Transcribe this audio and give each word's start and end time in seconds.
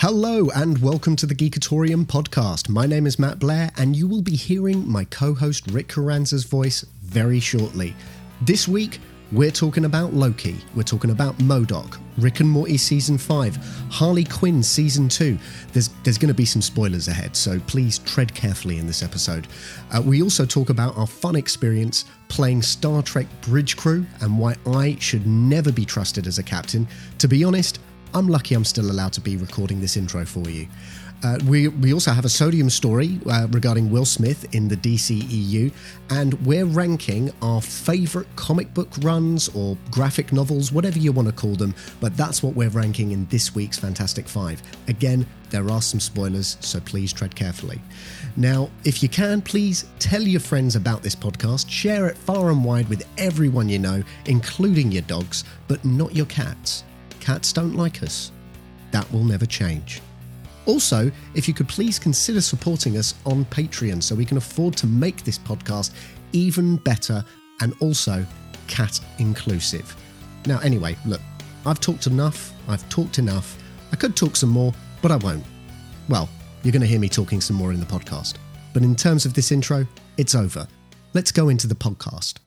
Hello 0.00 0.48
and 0.54 0.78
welcome 0.78 1.16
to 1.16 1.26
the 1.26 1.34
Geekatorium 1.34 2.06
podcast. 2.06 2.68
My 2.68 2.86
name 2.86 3.04
is 3.04 3.18
Matt 3.18 3.40
Blair, 3.40 3.72
and 3.76 3.96
you 3.96 4.06
will 4.06 4.22
be 4.22 4.36
hearing 4.36 4.88
my 4.88 5.02
co 5.02 5.34
host 5.34 5.68
Rik 5.72 5.88
Carranza's 5.88 6.44
voice 6.44 6.82
very 7.02 7.40
shortly. 7.40 7.96
This 8.42 8.68
week, 8.68 9.00
we're 9.32 9.50
talking 9.50 9.86
about 9.86 10.14
Loki, 10.14 10.56
we're 10.76 10.84
talking 10.84 11.10
about 11.10 11.36
MODOK, 11.38 11.98
Rick 12.16 12.38
and 12.38 12.48
Morty 12.48 12.76
Season 12.76 13.18
5, 13.18 13.56
Harley 13.90 14.22
Quinn 14.22 14.62
Season 14.62 15.08
2. 15.08 15.36
There's, 15.72 15.88
there's 16.04 16.16
going 16.16 16.28
to 16.28 16.34
be 16.34 16.44
some 16.44 16.62
spoilers 16.62 17.08
ahead, 17.08 17.34
so 17.34 17.58
please 17.66 17.98
tread 17.98 18.32
carefully 18.32 18.78
in 18.78 18.86
this 18.86 19.02
episode. 19.02 19.48
Uh, 19.90 20.00
we 20.00 20.22
also 20.22 20.46
talk 20.46 20.70
about 20.70 20.96
our 20.96 21.08
fun 21.08 21.34
experience 21.34 22.04
playing 22.28 22.62
Star 22.62 23.02
Trek 23.02 23.26
Bridge 23.40 23.76
Crew 23.76 24.06
and 24.20 24.38
why 24.38 24.54
I 24.64 24.96
should 25.00 25.26
never 25.26 25.72
be 25.72 25.84
trusted 25.84 26.28
as 26.28 26.38
a 26.38 26.44
captain. 26.44 26.86
To 27.18 27.26
be 27.26 27.42
honest, 27.42 27.80
I'm 28.14 28.28
lucky 28.28 28.54
I'm 28.54 28.64
still 28.64 28.90
allowed 28.90 29.12
to 29.14 29.20
be 29.20 29.36
recording 29.36 29.80
this 29.80 29.96
intro 29.96 30.24
for 30.24 30.48
you. 30.48 30.66
Uh, 31.24 31.36
we, 31.48 31.66
we 31.66 31.92
also 31.92 32.12
have 32.12 32.24
a 32.24 32.28
sodium 32.28 32.70
story 32.70 33.18
uh, 33.28 33.48
regarding 33.50 33.90
Will 33.90 34.04
Smith 34.04 34.54
in 34.54 34.68
the 34.68 34.76
DCEU, 34.76 35.72
and 36.10 36.34
we're 36.46 36.64
ranking 36.64 37.32
our 37.42 37.60
favourite 37.60 38.28
comic 38.36 38.72
book 38.72 38.88
runs 39.00 39.48
or 39.48 39.76
graphic 39.90 40.32
novels, 40.32 40.70
whatever 40.70 40.98
you 40.98 41.10
want 41.10 41.26
to 41.26 41.34
call 41.34 41.56
them, 41.56 41.74
but 42.00 42.16
that's 42.16 42.40
what 42.40 42.54
we're 42.54 42.68
ranking 42.68 43.10
in 43.10 43.26
this 43.26 43.52
week's 43.52 43.76
Fantastic 43.76 44.28
Five. 44.28 44.62
Again, 44.86 45.26
there 45.50 45.68
are 45.70 45.82
some 45.82 45.98
spoilers, 45.98 46.56
so 46.60 46.78
please 46.80 47.12
tread 47.12 47.34
carefully. 47.34 47.80
Now, 48.36 48.70
if 48.84 49.02
you 49.02 49.08
can, 49.08 49.42
please 49.42 49.86
tell 49.98 50.22
your 50.22 50.40
friends 50.40 50.76
about 50.76 51.02
this 51.02 51.16
podcast, 51.16 51.68
share 51.68 52.06
it 52.06 52.16
far 52.16 52.50
and 52.50 52.64
wide 52.64 52.88
with 52.88 53.02
everyone 53.18 53.68
you 53.68 53.80
know, 53.80 54.04
including 54.26 54.92
your 54.92 55.02
dogs, 55.02 55.42
but 55.66 55.84
not 55.84 56.14
your 56.14 56.26
cats 56.26 56.84
cats 57.28 57.52
don't 57.52 57.74
like 57.74 58.02
us. 58.02 58.32
That 58.90 59.06
will 59.12 59.22
never 59.22 59.44
change. 59.44 60.00
Also, 60.64 61.12
if 61.34 61.46
you 61.46 61.52
could 61.52 61.68
please 61.68 61.98
consider 61.98 62.40
supporting 62.40 62.96
us 62.96 63.12
on 63.26 63.44
Patreon 63.44 64.02
so 64.02 64.14
we 64.14 64.24
can 64.24 64.38
afford 64.38 64.74
to 64.78 64.86
make 64.86 65.24
this 65.24 65.38
podcast 65.38 65.92
even 66.32 66.76
better 66.76 67.22
and 67.60 67.74
also 67.80 68.24
cat 68.66 68.98
inclusive. 69.18 69.94
Now, 70.46 70.58
anyway, 70.60 70.96
look, 71.04 71.20
I've 71.66 71.80
talked 71.80 72.06
enough, 72.06 72.54
I've 72.66 72.88
talked 72.88 73.18
enough. 73.18 73.62
I 73.92 73.96
could 73.96 74.16
talk 74.16 74.34
some 74.34 74.48
more, 74.48 74.72
but 75.02 75.10
I 75.10 75.16
won't. 75.16 75.44
Well, 76.08 76.30
you're 76.62 76.72
going 76.72 76.80
to 76.80 76.88
hear 76.88 76.98
me 76.98 77.10
talking 77.10 77.42
some 77.42 77.56
more 77.56 77.74
in 77.74 77.80
the 77.80 77.84
podcast. 77.84 78.36
But 78.72 78.84
in 78.84 78.96
terms 78.96 79.26
of 79.26 79.34
this 79.34 79.52
intro, 79.52 79.86
it's 80.16 80.34
over. 80.34 80.66
Let's 81.12 81.30
go 81.30 81.50
into 81.50 81.66
the 81.66 81.74
podcast. 81.74 82.38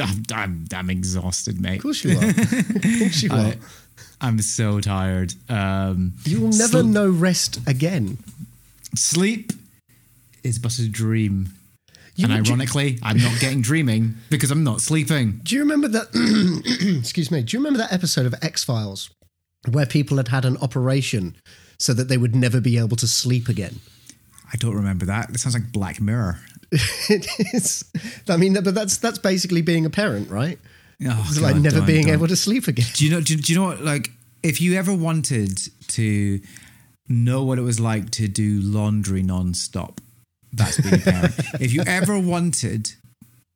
I'm, 0.00 0.22
I'm, 0.32 0.66
I'm, 0.74 0.90
exhausted, 0.90 1.60
mate. 1.60 1.76
Of 1.76 1.82
course 1.82 2.04
you 2.04 2.18
are. 2.18 2.24
of 2.28 2.34
course 2.98 3.22
you 3.22 3.30
are. 3.32 3.36
I, 3.36 3.56
I'm 4.20 4.40
so 4.40 4.80
tired. 4.80 5.34
Um, 5.48 6.14
you 6.24 6.40
will 6.40 6.48
never 6.48 6.80
sl- 6.80 6.86
know 6.86 7.08
rest 7.10 7.60
again. 7.66 8.18
Sleep 8.94 9.52
is 10.44 10.58
but 10.58 10.78
a 10.78 10.88
dream. 10.88 11.48
You- 12.14 12.26
and 12.26 12.46
ironically, 12.46 12.98
I'm 13.02 13.18
not 13.18 13.40
getting 13.40 13.62
dreaming 13.62 14.14
because 14.30 14.50
I'm 14.50 14.64
not 14.64 14.80
sleeping. 14.80 15.40
Do 15.42 15.54
you 15.54 15.62
remember 15.62 15.88
that? 15.88 16.98
excuse 17.00 17.30
me. 17.30 17.42
Do 17.42 17.56
you 17.56 17.60
remember 17.60 17.78
that 17.78 17.92
episode 17.92 18.26
of 18.26 18.34
X 18.42 18.62
Files 18.64 19.10
where 19.70 19.86
people 19.86 20.18
had 20.18 20.28
had 20.28 20.44
an 20.44 20.56
operation 20.58 21.36
so 21.78 21.94
that 21.94 22.08
they 22.08 22.16
would 22.18 22.34
never 22.36 22.60
be 22.60 22.78
able 22.78 22.96
to 22.98 23.06
sleep 23.08 23.48
again? 23.48 23.80
I 24.52 24.56
don't 24.56 24.74
remember 24.74 25.06
that. 25.06 25.30
It 25.30 25.40
sounds 25.40 25.54
like 25.54 25.72
Black 25.72 26.00
Mirror. 26.00 26.38
it 27.10 27.26
is. 27.54 27.84
I 28.28 28.36
mean, 28.36 28.54
but 28.54 28.74
that's 28.74 28.96
that's 28.96 29.18
basically 29.18 29.62
being 29.62 29.84
a 29.86 29.90
parent, 29.90 30.30
right? 30.30 30.58
Oh, 31.04 31.26
It's 31.28 31.40
like 31.40 31.56
never 31.56 31.78
don't- 31.78 31.86
being 31.86 32.06
don't. 32.06 32.14
able 32.14 32.28
to 32.28 32.36
sleep 32.36 32.68
again. 32.68 32.86
Do 32.94 33.04
you 33.04 33.10
know? 33.10 33.20
Do, 33.20 33.36
do 33.36 33.52
you 33.52 33.58
know 33.58 33.66
what? 33.66 33.82
Like, 33.82 34.10
if 34.42 34.60
you 34.60 34.74
ever 34.74 34.94
wanted 34.94 35.58
to 35.88 36.40
know 37.08 37.44
what 37.44 37.58
it 37.58 37.62
was 37.62 37.78
like 37.80 38.10
to 38.12 38.28
do 38.28 38.60
laundry 38.62 39.22
non-stop, 39.22 40.00
that's 40.52 40.80
being 40.80 40.94
a 40.94 40.98
parent. 40.98 41.34
if 41.60 41.72
you 41.72 41.82
ever 41.86 42.18
wanted 42.18 42.92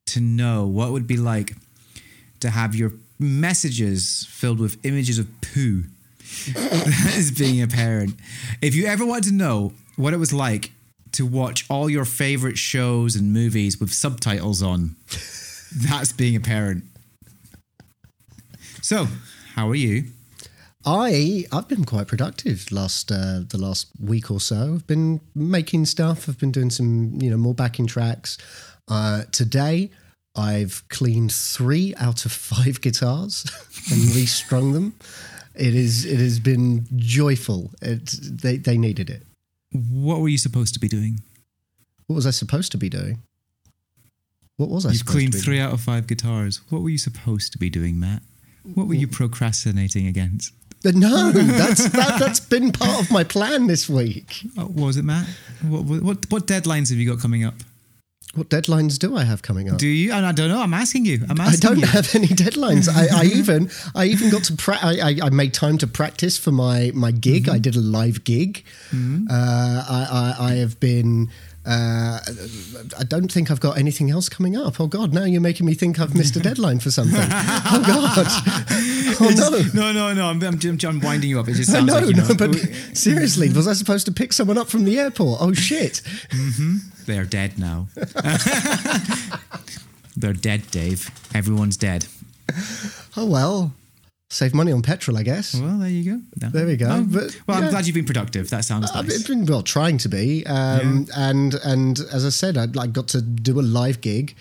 to 0.06 0.20
know 0.20 0.66
what 0.66 0.88
it 0.88 0.92
would 0.92 1.06
be 1.06 1.16
like 1.16 1.54
to 2.40 2.50
have 2.50 2.74
your 2.74 2.92
messages 3.18 4.26
filled 4.28 4.60
with 4.60 4.84
images 4.84 5.18
of 5.18 5.26
poo, 5.40 5.84
that 6.52 7.14
is 7.16 7.30
being 7.30 7.62
a 7.62 7.66
parent. 7.68 8.14
If 8.60 8.74
you 8.74 8.86
ever 8.86 9.06
wanted 9.06 9.24
to 9.30 9.34
know 9.34 9.72
what 9.96 10.12
it 10.12 10.18
was 10.18 10.32
like 10.32 10.72
to 11.16 11.26
watch 11.26 11.64
all 11.68 11.88
your 11.88 12.04
favorite 12.04 12.58
shows 12.58 13.16
and 13.16 13.32
movies 13.32 13.80
with 13.80 13.92
subtitles 13.92 14.62
on, 14.62 14.96
that's 15.74 16.12
being 16.12 16.36
a 16.36 16.40
parent. 16.40 16.84
So, 18.82 19.08
how 19.54 19.68
are 19.68 19.74
you? 19.74 20.04
I 20.84 21.44
I've 21.50 21.66
been 21.66 21.84
quite 21.84 22.06
productive 22.06 22.70
last 22.70 23.10
uh, 23.10 23.40
the 23.48 23.58
last 23.58 23.88
week 24.00 24.30
or 24.30 24.38
so. 24.38 24.74
I've 24.74 24.86
been 24.86 25.20
making 25.34 25.86
stuff. 25.86 26.28
I've 26.28 26.38
been 26.38 26.52
doing 26.52 26.70
some 26.70 27.18
you 27.20 27.30
know 27.30 27.36
more 27.36 27.54
backing 27.54 27.88
tracks. 27.88 28.38
Uh, 28.86 29.22
today 29.32 29.90
I've 30.36 30.88
cleaned 30.88 31.32
three 31.32 31.94
out 31.96 32.24
of 32.24 32.32
five 32.32 32.80
guitars 32.86 33.44
and 33.90 34.14
restrung 34.14 34.72
them. 34.72 34.94
It 35.56 35.74
is 35.74 36.04
it 36.04 36.20
has 36.20 36.38
been 36.38 36.86
joyful. 36.94 37.72
It, 37.82 38.06
they 38.06 38.58
they 38.58 38.78
needed 38.78 39.10
it. 39.10 39.22
What 39.76 40.20
were 40.20 40.28
you 40.28 40.38
supposed 40.38 40.74
to 40.74 40.80
be 40.80 40.88
doing? 40.88 41.20
What 42.06 42.16
was 42.16 42.26
I 42.26 42.30
supposed 42.30 42.72
to 42.72 42.78
be 42.78 42.88
doing? 42.88 43.18
What 44.56 44.70
was 44.70 44.86
I? 44.86 44.90
You've 44.90 44.98
supposed 44.98 45.16
cleaned 45.16 45.32
to 45.32 45.38
be 45.38 45.44
three 45.44 45.60
out 45.60 45.72
of 45.72 45.80
five 45.80 46.06
guitars. 46.06 46.60
What 46.70 46.82
were 46.82 46.90
you 46.90 46.98
supposed 46.98 47.52
to 47.52 47.58
be 47.58 47.68
doing, 47.68 48.00
Matt? 48.00 48.22
What 48.74 48.88
were 48.88 48.94
you 48.94 49.06
procrastinating 49.06 50.06
against? 50.06 50.52
Uh, 50.84 50.92
no, 50.94 51.30
that's 51.32 51.88
that, 51.90 52.18
that's 52.18 52.40
been 52.40 52.72
part 52.72 53.00
of 53.00 53.10
my 53.10 53.24
plan 53.24 53.66
this 53.66 53.88
week. 53.88 54.46
Oh, 54.56 54.66
what 54.66 54.86
was 54.86 54.96
it, 54.96 55.04
Matt? 55.04 55.26
What 55.62 55.84
what 55.84 56.30
what 56.30 56.46
deadlines 56.46 56.90
have 56.90 56.98
you 56.98 57.08
got 57.08 57.20
coming 57.20 57.44
up? 57.44 57.54
What 58.36 58.48
deadlines 58.50 58.98
do 58.98 59.16
I 59.16 59.24
have 59.24 59.42
coming 59.42 59.70
up? 59.70 59.78
Do 59.78 59.88
you? 59.88 60.12
And 60.12 60.24
I 60.26 60.32
don't 60.32 60.48
know. 60.48 60.60
I'm 60.60 60.74
asking 60.74 61.04
you. 61.06 61.24
I'm 61.28 61.40
I 61.40 61.56
don't 61.56 61.78
you. 61.78 61.86
have 61.86 62.14
any 62.14 62.28
deadlines. 62.28 62.88
I, 62.88 63.22
I 63.22 63.24
even 63.34 63.70
I 63.94 64.06
even 64.06 64.30
got 64.30 64.44
to 64.44 64.52
pra- 64.54 64.78
I, 64.82 64.98
I, 65.00 65.26
I 65.26 65.30
made 65.30 65.54
time 65.54 65.78
to 65.78 65.86
practice 65.86 66.36
for 66.38 66.52
my 66.52 66.92
my 66.94 67.10
gig. 67.10 67.44
Mm-hmm. 67.44 67.54
I 67.54 67.58
did 67.58 67.76
a 67.76 67.80
live 67.80 68.24
gig. 68.24 68.64
Uh, 68.92 69.32
I, 69.32 70.34
I 70.38 70.44
I 70.50 70.52
have 70.56 70.78
been. 70.80 71.30
Uh, 71.66 72.20
I 72.96 73.02
don't 73.02 73.30
think 73.30 73.50
I've 73.50 73.58
got 73.58 73.76
anything 73.76 74.10
else 74.10 74.28
coming 74.28 74.56
up. 74.56 74.80
Oh 74.80 74.86
God! 74.86 75.12
Now 75.12 75.24
you're 75.24 75.40
making 75.40 75.66
me 75.66 75.74
think 75.74 75.98
I've 75.98 76.14
missed 76.14 76.36
a 76.36 76.40
deadline 76.40 76.78
for 76.78 76.90
something. 76.90 77.16
Oh 77.68 77.82
God! 77.84 78.26
Oh 79.20 79.30
no! 79.34 79.50
No, 79.74 79.92
no, 79.92 80.14
no. 80.14 80.28
I'm, 80.28 80.40
I'm, 80.42 80.78
I'm, 80.84 81.00
winding 81.00 81.30
you 81.30 81.40
up. 81.40 81.48
It 81.48 81.54
just 81.54 81.70
No, 81.70 81.78
sounds 81.80 81.90
like 81.92 82.06
you 82.06 82.14
know. 82.14 82.26
no, 82.28 82.34
but 82.34 82.54
seriously, 82.96 83.48
was 83.50 83.66
I 83.66 83.72
supposed 83.72 84.06
to 84.06 84.12
pick 84.12 84.32
someone 84.32 84.56
up 84.58 84.68
from 84.68 84.84
the 84.84 84.98
airport? 84.98 85.40
Oh 85.42 85.52
shit! 85.52 86.02
They're 87.06 87.24
dead 87.24 87.58
now. 87.58 87.88
They're 90.16 90.32
dead, 90.32 90.70
Dave. 90.70 91.10
Everyone's 91.34 91.76
dead. 91.76 92.06
Oh 93.16 93.26
well, 93.26 93.72
save 94.30 94.54
money 94.54 94.72
on 94.72 94.82
petrol, 94.82 95.16
I 95.16 95.22
guess. 95.22 95.54
Well, 95.54 95.78
there 95.78 95.88
you 95.88 96.04
go. 96.16 96.22
No. 96.42 96.48
There 96.50 96.66
we 96.66 96.76
go. 96.76 96.88
Oh, 96.90 97.04
But, 97.08 97.40
well. 97.46 97.62
I'm 97.62 97.70
glad 97.70 97.86
you've 97.86 97.94
been 97.94 98.04
productive. 98.04 98.50
That 98.50 98.64
sounds 98.64 98.90
I've 98.92 99.06
nice. 99.06 99.26
been 99.26 99.46
well 99.46 99.62
trying 99.62 99.98
to 99.98 100.08
be, 100.08 100.44
um, 100.46 101.06
and 101.16 101.54
and 101.64 102.00
as 102.12 102.24
I 102.24 102.30
said, 102.30 102.56
I 102.56 102.64
like 102.66 102.92
got 102.92 103.08
to 103.08 103.20
do 103.22 103.60
a 103.60 103.62
live 103.62 104.00
gig. 104.00 104.36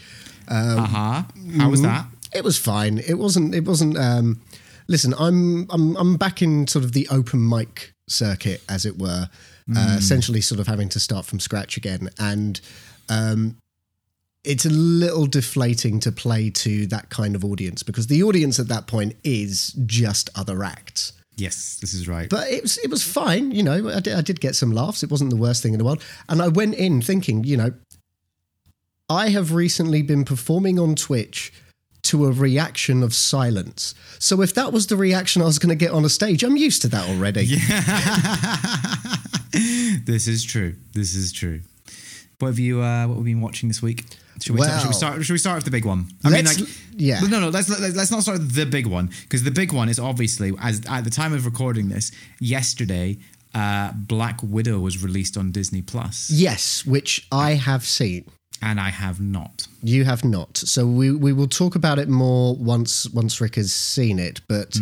Uh 0.47 0.81
huh. 0.85 1.23
How 1.57 1.69
was 1.69 1.81
that? 1.81 2.06
It 2.34 2.44
was 2.44 2.57
fine. 2.57 2.97
It 3.00 3.16
wasn't. 3.16 3.56
It 3.56 3.66
wasn't. 3.66 3.97
Um, 3.97 4.41
listen, 4.87 5.14
I'm 5.17 5.70
I'm 5.72 5.96
I'm 5.97 6.17
back 6.17 6.41
in 6.41 6.67
sort 6.67 6.84
of 6.85 6.91
the 6.93 7.08
open 7.09 7.47
mic 7.47 7.93
circuit, 8.08 8.61
as 8.70 8.85
it 8.85 8.97
were. 8.99 9.29
Uh, 9.76 9.96
essentially, 9.97 10.41
sort 10.41 10.59
of 10.59 10.67
having 10.67 10.90
to 10.90 10.99
start 10.99 11.26
from 11.26 11.40
scratch 11.40 11.76
again, 11.76 12.08
and 12.20 12.61
um, 13.09 13.58
it's 14.45 14.65
a 14.65 14.69
little 14.69 15.25
deflating 15.25 15.99
to 16.01 16.11
play 16.11 16.49
to 16.49 16.87
that 16.87 17.09
kind 17.09 17.35
of 17.35 17.43
audience 17.43 17.83
because 17.83 18.07
the 18.07 18.23
audience 18.23 18.59
at 18.59 18.67
that 18.67 18.87
point 18.87 19.15
is 19.23 19.73
just 19.85 20.29
other 20.35 20.63
acts. 20.63 21.13
Yes, 21.37 21.77
this 21.81 21.93
is 21.93 22.07
right. 22.07 22.29
but 22.29 22.47
it 22.49 22.61
was 22.61 22.77
it 22.77 22.89
was 22.89 23.03
fine. 23.03 23.51
You 23.51 23.63
know, 23.63 23.89
I 23.89 23.99
did, 23.99 24.15
I 24.15 24.21
did 24.21 24.39
get 24.39 24.55
some 24.55 24.71
laughs. 24.71 25.03
It 25.03 25.11
wasn't 25.11 25.31
the 25.31 25.35
worst 25.35 25.61
thing 25.61 25.73
in 25.73 25.79
the 25.79 25.85
world, 25.85 26.01
and 26.29 26.41
I 26.41 26.47
went 26.47 26.75
in 26.75 27.01
thinking, 27.01 27.43
you 27.43 27.57
know, 27.57 27.73
I 29.09 29.29
have 29.29 29.53
recently 29.53 30.01
been 30.01 30.23
performing 30.23 30.79
on 30.79 30.95
Twitch 30.95 31.51
to 32.03 32.25
a 32.25 32.31
reaction 32.31 33.03
of 33.03 33.13
silence. 33.13 33.95
So 34.19 34.41
if 34.41 34.53
that 34.53 34.71
was 34.71 34.87
the 34.87 34.95
reaction 34.95 35.41
I 35.41 35.45
was 35.45 35.59
going 35.59 35.69
to 35.69 35.75
get 35.75 35.91
on 35.91 36.05
a 36.05 36.09
stage, 36.09 36.43
I'm 36.43 36.55
used 36.55 36.81
to 36.83 36.87
that 36.89 37.09
already. 37.09 37.45
Yeah. 37.45 37.57
this 40.05 40.27
is 40.27 40.43
true. 40.43 40.75
This 40.93 41.15
is 41.15 41.31
true. 41.31 41.61
What 42.39 42.49
have 42.49 42.59
you? 42.59 42.81
Uh, 42.81 43.07
what 43.07 43.17
have 43.17 43.27
you 43.27 43.35
been 43.35 43.41
watching 43.41 43.69
this 43.69 43.81
week? 43.81 44.05
Should 44.41 44.53
we, 44.55 44.59
Well- 44.59 44.79
should 44.79 44.87
we 44.90 44.93
start? 44.93 45.26
Should 45.26 45.34
we 45.34 45.40
start 45.40 45.55
with 45.58 45.66
the 45.66 45.72
big 45.72 45.85
one? 45.85 46.08
I 46.23 46.29
mean, 46.29 46.46
like, 46.46 46.58
yeah. 46.97 47.20
No, 47.22 47.40
no. 47.40 47.49
Let's 47.49 47.70
let's 47.70 47.96
let's 47.96 48.11
not 48.11 48.22
start 48.23 48.40
with 48.40 48.53
the 48.53 48.66
big 48.66 48.85
one 48.87 49.09
because 49.23 49.43
the 49.43 49.52
big 49.52 49.72
one 49.73 49.90
is 49.90 49.99
obviously 49.99 50.53
as 50.61 50.82
at 50.90 51.03
the 51.03 51.09
time 51.09 51.34
of 51.34 51.46
recording 51.46 51.90
this 51.90 52.11
yesterday. 52.40 53.17
Uh, 53.53 53.93
Black 53.96 54.41
Widow 54.43 54.79
was 54.79 55.02
released 55.02 55.37
on 55.37 55.52
Disney 55.53 55.82
Plus, 55.82 56.29
Yes, 56.29 56.85
which 56.85 57.26
I 57.32 57.52
have 57.52 57.85
seen. 57.85 58.26
and 58.61 58.82
I 58.82 58.90
have 58.90 59.22
not. 59.22 59.67
You 59.82 60.03
have 60.03 60.26
not. 60.26 60.58
So 60.58 60.85
we, 60.85 61.11
we 61.11 61.31
will 61.31 61.47
talk 61.47 61.76
about 61.76 61.97
it 61.97 62.09
more 62.09 62.55
once 62.58 63.08
once 63.11 63.40
Rik 63.40 63.55
has 63.55 63.72
seen 63.73 64.20
it. 64.20 64.41
But 64.49 64.78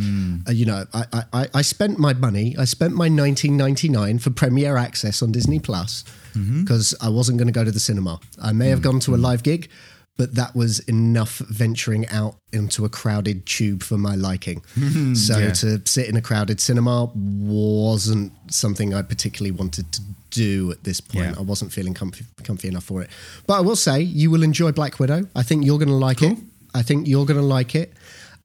uh, 0.48 0.52
you 0.52 0.66
know, 0.66 0.86
I, 0.92 1.06
I- 1.14 1.24
I 1.42 1.48
I 1.54 1.62
spent 1.62 2.00
my 2.00 2.14
money. 2.14 2.56
I 2.58 2.66
spent 2.66 2.96
my 2.96 3.10
nineteen 3.10 3.56
ninety 3.58 3.90
nine 3.90 4.18
for 4.18 4.32
premiere 4.32 4.76
access 4.78 5.22
on 5.22 5.32
Disney 5.32 5.60
Plus 5.60 6.04
Mm-hmm. 6.34 6.64
because 6.64 6.96
I 7.02 7.10
wasn't 7.10 7.38
going 7.38 7.48
to 7.48 7.54
go 7.54 7.64
to 7.64 7.72
the 7.72 7.80
cinema. 7.80 8.20
I 8.42 8.52
may 8.54 8.70
have 8.70 8.80
mm. 8.80 8.84
gone 8.84 9.00
to 9.02 9.14
a 9.14 9.18
mm. 9.18 9.22
live 9.22 9.44
gig, 9.44 9.70
but 10.18 10.36
that 10.36 10.56
was 10.56 10.80
enough 10.80 11.38
venturing 11.40 12.08
out 12.10 12.36
into 12.52 12.86
a 12.86 12.90
crowded 12.90 13.46
tube 13.46 13.82
for 13.84 13.98
my 13.98 14.16
liking. 14.16 14.62
Mm-hmm. 14.76 15.16
so 15.16 15.38
Yeah. 15.38 15.52
to 15.54 15.82
sit 15.86 16.08
in 16.08 16.16
a 16.16 16.22
crowded 16.22 16.60
cinema 16.60 17.06
wasn't 17.16 18.32
something 18.50 18.94
I 18.94 19.02
particularly 19.02 19.52
wanted 19.52 19.92
to 19.94 20.02
do 20.30 20.72
at 20.72 20.84
this 20.84 21.02
point. 21.02 21.32
Yeah. 21.32 21.36
I 21.38 21.42
wasn't 21.42 21.72
feeling 21.72 21.94
comfy, 21.94 22.26
comfy 22.44 22.68
enough 22.68 22.84
for 22.84 23.02
it. 23.02 23.10
But 23.48 23.56
I 23.56 23.62
will 23.62 23.76
say, 23.76 24.02
you 24.02 24.30
will 24.32 24.44
enjoy 24.44 24.72
Black 24.72 25.00
Widow. 25.00 25.28
I 25.36 25.44
think 25.44 25.66
you're 25.66 25.80
going 25.80 25.90
to 25.90 25.96
like 25.96 26.22
it. 26.22 26.38
I 26.74 26.82
think 26.82 27.08
you're 27.08 27.26
going 27.26 27.40
to 27.40 27.46
like 27.46 27.76
it. 27.76 27.94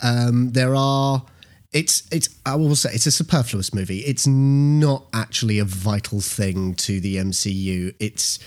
Um, 0.01 0.53
there 0.53 0.75
are. 0.75 1.25
It's 1.73 2.03
it's 2.11 2.29
I 2.47 2.55
will 2.57 2.75
say 2.77 2.91
it's 2.95 3.07
a 3.07 3.11
superfluous 3.11 3.75
movie. 3.75 3.99
It's 3.99 4.27
not 4.27 5.05
actually 5.13 5.59
a 5.59 5.65
vital 5.65 6.21
thing 6.21 6.75
to 6.77 6.99
the 7.01 7.17
MCU. 7.17 7.95
It's 8.01 8.39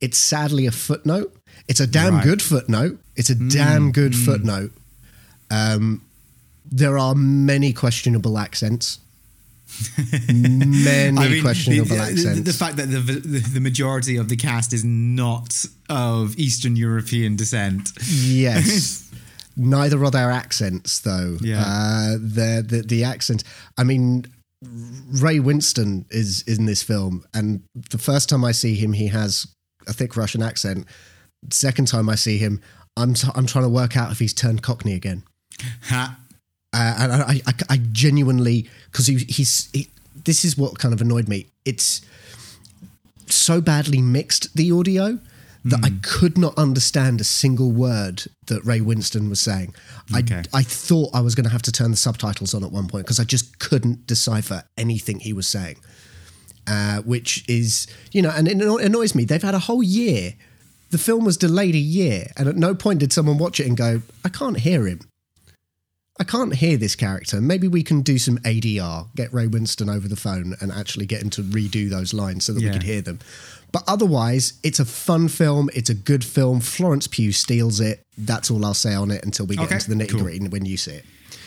it's 0.00 0.16
sadly 0.18 0.66
a 0.66 0.70
footnote. 0.72 1.34
It's 1.68 1.80
a 1.80 1.86
damn 1.86 2.14
Right. 2.16 2.24
good 2.24 2.42
footnote. 2.42 2.98
It's 3.16 3.30
a 3.30 3.34
damn 3.34 3.92
good 3.92 4.14
footnote. 4.16 4.72
Um, 5.50 6.02
there 6.70 6.98
are 6.98 7.14
many 7.14 7.72
questionable 7.72 8.38
accents. 8.38 8.98
many 10.28 11.18
I 11.18 11.28
mean, 11.28 11.42
questionable 11.42 11.88
the, 11.88 11.94
the- 11.96 12.00
accents. 12.00 12.40
The, 12.42 12.52
fact 12.52 12.76
that 12.76 12.86
the, 12.90 12.98
the 13.00 13.38
the 13.54 13.60
majority 13.60 14.16
of 14.16 14.28
the 14.28 14.36
cast 14.36 14.72
is 14.72 14.84
not 14.84 15.64
of 15.88 16.36
Eastern 16.38 16.76
European 16.76 17.36
descent. 17.36 17.90
Yes. 18.08 19.02
Neither 19.56 20.02
are 20.04 20.10
their 20.10 20.30
accents, 20.30 20.98
though. 20.98 21.38
Yeah. 21.40 21.62
Uh, 21.64 22.12
the, 22.14 22.64
the 22.66 22.82
the 22.82 23.04
accent. 23.04 23.44
I 23.78 23.84
mean, 23.84 24.26
Ray 24.62 25.38
Winstone 25.38 26.04
is 26.10 26.42
in 26.42 26.66
this 26.66 26.82
film, 26.82 27.24
and 27.32 27.62
the 27.90 27.98
first 27.98 28.28
time 28.28 28.44
I 28.44 28.52
see 28.52 28.74
him, 28.74 28.92
he 28.92 29.08
has 29.08 29.46
a 29.86 29.92
thick 29.92 30.16
Russian 30.16 30.42
accent. 30.42 30.86
Second 31.50 31.88
time 31.88 32.08
I 32.08 32.14
see 32.14 32.38
him, 32.38 32.60
I'm 32.96 33.14
t- 33.14 33.28
I'm 33.34 33.46
trying 33.46 33.64
to 33.64 33.68
work 33.68 33.96
out 33.96 34.10
if 34.10 34.18
he's 34.18 34.34
turned 34.34 34.62
Cockney 34.62 34.94
again. 34.94 35.22
Ha. 35.82 36.18
Uh, 36.72 36.96
and 36.98 37.12
I, 37.12 37.40
I, 37.46 37.52
I 37.70 37.76
genuinely, 37.92 38.68
because 38.90 39.06
he, 39.06 39.18
he's, 39.18 39.70
he, 39.72 39.88
this 40.24 40.44
is 40.44 40.58
what 40.58 40.78
kind 40.78 40.92
of 40.92 41.00
annoyed 41.00 41.28
me. 41.28 41.46
It's 41.64 42.00
so 43.26 43.60
badly 43.60 44.00
mixed, 44.00 44.56
the 44.56 44.72
audio, 44.72 45.20
that 45.64 45.80
I 45.82 45.92
could 46.02 46.36
not 46.36 46.56
understand 46.58 47.20
a 47.20 47.24
single 47.24 47.72
word 47.72 48.24
that 48.48 48.62
Ray 48.64 48.80
Winstone 48.80 49.30
was 49.30 49.40
saying. 49.40 49.74
Okay. 50.14 50.42
I, 50.52 50.58
I 50.58 50.62
thought 50.62 51.10
I 51.14 51.20
was 51.22 51.34
going 51.34 51.44
to 51.44 51.50
have 51.50 51.62
to 51.62 51.72
turn 51.72 51.90
the 51.90 51.96
subtitles 51.96 52.52
on 52.52 52.62
at 52.62 52.70
one 52.70 52.86
point 52.86 53.06
because 53.06 53.18
I 53.18 53.24
just 53.24 53.58
couldn't 53.58 54.06
decipher 54.06 54.64
anything 54.76 55.20
he 55.20 55.32
was 55.32 55.46
saying. 55.46 55.76
Uh, 56.66 57.02
which 57.02 57.44
is, 57.48 57.86
you 58.12 58.22
know, 58.22 58.30
and 58.30 58.48
it 58.48 58.58
annoys 58.60 59.14
me. 59.14 59.24
They've 59.24 59.42
had 59.42 59.54
a 59.54 59.58
whole 59.58 59.82
year. 59.82 60.32
The 60.90 60.98
film 60.98 61.24
was 61.24 61.36
delayed 61.36 61.74
a 61.74 61.78
year, 61.78 62.28
and 62.38 62.48
at 62.48 62.56
no 62.56 62.74
point 62.74 63.00
did 63.00 63.12
someone 63.12 63.36
watch 63.36 63.60
it 63.60 63.66
and 63.66 63.76
go, 63.76 64.00
I 64.24 64.28
can't 64.30 64.58
hear 64.58 64.86
him. 64.86 65.00
I 66.18 66.24
can't 66.24 66.54
hear 66.54 66.76
this 66.76 66.94
character. 66.94 67.40
Maybe 67.40 67.66
we 67.68 67.82
can 67.82 68.00
do 68.02 68.18
some 68.18 68.38
ADR, 68.38 69.08
get 69.16 69.32
Ray 69.34 69.46
Winstone 69.48 69.94
over 69.94 70.06
the 70.08 70.16
phone 70.16 70.54
and 70.60 70.70
actually 70.70 71.06
get 71.06 71.20
him 71.22 71.30
to 71.30 71.42
redo 71.42 71.90
those 71.90 72.14
lines 72.14 72.44
so 72.44 72.52
that 72.52 72.62
Yeah. 72.62 72.68
we 72.68 72.72
could 72.74 72.82
hear 72.84 73.02
them. 73.02 73.18
But 73.74 73.82
otherwise, 73.88 74.52
it's 74.62 74.78
a 74.78 74.84
fun 74.84 75.26
film. 75.28 75.68
It's 75.74 75.90
a 75.90 75.94
good 75.94 76.24
film. 76.24 76.60
Florence 76.60 77.08
Pugh 77.08 77.32
steals 77.32 77.80
it. 77.80 78.02
That's 78.16 78.48
all 78.50 78.64
I'll 78.64 78.72
say 78.72 78.94
on 78.94 79.10
it 79.10 79.24
until 79.24 79.46
we 79.46 79.56
get 79.56 79.64
Okay, 79.66 79.74
into 79.74 79.90
the 79.90 79.96
nitty 79.96 80.10
cool. 80.12 80.20
gritty 80.22 80.46
when 80.48 80.64
you 80.64 80.76
see 80.76 80.92
it. 80.92 81.04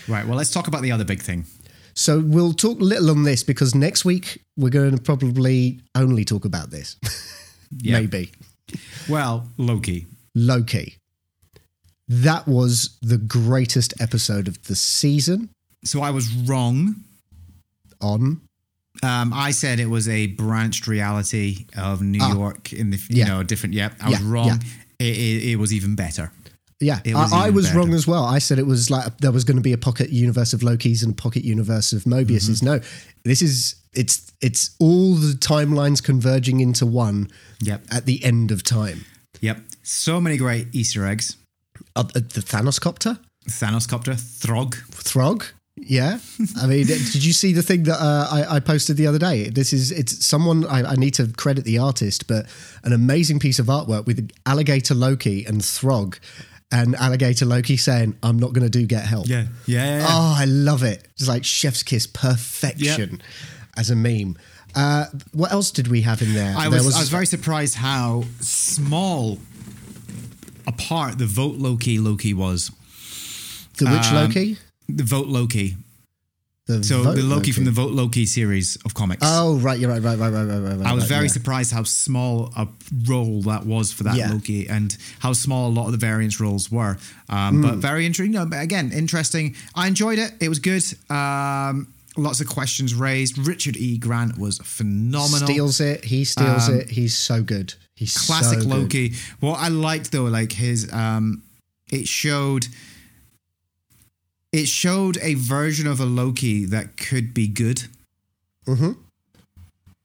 Right. 0.09 0.27
Well, 0.27 0.35
let's 0.38 0.51
talk 0.51 0.68
about 0.68 0.81
the 0.81 0.91
other 0.91 1.06
big 1.06 1.21
thing. 1.21 1.45
So 1.94 2.19
we'll 2.19 2.51
talk 2.53 2.79
little 2.81 3.09
on 3.12 3.24
this 3.24 3.44
because 3.44 3.74
next 3.74 4.03
week 4.06 4.44
we're 4.57 4.69
going 4.69 4.95
to 4.95 5.01
probably 5.01 5.79
only 5.95 6.25
talk 6.25 6.44
about 6.45 6.69
this. 6.69 6.97
Yeah. 7.69 8.00
Maybe. 8.00 8.31
Well, 9.09 9.45
Loki. 9.57 10.06
Loki. 10.35 10.95
That 12.07 12.47
was 12.47 12.97
the 13.01 13.18
greatest 13.18 13.94
episode 14.00 14.47
of 14.47 14.62
the 14.68 14.75
season 14.75 15.50
So 15.83 16.01
I 16.01 16.12
was 16.12 16.31
wrong. 16.33 16.95
on 18.00 18.39
Um, 19.03 19.31
I 19.33 19.51
said 19.51 19.79
it 19.79 19.89
was 19.89 20.07
a 20.09 20.27
branched 20.27 20.88
reality 20.88 21.65
of 21.77 22.01
New 22.01 22.19
Ah. 22.21 22.33
York 22.33 22.73
in 22.73 22.89
the 22.89 22.97
you 23.09 23.17
Yeah. 23.19 23.27
know 23.27 23.44
different. 23.44 23.75
Yep, 23.75 23.94
I 24.01 24.09
was 24.09 24.19
Yeah, 24.21 24.29
wrong. 24.29 24.47
yeah. 24.47 24.57
It, 24.99 25.15
it, 25.17 25.44
it 25.51 25.55
was 25.57 25.71
even 25.73 25.95
better. 25.95 26.31
Yeah, 26.79 26.99
was 27.05 27.33
I, 27.33 27.47
I 27.47 27.49
was 27.49 27.65
better. 27.67 27.77
wrong 27.79 27.94
as 27.94 28.05
well. 28.07 28.23
I 28.23 28.38
said 28.39 28.59
it 28.59 28.67
was 28.67 28.89
like 28.91 29.17
there 29.19 29.31
was 29.31 29.44
going 29.44 29.57
to 29.57 29.63
be 29.63 29.73
a 29.73 29.77
pocket 29.79 30.11
universe 30.11 30.53
of 30.53 30.61
Loki's 30.61 31.01
and 31.03 31.13
a 31.13 31.15
pocket 31.15 31.44
universe 31.44 31.91
of 31.91 32.05
Mobius's. 32.05 32.61
Mm-hmm. 32.61 32.65
No, 32.75 32.79
this 33.23 33.41
is 33.41 33.75
it's 33.94 34.31
it's 34.41 34.75
all 34.79 35.15
the 35.15 35.33
timelines 35.33 36.03
converging 36.03 36.59
into 36.59 36.85
one 36.85 37.29
Yep. 37.61 37.85
at 37.91 38.05
the 38.05 38.23
end 38.23 38.51
of 38.51 38.61
time. 38.63 39.05
Yep. 39.41 39.59
So 39.81 40.21
many 40.21 40.38
great 40.38 40.67
Easter 40.73 41.05
eggs. 41.07 41.35
Uh, 41.95 42.03
the 42.03 42.21
Thanos 42.21 42.79
copter, 42.79 43.17
Thanos 43.50 43.88
copter, 43.88 44.13
Throg. 44.13 44.75
Throg. 44.91 45.45
Yeah, 45.79 46.19
I 46.62 46.68
mean, 46.68 46.85
did 46.88 47.24
you 47.24 47.33
see 47.33 47.53
the 47.53 47.62
thing 47.62 47.83
that 47.83 48.01
uh, 48.01 48.27
I, 48.29 48.56
I 48.56 48.59
posted 48.59 48.97
the 48.97 49.07
other 49.07 49.19
day? 49.19 49.50
This 49.50 49.74
is 49.74 49.91
it's 49.91 50.25
someone 50.25 50.65
I, 50.65 50.83
I 50.83 50.95
need 50.95 51.13
to 51.15 51.27
credit 51.27 51.65
the 51.65 51.77
artist, 51.77 52.27
but 52.27 52.47
an 52.83 52.94
amazing 52.94 53.39
piece 53.39 53.59
of 53.59 53.68
artwork 53.68 54.06
with 54.06 54.29
alligator 54.45 54.95
Loki 54.95 55.45
and 55.45 55.63
Throg, 55.63 56.18
and 56.71 56.95
alligator 56.95 57.45
Loki 57.45 57.77
saying, 57.77 58.18
"I'm 58.24 58.38
not 58.39 58.53
going 58.53 58.63
to 58.63 58.69
do 58.69 58.85
get 58.85 59.06
help." 59.06 59.27
Yeah. 59.27 59.45
Yeah. 59.65 59.85
yeah, 59.85 59.97
yeah. 60.00 60.06
Oh, 60.09 60.35
I 60.38 60.45
love 60.45 60.83
it. 60.83 61.07
It's 61.13 61.27
like 61.27 61.45
chef's 61.45 61.83
kiss 61.83 62.07
perfection 62.07 63.21
as 63.77 63.89
a 63.89 63.95
meme. 63.95 64.38
Uh, 64.75 65.06
what 65.33 65.51
else 65.51 65.71
did 65.71 65.88
we 65.88 66.01
have 66.01 66.21
in 66.21 66.33
there? 66.33 66.56
I 66.57 66.69
there 66.69 66.83
was, 66.83 66.95
I 66.95 67.00
was 67.00 67.09
very 67.09 67.25
surprised 67.25 67.75
how 67.75 68.24
small 68.41 69.39
a 70.65 70.71
part 70.71 71.18
the 71.18 71.25
vote 71.25 71.56
Loki 71.56 72.00
Loki 72.00 72.33
was. 72.33 72.71
the 73.77 73.85
which 73.85 74.07
um, 74.07 74.15
Loki? 74.15 74.57
The 74.89 75.04
vote 75.04 75.28
Loki. 75.28 75.75
The 76.66 76.84
So 76.84 77.01
Vote 77.03 77.15
the 77.15 77.24
Loki, 77.24 77.51
from 77.53 77.63
the 77.63 77.72
Vote 77.72 77.94
Loki 77.94 78.25
series 78.25 78.75
of 78.84 78.94
comics. 78.94 79.22
Oh, 79.25 79.58
right, 79.60 79.79
you're 79.79 79.89
right, 79.89 80.01
right, 80.01 80.20
right, 80.20 80.29
right, 80.34 80.44
right, 80.46 80.75
right. 80.77 80.86
I 80.86 80.94
was 80.94 81.03
right, 81.03 81.10
very 81.10 81.25
yeah. 81.27 81.32
surprised 81.32 81.72
how 81.72 81.84
small 81.84 82.51
a 82.58 82.67
role 83.06 83.41
that 83.44 83.65
was 83.65 83.94
for 83.94 84.03
that 84.03 84.15
Yeah. 84.15 84.32
Loki 84.34 84.67
and 84.67 84.96
how 85.20 85.32
small 85.32 85.70
a 85.70 85.72
lot 85.72 85.86
of 85.86 85.94
the 85.94 85.98
variance 85.98 86.41
roles 86.41 86.70
were. 86.70 86.98
Um, 87.29 87.56
Hmm. 87.56 87.62
But 87.62 87.75
very 87.77 88.06
intriguing. 88.06 88.34
You 88.34 88.39
know, 88.39 88.46
but 88.48 88.62
again, 88.62 88.91
interesting. 88.91 89.56
I 89.75 89.88
enjoyed 89.88 90.20
it. 90.20 90.34
It 90.41 90.50
was 90.50 90.60
good. 90.60 90.84
Um, 91.10 91.88
lots 92.17 92.41
of 92.41 92.48
questions 92.48 92.94
raised. 92.94 93.38
Richard 93.38 93.77
E. 93.77 93.98
Grant 93.98 94.38
was 94.38 94.58
phenomenal. 94.58 95.48
Steals 95.48 95.79
it. 95.79 96.03
He 96.03 96.25
steals 96.25 96.67
Um, 96.67 96.79
it. 96.82 96.89
He's 96.89 97.15
so 97.15 97.44
good. 97.44 97.75
He's 97.96 98.17
Classic 98.17 98.60
so 98.60 98.67
good. 98.67 98.77
Loki. 98.77 99.13
What 99.39 99.60
I 99.60 99.70
liked 99.70 100.12
though, 100.12 100.25
like 100.25 100.51
his, 100.51 100.91
um, 100.91 101.44
it 101.91 102.10
showed. 102.10 102.67
It 104.51 104.68
showed 104.68 105.18
a 105.22 105.34
version 105.34 105.88
of 105.88 106.00
a 106.00 106.06
Loki 106.06 106.66
that 106.66 106.98
could 106.98 107.34
be 107.34 107.48
good, 107.48 107.84
hmm 108.66 108.94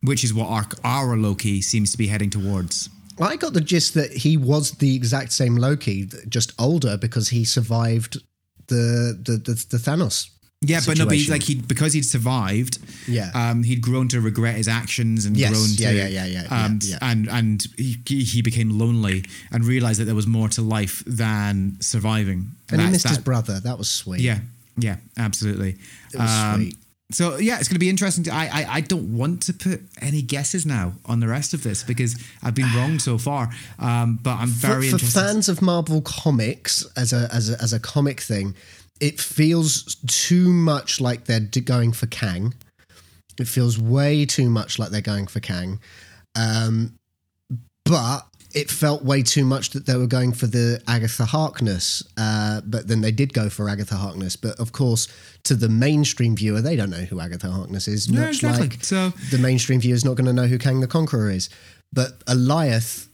which 0.04 0.24
is 0.24 0.34
what 0.34 0.48
our, 0.48 0.66
our 0.82 1.16
Loki 1.16 1.60
seems 1.60 1.92
to 1.92 1.98
be 1.98 2.08
heading 2.08 2.28
towards. 2.28 2.90
I 3.20 3.36
got 3.36 3.52
the 3.52 3.60
gist 3.60 3.94
that 3.94 4.10
he 4.12 4.36
was 4.36 4.72
the 4.72 4.96
exact 4.96 5.30
same 5.32 5.56
Loki, 5.56 6.10
just 6.28 6.52
older 6.58 6.96
because 6.96 7.28
he 7.28 7.44
survived 7.44 8.20
the 8.66 9.16
the 9.22 9.36
the, 9.36 9.64
the 9.70 9.76
Thanos. 9.76 10.30
Yeah, 10.64 10.80
but 10.86 10.96
no, 10.96 11.06
but 11.06 11.18
like 11.28 11.42
he 11.42 11.56
because 11.56 11.92
he'd 11.92 12.04
survived. 12.04 12.78
Yeah. 13.08 13.30
um, 13.34 13.64
he'd 13.64 13.80
grown 13.82 14.06
to 14.08 14.20
regret 14.20 14.54
his 14.54 14.68
actions 14.68 15.26
and 15.26 15.36
Yes, 15.36 15.50
grown 15.50 15.66
yeah, 15.72 15.90
to 15.90 15.96
yeah, 15.96 16.06
yeah, 16.06 16.26
yeah, 16.26 16.42
yeah, 16.48 16.64
um, 16.64 16.78
yeah. 16.82 16.98
and 17.02 17.28
and 17.28 17.66
he, 17.76 18.22
he 18.22 18.42
became 18.42 18.78
lonely 18.78 19.24
and 19.50 19.64
realized 19.64 19.98
that 20.00 20.04
there 20.04 20.14
was 20.14 20.26
more 20.28 20.48
to 20.50 20.62
life 20.62 21.02
than 21.04 21.76
surviving. 21.80 22.52
And 22.70 22.80
he 22.80 22.86
That's 22.86 23.04
missed 23.04 23.08
his 23.08 23.18
brother. 23.18 23.58
That 23.58 23.76
was 23.76 23.90
sweet. 23.90 24.20
Yeah, 24.20 24.38
yeah, 24.78 24.96
absolutely. 25.18 25.76
It 26.14 26.18
was 26.18 26.54
sweet. 26.54 26.76
So 27.10 27.36
yeah, 27.38 27.58
it's 27.58 27.68
going 27.68 27.74
to 27.74 27.80
be 27.80 27.90
interesting. 27.90 28.24
To, 28.24 28.30
I, 28.32 28.44
I 28.52 28.66
I 28.76 28.80
don't 28.80 29.16
want 29.18 29.42
to 29.42 29.52
put 29.52 29.82
any 30.00 30.22
guesses 30.22 30.64
now 30.64 30.94
on 31.04 31.20
the 31.20 31.28
rest 31.28 31.52
of 31.54 31.62
this 31.62 31.82
because 31.82 32.16
I've 32.42 32.54
been 32.54 32.72
wrong 32.74 32.98
so 33.00 33.18
far. 33.18 33.50
Um, 33.78 34.18
but 34.22 34.36
I'm 34.38 34.48
For, 34.48 34.66
very 34.68 34.88
for 34.88 34.94
interested. 34.94 35.20
fans 35.20 35.48
of 35.48 35.60
Marvel 35.60 36.00
comics 36.02 36.86
as 36.96 37.12
a, 37.12 37.28
as 37.32 37.50
a 37.50 37.60
as 37.60 37.72
a 37.74 37.80
comic 37.80 38.20
thing, 38.20 38.54
it 39.02 39.18
feels 39.20 39.96
too 40.06 40.48
much 40.52 41.00
like 41.00 41.24
they're 41.24 41.40
going 41.40 41.92
for 41.92 42.06
Kang. 42.06 42.54
It 43.38 43.48
feels 43.48 43.76
way 43.76 44.24
too 44.24 44.48
much 44.48 44.78
like 44.78 44.90
they're 44.90 45.00
going 45.00 45.26
for 45.26 45.40
Kang. 45.40 45.80
Um, 46.36 46.94
but 47.84 48.20
it 48.54 48.70
felt 48.70 49.02
way 49.02 49.22
too 49.22 49.44
much 49.44 49.70
that 49.70 49.86
they 49.86 49.96
were 49.96 50.06
going 50.06 50.32
for 50.32 50.46
the 50.46 50.80
Agatha 50.86 51.24
Harkness, 51.24 52.04
uh, 52.16 52.60
but 52.64 52.86
then 52.86 53.00
they 53.00 53.10
did 53.10 53.32
go 53.32 53.48
for 53.48 53.68
Agatha 53.68 53.96
Harkness. 53.96 54.36
But 54.36 54.60
of 54.60 54.70
course, 54.70 55.08
to 55.44 55.56
the 55.56 55.68
mainstream 55.68 56.36
viewer, 56.36 56.60
they 56.60 56.76
don't 56.76 56.90
know 56.90 56.98
who 56.98 57.18
Agatha 57.18 57.50
Harkness 57.50 57.88
is. 57.88 58.08
No, 58.08 58.20
much 58.20 58.36
exactly. 58.36 58.68
like 58.68 58.84
So- 58.84 59.12
the 59.32 59.38
mainstream 59.38 59.80
viewer 59.80 59.96
is 59.96 60.04
not 60.04 60.14
going 60.14 60.26
to 60.26 60.32
know 60.32 60.46
who 60.46 60.58
Kang 60.58 60.78
the 60.78 60.86
Conqueror 60.86 61.30
is. 61.30 61.48
But 61.92 62.24
Alioth 62.26 63.08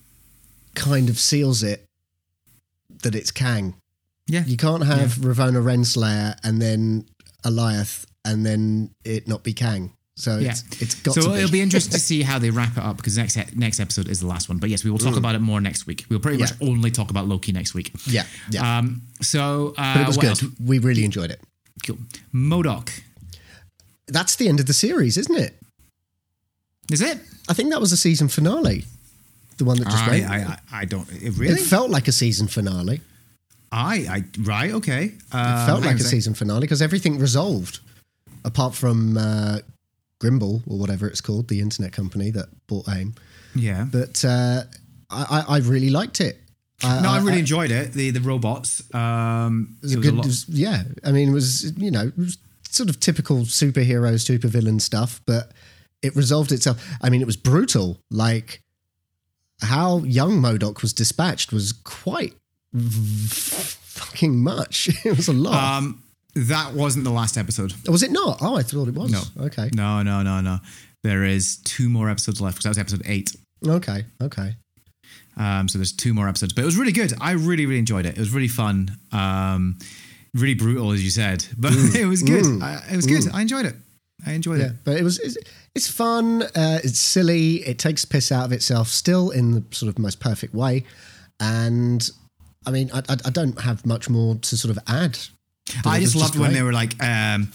kind 0.74 1.08
of 1.08 1.18
seals 1.18 1.62
it 1.62 1.86
that 3.02 3.14
it's 3.14 3.30
Kang. 3.30 3.74
Yeah. 4.28 4.44
You 4.46 4.56
can't 4.56 4.84
have 4.84 5.12
Ravonna 5.16 5.62
Renslayer 5.62 6.36
and 6.44 6.60
then 6.60 7.06
Alioth 7.44 8.04
and 8.24 8.44
then 8.44 8.90
it 9.04 9.26
not 9.26 9.42
be 9.42 9.52
Kang. 9.54 9.92
So 10.16 10.38
Yeah. 10.38 10.50
it's, 10.50 10.82
it's 10.82 10.94
got 10.96 11.14
so 11.14 11.22
to 11.22 11.28
be. 11.30 11.34
it'll 11.36 11.50
be 11.50 11.60
interesting 11.60 11.92
to 11.92 11.98
see 12.00 12.22
how 12.22 12.38
they 12.38 12.50
wrap 12.50 12.76
it 12.76 12.82
up 12.82 12.96
because 12.96 13.16
next 13.16 13.36
next 13.56 13.78
episode 13.80 14.08
is 14.08 14.20
the 14.20 14.26
last 14.26 14.48
one. 14.48 14.58
But 14.58 14.68
yes, 14.68 14.84
we 14.84 14.90
will 14.90 14.98
talk 14.98 15.16
about 15.16 15.34
it 15.34 15.38
more 15.40 15.60
next 15.60 15.86
week. 15.86 16.04
We'll 16.10 16.18
pretty 16.20 16.38
Yeah. 16.38 16.46
much 16.46 16.54
only 16.60 16.90
talk 16.90 17.10
about 17.10 17.26
Loki 17.28 17.52
next 17.52 17.72
week. 17.74 17.92
yeah, 18.06 18.24
yeah. 18.50 18.78
Um. 18.78 19.02
So, 19.22 19.74
uh, 19.78 19.94
but 19.94 20.00
it 20.02 20.06
was 20.06 20.16
good. 20.16 20.30
else? 20.30 20.44
We 20.62 20.78
really 20.80 21.04
enjoyed 21.04 21.30
it. 21.30 21.40
Cool. 21.86 21.98
MODOK. 22.34 22.90
That's 24.08 24.36
the 24.36 24.48
end 24.48 24.58
of 24.60 24.66
the 24.66 24.72
series, 24.74 25.16
isn't 25.16 25.36
it? 25.36 25.54
Is 26.90 27.00
it? 27.00 27.18
I 27.48 27.54
think 27.54 27.70
that 27.70 27.80
was 27.80 27.90
the 27.90 27.96
season 27.96 28.28
finale. 28.28 28.84
The 29.58 29.64
one 29.64 29.76
that 29.78 29.84
just 29.84 30.02
I, 30.04 30.08
went. 30.10 30.24
I, 30.30 30.36
I, 30.36 30.58
I 30.80 30.84
don't. 30.84 31.08
It 31.12 31.34
really? 31.36 31.54
It 31.54 31.60
felt 31.60 31.90
like 31.90 32.08
a 32.08 32.12
season 32.12 32.48
finale. 32.48 33.00
I, 33.70 33.94
I, 34.08 34.24
right, 34.40 34.72
okay. 34.72 35.12
Uh, 35.32 35.60
It 35.62 35.66
felt 35.66 35.84
like 35.84 35.96
a 35.96 36.02
season 36.04 36.34
finale 36.34 36.60
because 36.62 36.80
everything 36.82 37.18
resolved, 37.18 37.80
apart 38.44 38.74
from 38.74 39.16
uh, 39.18 39.58
Grimble 40.20 40.62
or 40.66 40.78
whatever 40.78 41.06
it's 41.06 41.20
called, 41.20 41.48
the 41.48 41.60
internet 41.60 41.92
company 41.92 42.30
that 42.30 42.46
bought 42.66 42.88
AIM. 42.88 43.14
Yeah. 43.54 43.86
But 43.90 44.24
uh, 44.24 44.62
I, 45.10 45.44
I 45.48 45.54
I 45.56 45.58
really 45.58 45.90
liked 45.90 46.20
it. 46.20 46.40
I, 46.82 47.00
no, 47.02 47.10
I 47.10 47.18
really 47.18 47.40
enjoyed 47.40 47.70
it. 47.70 47.92
The 47.92 48.10
the 48.10 48.20
robots. 48.20 48.82
Um, 48.94 49.76
it 49.82 49.82
was 49.82 49.92
it 49.92 49.96
a 49.96 49.98
was 49.98 50.06
good, 50.10 50.16
was- 50.24 50.48
yeah. 50.48 50.82
I 51.04 51.12
mean, 51.12 51.28
it 51.30 51.32
was 51.32 51.72
you 51.76 51.90
know 51.90 52.12
was 52.16 52.38
sort 52.70 52.88
of 52.88 53.00
typical 53.00 53.38
superhero, 53.40 54.12
supervillain 54.14 54.80
stuff, 54.80 55.20
but 55.26 55.52
it 56.02 56.14
resolved 56.16 56.52
itself. 56.52 56.76
I 57.02 57.10
mean, 57.10 57.20
it 57.20 57.26
was 57.26 57.36
brutal. 57.36 57.98
Like 58.10 58.62
how 59.60 59.98
young 60.04 60.40
MODOK 60.40 60.80
was 60.82 60.92
dispatched 60.92 61.52
was 61.52 61.72
quite 61.72 62.34
fucking 62.76 64.42
much. 64.42 64.90
It 65.04 65.16
was 65.16 65.28
a 65.28 65.32
lot. 65.32 65.54
um, 65.78 66.02
that 66.34 66.72
wasn't 66.74 67.04
the 67.04 67.10
last 67.10 67.36
episode. 67.36 67.72
was 67.88 68.02
it 68.02 68.12
not? 68.12 68.38
Oh, 68.40 68.56
I 68.56 68.62
thought 68.62 68.88
it 68.88 68.94
was. 68.94 69.10
No. 69.10 69.44
Okay. 69.46 69.70
No, 69.74 70.02
no, 70.02 70.22
no, 70.22 70.40
no. 70.40 70.58
There 71.02 71.24
is 71.24 71.56
two 71.64 71.88
more 71.88 72.10
episodes 72.10 72.40
left 72.40 72.56
because 72.58 72.64
that 72.76 72.84
was 72.84 72.92
episode 72.92 73.02
eight. 73.06 73.34
Okay. 73.66 74.04
Okay. 74.22 74.54
Um, 75.36 75.68
so 75.68 75.78
there's 75.78 75.92
two 75.92 76.12
more 76.14 76.28
episodes, 76.28 76.52
but 76.52 76.62
it 76.62 76.64
was 76.64 76.76
really 76.76 76.92
good. 76.92 77.12
I 77.20 77.32
really, 77.32 77.64
really 77.66 77.78
enjoyed 77.78 78.06
it. 78.06 78.16
It 78.16 78.18
was 78.20 78.30
really 78.30 78.48
fun. 78.48 78.90
Um, 79.12 79.78
really 80.34 80.54
brutal, 80.54 80.90
as 80.92 81.02
you 81.02 81.10
said, 81.10 81.44
but 81.58 81.72
it 81.72 82.06
was 82.06 82.22
good. 82.22 82.44
I, 82.62 82.82
it 82.92 82.96
was 82.96 83.06
good. 83.06 83.24
I 83.32 83.40
enjoyed 83.40 83.66
it. 83.66 83.74
I 84.26 84.32
enjoyed 84.32 84.58
Yeah, 84.60 84.66
it. 84.66 84.72
but 84.84 84.96
it 84.96 85.04
was 85.04 85.18
it's, 85.20 85.36
it's 85.76 85.88
fun. 85.88 86.42
Uh, 86.42 86.80
it's 86.84 86.98
silly. 86.98 87.56
It 87.66 87.78
takes 87.78 88.04
piss 88.04 88.30
out 88.32 88.44
of 88.44 88.52
itself, 88.52 88.88
still 88.88 89.30
in 89.30 89.52
the 89.52 89.64
sort 89.70 89.88
of 89.88 89.98
most 89.98 90.18
perfect 90.20 90.54
way. 90.54 90.84
And 91.40 92.08
I 92.68 92.70
mean, 92.70 92.90
I, 92.92 92.98
I, 93.08 93.16
I 93.24 93.30
don't 93.30 93.58
have 93.62 93.84
much 93.86 94.10
more 94.10 94.34
to 94.36 94.56
sort 94.56 94.76
of 94.76 94.82
add. 94.86 95.18
I 95.84 96.00
just 96.00 96.14
loved 96.16 96.38
when 96.38 96.52
they 96.52 96.62
were 96.62 96.72
like, 96.72 96.92
um, 97.02 97.50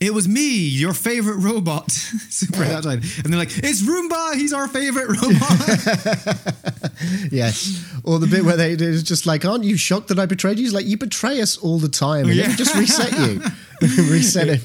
"It 0.00 0.12
was 0.12 0.28
me, 0.28 0.48
your 0.82 0.92
favorite 0.94 1.38
robot." 1.38 1.90
Super 2.30 2.64
outside, 2.64 3.02
and 3.24 3.32
they're 3.32 3.38
like, 3.38 3.56
"It's 3.58 3.82
Roomba. 3.82 4.34
He's 4.34 4.52
our 4.52 4.68
favorite 4.68 5.08
robot." 5.22 6.54
Yes. 7.30 7.84
Or 8.04 8.18
the 8.18 8.26
bit 8.26 8.44
where 8.44 8.56
they 8.56 8.72
it 8.72 8.80
was 8.80 9.02
just 9.02 9.26
like, 9.26 9.44
aren't 9.44 9.64
you 9.64 9.76
shocked 9.76 10.08
that 10.08 10.18
I 10.18 10.26
betrayed 10.26 10.58
you? 10.58 10.64
He's 10.64 10.74
like, 10.74 10.86
you 10.86 10.96
betray 10.96 11.40
us 11.40 11.56
all 11.56 11.78
the 11.78 11.88
time. 11.88 12.26
And 12.26 12.34
Yeah. 12.34 12.54
just 12.56 12.74
reset 12.74 13.12
you. 13.18 13.40
reset 14.12 14.48
it. 14.48 14.60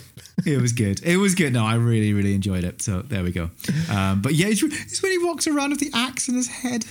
it 0.45 0.62
was 0.62 0.74
good. 0.74 1.01
It 1.03 1.17
was 1.17 1.36
good. 1.36 1.53
No, 1.53 1.65
I 1.65 1.75
really, 1.75 2.13
really 2.13 2.33
enjoyed 2.33 2.63
it. 2.63 2.81
So 2.81 3.01
there 3.03 3.24
we 3.24 3.31
go. 3.31 3.50
Um, 3.91 4.22
but 4.22 4.33
yeah, 4.33 4.48
it's, 4.48 4.63
it's 4.63 5.01
when 5.03 5.12
he 5.12 5.17
walks 5.19 5.45
around 5.48 5.69
with 5.72 5.79
the 5.79 5.91
axe 5.93 6.27
in 6.27 6.36
his 6.36 6.48
head. 6.48 6.86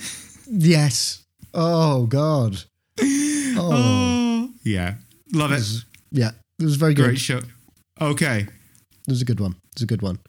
Yes. 0.49 1.23
Oh, 1.53 2.05
God. 2.05 2.63
Oh, 3.01 4.49
yeah, 4.63 4.95
love 5.33 5.51
it. 5.51 5.63
Yeah. 6.11 6.31
It 6.59 6.65
was 6.65 6.75
very 6.75 6.93
good. 6.93 7.05
Great 7.05 7.19
show. 7.19 7.41
Okay. 7.99 8.41
It 8.41 9.09
was 9.11 9.21
a 9.21 9.25
good 9.25 9.39
one. 9.39 9.51
It 9.51 9.75
was 9.75 9.83
a 9.83 9.87
good 9.87 10.01
one. 10.01 10.19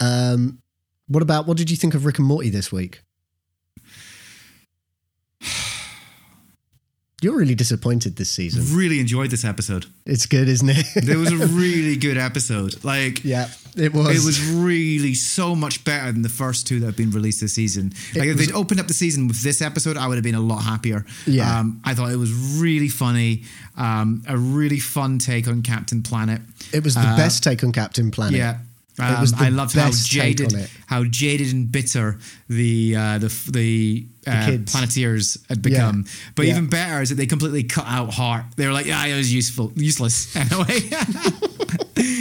Um, 0.00 0.58
what 1.06 1.22
about, 1.22 1.46
what 1.46 1.56
did 1.56 1.70
you 1.70 1.76
think 1.76 1.94
of 1.94 2.04
Rick 2.04 2.18
and 2.18 2.26
Morty 2.26 2.50
this 2.50 2.70
week? 2.70 3.02
You're 7.20 7.36
really 7.36 7.56
disappointed 7.56 8.14
this 8.14 8.30
season. 8.30 8.76
Really 8.76 9.00
enjoyed 9.00 9.30
this 9.30 9.44
episode. 9.44 9.86
It's 10.06 10.24
good, 10.26 10.48
isn't 10.48 10.68
it? 10.68 10.86
It 10.94 11.16
was 11.16 11.32
a 11.32 11.36
really 11.48 11.96
good 11.96 12.16
episode. 12.16 12.84
Like, 12.84 13.24
yeah, 13.24 13.48
it 13.76 13.92
was. 13.92 14.22
It 14.22 14.24
was 14.24 14.40
really 14.52 15.14
so 15.14 15.56
much 15.56 15.82
better 15.84 16.12
than 16.12 16.22
the 16.22 16.28
first 16.28 16.68
two 16.68 16.78
that 16.78 16.86
have 16.86 16.96
been 16.96 17.10
released 17.10 17.40
this 17.40 17.54
season. 17.54 17.92
Like 18.14 18.28
if 18.28 18.36
was- 18.36 18.46
they'd 18.46 18.54
opened 18.54 18.78
up 18.78 18.86
the 18.86 18.94
season 18.94 19.26
with 19.26 19.42
this 19.42 19.60
episode, 19.60 19.96
I 19.96 20.06
would 20.06 20.14
have 20.16 20.22
been 20.22 20.36
a 20.36 20.40
lot 20.40 20.58
happier. 20.62 21.04
Yeah. 21.26 21.58
um, 21.58 21.80
I 21.84 21.94
thought 21.94 22.12
it 22.12 22.16
was 22.16 22.32
really 22.32 22.88
funny, 22.88 23.42
um, 23.76 24.22
a 24.28 24.36
really 24.38 24.78
fun 24.78 25.18
take 25.18 25.48
on 25.48 25.62
Captain 25.62 26.02
Planet. 26.04 26.40
It 26.72 26.84
was 26.84 26.94
the 26.94 27.00
best 27.16 27.42
take 27.42 27.64
on 27.64 27.72
Captain 27.72 28.12
Planet. 28.12 28.34
uh, 28.34 28.44
Yeah. 28.44 28.58
Um, 28.98 29.24
the 29.24 29.36
I 29.38 29.48
loved 29.50 29.74
how 29.74 29.90
jaded, 29.92 30.52
how 30.86 31.04
jaded 31.04 31.52
and 31.52 31.70
bitter 31.70 32.18
the 32.48 32.96
uh, 32.96 33.18
the 33.18 33.28
the, 33.50 34.06
uh, 34.26 34.46
kids. 34.46 34.72
Planeteers 34.72 35.38
had 35.48 35.62
become. 35.62 36.04
But 36.34 36.46
Yeah. 36.46 36.52
even 36.52 36.66
better 36.68 37.00
is 37.02 37.10
that 37.10 37.14
they 37.16 37.26
completely 37.26 37.62
cut 37.62 37.86
out 37.86 38.12
Heart. 38.12 38.44
They 38.56 38.66
were 38.66 38.72
like, 38.72 38.86
yeah, 38.86 39.04
it 39.06 39.16
was 39.16 39.32
useful, 39.32 39.72
useless 39.76 40.34
anyway. 40.36 40.80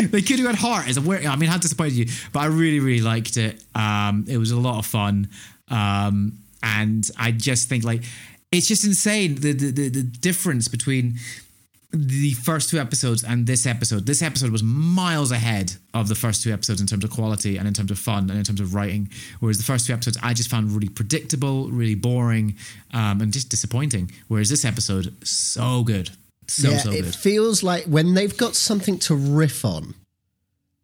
they 0.10 0.22
could 0.22 0.40
have 0.40 0.48
had 0.48 0.56
Heart 0.56 0.88
as 0.88 0.98
a 0.98 1.02
weird. 1.02 1.26
I 1.26 1.36
mean, 1.36 1.50
how 1.50 1.58
disappointed 1.58 1.94
you? 1.94 2.06
But 2.32 2.42
I 2.42 2.46
really, 2.48 2.80
really 2.80 3.02
liked 3.02 3.38
it. 3.38 3.64
Um, 3.76 4.26
it 4.28 4.38
was 4.38 4.52
a 4.52 4.58
lot 4.58 4.80
of 4.80 4.86
fun, 4.86 5.30
um, 5.70 6.34
and 6.64 7.10
I 7.18 7.32
just 7.32 7.70
think 7.70 7.84
like 7.84 8.04
it's 8.52 8.68
just 8.68 8.86
insane 8.86 9.36
the 9.36 9.54
the 9.54 9.72
the, 9.72 9.90
the 9.90 10.04
difference 10.04 10.68
between 10.68 11.18
the 11.92 12.34
first 12.34 12.70
two 12.70 12.78
episodes 12.80 13.24
and 13.24 13.48
this 13.48 13.66
episode. 13.66 14.06
This 14.06 14.22
episode 14.22 14.52
was 14.52 14.62
miles 14.62 15.32
ahead 15.32 15.74
of 15.94 16.10
the 16.10 16.16
first 16.16 16.44
two 16.44 16.52
episodes 16.52 16.82
in 16.82 16.88
terms 16.88 17.04
of 17.04 17.10
quality 17.12 17.58
and 17.58 17.68
in 17.68 17.74
terms 17.74 17.92
of 17.92 17.98
fun 17.98 18.30
and 18.30 18.38
in 18.38 18.44
terms 18.44 18.60
of 18.60 18.74
writing. 18.76 19.10
Whereas 19.40 19.58
the 19.58 19.64
first 19.64 19.88
two 19.88 19.94
episodes 19.94 20.18
I 20.22 20.34
just 20.34 20.50
found 20.50 20.72
really 20.72 20.90
predictable, 20.90 21.70
really 21.70 21.96
boring, 21.96 22.56
um, 22.94 23.22
and 23.22 23.32
just 23.32 23.50
disappointing. 23.50 24.12
Whereas 24.28 24.50
this 24.50 24.66
episode, 24.66 25.16
so 25.26 25.84
good. 25.84 26.10
So, 26.48 26.70
yeah, 26.72 26.78
so 26.78 26.92
it 26.92 27.04
good. 27.04 27.16
feels 27.16 27.64
like 27.64 27.86
when 27.86 28.14
they've 28.14 28.36
got 28.36 28.56
something 28.56 29.00
to 29.00 29.16
riff 29.16 29.64
on, 29.66 29.96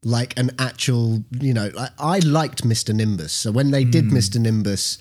like 0.06 0.38
an 0.38 0.52
actual, 0.60 1.24
you 1.40 1.54
know, 1.54 1.70
like 1.74 1.92
I 2.00 2.20
liked 2.20 2.64
Mr. 2.66 2.94
Nimbus. 2.94 3.32
So 3.32 3.52
when 3.52 3.72
they 3.72 3.84
did 3.86 4.06
Hmm. 4.06 4.18
Mr. 4.18 4.40
Nimbus, 4.40 4.98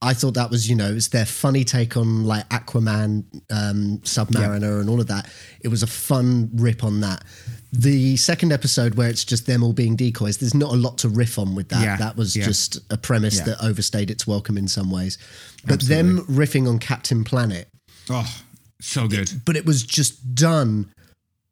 I 0.00 0.14
thought 0.14 0.34
that 0.34 0.48
was, 0.50 0.68
you 0.70 0.76
know, 0.76 0.92
it's 0.92 1.08
their 1.08 1.26
funny 1.26 1.64
take 1.64 1.96
on 1.96 2.24
like 2.24 2.48
Aquaman, 2.50 3.24
um, 3.50 3.98
Submariner, 4.04 4.80
and 4.80 4.88
all 4.88 5.00
of 5.00 5.08
that. 5.08 5.28
It 5.60 5.68
was 5.68 5.82
a 5.82 5.88
fun 5.88 6.50
rip 6.54 6.84
on 6.84 7.00
that. 7.00 7.24
The 7.72 8.16
second 8.16 8.52
episode, 8.52 8.94
where 8.94 9.08
it's 9.10 9.24
just 9.24 9.46
them 9.46 9.64
all 9.64 9.72
being 9.72 9.96
decoys, 9.96 10.38
there's 10.38 10.54
not 10.54 10.72
a 10.72 10.76
lot 10.76 10.98
to 10.98 11.08
riff 11.08 11.36
on 11.38 11.56
with 11.56 11.68
that. 11.70 11.82
Yeah, 11.82 11.96
That 11.96 12.16
was 12.16 12.36
yeah. 12.36 12.44
just 12.44 12.78
a 12.92 12.96
premise 12.96 13.38
Yeah. 13.38 13.44
that 13.46 13.64
overstayed 13.64 14.08
its 14.10 14.24
welcome 14.24 14.56
in 14.56 14.68
some 14.68 14.90
ways. 14.92 15.18
But 15.66 15.80
them 15.80 16.24
riffing 16.26 16.68
on 16.68 16.78
Captain 16.78 17.24
Planet, 17.24 17.68
Oh, 18.08 18.32
so 18.80 19.08
good. 19.08 19.42
but 19.44 19.56
it 19.56 19.66
was 19.66 19.82
just 19.82 20.34
done 20.36 20.92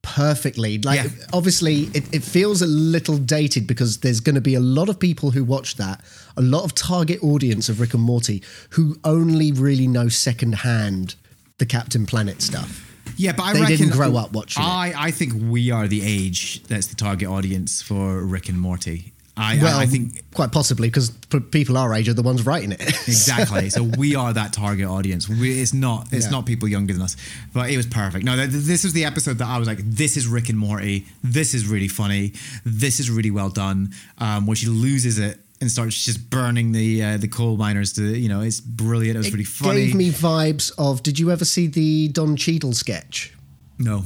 perfectly. 0.03 0.79
Like, 0.79 1.03
Yeah. 1.03 1.11
obviously, 1.33 1.91
it, 1.93 2.05
it 2.15 2.23
feels 2.23 2.63
a 2.63 2.67
little 2.67 3.19
dated 3.19 3.67
because 3.67 3.99
there's 3.99 4.21
going 4.21 4.37
to 4.37 4.41
be 4.41 4.55
a 4.55 4.61
lot 4.61 4.89
of 4.89 5.01
people 5.01 5.33
who 5.33 5.43
watch 5.43 5.77
that, 5.79 6.01
a 6.37 6.43
lot 6.43 6.65
of 6.65 6.75
target 6.75 7.23
audience 7.23 7.69
of 7.69 7.81
Rick 7.81 7.95
and 7.95 8.03
Morty 8.03 8.43
who 8.71 8.97
only 9.05 9.53
really 9.53 9.87
know 9.87 10.09
secondhand 10.09 11.15
the 11.59 11.67
Captain 11.67 12.07
Planet 12.07 12.43
stuff. 12.43 12.83
Yeah, 13.17 13.33
but 13.33 13.45
I 13.45 13.53
They 13.55 13.61
reckon 13.61 13.77
didn't 13.77 13.93
grow 13.93 14.17
up 14.17 14.33
watching 14.33 14.63
it. 14.63 14.67
I, 14.67 14.93
I 14.97 15.11
think 15.11 15.33
we 15.49 15.71
are 15.71 15.87
the 15.89 16.03
age 16.05 16.63
that's 16.65 16.89
the 16.89 16.97
target 16.97 17.29
audience 17.29 17.81
for 17.81 18.23
Rick 18.23 18.49
and 18.51 18.61
Morty. 18.61 19.13
I, 19.39 19.59
Well, 19.61 19.79
I, 19.79 19.83
I 19.83 19.87
think 19.87 20.25
quite 20.35 20.51
possibly 20.51 20.89
because 20.89 21.11
p- 21.11 21.41
people 21.41 21.77
our 21.77 21.93
age 21.95 22.09
are 22.09 22.15
the 22.15 22.23
ones 22.23 22.45
writing 22.47 22.73
it. 22.73 22.81
Exactly. 23.07 23.69
so 23.71 23.83
we 23.85 24.15
are 24.17 24.33
that 24.33 24.53
target 24.55 24.87
audience. 24.87 25.29
We, 25.29 25.61
it's 25.61 25.73
not. 25.75 26.11
It's 26.13 26.27
Yeah. 26.27 26.31
not 26.33 26.47
people 26.47 26.69
younger 26.69 26.93
than 26.95 27.03
us. 27.03 27.17
But 27.55 27.71
it 27.71 27.77
was 27.77 27.87
perfect. 27.87 28.25
No, 28.25 28.35
th- 28.37 28.49
this 28.51 28.83
was 28.83 28.93
the 28.95 29.05
episode 29.05 29.39
that 29.39 29.47
I 29.49 29.59
was 29.59 29.69
like, 29.69 29.79
"This 29.83 30.17
is 30.17 30.27
Rick 30.27 30.49
and 30.49 30.59
Morty. 30.59 31.07
This 31.23 31.53
is 31.55 31.67
really 31.67 31.89
funny. 31.89 32.33
This 32.65 32.99
is 32.99 33.11
really 33.11 33.31
well 33.31 33.51
done." 33.51 33.93
Um, 34.19 34.47
where 34.47 34.57
she 34.57 34.67
loses 34.69 35.19
it 35.19 35.39
and 35.61 35.71
starts 35.71 36.05
just 36.05 36.29
burning 36.31 36.73
the 36.73 37.03
uh, 37.03 37.17
the 37.17 37.29
coal 37.29 37.57
miners. 37.57 37.93
To 37.95 38.03
you 38.03 38.29
know, 38.29 38.41
it's 38.41 38.61
brilliant. 38.61 39.17
It 39.17 39.19
was 39.19 39.33
really 39.33 39.45
funny. 39.45 39.83
It 39.83 39.87
gave 39.87 39.95
me 39.95 40.11
vibes 40.11 40.73
of. 40.79 41.03
Did 41.03 41.19
you 41.19 41.31
ever 41.31 41.45
see 41.45 41.67
the 41.67 42.09
Don 42.09 42.37
Cheadle 42.37 42.73
sketch? 42.73 43.33
no. 43.79 44.05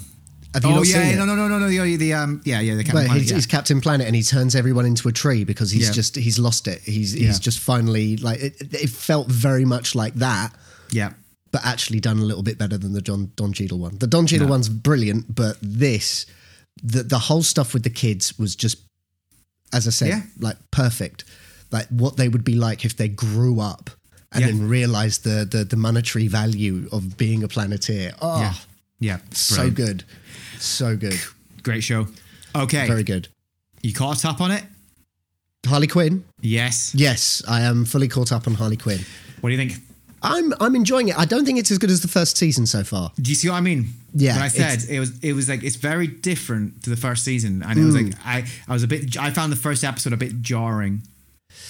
Have 0.52 0.64
you 0.64 0.70
oh 0.70 0.74
not 0.78 0.88
yeah, 0.88 0.94
seen 1.04 1.14
it? 1.14 1.16
no, 1.16 1.24
no, 1.26 1.36
no, 1.36 1.46
no, 1.46 1.60
no. 1.60 1.68
The, 1.68 1.94
the 1.94 2.12
um, 2.12 2.42
yeah, 2.44 2.58
yeah, 2.58 2.74
the 2.74 2.82
Captain 2.82 3.04
Planet, 3.06 3.22
he's, 3.22 3.30
yeah. 3.30 3.36
he's 3.36 3.46
Captain 3.46 3.80
Planet 3.80 4.08
and 4.08 4.16
he 4.16 4.22
turns 4.24 4.56
everyone 4.56 4.84
into 4.84 5.08
a 5.08 5.12
tree 5.12 5.44
because 5.44 5.70
he's 5.70 5.86
Yeah. 5.86 5.92
just 5.92 6.16
he's 6.16 6.40
lost 6.40 6.66
it. 6.66 6.80
He's 6.82 7.14
Yeah. 7.14 7.28
he's 7.28 7.38
just 7.38 7.60
finally 7.60 8.16
like 8.16 8.40
it, 8.40 8.56
it 8.74 8.90
felt 8.90 9.28
very 9.28 9.64
much 9.64 9.94
like 9.94 10.14
that, 10.14 10.52
Yeah. 10.90 11.12
but 11.52 11.64
actually 11.64 12.00
done 12.00 12.18
a 12.18 12.24
little 12.24 12.42
bit 12.42 12.58
better 12.58 12.76
than 12.76 12.94
the 12.94 13.00
John 13.00 13.30
Don 13.36 13.52
Cheadle 13.52 13.78
one. 13.78 13.96
The 13.98 14.08
Don 14.08 14.26
Cheadle 14.26 14.48
No. 14.48 14.50
one's 14.54 14.68
brilliant, 14.68 15.32
but 15.32 15.56
this, 15.62 16.26
the 16.82 17.04
the 17.04 17.20
whole 17.20 17.44
stuff 17.44 17.72
with 17.72 17.84
the 17.84 17.90
kids 17.90 18.36
was 18.36 18.56
just, 18.56 18.78
as 19.72 19.86
I 19.86 19.90
said, 19.90 20.08
Yeah. 20.08 20.22
like 20.38 20.56
perfect. 20.70 21.24
Like 21.70 21.86
what 21.88 22.16
they 22.16 22.28
would 22.28 22.44
be 22.44 22.54
like 22.54 22.84
if 22.84 22.96
they 22.96 23.08
grew 23.08 23.60
up 23.60 23.90
and 24.32 24.40
Yeah. 24.42 24.48
then 24.48 24.68
realized 24.68 25.24
the, 25.24 25.44
the 25.44 25.64
the 25.64 25.76
monetary 25.76 26.26
value 26.28 26.88
of 26.92 27.16
being 27.16 27.42
a 27.42 27.48
planeteer. 27.48 28.12
Oh, 28.20 28.40
Yeah. 28.40 28.54
Yeah. 28.98 29.18
so 29.32 29.70
good, 29.70 30.04
so 30.58 30.96
good, 30.96 31.18
Great 31.62 31.82
show. 31.84 32.08
Okay. 32.54 32.86
very 32.86 33.02
good. 33.04 33.28
You 33.82 33.92
caught 33.94 34.24
up 34.24 34.40
on 34.40 34.50
it? 34.50 34.64
Harley 35.66 35.86
Quinn. 35.86 36.24
Yes. 36.40 36.92
Yes, 36.94 37.42
I 37.48 37.60
am 37.62 37.84
fully 37.84 38.08
caught 38.08 38.32
up 38.32 38.46
on 38.46 38.54
Harley 38.54 38.76
Quinn. 38.76 39.00
What 39.40 39.50
do 39.50 39.54
you 39.56 39.58
think? 39.68 39.82
I'm 40.22 40.52
I'm 40.60 40.74
enjoying 40.76 41.08
it. 41.08 41.18
I 41.18 41.24
don't 41.24 41.44
think 41.44 41.58
it's 41.58 41.70
as 41.70 41.78
good 41.78 41.90
as 41.90 42.00
the 42.02 42.08
first 42.08 42.36
season 42.36 42.66
so 42.66 42.84
far. 42.84 43.10
Do 43.20 43.30
you 43.30 43.34
see 43.34 43.48
what 43.48 43.56
I 43.56 43.60
mean? 43.60 43.88
Yeah, 44.12 44.34
When 44.34 44.42
I 44.42 44.48
said 44.48 44.84
it 44.90 44.98
was, 45.00 45.18
it 45.20 45.32
was 45.32 45.48
like 45.48 45.62
it's 45.62 45.76
very 45.76 46.06
different 46.08 46.82
to 46.84 46.90
the 46.90 46.96
first 46.96 47.24
season, 47.24 47.62
and 47.62 47.78
it 47.78 47.84
was 47.84 47.94
Mm. 47.94 48.04
like 48.14 48.14
I, 48.24 48.44
I 48.68 48.72
was 48.72 48.82
a 48.82 48.88
bit. 48.88 49.16
I 49.16 49.30
found 49.30 49.52
the 49.52 49.56
first 49.56 49.84
episode 49.84 50.12
a 50.12 50.16
bit 50.16 50.42
jarring. 50.42 51.02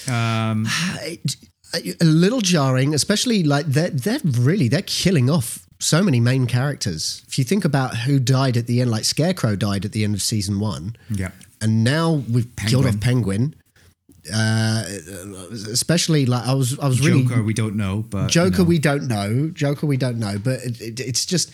Um, 0.08 0.66
a 1.74 2.04
little 2.04 2.40
jarring, 2.40 2.94
especially 2.94 3.42
like 3.44 3.66
they're 3.66 3.90
they're 3.90 4.20
really 4.24 4.68
they're 4.68 4.82
killing 4.82 5.30
off 5.30 5.64
so 5.78 6.02
many 6.02 6.20
main 6.20 6.46
characters. 6.46 7.22
If 7.28 7.38
you 7.38 7.44
think 7.44 7.64
about 7.64 7.96
who 7.98 8.18
died 8.18 8.56
at 8.56 8.66
the 8.66 8.80
end, 8.80 8.90
like 8.90 9.04
Scarecrow 9.04 9.56
died 9.56 9.84
at 9.84 9.92
the 9.92 10.04
end 10.04 10.14
of 10.14 10.22
season 10.22 10.60
one, 10.60 10.96
yeah. 11.10 11.30
and 11.60 11.84
now 11.84 12.22
we've 12.28 12.48
killed 12.56 12.86
off 12.86 13.00
Penguin. 13.00 13.54
Uh, 14.32 14.84
especially 15.70 16.26
like 16.26 16.46
I 16.46 16.54
was 16.54 16.78
I 16.78 16.88
was 16.88 17.00
really 17.00 17.22
Joker, 17.22 17.42
we 17.42 17.54
don't 17.54 17.76
know, 17.76 18.04
but 18.08 18.28
Joker, 18.28 18.64
we 18.64 18.78
don't 18.78 19.08
know. 19.08 19.50
Joker, 19.50 19.86
we 19.86 19.96
don't 19.96 20.18
know. 20.18 20.38
But 20.38 20.60
it, 20.60 20.80
it, 20.80 21.00
it's 21.00 21.24
just, 21.24 21.50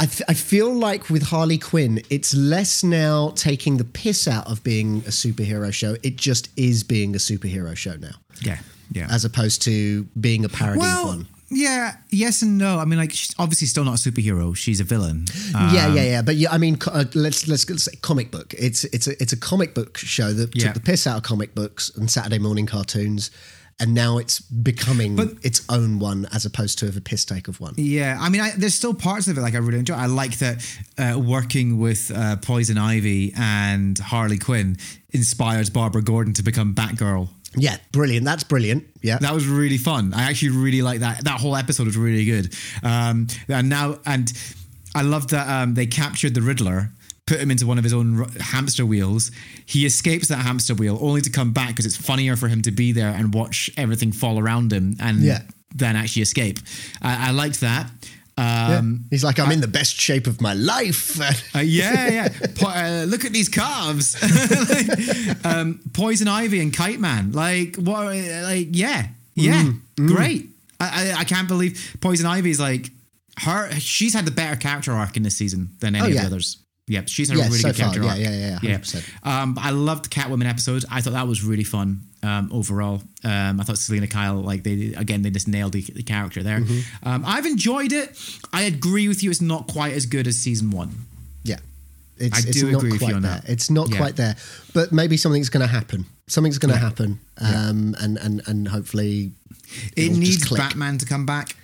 I, 0.00 0.06
th- 0.06 0.22
I 0.28 0.34
feel 0.34 0.72
like 0.72 1.10
with 1.10 1.22
Harley 1.22 1.58
Quinn, 1.58 2.00
it's 2.08 2.34
less 2.34 2.82
now 2.82 3.32
taking 3.36 3.76
the 3.76 3.84
piss 3.84 4.26
out 4.26 4.50
of 4.50 4.62
being 4.64 4.98
a 5.00 5.10
superhero 5.10 5.72
show. 5.72 5.96
It 6.02 6.16
just 6.16 6.48
is 6.56 6.82
being 6.82 7.14
a 7.14 7.18
superhero 7.18 7.76
show 7.76 7.96
now, 7.96 8.14
yeah, 8.40 8.58
yeah. 8.92 9.08
as 9.10 9.24
opposed 9.24 9.62
to 9.62 10.04
being 10.18 10.44
a 10.44 10.48
parody 10.48 10.80
of 10.80 11.04
one. 11.04 11.28
Yeah, 11.52 11.96
yes 12.10 12.42
and 12.42 12.58
no. 12.58 12.78
I 12.78 12.84
mean, 12.84 12.98
like 12.98 13.12
she's 13.12 13.34
obviously 13.38 13.66
still 13.66 13.84
not 13.84 13.94
a 14.04 14.10
superhero. 14.10 14.56
She's 14.56 14.80
a 14.80 14.84
villain. 14.84 15.26
yeah, 15.52 15.58
Um, 15.86 15.96
yeah, 15.96 16.02
yeah. 16.04 16.22
But 16.22 16.36
yeah, 16.36 16.50
I 16.52 16.58
mean, 16.58 16.76
co- 16.76 16.90
uh, 16.92 17.04
let's 17.14 17.46
let's 17.48 17.68
let's 17.68 17.84
say 17.84 17.92
comic 18.02 18.30
book. 18.30 18.54
It's 18.58 18.84
it's 18.84 19.06
a 19.06 19.20
it's 19.22 19.32
a 19.32 19.36
comic 19.38 19.74
book 19.74 19.98
show 19.98 20.32
that 20.32 20.54
Yeah. 20.56 20.64
took 20.66 20.74
the 20.74 20.80
piss 20.80 21.06
out 21.06 21.16
of 21.18 21.22
comic 21.22 21.54
books 21.54 21.90
and 21.96 22.10
Saturday 22.10 22.38
morning 22.38 22.66
cartoons, 22.66 23.30
and 23.80 23.94
now 23.94 24.18
it's 24.18 24.40
becoming 24.40 25.16
But- 25.16 25.34
its 25.42 25.62
own 25.68 25.98
one 25.98 26.26
as 26.32 26.44
opposed 26.46 26.78
to 26.80 26.88
a 26.88 27.00
piss 27.00 27.24
take 27.24 27.48
of 27.48 27.60
one. 27.60 27.74
Yeah, 27.76 28.16
I 28.20 28.28
mean, 28.28 28.40
I, 28.40 28.50
there's 28.56 28.74
still 28.74 28.94
parts 28.94 29.28
of 29.28 29.36
it 29.38 29.40
like 29.40 29.54
I 29.54 29.58
really 29.58 29.78
enjoy. 29.78 29.94
I 29.94 30.06
like 30.06 30.38
that 30.38 30.64
uh, 30.98 31.18
working 31.18 31.78
with 31.78 32.10
uh, 32.14 32.36
Poison 32.36 32.78
Ivy 32.78 33.32
and 33.36 33.98
Harley 33.98 34.38
Quinn 34.38 34.76
inspires 35.10 35.68
Barbara 35.70 36.02
Gordon 36.02 36.32
to 36.34 36.42
become 36.42 36.74
Batgirl. 36.74 37.28
Yeah, 37.56 37.76
brilliant. 37.92 38.24
That's 38.24 38.44
brilliant. 38.44 38.84
Yeah. 39.02 39.18
That 39.18 39.34
was 39.34 39.46
really 39.46 39.78
fun. 39.78 40.14
I 40.14 40.22
actually 40.24 40.50
really 40.50 40.82
like 40.82 41.00
that. 41.00 41.24
That 41.24 41.40
whole 41.40 41.54
episode 41.56 41.86
was 41.86 41.96
really 41.96 42.24
good. 42.24 42.54
Um, 42.82 43.26
and 43.48 43.68
now, 43.68 43.98
and 44.06 44.32
I 44.94 45.02
love 45.02 45.28
that 45.28 45.48
um, 45.48 45.74
they 45.74 45.86
captured 45.86 46.34
the 46.34 46.40
Riddler, 46.42 46.90
put 47.26 47.40
him 47.40 47.50
into 47.50 47.66
one 47.66 47.78
of 47.78 47.84
his 47.84 47.92
own 47.92 48.26
hamster 48.40 48.86
wheels. 48.86 49.30
He 49.66 49.84
escapes 49.86 50.28
that 50.28 50.36
hamster 50.38 50.74
wheel 50.74 50.98
only 51.00 51.20
to 51.20 51.30
come 51.30 51.52
back 51.52 51.68
because 51.68 51.86
it's 51.86 51.96
funnier 51.96 52.36
for 52.36 52.48
him 52.48 52.62
to 52.62 52.70
be 52.70 52.92
there 52.92 53.10
and 53.10 53.34
watch 53.34 53.70
everything 53.76 54.12
fall 54.12 54.38
around 54.38 54.72
him 54.72 54.96
and 55.00 55.20
Yeah. 55.20 55.42
then 55.74 55.94
actually 55.96 56.22
escape. 56.22 56.58
I, 57.00 57.28
I 57.28 57.30
liked 57.32 57.60
that. 57.60 57.90
Yeah. 58.38 58.78
Um, 58.78 59.04
He's 59.10 59.22
like, 59.22 59.38
I'm 59.38 59.52
in 59.52 59.60
the 59.60 59.68
best 59.68 59.94
shape 60.00 60.26
of 60.26 60.40
my 60.40 60.54
life. 60.54 61.20
uh, 61.54 61.58
yeah, 61.60 62.08
yeah. 62.08 62.28
Po- 62.56 62.68
uh, 62.68 63.04
look 63.06 63.24
at 63.24 63.32
these 63.32 63.48
calves. 63.48 64.16
Like, 64.22 65.44
um, 65.46 65.80
Poison 65.92 66.28
Ivy 66.28 66.60
and 66.60 66.72
Kite 66.74 66.98
Man. 67.00 67.32
Like 67.32 67.76
what? 67.76 68.06
uh, 68.06 68.42
Like 68.44 68.68
yeah, 68.72 69.08
yeah, 69.34 69.62
Mm, 69.96 70.08
great. 70.08 70.48
I, 70.80 71.12
I 71.12 71.20
I 71.20 71.24
can't 71.24 71.46
believe 71.48 71.96
Poison 72.00 72.26
Ivy 72.26 72.50
is 72.50 72.58
like 72.60 72.90
her. 73.40 73.70
She's 73.78 74.14
had 74.14 74.24
the 74.24 74.30
better 74.30 74.56
character 74.56 74.92
arc 74.92 75.16
in 75.16 75.22
this 75.22 75.36
season 75.36 75.70
than 75.80 75.94
any 75.94 76.04
Oh, 76.04 76.08
of 76.08 76.12
the 76.20 76.26
others. 76.26 76.56
Yep, 76.88 77.08
she's 77.08 77.28
had 77.28 77.38
Yeah, 77.38 77.44
a 77.44 77.48
really 77.48 77.58
so 77.60 77.68
good 77.68 77.76
character 77.76 78.00
far. 78.02 78.10
arc. 78.10 78.18
Yeah, 78.18 78.30
yeah, 78.30 78.58
yeah, 78.62 78.78
100%. 78.78 79.26
Um, 79.26 79.56
I 79.60 79.70
loved 79.70 80.06
the 80.06 80.08
Catwoman 80.08 80.48
episode. 80.48 80.84
I 80.90 81.00
thought 81.00 81.12
that 81.12 81.28
was 81.28 81.44
really 81.44 81.64
fun. 81.64 82.00
Um, 82.24 82.50
overall, 82.52 83.02
um, 83.24 83.60
I 83.60 83.64
thought 83.64 83.78
Selina 83.78 84.06
Kyle, 84.06 84.36
like 84.36 84.62
they 84.62 84.94
again, 84.96 85.22
they 85.22 85.30
just 85.30 85.48
nailed 85.48 85.72
the, 85.72 85.80
the 85.82 86.04
character 86.04 86.42
there. 86.44 86.60
Mm-hmm. 86.60 87.08
Um, 87.08 87.24
I've 87.26 87.46
enjoyed 87.46 87.92
it. 87.92 88.16
I 88.52 88.62
agree 88.62 89.08
with 89.08 89.24
you. 89.24 89.30
It's 89.30 89.40
not 89.40 89.66
quite 89.66 89.92
as 89.94 90.06
good 90.06 90.26
as 90.28 90.36
season 90.36 90.70
one. 90.70 90.90
yeah. 91.42 91.56
It's, 92.18 92.36
I 92.46 92.48
it's 92.48 92.60
do 92.60 92.70
not 92.70 92.78
agree 92.78 92.92
with 92.92 93.00
quite 93.00 93.08
you 93.10 93.16
on 93.16 93.22
there. 93.22 93.40
that. 93.44 93.48
It's 93.48 93.68
not 93.70 93.88
Yeah. 93.90 93.96
quite 93.96 94.14
there. 94.16 94.36
But 94.72 94.92
maybe 94.92 95.16
something's 95.16 95.48
going 95.48 95.62
to 95.62 95.72
happen. 95.72 96.04
Something's 96.28 96.58
going 96.58 96.72
to 96.72 96.78
Yeah. 96.78 96.88
happen. 96.88 97.18
Um, 97.38 97.96
and, 98.00 98.16
and, 98.18 98.42
and 98.46 98.68
hopefully 98.68 99.32
It 99.96 100.12
needs. 100.12 100.48
Batman 100.48 100.98
to 100.98 101.06
come 101.06 101.26
back. 101.26 101.56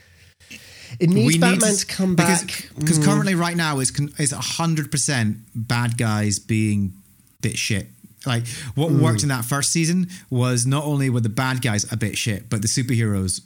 It 0.99 1.11
needs 1.11 1.35
need 1.35 1.41
Batman 1.41 1.77
to, 1.77 1.87
come 1.87 2.17
back. 2.17 2.41
Mm. 2.49 2.81
because 2.81 2.99
currently 2.99 3.35
right 3.37 3.57
now 3.57 3.79
is 3.79 3.93
it's 4.19 4.33
hundred 4.33 4.91
percent 4.91 5.37
bad 5.55 5.97
guys 5.99 6.39
being 6.41 6.95
bit 7.43 7.57
shit. 7.59 7.87
Like 8.29 8.47
what 8.77 8.91
Mm. 8.93 9.01
worked 9.01 9.23
in 9.25 9.29
that 9.31 9.45
first 9.45 9.73
season 9.73 10.09
was 10.31 10.65
not 10.67 10.85
only 10.85 11.11
were 11.11 11.21
the 11.21 11.29
bad 11.45 11.63
guys 11.63 11.91
a 11.91 11.97
bit 11.97 12.17
shit, 12.17 12.49
but 12.49 12.63
the 12.63 12.69
superheroes 12.69 13.41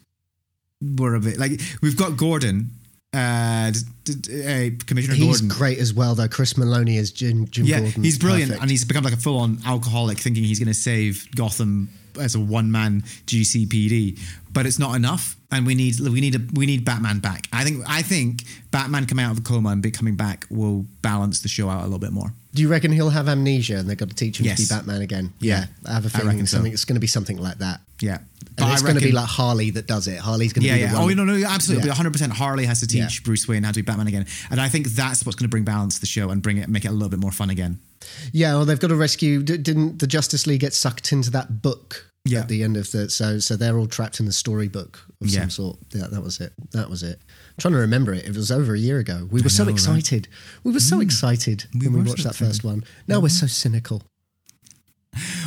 were 0.98 1.14
a 1.14 1.20
bit 1.20 1.38
like 1.38 1.60
we've 1.80 1.96
got 1.96 2.16
Gordon, 2.16 2.72
uh, 3.14 3.70
d- 3.70 4.14
d- 4.14 4.42
uh, 4.44 4.84
Commissioner 4.86 5.14
He's 5.14 5.40
Gordon. 5.40 5.48
great 5.48 5.78
as 5.78 5.94
well, 5.94 6.14
though. 6.14 6.28
Chris 6.28 6.54
Meloni 6.54 6.96
is 6.98 7.12
Jim, 7.12 7.46
Jim 7.48 7.64
Yeah, 7.66 7.80
Gordon. 7.80 8.02
he's 8.02 8.18
brilliant, 8.18 8.48
Perfect. 8.50 8.62
and 8.62 8.70
he's 8.70 8.84
become 8.84 9.04
like 9.04 9.12
a 9.14 9.18
full-on 9.18 9.60
alcoholic, 9.64 10.18
thinking 10.18 10.44
he's 10.44 10.58
going 10.58 10.68
to 10.68 10.74
save 10.90 11.28
Gotham 11.34 11.88
as 12.20 12.34
a 12.34 12.40
one-man 12.40 13.02
GCPD. 13.26 14.18
But 14.52 14.66
it's 14.66 14.78
not 14.78 14.96
enough, 14.96 15.36
and 15.50 15.64
we 15.66 15.74
need 15.74 16.00
we 16.00 16.20
need 16.20 16.34
a 16.34 16.40
we 16.52 16.66
need 16.66 16.84
Batman 16.84 17.20
back. 17.20 17.48
I 17.52 17.64
think 17.64 17.84
I 17.86 18.02
think 18.02 18.44
Batman 18.70 19.06
coming 19.06 19.24
out 19.24 19.32
of 19.32 19.38
a 19.38 19.42
coma 19.42 19.70
and 19.70 19.80
be 19.82 19.90
coming 19.90 20.14
back 20.16 20.46
will 20.50 20.86
balance 21.02 21.40
the 21.40 21.48
show 21.48 21.68
out 21.70 21.80
a 21.80 21.84
little 21.84 21.98
bit 21.98 22.12
more. 22.12 22.34
Do 22.54 22.60
you 22.62 22.68
reckon 22.68 22.92
he'll 22.92 23.08
have 23.10 23.28
amnesia 23.28 23.76
and 23.78 23.88
they've 23.88 23.96
got 23.96 24.10
to 24.10 24.14
teach 24.14 24.38
him 24.38 24.44
Yes. 24.46 24.58
to 24.58 24.62
be 24.74 24.78
Batman 24.78 25.00
again? 25.02 25.32
Yeah. 25.40 25.66
I 25.86 25.94
have 25.94 26.04
a 26.04 26.10
feeling 26.10 26.28
reckon 26.28 26.46
so. 26.46 26.56
something. 26.58 26.72
It's 26.72 26.84
going 26.84 26.96
to 26.96 27.00
be 27.00 27.06
something 27.06 27.38
like 27.38 27.58
that. 27.58 27.80
Yeah, 28.00 28.18
And 28.58 28.72
it's 28.72 28.82
going 28.82 28.96
to 28.96 29.00
be 29.00 29.12
like 29.12 29.28
Harley 29.28 29.70
that 29.70 29.86
does 29.86 30.06
it. 30.08 30.18
Harley's 30.18 30.52
going 30.52 30.62
to 30.64 30.68
yeah, 30.68 30.74
be 30.74 30.80
yeah. 30.82 30.92
the 30.92 30.98
one. 31.00 31.18
Oh 31.18 31.24
no, 31.24 31.32
no, 31.36 31.46
absolutely. 31.46 31.84
Yeah. 31.86 31.92
100. 31.92 32.12
percent 32.12 32.32
Harley 32.32 32.66
has 32.66 32.80
to 32.80 32.86
teach 32.86 32.98
Yeah. 33.20 33.24
Bruce 33.24 33.46
Wayne 33.48 33.62
how 33.62 33.70
to 33.70 33.76
be 33.76 33.82
Batman 33.82 34.08
again, 34.08 34.26
and 34.50 34.60
I 34.60 34.68
think 34.68 34.88
that's 34.88 35.24
what's 35.24 35.36
going 35.36 35.44
to 35.46 35.50
bring 35.50 35.62
balance 35.64 35.94
to 35.94 36.00
the 36.00 36.06
show 36.06 36.28
and 36.30 36.42
bring 36.42 36.56
it, 36.58 36.68
make 36.68 36.84
it 36.84 36.88
a 36.88 36.92
little 36.92 37.08
bit 37.08 37.20
more 37.20 37.30
fun 37.30 37.48
again. 37.50 37.78
Yeah, 38.32 38.54
well, 38.56 38.64
they've 38.64 38.78
got 38.80 38.88
to 38.88 38.96
rescue. 38.96 39.42
d- 39.44 39.56
Didn't 39.58 40.00
the 40.00 40.08
Justice 40.08 40.46
League 40.48 40.60
get 40.60 40.74
sucked 40.74 41.12
into 41.12 41.30
that 41.30 41.62
book 41.62 42.10
Yeah. 42.24 42.40
at 42.40 42.48
the 42.48 42.62
end 42.62 42.76
of 42.76 42.90
the? 42.92 43.10
So, 43.10 43.38
so 43.40 43.56
they're 43.56 43.76
all 43.76 43.86
trapped 43.88 44.20
in 44.20 44.26
the 44.26 44.32
storybook 44.32 45.00
of 45.20 45.28
Yeah. 45.28 45.40
some 45.40 45.50
sort. 45.50 45.78
Yeah, 45.92 46.06
that 46.06 46.22
was 46.22 46.40
it. 46.40 46.52
That 46.70 46.88
was 46.88 47.02
it. 47.02 47.20
I'm 47.28 47.56
trying 47.58 47.72
to 47.74 47.80
remember 47.80 48.12
it. 48.14 48.24
It 48.24 48.36
was 48.36 48.50
over 48.52 48.74
a 48.74 48.78
year 48.78 48.98
ago. 48.98 49.28
We 49.30 49.42
were 49.42 49.48
so 49.48 49.64
know, 49.64 49.70
right? 49.70 49.74
Mm. 49.76 49.78
excited. 49.78 50.28
We 50.62 50.72
were 50.72 50.80
so 50.80 51.00
excited 51.00 51.64
when 51.72 51.92
we 51.92 51.98
were 52.00 52.04
watched 52.10 52.22
so 52.22 52.28
that 52.28 52.36
first 52.36 52.62
one. 52.64 52.84
Now 53.08 53.18
we're 53.20 53.28
so 53.28 53.46
cynical. 53.46 54.02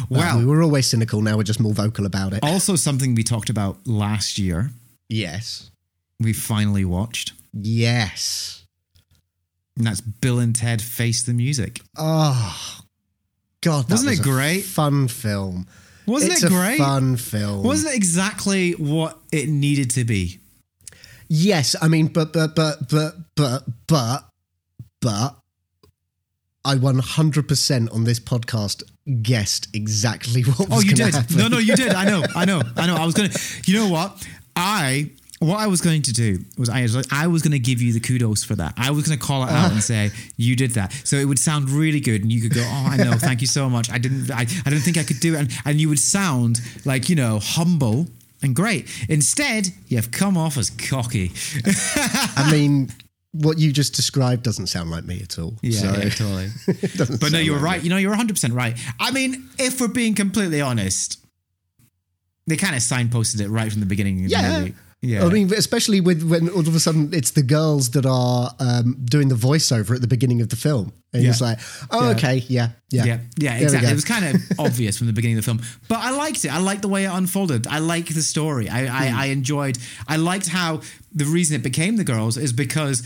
Well, 0.10 0.22
Well, 0.22 0.40
we 0.40 0.46
were 0.46 0.62
always 0.62 0.86
cynical. 0.86 1.22
Now 1.22 1.38
we're 1.38 1.44
just 1.44 1.60
more 1.60 1.74
vocal 1.74 2.06
about 2.06 2.34
it. 2.34 2.44
also 2.44 2.76
something 2.76 3.16
we 3.16 3.24
talked 3.24 3.50
about 3.50 3.80
last 3.88 4.38
year. 4.38 4.70
Yes. 5.10 5.72
We 6.20 6.34
finally 6.34 6.86
watched, 6.86 7.34
Yes. 7.54 8.64
and 9.76 9.88
that's 9.88 10.02
Bill 10.02 10.38
and 10.40 10.56
Ted 10.56 10.82
Face 10.84 11.24
the 11.24 11.34
Music. 11.34 11.82
Oh, 11.98 12.80
God, 13.62 13.90
Wasn't 13.90 14.10
was 14.10 14.20
it 14.20 14.22
a 14.22 14.24
great? 14.24 14.62
Fun 14.66 15.08
film. 15.08 15.66
Wasn't 16.08 16.32
it's 16.32 16.44
it 16.44 16.48
a 16.48 16.50
great? 16.50 16.78
fun 16.78 17.18
film. 17.18 17.64
Wasn't 17.64 17.94
it 17.94 17.98
exactly 17.98 18.72
what 18.74 19.18
it 19.32 19.50
needed 19.50 19.90
to 19.92 20.04
be? 20.06 20.40
Yes, 21.28 21.76
I 21.82 21.88
mean, 21.88 22.08
but 22.08 22.34
but 22.34 22.56
but 22.56 22.88
but 22.90 23.16
but 23.36 23.64
but 23.88 24.30
but 25.02 25.36
I 26.64 26.76
100% 26.76 27.94
on 27.94 28.04
this 28.04 28.20
podcast 28.20 28.84
guessed 29.22 29.68
exactly 29.74 30.42
what 30.44 30.60
oh, 30.72 30.76
was 30.76 30.84
Oh, 30.84 30.88
you 30.88 30.96
did. 30.96 31.14
happen. 31.14 31.38
No, 31.38 31.48
no, 31.48 31.58
you 31.58 31.76
did. 31.76 31.94
I 31.94 32.06
know. 32.06 32.24
I 32.36 32.46
know. 32.46 32.62
I 32.76 32.88
know. 32.88 32.96
I 32.96 33.06
was 33.06 33.14
gonna. 33.14 33.30
You 33.66 33.76
know 33.76 33.90
what? 33.90 34.28
I 34.56 35.12
what 35.40 35.60
I 35.60 35.68
was 35.68 35.82
going 35.82 36.02
to 36.04 36.14
do 36.14 36.40
was 36.58 36.70
I 36.70 36.84
was, 36.84 37.08
I 37.12 37.28
was 37.28 37.42
going 37.42 37.52
to 37.52 37.60
give 37.60 37.82
you 37.82 37.92
the 37.94 38.00
kudos 38.00 38.44
for 38.44 38.56
that. 38.56 38.74
I 38.78 38.92
was 38.92 39.06
going 39.08 39.20
to 39.20 39.26
call 39.26 39.44
it 39.44 39.50
out 39.50 39.72
and 39.72 39.84
say 39.92 40.12
you 40.38 40.56
did 40.56 40.72
that, 40.72 40.94
so 41.04 41.18
it 41.18 41.26
would 41.26 41.40
sound 41.40 41.70
really 41.70 42.00
good, 42.00 42.22
and 42.22 42.32
you 42.32 42.42
could 42.42 42.54
go, 42.54 42.62
"Oh, 42.64 42.88
I 42.92 42.98
know. 42.98 43.14
Thank 43.14 43.42
you 43.42 43.48
so 43.48 43.70
much. 43.70 43.90
I 43.92 43.98
didn't. 43.98 44.32
I, 44.32 44.42
I 44.42 44.70
didn't 44.70 44.82
think 44.82 44.98
I 44.98 45.04
could 45.04 45.20
do 45.20 45.36
it," 45.36 45.40
and, 45.40 45.52
and 45.66 45.82
you 45.82 45.90
would 45.90 46.00
sound 46.00 46.62
like 46.86 47.10
you 47.10 47.16
know 47.16 47.40
humble 47.42 48.08
and 48.42 48.56
great. 48.56 48.88
Instead, 49.10 49.68
you've 49.88 50.12
come 50.12 50.38
off 50.38 50.58
as 50.58 50.70
cocky. 50.70 51.32
I 52.36 52.50
mean, 52.52 52.90
what 53.34 53.58
you 53.58 53.72
just 53.74 53.94
described 53.94 54.44
doesn't 54.44 54.68
sound 54.68 54.90
like 54.92 55.04
me 55.04 55.22
at 55.22 55.38
all. 55.38 55.56
so 55.72 55.92
totally. 56.10 56.50
But 57.20 57.32
no, 57.32 57.40
you 57.40 57.52
were 57.52 57.58
like 57.58 57.66
right. 57.66 57.84
You 57.84 57.90
know, 57.90 57.98
you're 57.98 58.16
100% 58.16 58.54
right. 58.54 58.78
I 59.00 59.12
mean, 59.12 59.50
if 59.60 59.82
we're 59.82 59.88
being 59.90 60.16
completely 60.16 60.62
honest, 60.62 61.20
they 62.48 62.56
kind 62.56 62.76
of 62.76 62.82
signposted 62.82 63.42
it 63.42 63.50
right 63.50 63.72
from 63.72 63.82
the 63.82 63.88
beginning 63.88 64.24
of 64.26 64.32
Yeah. 64.32 64.68
Yeah. 65.08 65.26
I 65.26 65.30
mean, 65.30 65.54
especially 65.54 66.02
with 66.02 66.24
when 66.24 66.50
all 66.50 66.60
of 66.68 66.76
a 66.76 66.80
sudden 66.80 67.14
it's 67.14 67.32
the 67.32 67.44
girls 67.44 67.92
that 67.92 68.06
are 68.06 68.52
um, 68.60 68.98
doing 69.06 69.28
the 69.30 69.36
voiceover 69.36 69.96
at 69.96 70.02
the 70.02 70.08
beginning 70.08 70.42
of 70.42 70.50
the 70.50 70.56
film, 70.56 70.92
and 71.14 71.24
Yeah. 71.24 71.30
it's 71.30 71.42
like, 71.42 71.60
oh, 71.92 72.06
Yeah. 72.10 72.16
okay, 72.16 72.36
yeah, 72.48 72.70
yeah, 72.92 73.06
Yeah, 73.06 73.20
yeah, 73.38 73.58
exactly. 73.58 73.92
It 73.92 73.96
was 73.96 74.06
kind 74.06 74.26
of 74.36 74.42
obvious 74.60 74.98
from 74.98 75.08
the 75.08 75.14
beginning 75.14 75.38
of 75.38 75.46
the 75.46 75.50
film, 75.52 75.62
but 75.88 76.00
I 76.00 76.12
liked 76.12 76.44
it. 76.46 76.52
I 76.54 76.58
liked 76.60 76.82
the 76.82 76.88
way 76.90 77.06
it 77.06 77.12
unfolded. 77.12 77.68
I 77.68 77.80
like 77.80 78.08
the 78.14 78.22
story. 78.24 78.70
I, 78.70 78.86
Hmm. 78.88 78.96
I, 78.96 79.24
I 79.24 79.26
enjoyed. 79.28 79.78
I 80.08 80.18
liked 80.18 80.48
how 80.50 80.82
the 81.14 81.26
reason 81.26 81.56
it 81.56 81.64
became 81.64 81.96
the 81.98 82.04
girls 82.04 82.36
is 82.38 82.52
because 82.54 83.04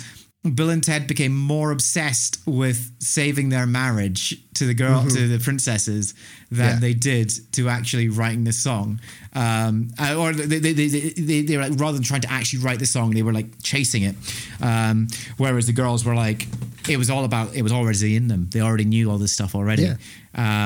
Bill 0.56 0.69
and 0.69 0.82
Ted 0.82 1.06
became 1.06 1.36
more 1.36 1.71
obsessed 1.71 2.39
with 2.45 2.91
saving 2.99 3.49
their 3.49 3.65
marriage 3.65 4.38
to 4.54 4.65
the 4.65 4.73
girl 4.73 5.06
to 5.06 5.28
the 5.28 5.38
princesses 5.39 6.13
than 6.49 6.60
Mm-hmm. 6.60 6.73
Yeah. 6.75 6.80
they 6.80 6.93
did 6.93 7.32
to 7.54 7.67
actually 7.67 8.08
writing 8.08 8.45
this 8.45 8.58
song. 8.58 9.02
Um, 9.34 9.89
uh, 9.99 10.15
or 10.17 10.32
they, 10.34 10.60
they, 10.60 10.71
they, 10.73 10.88
they, 10.88 11.41
they, 11.41 11.58
were 11.58 11.63
like 11.69 11.78
rather 11.80 11.93
than 11.97 12.04
trying 12.04 12.21
to 12.21 12.32
actually 12.32 12.60
write 12.63 12.80
the 12.80 12.86
song, 12.86 13.12
they 13.12 13.21
were 13.21 13.34
like 13.34 13.62
chasing 13.62 14.04
it. 14.04 14.15
Um, 14.62 15.08
whereas 15.38 15.67
the 15.67 15.73
girls 15.73 16.06
were 16.06 16.15
like, 16.15 16.47
it 16.88 16.95
was 16.97 17.10
all 17.10 17.25
about, 17.25 17.54
it 17.54 17.62
was 17.62 17.73
already 17.73 18.15
in 18.15 18.30
them. 18.30 18.47
They 18.52 18.62
already 18.62 18.86
knew 18.86 19.12
all 19.12 19.17
this 19.17 19.34
stuff 19.34 19.56
already. 19.56 19.84
Yeah. 19.84 19.95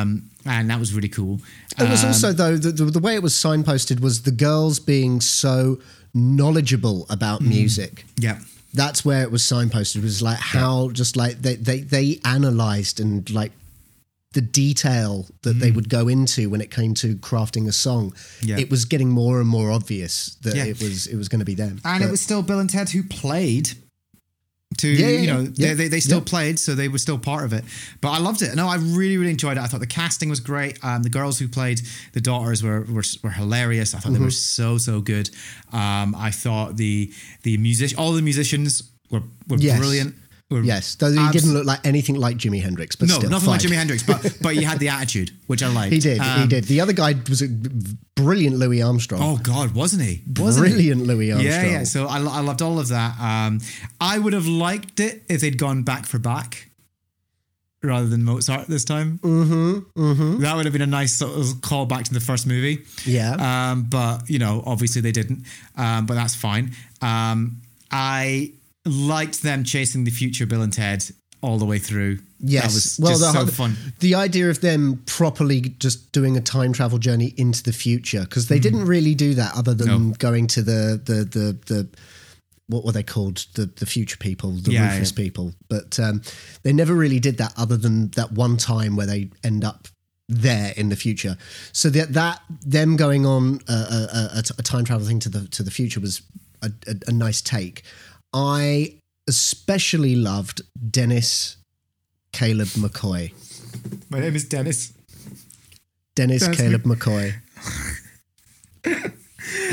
Um, 0.01 0.29
and 0.45 0.69
that 0.69 0.79
was 0.79 0.93
really 0.93 1.09
cool. 1.09 1.39
It 1.79 1.89
was 1.89 2.03
Um, 2.03 2.09
also 2.09 2.31
though 2.31 2.57
the, 2.57 2.71
the, 2.71 2.85
the 2.85 2.99
way 2.99 3.15
it 3.15 3.23
was 3.23 3.33
signposted 3.33 4.01
was 4.01 4.21
the 4.21 4.31
girls 4.31 4.79
being 4.79 5.19
so 5.19 5.79
knowledgeable 6.13 7.07
about 7.09 7.41
Mm. 7.41 7.47
music. 7.47 8.05
yeah. 8.17 8.39
That's 8.73 9.05
where 9.05 9.21
it 9.23 9.31
was 9.31 9.43
signposted. 9.43 10.01
Was 10.01 10.21
like 10.21 10.39
how 10.39 10.89
just 10.89 11.15
like 11.15 11.41
they 11.41 11.55
they 11.55 11.81
they 11.81 12.19
analyzed 12.25 12.99
and 12.99 13.29
like 13.31 13.51
the 14.33 14.41
detail 14.41 15.27
that 15.43 15.59
they 15.59 15.69
would 15.69 15.89
go 15.89 16.07
into 16.07 16.49
when 16.49 16.59
it 16.59 16.71
came 16.71 16.95
to 16.95 17.15
crafting 17.17 17.67
a 17.67 17.71
song. 17.71 18.11
Mm. 18.11 18.47
Yeah. 18.47 18.57
It 18.59 18.71
was 18.71 18.85
getting 18.85 19.09
more 19.09 19.39
and 19.39 19.47
more 19.47 19.69
obvious 19.69 20.37
that 20.41 20.55
Yeah. 20.55 20.65
it 20.65 20.81
was 20.81 21.05
it 21.05 21.15
was 21.15 21.29
going 21.29 21.39
to 21.39 21.45
be 21.45 21.53
them. 21.53 21.79
And 21.85 22.01
But- 22.01 22.07
it 22.07 22.11
was 22.11 22.19
still 22.21 22.41
Bill 22.41 22.59
and 22.59 22.69
Ted 22.69 22.89
who 22.89 23.03
played. 23.03 23.73
To 24.77 24.87
Yeah, 24.87 25.07
yeah, 25.07 25.19
you 25.19 25.27
know, 25.27 25.41
yeah. 25.55 25.67
they, 25.69 25.73
they, 25.73 25.87
they 25.89 25.99
still 25.99 26.21
played, 26.21 26.57
so 26.59 26.73
they 26.75 26.87
were 26.87 26.97
still 26.97 27.17
part 27.19 27.43
of 27.45 27.53
it. 27.53 27.63
But 28.01 28.09
I 28.11 28.17
loved 28.19 28.41
it. 28.41 28.55
No, 28.55 28.67
I 28.67 28.75
really, 28.77 29.17
really 29.17 29.31
enjoyed 29.31 29.57
it. 29.57 29.61
I 29.61 29.67
thought 29.67 29.79
the 29.81 29.87
casting 29.87 30.29
was 30.29 30.39
great. 30.39 30.77
Um, 30.83 31.03
the 31.03 31.09
girls 31.09 31.37
who 31.39 31.47
played 31.47 31.81
the 32.13 32.21
daughters 32.21 32.63
were 32.63 32.81
were, 32.89 33.03
were 33.23 33.29
hilarious. 33.31 33.93
I 33.93 33.99
thought 33.99 34.13
they 34.13 34.19
were 34.19 34.25
Mm-hmm. 34.27 34.65
so 34.65 34.77
so 34.77 35.01
good. 35.01 35.29
Um, 35.71 36.15
I 36.17 36.31
thought 36.31 36.77
the 36.77 37.11
the 37.43 37.57
music, 37.57 37.97
all 37.99 38.13
the 38.13 38.21
musicians 38.21 38.83
were 39.11 39.23
were 39.47 39.57
Yes. 39.57 39.77
brilliant. 39.79 40.15
Were 40.53 40.63
Yes, 40.63 40.95
though 40.95 41.11
he 41.11 41.17
abs- 41.19 41.33
didn't 41.33 41.53
look 41.53 41.65
like 41.65 41.85
anything 41.85 42.15
like 42.15 42.37
Jimi 42.37 42.61
Hendrix, 42.61 42.95
but 42.95 43.09
no, 43.09 43.15
still, 43.15 43.29
nothing 43.29 43.49
like. 43.49 43.61
Jimi 43.61 43.75
Hendrix, 43.75 44.03
but 44.03 44.37
but 44.41 44.55
he 44.55 44.63
had 44.63 44.79
the 44.79 44.89
attitude, 44.89 45.31
which 45.47 45.61
I 45.61 45.67
liked. 45.67 45.91
He 45.93 45.99
did, 45.99 46.21
he 46.21 46.27
Um, 46.43 46.47
did. 46.49 46.63
The 46.65 46.79
other 46.81 46.93
guy 46.93 47.15
was 47.29 47.41
a 47.41 47.47
brilliant 48.15 48.57
Louis 48.57 48.81
Armstrong. 48.81 49.21
Oh 49.21 49.37
God, 49.43 49.73
wasn't 49.75 50.03
he? 50.03 50.21
Wasn't 50.37 50.67
he? 50.67 50.73
brilliant 50.73 51.05
Louis 51.07 51.31
Armstrong. 51.31 51.53
Yeah, 51.65 51.71
yeah. 51.71 51.83
So 51.83 52.07
I, 52.07 52.17
I 52.19 52.39
loved 52.41 52.61
all 52.61 52.79
of 52.79 52.87
that. 52.89 53.19
Um, 53.19 53.59
I 53.99 54.19
would 54.19 54.33
have 54.33 54.47
liked 54.47 54.99
it 54.99 55.23
if 55.29 55.41
they'd 55.41 55.57
gone 55.57 55.83
back 55.83 56.05
for 56.05 56.19
Bach 56.19 56.55
rather 57.81 58.07
than 58.07 58.23
Mozart 58.23 58.67
this 58.67 58.85
time. 58.85 59.19
Mm-hmm, 59.19 60.01
mm-hmm. 60.01 60.39
That 60.41 60.55
would 60.55 60.65
have 60.65 60.71
been 60.71 60.81
a 60.81 60.87
nice 60.87 61.17
sort 61.17 61.37
of 61.37 61.59
call 61.61 61.85
back 61.85 62.05
to 62.05 62.13
the 62.13 62.21
first 62.21 62.47
movie. 62.47 62.83
Yeah. 63.05 63.71
Um, 63.71 63.83
but 63.89 64.29
you 64.29 64.39
know, 64.39 64.63
obviously 64.65 65.01
they 65.01 65.11
didn't. 65.11 65.43
Um, 65.75 66.05
but 66.05 66.13
that's 66.13 66.33
fine. 66.35 66.71
Um, 67.01 67.57
I 67.91 68.53
liked 68.85 69.41
them 69.43 69.63
chasing 69.63 70.03
the 70.03 70.11
future 70.11 70.45
Bill 70.45 70.61
and 70.61 70.73
Ted 70.73 71.05
all 71.41 71.57
the 71.57 71.65
way 71.65 71.77
through. 71.77 72.19
Yes. 72.39 72.63
that 72.63 72.73
was 72.73 72.99
well, 72.99 73.11
just 73.19 73.33
the, 73.33 73.45
so 73.45 73.51
fun. 73.51 73.77
the 73.99 74.15
idea 74.15 74.49
of 74.49 74.61
them 74.61 75.01
properly 75.05 75.61
just 75.61 76.11
doing 76.11 76.35
a 76.37 76.41
time 76.41 76.73
travel 76.73 76.97
journey 76.97 77.33
into 77.37 77.63
the 77.63 77.73
future 77.73 78.21
because 78.21 78.47
they 78.47 78.59
didn't 78.59 78.85
really 78.85 79.15
do 79.15 79.33
that 79.35 79.55
other 79.55 79.73
than 79.73 79.87
Mm. 79.87 80.07
No. 80.09 80.13
going 80.19 80.47
to 80.47 80.61
the 80.61 81.01
the 81.03 81.15
the 81.25 81.57
the 81.73 81.89
what 82.67 82.85
were 82.85 82.91
they 82.93 83.03
called 83.03 83.45
the 83.55 83.65
the 83.65 83.85
future 83.85 84.17
people 84.17 84.51
the 84.51 84.71
Yeah, 84.71 84.91
rufus 84.93 85.11
yeah. 85.11 85.23
people 85.23 85.53
but 85.69 85.99
um, 85.99 86.21
they 86.63 86.71
never 86.73 86.93
really 86.93 87.19
did 87.19 87.37
that 87.37 87.53
other 87.57 87.77
than 87.77 88.09
that 88.11 88.31
one 88.33 88.55
time 88.57 88.95
where 88.95 89.05
they 89.07 89.29
end 89.43 89.63
up 89.65 89.87
there 90.29 90.73
in 90.77 90.87
the 90.89 90.95
future 90.95 91.37
so 91.73 91.89
that 91.89 92.13
that 92.13 92.41
them 92.65 92.95
going 92.95 93.25
on 93.25 93.59
a, 93.67 93.73
a, 93.73 94.29
a, 94.37 94.43
a 94.57 94.63
time 94.63 94.85
travel 94.85 95.05
thing 95.05 95.19
to 95.19 95.29
the 95.29 95.47
to 95.49 95.61
the 95.63 95.71
future 95.71 95.99
was 95.99 96.21
a, 96.61 96.71
a 97.07 97.11
nice 97.11 97.41
take 97.41 97.83
i 98.33 98.93
especially 99.27 100.15
loved 100.15 100.61
dennis 100.89 101.57
caleb 102.31 102.67
mccoy 102.69 103.31
My 104.09 104.19
name 104.19 104.35
is 104.35 104.45
Dennis. 104.45 104.93
Dennis 106.15 106.45
That's 106.45 106.57
Caleb 106.57 106.83
McCoy. 106.83 107.33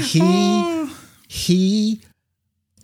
he 0.03 0.20
oh. 0.23 0.99
he 1.29 2.01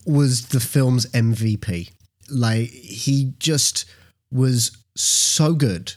was 0.05 0.49
the 0.49 0.61
film's 0.61 1.07
MVP. 1.07 1.91
Like 2.31 2.69
he 2.69 3.33
just 3.39 3.87
was 4.31 4.77
so 4.95 5.55
good, 5.55 5.95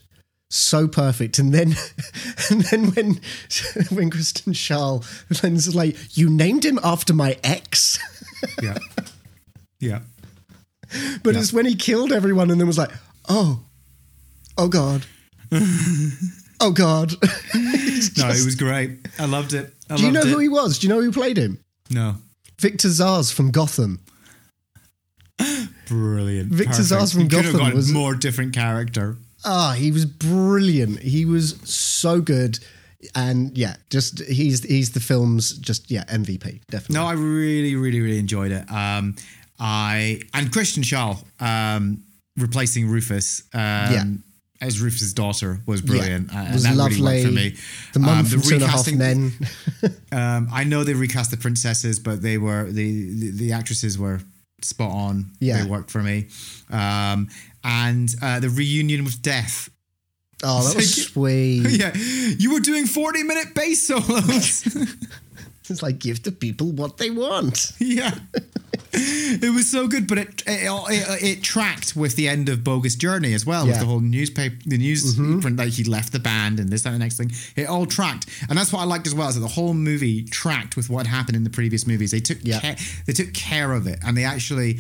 so 0.50 0.88
perfect. 0.88 1.40
And 1.40 1.54
then 1.54 1.76
and 2.50 2.62
then 2.62 2.92
when 2.92 3.20
when 3.90 4.10
Kristen 4.10 4.54
Schaal 4.54 5.04
was 5.42 5.76
like, 5.76 5.98
"You 6.18 6.30
named 6.30 6.64
him 6.64 6.80
after 6.84 7.14
my 7.14 7.38
ex," 7.44 8.00
Yeah. 8.62 8.78
Yeah. 9.80 10.00
but 11.24 11.34
Yeah. 11.34 11.40
it's 11.42 11.54
when 11.54 11.66
he 11.66 11.76
killed 11.76 12.12
everyone 12.12 12.50
and 12.52 12.60
then 12.60 12.68
was 12.68 12.78
like, 12.78 12.92
"Oh, 13.28 13.62
oh 14.58 14.68
God." 14.68 15.06
Oh 16.62 16.72
God! 16.74 17.14
No, 18.18 18.28
it 18.28 18.44
was 18.46 18.56
great. 18.56 19.08
I 19.18 19.26
loved 19.26 19.54
it. 19.54 19.74
I 19.90 19.96
Do 19.96 20.04
you 20.04 20.12
know 20.12 20.20
loved 20.20 20.32
who 20.32 20.40
he 20.40 20.50
was? 20.50 20.78
Do 20.80 20.88
you 20.88 20.94
know 20.94 21.02
who 21.02 21.10
played 21.10 21.38
him? 21.38 21.58
No. 21.90 22.16
Victor 22.60 22.90
Zsasz 22.90 23.32
from 23.34 23.52
Gotham. 23.52 24.02
Brilliant. 25.88 26.52
Victor 26.52 26.78
Perfect. 26.84 26.90
Zsasz 26.90 27.14
from 27.14 27.22
You 27.24 27.28
could 27.30 27.46
have 27.46 27.54
Gotham 27.54 27.68
got 27.68 27.74
was- 27.76 27.90
a 27.90 27.94
more 27.94 28.14
different 28.16 28.54
character. 28.54 29.16
Ah, 29.46 29.72
he 29.78 29.90
was 29.92 30.04
brilliant. 30.06 31.00
He 31.00 31.24
was 31.24 31.56
so 31.64 32.20
good, 32.20 32.60
and 33.16 33.58
yeah, 33.58 33.78
just 33.90 34.20
he's 34.28 34.62
he's 34.66 34.92
the 34.92 35.00
film's 35.00 35.54
just 35.60 35.90
yeah 35.90 36.04
MVP 36.06 36.60
definitely. 36.70 36.96
No, 36.96 37.06
I 37.06 37.14
really, 37.14 37.76
really, 37.78 38.02
really 38.02 38.20
enjoyed 38.20 38.52
it. 38.52 38.70
Um, 38.70 39.16
I 39.60 40.22
and 40.34 40.52
Kristen 40.52 40.84
Schaal 40.84 41.24
um, 41.42 42.04
replacing 42.38 42.88
Rufus. 42.88 43.44
Um, 43.54 43.60
Yeah. 43.62 44.04
As 44.62 44.82
Rufus's 44.82 45.14
daughter 45.14 45.62
was 45.66 45.82
brilliant. 45.82 46.34
Yeah, 46.34 46.40
uh, 46.42 46.44
and 46.44 46.54
was 46.54 46.70
lovely. 46.76 47.02
really 47.02 47.24
for 47.24 47.32
me. 47.32 47.56
The 47.94 48.00
mum 48.00 48.20
Um, 48.20 48.26
from 48.26 48.42
Two 48.42 48.56
and 48.56 48.64
a 48.64 48.68
Half 48.68 48.92
Men. 48.92 49.32
Um, 50.12 50.50
I 50.52 50.66
know 50.66 50.84
they 50.84 50.94
recast 50.96 51.32
the 51.32 51.38
princesses, 51.38 51.98
but 52.00 52.22
they 52.22 52.38
were 52.38 52.70
the 52.70 53.14
the, 53.20 53.32
the 53.32 53.52
actresses 53.54 53.98
were 53.98 54.20
spot 54.62 54.92
on. 54.92 55.32
Yeah. 55.40 55.64
they 55.64 55.70
worked 55.70 55.90
for 55.92 56.04
me. 56.04 56.28
Um, 56.70 57.30
and 57.64 58.14
uh, 58.22 58.42
the 58.42 58.50
reunion 58.50 59.06
with 59.06 59.22
Death. 59.22 59.70
Oh, 60.44 60.68
that 60.68 60.76
was 60.76 61.04
sweet. 61.08 61.62
yeah, 61.70 61.94
you 61.96 62.52
were 62.52 62.60
doing 62.60 62.86
forty 62.86 63.24
minute 63.24 63.54
bass 63.56 63.88
solos. 63.88 64.66
It's 65.70 65.82
like 65.84 66.00
give 66.00 66.24
the 66.24 66.32
people 66.32 66.72
what 66.72 66.98
they 66.98 67.10
want. 67.10 67.72
yeah. 67.80 68.16
It 68.92 69.54
was 69.54 69.70
so 69.70 69.88
good, 69.88 70.08
but 70.08 70.18
it, 70.18 70.44
it 70.48 70.68
it 70.90 71.24
it 71.24 71.44
tracked 71.44 71.96
with 71.96 72.16
the 72.16 72.28
end 72.28 72.50
of 72.50 72.64
Bogus 72.64 72.96
Journey 72.96 73.34
as 73.34 73.46
well, 73.46 73.66
with 73.66 73.76
Yeah. 73.76 73.82
the 73.82 73.86
whole 73.86 74.00
newspaper, 74.00 74.56
the 74.66 74.78
news 74.80 75.16
mm-hmm. 75.16 75.40
print 75.42 75.58
like 75.58 75.70
he 75.70 75.84
left 75.84 76.12
the 76.12 76.20
band 76.20 76.60
and 76.60 76.70
this 76.70 76.82
that, 76.82 76.90
and 76.90 76.96
the 76.96 77.06
next 77.06 77.18
thing. 77.18 77.32
It 77.56 77.68
all 77.68 77.86
tracked, 77.86 78.26
and 78.50 78.58
that's 78.58 78.74
what 78.74 78.80
I 78.80 78.86
liked 78.86 79.06
as 79.06 79.14
well. 79.14 79.30
Is 79.30 79.36
that 79.36 79.42
the 79.42 79.48
whole 79.48 79.76
movie 79.76 80.24
tracked 80.24 80.76
with 80.76 80.90
what 80.90 81.06
happened 81.06 81.36
in 81.38 81.44
the 81.44 81.50
previous 81.52 81.86
movies. 81.86 82.10
They 82.12 82.20
took 82.20 82.40
Yeah. 82.42 82.60
care, 82.60 82.76
they 83.06 83.14
took 83.14 83.34
care 83.34 83.74
of 83.74 83.86
it, 83.88 84.00
and 84.04 84.18
they 84.18 84.24
actually. 84.24 84.80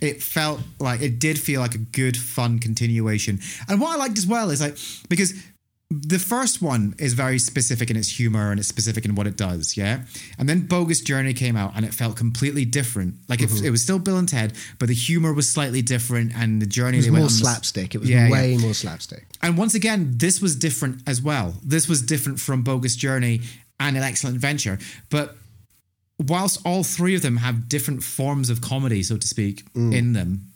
It 0.00 0.20
felt 0.20 0.60
like 0.80 1.00
it 1.00 1.20
did 1.20 1.38
feel 1.38 1.60
like 1.60 1.76
a 1.76 1.78
good, 1.78 2.16
fun 2.16 2.58
continuation. 2.58 3.38
And 3.68 3.80
what 3.80 3.94
I 3.94 3.96
liked 3.96 4.18
as 4.18 4.26
well 4.26 4.50
is 4.50 4.60
like 4.60 4.76
because 5.08 5.32
the 6.00 6.18
first 6.18 6.62
one 6.62 6.94
is 6.98 7.12
very 7.14 7.38
specific 7.38 7.90
in 7.90 7.96
its 7.96 8.08
humor 8.08 8.50
and 8.50 8.58
it's 8.58 8.68
specific 8.68 9.04
in 9.04 9.14
what 9.14 9.26
it 9.26 9.36
does, 9.36 9.76
yeah. 9.76 10.04
And 10.38 10.48
then 10.48 10.66
Bogus 10.66 11.00
Journey 11.00 11.34
came 11.34 11.56
out 11.56 11.72
and 11.76 11.84
it 11.84 11.92
felt 11.92 12.16
completely 12.16 12.64
different. 12.64 13.16
Like 13.28 13.42
it, 13.42 13.50
it 13.62 13.70
was 13.70 13.82
still 13.82 13.98
Bill 13.98 14.16
and 14.16 14.28
Ted, 14.28 14.54
but 14.78 14.88
the 14.88 14.94
humor 14.94 15.32
was 15.32 15.52
slightly 15.52 15.82
different 15.82 16.32
and 16.36 16.62
the 16.62 16.66
journey 16.66 16.98
It 16.98 17.00
was 17.00 17.06
they 17.06 17.10
went 17.10 17.22
more 17.24 17.30
slapstick. 17.30 17.94
It 17.94 17.98
was 17.98 18.08
Yeah, 18.08 18.26
yeah. 18.26 18.32
way 18.32 18.56
more 18.56 18.74
slapstick. 18.74 19.26
And 19.42 19.58
once 19.58 19.74
again, 19.74 20.14
this 20.16 20.40
was 20.40 20.56
different 20.56 21.02
as 21.06 21.20
well. 21.20 21.54
This 21.62 21.88
was 21.88 22.00
different 22.02 22.40
from 22.40 22.62
Bogus 22.62 22.96
Journey 22.96 23.40
and 23.78 23.96
An 23.96 24.02
Excellent 24.02 24.36
Adventure. 24.36 24.78
But 25.10 25.36
whilst 26.18 26.60
all 26.64 26.84
three 26.84 27.14
of 27.14 27.22
them 27.22 27.38
have 27.38 27.68
different 27.68 28.02
forms 28.02 28.48
of 28.50 28.60
comedy, 28.60 29.02
so 29.02 29.16
to 29.16 29.26
speak, 29.26 29.64
Mm. 29.74 29.94
in 29.94 30.12
them, 30.12 30.48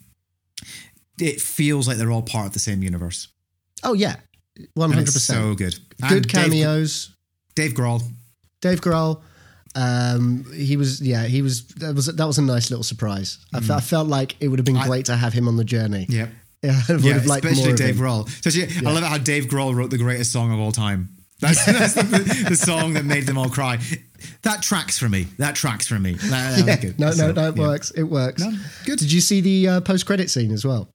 it 1.19 1.41
feels 1.41 1.87
like 1.87 1.97
they're 1.97 2.11
all 2.11 2.21
part 2.21 2.47
of 2.47 2.53
the 2.53 2.59
same 2.59 2.81
universe. 2.83 3.27
Oh 3.83 3.93
yeah, 3.93 4.15
one 4.73 4.85
And 4.91 4.95
hundred 4.95 5.13
percent. 5.13 5.39
so 5.39 5.53
good. 5.55 5.77
Good 6.09 6.27
Dave- 6.27 6.43
cameos. 6.43 7.15
Dave 7.55 7.73
Grohl. 7.73 8.01
Dave 8.61 8.81
Grohl. 8.81 9.21
Um, 9.75 10.45
he 10.55 10.75
was 10.77 11.01
yeah 11.01 11.25
he 11.25 11.41
was 11.43 11.67
that 11.79 11.93
was 11.93 12.07
that 12.07 12.25
was 12.25 12.37
a 12.37 12.41
nice 12.41 12.69
little 12.71 12.83
surprise. 12.83 13.37
I, 13.53 13.59
fe- 13.59 13.75
I 13.75 13.79
felt 13.79 14.07
like 14.07 14.35
it 14.39 14.47
would 14.47 14.57
have 14.59 14.65
been 14.65 14.75
Mm. 14.75 14.81
I- 14.83 14.87
great 14.87 15.05
to 15.05 15.15
have 15.15 15.33
him 15.33 15.47
on 15.47 15.57
the 15.57 15.63
journey. 15.65 16.05
Yeah. 16.09 16.27
Yeah, 16.63 16.81
Yeah, 16.89 17.13
have 17.13 17.27
liked 17.27 17.45
especially 17.45 17.73
Dave. 17.73 17.95
Grohl. 17.97 18.25
Especially, 18.27 18.63
I 18.85 18.91
love 18.91 19.03
it 19.03 19.05
how 19.05 19.19
Dave 19.19 19.45
Grohl 19.45 19.75
wrote 19.75 19.91
the 19.91 19.97
greatest 19.99 20.31
song 20.31 20.51
of 20.51 20.59
all 20.59 20.71
time. 20.71 21.09
That's, 21.39 21.63
that's 21.67 21.93
the, 21.93 22.45
the, 22.49 22.55
song 22.55 22.93
that 22.95 23.05
made 23.05 23.27
them 23.27 23.37
all 23.37 23.47
cry. 23.47 23.77
That 24.41 24.63
tracks 24.63 24.97
for 24.97 25.07
me. 25.07 25.27
That 25.37 25.53
tracks 25.53 25.87
for 25.87 25.99
me. 25.99 26.13
That, 26.13 26.65
that 26.65 26.83
Yeah, 26.83 26.89
no, 26.97 27.05
no, 27.09 27.11
So, 27.11 27.31
no, 27.31 27.49
it 27.49 27.55
yeah. 27.57 27.61
works. 27.61 27.91
It 27.91 28.03
works. 28.03 28.41
No, 28.41 28.57
good. 28.85 28.97
Did 28.97 29.11
you 29.11 29.21
see 29.21 29.39
the 29.39 29.67
uh, 29.67 29.81
post 29.81 30.07
credit 30.07 30.31
scene 30.31 30.51
as 30.51 30.65
well? 30.65 30.89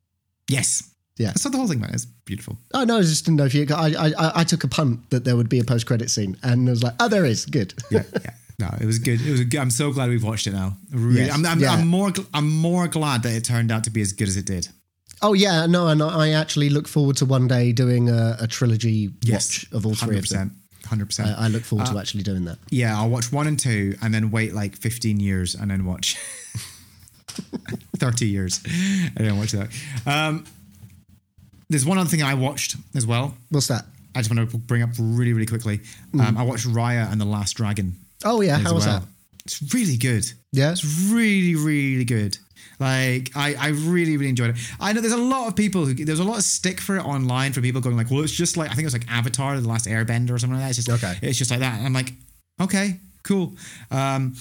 Yes. 0.50 0.82
Yeah. 1.18 1.32
Saw 1.34 1.50
the 1.50 1.58
whole 1.58 1.68
thing, 1.68 1.80
man. 1.80 1.90
It's 1.92 2.06
beautiful. 2.06 2.56
Oh 2.74 2.84
no, 2.84 2.98
I 2.98 3.00
just 3.02 3.24
didn't 3.24 3.36
know 3.38 3.44
if 3.44 3.54
you. 3.54 3.66
I, 3.70 3.94
I 3.98 4.32
I- 4.40 4.44
took 4.44 4.64
a 4.64 4.68
punt 4.68 5.10
that 5.10 5.24
there 5.24 5.36
would 5.36 5.48
be 5.48 5.60
a 5.60 5.64
post 5.64 5.86
credit 5.86 6.10
scene, 6.10 6.36
and 6.42 6.68
I 6.68 6.70
was 6.70 6.82
like, 6.82 6.94
oh, 7.00 7.08
there 7.08 7.24
is. 7.26 7.44
Good. 7.46 7.74
Yeah, 7.90 8.02
yeah. 8.24 8.30
No, 8.58 8.68
it 8.80 8.86
was 8.86 8.98
good. 8.98 9.20
It 9.20 9.30
was. 9.30 9.44
Good, 9.44 9.58
I'm 9.60 9.70
so 9.70 9.92
glad 9.92 10.08
we've 10.08 10.22
watched 10.24 10.46
it 10.46 10.52
now. 10.52 10.76
Really, 10.90 11.26
Yes. 11.26 11.34
I'm, 11.34 11.44
I'm, 11.46 11.58
Yeah. 11.60 11.72
I'm 11.72 11.86
more. 11.86 12.12
I'm 12.32 12.50
more 12.50 12.88
glad 12.88 13.22
that 13.24 13.32
it 13.34 13.44
turned 13.44 13.70
out 13.70 13.84
to 13.84 13.90
be 13.90 14.00
as 14.00 14.12
good 14.12 14.28
as 14.28 14.36
it 14.36 14.46
did. 14.46 14.68
oh 15.20 15.34
yeah, 15.34 15.66
no, 15.66 15.88
and 15.88 16.02
I 16.02 16.30
actually 16.30 16.70
look 16.70 16.88
forward 16.88 17.16
to 17.18 17.26
one 17.26 17.46
day 17.48 17.72
doing 17.72 18.08
a, 18.08 18.36
a 18.40 18.46
trilogy 18.46 19.10
watch 19.28 19.66
of 19.72 19.84
all 19.86 19.94
three 19.94 20.18
of 20.18 20.28
them. 20.28 20.56
Hundred 20.86 21.06
percent. 21.06 21.28
I, 21.38 21.44
I 21.44 21.48
look 21.48 21.62
forward 21.62 21.88
Uh, 21.88 21.92
to 21.92 21.98
actually 21.98 22.22
doing 22.24 22.44
that. 22.46 22.58
Yeah, 22.70 22.96
I'll 22.98 23.08
watch 23.10 23.30
one 23.32 23.46
and 23.46 23.58
two, 23.58 23.96
and 24.02 24.12
then 24.14 24.30
wait 24.30 24.52
like 24.54 24.76
15 24.76 25.20
years, 25.20 25.54
and 25.54 25.70
then 25.70 25.84
watch 25.84 26.16
30 27.98 28.26
years, 28.28 28.60
and 28.64 29.26
then 29.26 29.38
watch 29.38 29.52
that. 29.52 29.68
Um, 30.06 30.44
there's 31.72 31.86
one 31.86 31.98
other 31.98 32.08
thing 32.08 32.22
I 32.22 32.34
watched 32.34 32.76
as 32.94 33.06
well. 33.06 33.34
What's 33.50 33.68
that? 33.68 33.84
I 34.14 34.20
just 34.20 34.34
want 34.34 34.50
to 34.50 34.58
bring 34.58 34.82
up 34.82 34.90
really, 34.98 35.32
really 35.32 35.46
quickly. 35.46 35.80
Um, 36.14 36.36
I 36.36 36.42
watched 36.42 36.66
Raya 36.68 37.10
and 37.10 37.20
the 37.20 37.24
Last 37.24 37.54
Dragon. 37.54 37.96
Oh 38.24 38.40
yeah, 38.42 38.56
as 38.58 38.62
how 38.62 38.74
was 38.74 38.86
well. 38.86 39.00
that? 39.00 39.08
It's 39.44 39.74
really 39.74 39.96
good. 39.96 40.24
Yeah? 40.52 40.70
it's 40.72 40.84
really, 41.10 41.56
really 41.56 42.04
good. 42.04 42.36
Like 42.78 43.30
I, 43.34 43.54
I 43.58 43.68
really, 43.68 44.16
really 44.16 44.28
enjoyed 44.28 44.50
it. 44.50 44.56
I 44.80 44.92
know 44.92 45.00
there's 45.00 45.12
a 45.12 45.16
lot 45.16 45.48
of 45.48 45.56
people 45.56 45.84
who 45.86 45.94
there's 45.94 46.18
a 46.20 46.24
lot 46.24 46.36
of 46.38 46.44
stick 46.44 46.80
for 46.80 46.96
it 46.96 47.04
online 47.04 47.52
for 47.52 47.60
people 47.60 47.80
going 47.80 47.96
like, 47.96 48.10
well, 48.10 48.22
it's 48.22 48.32
just 48.32 48.56
like 48.56 48.68
I 48.70 48.74
think 48.74 48.82
it 48.82 48.86
was 48.86 48.92
like 48.94 49.10
Avatar, 49.10 49.58
the 49.60 49.68
Last 49.68 49.86
Airbender 49.86 50.30
or 50.30 50.38
something 50.38 50.58
like 50.58 50.64
that. 50.64 50.78
It's 50.78 50.84
just 50.84 51.02
Okay. 51.04 51.18
It's 51.22 51.38
just 51.38 51.50
like 51.50 51.60
that. 51.60 51.78
And 51.78 51.86
I'm 51.86 51.92
like, 51.92 52.12
okay, 52.60 52.98
cool. 53.22 53.54
Um, 53.90 54.34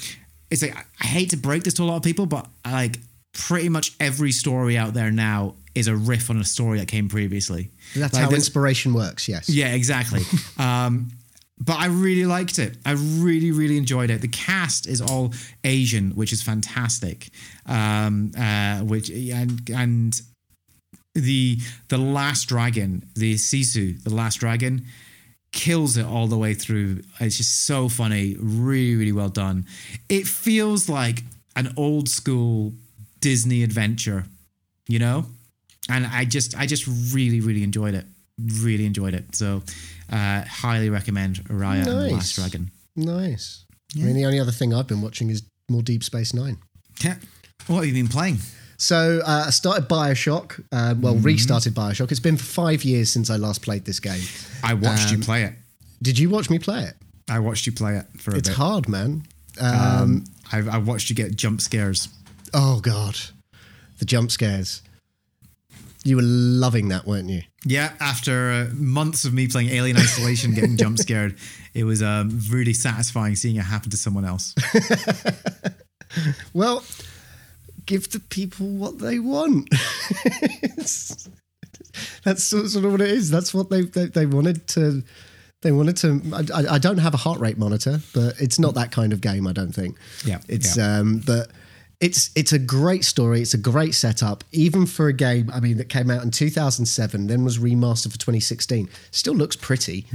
it's 0.50 0.62
like 0.62 0.76
I- 0.76 0.84
I 1.02 1.08
hate 1.08 1.30
to 1.32 1.38
break 1.38 1.64
this 1.64 1.74
to 1.76 1.84
a 1.84 1.86
lot 1.86 1.98
of 1.98 2.04
people, 2.04 2.26
but 2.26 2.48
like 2.66 2.98
pretty 3.34 3.70
much 3.70 3.94
every 4.00 4.32
story 4.32 4.78
out 4.78 4.94
there 4.94 5.12
now 5.12 5.56
is 5.76 5.88
a 5.88 5.96
riff 5.96 6.30
on 6.30 6.38
a 6.38 6.44
story 6.44 6.80
that 6.80 6.88
came 6.88 7.08
previously. 7.10 7.70
That's 7.96 8.14
Like, 8.14 8.24
how 8.24 8.32
inspiration 8.32 8.94
works. 8.94 9.28
Yes. 9.28 9.50
yeah, 9.50 9.74
exactly. 9.74 10.22
um, 10.58 11.12
but 11.60 11.78
I 11.78 11.86
really 11.88 12.26
liked 12.26 12.58
it. 12.58 12.78
I 12.86 12.94
really, 12.94 13.52
really 13.52 13.78
enjoyed 13.78 14.10
it. 14.10 14.22
The 14.22 14.28
cast 14.28 14.88
is 14.88 15.00
all 15.00 15.34
Asian, 15.64 16.12
which 16.12 16.34
is 16.34 16.42
fantastic. 16.42 17.30
Um, 17.68 18.32
uh, 18.38 18.80
which 18.80 19.10
and 19.12 19.70
and 19.70 20.20
the 21.14 21.60
the 21.90 21.98
last 22.00 22.46
dragon, 22.48 23.06
the 23.16 23.36
Sisu, 23.36 24.02
the 24.04 24.10
last 24.14 24.40
dragon, 24.40 24.86
kills 25.52 25.98
it 25.98 26.06
all 26.06 26.28
the 26.28 26.38
way 26.38 26.56
through. 26.56 27.02
It's 27.20 27.38
just 27.38 27.66
so 27.68 27.90
funny. 27.90 28.36
Really, 28.40 28.96
really 28.96 29.12
well 29.12 29.30
done. 29.30 29.66
It 30.10 30.26
feels 30.28 30.90
like 30.90 31.24
an 31.56 31.74
old 31.78 32.10
school 32.10 32.74
Disney 33.20 33.62
adventure, 33.62 34.26
you 34.88 34.98
know. 35.00 35.26
And 35.90 36.06
I 36.06 36.26
just, 36.26 36.58
I 36.58 36.66
just 36.66 36.86
really, 37.14 37.42
really 37.42 37.64
enjoyed 37.64 37.94
it. 37.96 38.06
Really 38.62 38.86
enjoyed 38.86 39.14
it. 39.14 39.36
So, 39.36 39.62
uh, 40.12 40.44
highly 40.44 40.90
recommend 40.90 41.44
Raya 41.46 41.78
and 41.78 41.86
the 41.86 42.10
Last 42.14 42.36
Dragon. 42.36 42.72
Nice. 42.96 43.66
I 43.96 44.00
mean, 44.00 44.16
the 44.16 44.26
only 44.26 44.40
other 44.40 44.52
thing 44.52 44.74
I've 44.74 44.88
been 44.88 45.02
watching 45.02 45.30
is 45.30 45.44
more 45.70 45.82
Deep 45.82 46.04
Space 46.04 46.34
Nine. 46.34 46.58
Yeah. 47.04 47.16
What 47.68 47.78
have 47.78 47.86
you 47.88 47.94
been 47.94 48.08
playing? 48.08 48.38
So 48.78 49.22
uh, 49.26 49.44
I 49.48 49.50
started 49.52 49.88
Bioshock. 49.88 50.60
Uh, 50.72 50.96
well, 51.00 51.14
Mm-hmm. 51.14 51.24
restarted 51.24 51.74
Bioshock. 51.76 52.10
It's 52.12 52.20
been 52.20 52.38
five 52.38 52.84
years 52.84 53.12
since 53.12 53.30
I 53.30 53.36
last 53.36 53.62
played 53.62 53.86
this 53.86 54.00
game. 54.00 54.22
I 54.64 54.74
watched 54.74 55.12
you 55.12 55.20
play 55.20 55.44
it. 55.44 55.54
Did 56.02 56.18
you 56.18 56.30
watch 56.30 56.50
me 56.50 56.58
play 56.58 56.84
it? 56.84 56.96
I 57.30 57.40
watched 57.40 57.66
you 57.66 57.72
play 57.72 57.98
it 57.98 58.06
for 58.20 58.32
a 58.32 58.38
It's 58.38 58.50
bit. 58.50 58.58
hard, 58.58 58.88
man. 58.90 59.24
Um, 59.60 60.24
I, 60.52 60.60
I 60.60 60.78
watched 60.80 61.10
you 61.10 61.16
get 61.16 61.36
jump 61.36 61.62
scares. 61.62 62.08
Oh 62.54 62.80
god, 62.82 63.18
the 64.00 64.06
jump 64.06 64.32
scares. 64.32 64.82
You 66.04 66.16
were 66.16 66.24
loving 66.24 66.88
that, 66.90 67.06
weren't 67.06 67.30
you? 67.30 67.42
Yeah, 67.64 67.94
after 68.00 68.50
uh, 68.52 68.70
months 68.74 69.24
of 69.26 69.34
me 69.34 69.48
playing 69.48 69.70
Alien 69.70 69.98
Isolation, 69.98 70.54
getting 70.56 70.76
jump 70.78 70.98
scared, 70.98 71.38
it 71.76 71.84
was 71.84 72.02
um, 72.02 72.40
really 72.50 72.74
satisfying 72.74 73.36
seeing 73.36 73.56
it 73.58 73.62
happen 73.64 73.92
to 73.92 73.98
someone 73.98 74.26
else. 74.26 74.56
Well, 76.54 76.84
give 77.86 78.10
the 78.12 78.20
people 78.20 78.68
what 78.68 79.00
they 79.00 79.18
want. 79.20 79.70
That's 82.24 82.44
sort 82.44 82.76
of 82.76 82.92
what 82.92 83.02
it 83.02 83.10
is. 83.12 83.30
That's 83.30 83.54
what 83.54 83.70
they 83.70 83.82
they, 83.84 84.06
they 84.06 84.26
wanted 84.26 84.68
to. 84.70 85.04
They 85.62 85.72
wanted 85.72 85.98
to. 85.98 86.22
I, 86.34 86.60
I- 86.62 86.74
I 86.76 86.78
don't 86.80 86.98
have 86.98 87.14
a 87.14 87.18
heart 87.18 87.40
rate 87.40 87.58
monitor, 87.58 88.02
but 88.14 88.34
it's 88.42 88.60
not 88.60 88.74
that 88.76 88.92
kind 88.92 89.14
of 89.14 89.22
game. 89.22 89.48
I 89.48 89.54
don't 89.54 89.72
think. 89.74 89.98
Yeah, 90.26 90.40
it's 90.48 90.76
yeah. 90.78 90.98
um, 91.00 91.22
but 91.26 91.52
it's 92.02 92.32
it's 92.36 92.52
a 92.52 92.60
great 92.60 93.06
story. 93.06 93.42
It's 93.42 93.54
a 93.54 93.58
great 93.60 93.94
setup, 93.94 94.44
even 94.52 94.86
for 94.88 95.08
a 95.08 95.14
game. 95.14 95.50
I 95.54 95.60
mean, 95.60 95.78
that 95.78 95.88
came 95.88 96.10
out 96.10 96.24
in 96.24 96.32
2007, 96.32 97.28
then 97.28 97.44
was 97.46 97.60
remastered 97.60 98.12
for 98.12 98.18
2016. 98.18 98.90
Still 99.12 99.36
looks 99.36 99.56
pretty. 99.56 100.06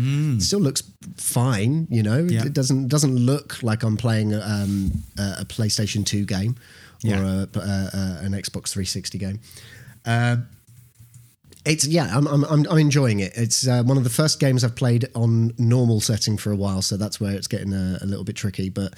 Still 0.41 0.59
looks 0.61 0.83
fine. 1.17 1.87
You 1.89 2.03
know, 2.03 2.25
It-. 2.25 2.33
Yeah. 2.33 2.45
it 2.45 2.53
doesn't 2.53 2.89
doesn't 2.89 3.15
look 3.17 3.63
like 3.63 3.85
I'm 3.85 3.97
playing 3.97 4.35
um, 4.35 4.91
a, 5.17 5.37
a 5.41 5.45
PlayStation 5.45 6.05
2 6.05 6.25
game 6.27 6.57
or 7.05 7.09
Yeah. 7.11 7.47
a, 7.55 7.59
a, 7.59 7.61
a, 7.61 8.19
an 8.25 8.33
Xbox 8.33 8.71
360 8.71 9.19
game. 9.19 9.41
Uh, 10.05 10.37
it's 11.65 11.87
yeah, 11.87 12.11
I'm, 12.17 12.27
I'm 12.29 12.45
I'm 12.45 12.67
I'm 12.71 12.79
enjoying 12.79 13.21
it. 13.21 13.33
It's 13.37 13.67
uh, 13.67 13.83
one 13.85 13.97
of 13.97 14.05
the 14.05 14.11
first 14.11 14.39
games 14.39 14.63
I've 14.65 14.77
played 14.77 15.09
on 15.15 15.53
normal 15.59 16.01
setting 16.01 16.37
for 16.37 16.53
a 16.53 16.57
while, 16.57 16.81
so 16.83 16.97
that's 16.97 17.21
where 17.21 17.33
it's 17.35 17.49
getting 17.49 17.73
a, 17.73 17.99
a 18.03 18.07
little 18.07 18.25
bit 18.25 18.37
tricky. 18.37 18.69
But 18.71 18.95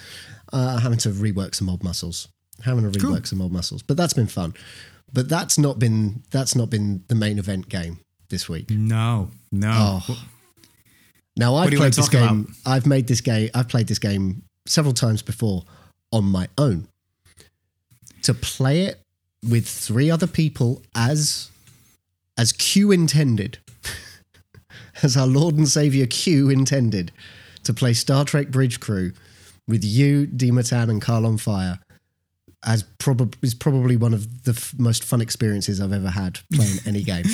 uh, 0.53 0.75
I'm 0.77 0.81
having 0.83 0.99
to 0.99 1.09
rework 1.11 1.55
some 1.55 1.71
old 1.71 1.83
muscles, 1.83 2.29
having 2.65 2.91
to 2.91 2.99
rework 2.99 3.27
some 3.27 3.41
old 3.41 3.53
muscles, 3.53 3.83
but 3.83 3.97
that's 3.97 4.13
been 4.15 4.27
fun. 4.27 4.55
But 5.13 5.29
that's 5.29 5.59
not 5.59 5.79
been 5.79 6.23
that's 6.31 6.55
not 6.55 6.71
been 6.71 7.05
the 7.09 7.15
main 7.15 7.39
event 7.39 7.69
game 7.69 8.01
this 8.29 8.49
week. 8.49 8.71
No, 8.71 9.31
no. 9.51 10.01
Oh. 10.09 10.25
Now 11.37 11.55
I've 11.55 11.73
played 11.73 11.95
this 11.95 12.09
game. 12.09 12.23
about? 12.23 12.47
I've 12.67 12.87
made 12.87 13.07
this 13.07 13.21
game. 13.21 13.49
I've 13.55 13.69
played 13.69 13.87
this 13.87 13.99
game 13.99 14.43
several 14.67 14.93
times 14.93 15.23
before 15.23 15.65
on 16.13 16.25
my 16.25 16.49
own. 16.59 16.89
To 18.23 18.35
play 18.35 18.83
it 18.83 19.01
with 19.49 19.67
three 19.67 20.11
other 20.11 20.27
people 20.27 20.83
as 20.95 21.51
as 22.37 22.53
Q 22.53 22.93
intended, 22.93 23.59
as 25.03 25.17
our 25.17 25.27
Lord 25.27 25.57
and 25.57 25.69
Savior 25.69 26.07
Q 26.07 26.51
intended, 26.51 27.13
to 27.65 27.73
play 27.73 27.95
Star 27.95 28.25
Trek 28.25 28.49
Bridge 28.51 28.81
Crew 28.81 29.13
with 29.67 29.85
you, 29.85 30.27
Dematan, 30.27 30.91
and 30.91 31.01
Carl 31.03 31.27
on 31.27 31.39
Fire. 31.39 31.79
As 32.67 32.83
probably 32.99 33.39
is 33.43 33.55
probably 33.55 33.97
one 33.97 34.13
of 34.13 34.43
the 34.45 34.51
f- 34.51 34.75
most 34.77 35.05
fun 35.05 35.21
experiences 35.21 35.81
I've 35.81 35.93
ever 35.93 36.11
had 36.11 36.41
playing 36.53 36.79
any 36.87 37.03
game. 37.05 37.25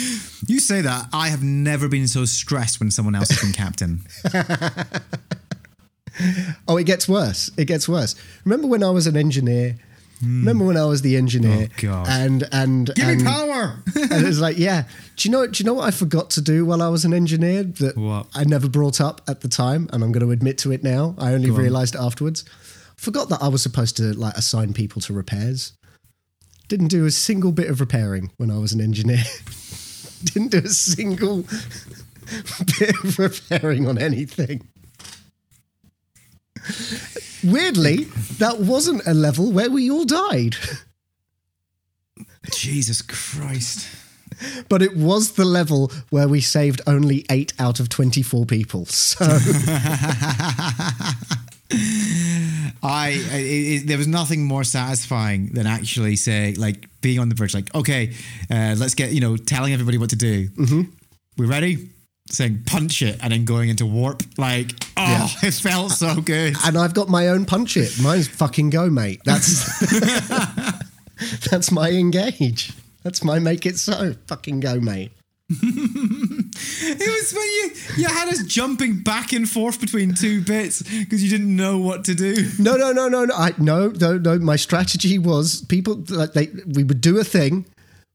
You 0.46 0.60
say 0.60 0.82
that. 0.82 1.08
I 1.14 1.28
have 1.28 1.42
never 1.42 1.88
been 1.88 2.06
so 2.08 2.26
stressed 2.26 2.78
when 2.78 2.90
someone 2.90 3.14
else 3.14 3.30
has 3.30 3.40
been 3.40 3.52
captain. 3.52 4.00
Oh, 6.68 6.76
it 6.76 6.84
gets 6.84 7.08
worse. 7.08 7.50
It 7.56 7.64
gets 7.64 7.88
worse. 7.88 8.14
Remember 8.44 8.68
when 8.68 8.84
I 8.84 8.90
was 8.90 9.08
an 9.08 9.16
engineer? 9.16 9.76
Hmm. 10.20 10.38
Remember 10.40 10.64
when 10.64 10.76
I 10.76 10.84
was 10.84 11.02
the 11.02 11.16
engineer? 11.16 11.66
Oh, 11.68 11.74
God. 11.82 12.06
And 12.08 12.44
and 12.52 12.94
Give 12.94 13.08
and, 13.08 13.22
me 13.22 13.24
power! 13.28 13.82
and 13.96 14.12
it 14.12 14.24
was 14.24 14.40
like, 14.40 14.56
yeah. 14.56 14.84
Do 15.16 15.28
you 15.28 15.32
know? 15.32 15.46
Do 15.48 15.60
you 15.60 15.66
know 15.66 15.74
what 15.74 15.88
I 15.88 15.90
forgot 15.90 16.30
to 16.30 16.40
do 16.40 16.64
while 16.66 16.82
I 16.82 16.88
was 16.88 17.04
an 17.04 17.12
engineer 17.12 17.64
that 17.64 17.96
What? 17.96 18.28
I 18.32 18.44
never 18.44 18.68
brought 18.68 19.00
up 19.00 19.22
at 19.26 19.40
the 19.40 19.48
time, 19.48 19.88
and 19.92 20.04
I'm 20.04 20.12
going 20.12 20.24
to 20.24 20.30
admit 20.30 20.56
to 20.58 20.70
it 20.70 20.84
now. 20.84 21.16
I 21.18 21.32
only 21.34 21.48
Go 21.48 21.56
on. 21.56 21.62
realised 21.62 21.96
afterwards. 21.96 22.44
Forgot 23.04 23.28
that 23.28 23.42
I 23.42 23.48
was 23.48 23.62
supposed 23.62 23.98
to 23.98 24.14
like 24.14 24.34
assign 24.34 24.72
people 24.72 25.02
to 25.02 25.12
repairs. 25.12 25.74
Didn't 26.68 26.88
do 26.88 27.04
a 27.04 27.10
single 27.10 27.52
bit 27.52 27.68
of 27.68 27.78
repairing 27.78 28.30
when 28.38 28.50
I 28.50 28.56
was 28.56 28.72
an 28.72 28.80
engineer. 28.80 29.24
Didn't 30.24 30.52
do 30.52 30.62
a 30.64 30.68
single 30.68 31.42
bit 32.78 32.94
of 33.04 33.18
repairing 33.18 33.86
on 33.86 33.98
anything. 33.98 34.66
Weirdly, 37.44 38.04
that 38.38 38.60
wasn't 38.60 39.06
a 39.06 39.12
level 39.12 39.52
where 39.52 39.70
we 39.70 39.90
all 39.90 40.06
died, 40.06 40.56
Jesus 42.52 43.02
Christ. 43.02 43.86
but 44.70 44.80
it 44.80 44.96
was 44.96 45.32
the 45.32 45.44
level 45.44 45.92
where 46.08 46.26
we 46.26 46.40
saved 46.40 46.80
only 46.86 47.26
eight 47.30 47.52
out 47.58 47.80
of 47.80 47.90
24 47.90 48.46
people. 48.46 48.86
So, 48.86 49.26
I, 51.70 53.20
it, 53.32 53.86
there 53.86 53.98
was 53.98 54.06
nothing 54.06 54.44
more 54.44 54.64
satisfying 54.64 55.48
than 55.48 55.66
actually 55.66 56.16
say 56.16 56.54
like 56.54 56.88
being 57.00 57.18
on 57.18 57.28
the 57.28 57.34
bridge, 57.34 57.54
like 57.54 57.74
okay, 57.74 58.12
uh, 58.50 58.74
let's 58.78 58.94
get 58.94 59.12
you 59.12 59.20
know 59.20 59.36
telling 59.36 59.72
everybody 59.72 59.98
what 59.98 60.10
to 60.10 60.16
do. 60.16 60.48
Mm-hmm. 60.48 60.82
We 61.36 61.46
ready? 61.46 61.88
Saying 62.30 62.62
punch 62.66 63.02
it 63.02 63.18
and 63.22 63.32
then 63.32 63.44
going 63.44 63.68
into 63.68 63.86
warp. 63.86 64.22
Like 64.38 64.72
oh, 64.96 65.34
it 65.42 65.54
felt 65.54 65.92
so 65.92 66.20
good. 66.20 66.56
and 66.64 66.76
I've 66.78 66.94
got 66.94 67.08
my 67.08 67.28
own 67.28 67.44
punch 67.44 67.76
it. 67.76 67.98
Mine's 68.00 68.28
fucking 68.28 68.70
go, 68.70 68.90
mate. 68.90 69.20
That's 69.24 69.64
that's 71.50 71.70
my 71.70 71.90
engage. 71.90 72.72
That's 73.02 73.22
my 73.24 73.38
make 73.38 73.66
it 73.66 73.78
so. 73.78 74.14
Fucking 74.26 74.60
go, 74.60 74.80
mate. 74.80 75.12
It 76.82 76.98
was 76.98 77.32
when 77.32 77.44
you 77.44 78.04
you 78.04 78.08
had 78.08 78.28
us 78.28 78.42
jumping 78.44 78.98
back 79.02 79.32
and 79.32 79.48
forth 79.48 79.80
between 79.80 80.14
two 80.14 80.42
bits 80.42 80.82
because 80.82 81.22
you 81.22 81.30
didn't 81.30 81.54
know 81.54 81.78
what 81.78 82.04
to 82.04 82.14
do. 82.14 82.50
No, 82.58 82.76
no, 82.76 82.92
no, 82.92 83.08
no, 83.08 83.24
no. 83.24 83.34
I, 83.34 83.52
no, 83.58 83.88
no, 83.88 84.18
no. 84.18 84.38
My 84.38 84.56
strategy 84.56 85.18
was 85.18 85.62
people 85.62 86.04
like 86.08 86.32
they 86.32 86.48
we 86.66 86.84
would 86.84 87.00
do 87.00 87.18
a 87.18 87.24
thing, 87.24 87.66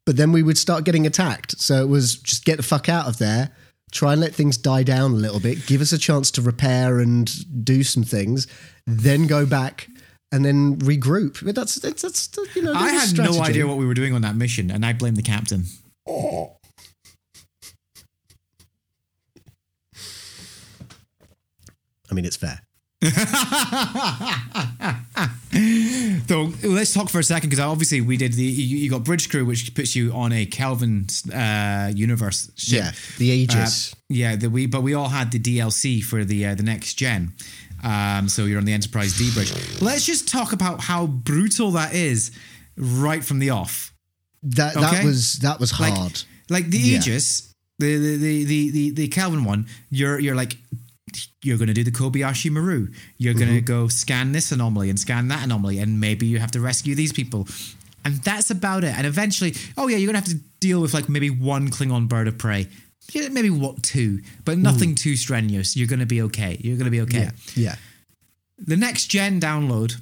but 0.06 0.18
then 0.18 0.32
we 0.32 0.44
would 0.44 0.58
start 0.58 0.84
getting 0.84 1.06
attacked. 1.06 1.60
So 1.60 1.82
it 1.82 1.88
was 1.88 2.16
just 2.16 2.46
get 2.46 2.58
the 2.58 2.64
fuck 2.64 2.90
out 2.90 3.08
of 3.08 3.18
there. 3.18 3.52
Try 3.92 4.14
and 4.14 4.22
let 4.22 4.36
things 4.36 4.58
die 4.58 4.84
down 4.84 5.12
a 5.12 5.16
little 5.16 5.40
bit. 5.40 5.66
Give 5.66 5.82
us 5.82 5.92
a 5.92 5.98
chance 5.98 6.30
to 6.32 6.42
repair 6.42 7.00
and 7.00 7.66
do 7.66 7.84
some 7.84 8.04
things. 8.04 8.46
Then 8.86 9.26
go 9.26 9.48
back 9.48 9.88
and 10.32 10.46
then 10.46 10.78
regroup. 10.78 11.44
But 11.44 11.56
that's 11.56 11.76
that's, 11.76 12.02
that's 12.02 12.56
you 12.56 12.62
know. 12.62 12.74
I 12.74 12.92
there's 12.92 13.14
a 13.14 13.24
had 13.24 13.32
no 13.32 13.42
idea 13.42 13.68
what 13.68 13.78
we 13.78 13.86
were 13.86 13.94
doing 13.94 14.14
on 14.14 14.22
that 14.22 14.36
mission, 14.36 14.70
and 14.72 14.86
I 14.86 14.94
blame 14.94 15.16
the 15.16 15.24
captain. 15.24 15.66
I 22.10 22.14
mean, 22.14 22.26
it's 22.26 22.38
fair. 22.38 22.62
So 26.30 26.54
let's 26.62 26.94
talk 26.94 27.10
for 27.10 27.18
a 27.18 27.24
second 27.24 27.50
because 27.50 27.66
obviously 27.66 28.02
we 28.02 28.16
did 28.16 28.34
the 28.34 28.44
you, 28.44 28.78
you 28.78 28.88
got 28.88 29.04
Bridge 29.04 29.32
Crew, 29.32 29.46
which 29.46 29.74
puts 29.74 29.96
you 29.96 30.12
on 30.12 30.32
a 30.32 30.46
Kelvin 30.46 31.08
uh, 31.34 31.92
universe 31.96 32.52
ship. 32.56 32.84
Yeah, 32.84 32.92
the 33.18 33.30
Aegis. 33.32 33.94
Uh, 33.94 33.96
yeah, 34.10 34.36
the, 34.36 34.48
we 34.48 34.68
but 34.68 34.84
we 34.84 34.94
all 34.94 35.10
had 35.10 35.32
the 35.32 35.40
DLC 35.40 36.04
for 36.04 36.24
the 36.24 36.46
uh, 36.46 36.54
the 36.54 36.62
next 36.62 36.94
gen. 36.94 37.34
Um, 37.84 38.30
so 38.30 38.46
you're 38.46 38.60
on 38.60 38.66
the 38.66 38.74
Enterprise 38.74 39.18
D 39.18 39.32
bridge. 39.34 39.52
Let's 39.82 40.06
just 40.06 40.28
talk 40.28 40.54
about 40.54 40.82
how 40.82 41.08
brutal 41.08 41.72
that 41.72 41.96
is 41.96 42.30
right 42.78 43.24
from 43.24 43.40
the 43.40 43.50
off. 43.50 43.92
that 44.44 44.78
okay. 44.78 44.86
that 44.86 45.04
was 45.04 45.40
that 45.40 45.60
was 45.60 45.72
hard. 45.72 46.22
like 46.48 46.70
the 46.70 46.78
Yeah. 46.78 47.00
Aegis, 47.00 47.56
the 47.80 47.98
the, 47.98 48.18
the 48.18 48.44
the 48.44 48.70
the 48.70 48.90
the 48.92 49.08
Kelvin 49.08 49.46
one. 49.46 49.66
You're 49.90 50.20
you're 50.20 50.36
like 50.36 50.58
you're 51.44 51.58
going 51.58 51.68
to 51.68 51.74
do 51.74 51.84
the 51.84 51.92
Kobayashi 51.92 52.50
Maru. 52.52 52.88
You're 53.18 53.34
going 53.34 53.48
Mm-hmm. 53.48 53.56
to 53.56 53.62
go 53.62 53.88
scan 53.88 54.32
this 54.32 54.52
anomaly 54.52 54.90
and 54.90 55.00
scan 55.00 55.28
that 55.30 55.44
anomaly, 55.46 55.80
and 55.80 56.00
maybe 56.00 56.26
you 56.26 56.40
have 56.40 56.52
to 56.52 56.60
rescue 56.60 56.96
these 56.96 57.12
people. 57.14 57.48
And 58.06 58.16
that's 58.24 58.50
about 58.50 58.84
it. 58.84 58.98
And 58.98 59.06
eventually, 59.06 59.54
oh 59.78 59.88
yeah, 59.88 59.98
you're 59.98 60.12
going 60.12 60.22
to 60.24 60.30
have 60.32 60.40
to 60.40 60.44
deal 60.60 60.82
with 60.82 60.94
like 60.94 61.10
maybe 61.10 61.30
one 61.30 61.70
Klingon 61.70 62.08
bird 62.08 62.28
of 62.28 62.38
prey. 62.38 62.68
Yeah, 63.12 63.30
Maybe 63.30 63.50
what 63.50 63.82
two, 63.82 64.22
but 64.46 64.58
nothing 64.60 64.94
too 64.96 65.16
strenuous. 65.16 65.76
You're 65.76 65.88
going 65.88 66.00
to 66.00 66.06
be 66.06 66.22
okay. 66.24 66.58
You're 66.62 66.78
going 66.78 66.86
to 66.86 66.92
be 66.92 67.02
okay. 67.02 67.22
yeah, 67.22 67.32
yeah. 67.56 67.76
The 68.60 68.78
next 68.78 69.08
gen 69.08 69.40
download. 69.42 69.96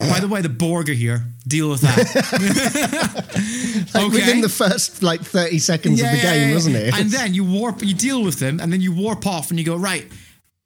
By 0.00 0.20
the 0.20 0.28
way, 0.28 0.42
the 0.42 0.48
Borg 0.48 0.88
are 0.90 0.92
here. 0.92 1.22
Deal 1.46 1.70
with 1.70 1.80
that. 1.82 3.18
Like 3.94 4.12
within 4.12 4.40
the 4.40 4.48
first 4.48 5.02
like 5.02 5.20
thirty 5.22 5.58
seconds 5.58 6.00
of 6.02 6.10
the 6.10 6.18
game, 6.20 6.54
wasn't 6.54 6.76
it? 6.76 6.98
And 6.98 7.10
then 7.10 7.34
you 7.34 7.44
warp, 7.44 7.82
you 7.82 7.94
deal 7.94 8.22
with 8.22 8.38
them, 8.38 8.60
and 8.60 8.72
then 8.72 8.80
you 8.80 8.92
warp 8.92 9.26
off, 9.26 9.50
and 9.50 9.58
you 9.58 9.64
go 9.64 9.76
right. 9.76 10.06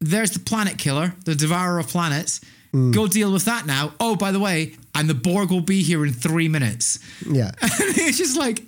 There's 0.02 0.30
the 0.32 0.40
planet 0.40 0.78
killer, 0.78 1.14
the 1.24 1.34
devourer 1.34 1.78
of 1.78 1.88
planets. 1.88 2.40
Hmm. 2.72 2.90
Go 2.90 3.06
deal 3.06 3.32
with 3.32 3.44
that 3.44 3.66
now. 3.66 3.92
Oh, 4.00 4.16
by 4.16 4.32
the 4.32 4.40
way, 4.40 4.74
and 4.94 5.08
the 5.08 5.14
Borg 5.14 5.50
will 5.50 5.60
be 5.60 5.82
here 5.82 6.04
in 6.04 6.12
three 6.12 6.48
minutes. 6.48 6.98
yeah. 7.30 7.50
it's 7.62 8.18
just 8.18 8.36
like, 8.38 8.62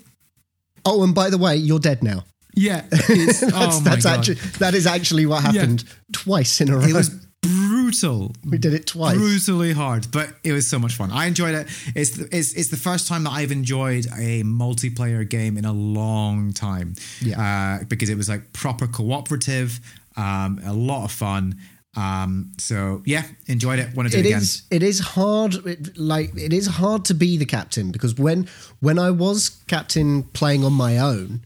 Oh, 0.87 1.03
and 1.03 1.15
by 1.15 1.31
the 1.31 1.39
way, 1.39 1.57
you're 1.57 1.79
dead 1.79 2.03
now. 2.03 2.25
yeah. 2.55 2.83
That's, 2.91 3.43
oh 3.43 3.81
that's 3.83 4.05
actually 4.07 4.35
that 4.59 4.75
is 4.75 4.87
actually 4.87 5.25
what 5.27 5.43
happened 5.43 5.85
twice 6.13 6.61
in 6.61 6.69
a 6.71 6.77
row. 6.77 6.85
it 6.85 6.93
was 6.95 7.09
brutal. 7.43 8.33
we 8.45 8.59
did 8.59 8.75
it 8.75 8.87
twice. 8.87 9.17
brutally 9.17 9.73
hard, 9.73 10.07
but 10.13 10.29
it 10.45 10.53
was 10.53 10.67
so 10.69 10.79
much 10.79 10.95
fun. 10.95 11.11
I 11.11 11.27
enjoyed 11.27 11.55
it. 11.55 11.67
It's 11.95 12.11
the, 12.11 12.29
it's 12.37 12.53
it's 12.55 12.69
the 12.69 12.77
first 12.77 13.09
time 13.09 13.25
that 13.25 13.31
I've 13.31 13.51
enjoyed 13.53 14.07
a 14.19 14.43
multiplayer 14.45 15.29
game 15.29 15.57
in 15.57 15.65
a 15.65 15.73
long 15.73 16.53
time. 16.53 16.95
Yeah. 17.23 17.41
uh, 17.81 17.85
because 17.89 18.09
it 18.11 18.17
was 18.17 18.29
like 18.29 18.53
proper 18.53 18.87
cooperative, 18.87 19.81
um, 20.17 20.61
a 20.65 20.73
lot 20.73 21.05
of 21.05 21.13
fun. 21.13 21.57
Um, 21.97 22.53
so 22.59 23.03
yeah, 23.07 23.23
enjoyed 23.47 23.79
it. 23.79 23.95
Want 23.95 24.11
to 24.11 24.13
do 24.13 24.19
It 24.19 24.27
it 24.27 24.29
again? 24.31 24.39
is. 24.43 24.63
It 24.71 24.83
is 24.83 24.99
hard. 25.01 25.55
It, 25.67 25.97
like 25.97 26.35
it 26.37 26.53
is 26.53 26.67
hard 26.67 27.05
to 27.07 27.15
be 27.15 27.37
the 27.37 27.47
captain 27.47 27.93
because 27.93 28.15
when 28.17 28.49
when 28.81 28.99
I 28.99 29.11
was 29.13 29.51
captain 29.69 30.25
playing 30.25 30.65
on 30.65 30.73
my 30.73 30.99
own, 30.99 31.45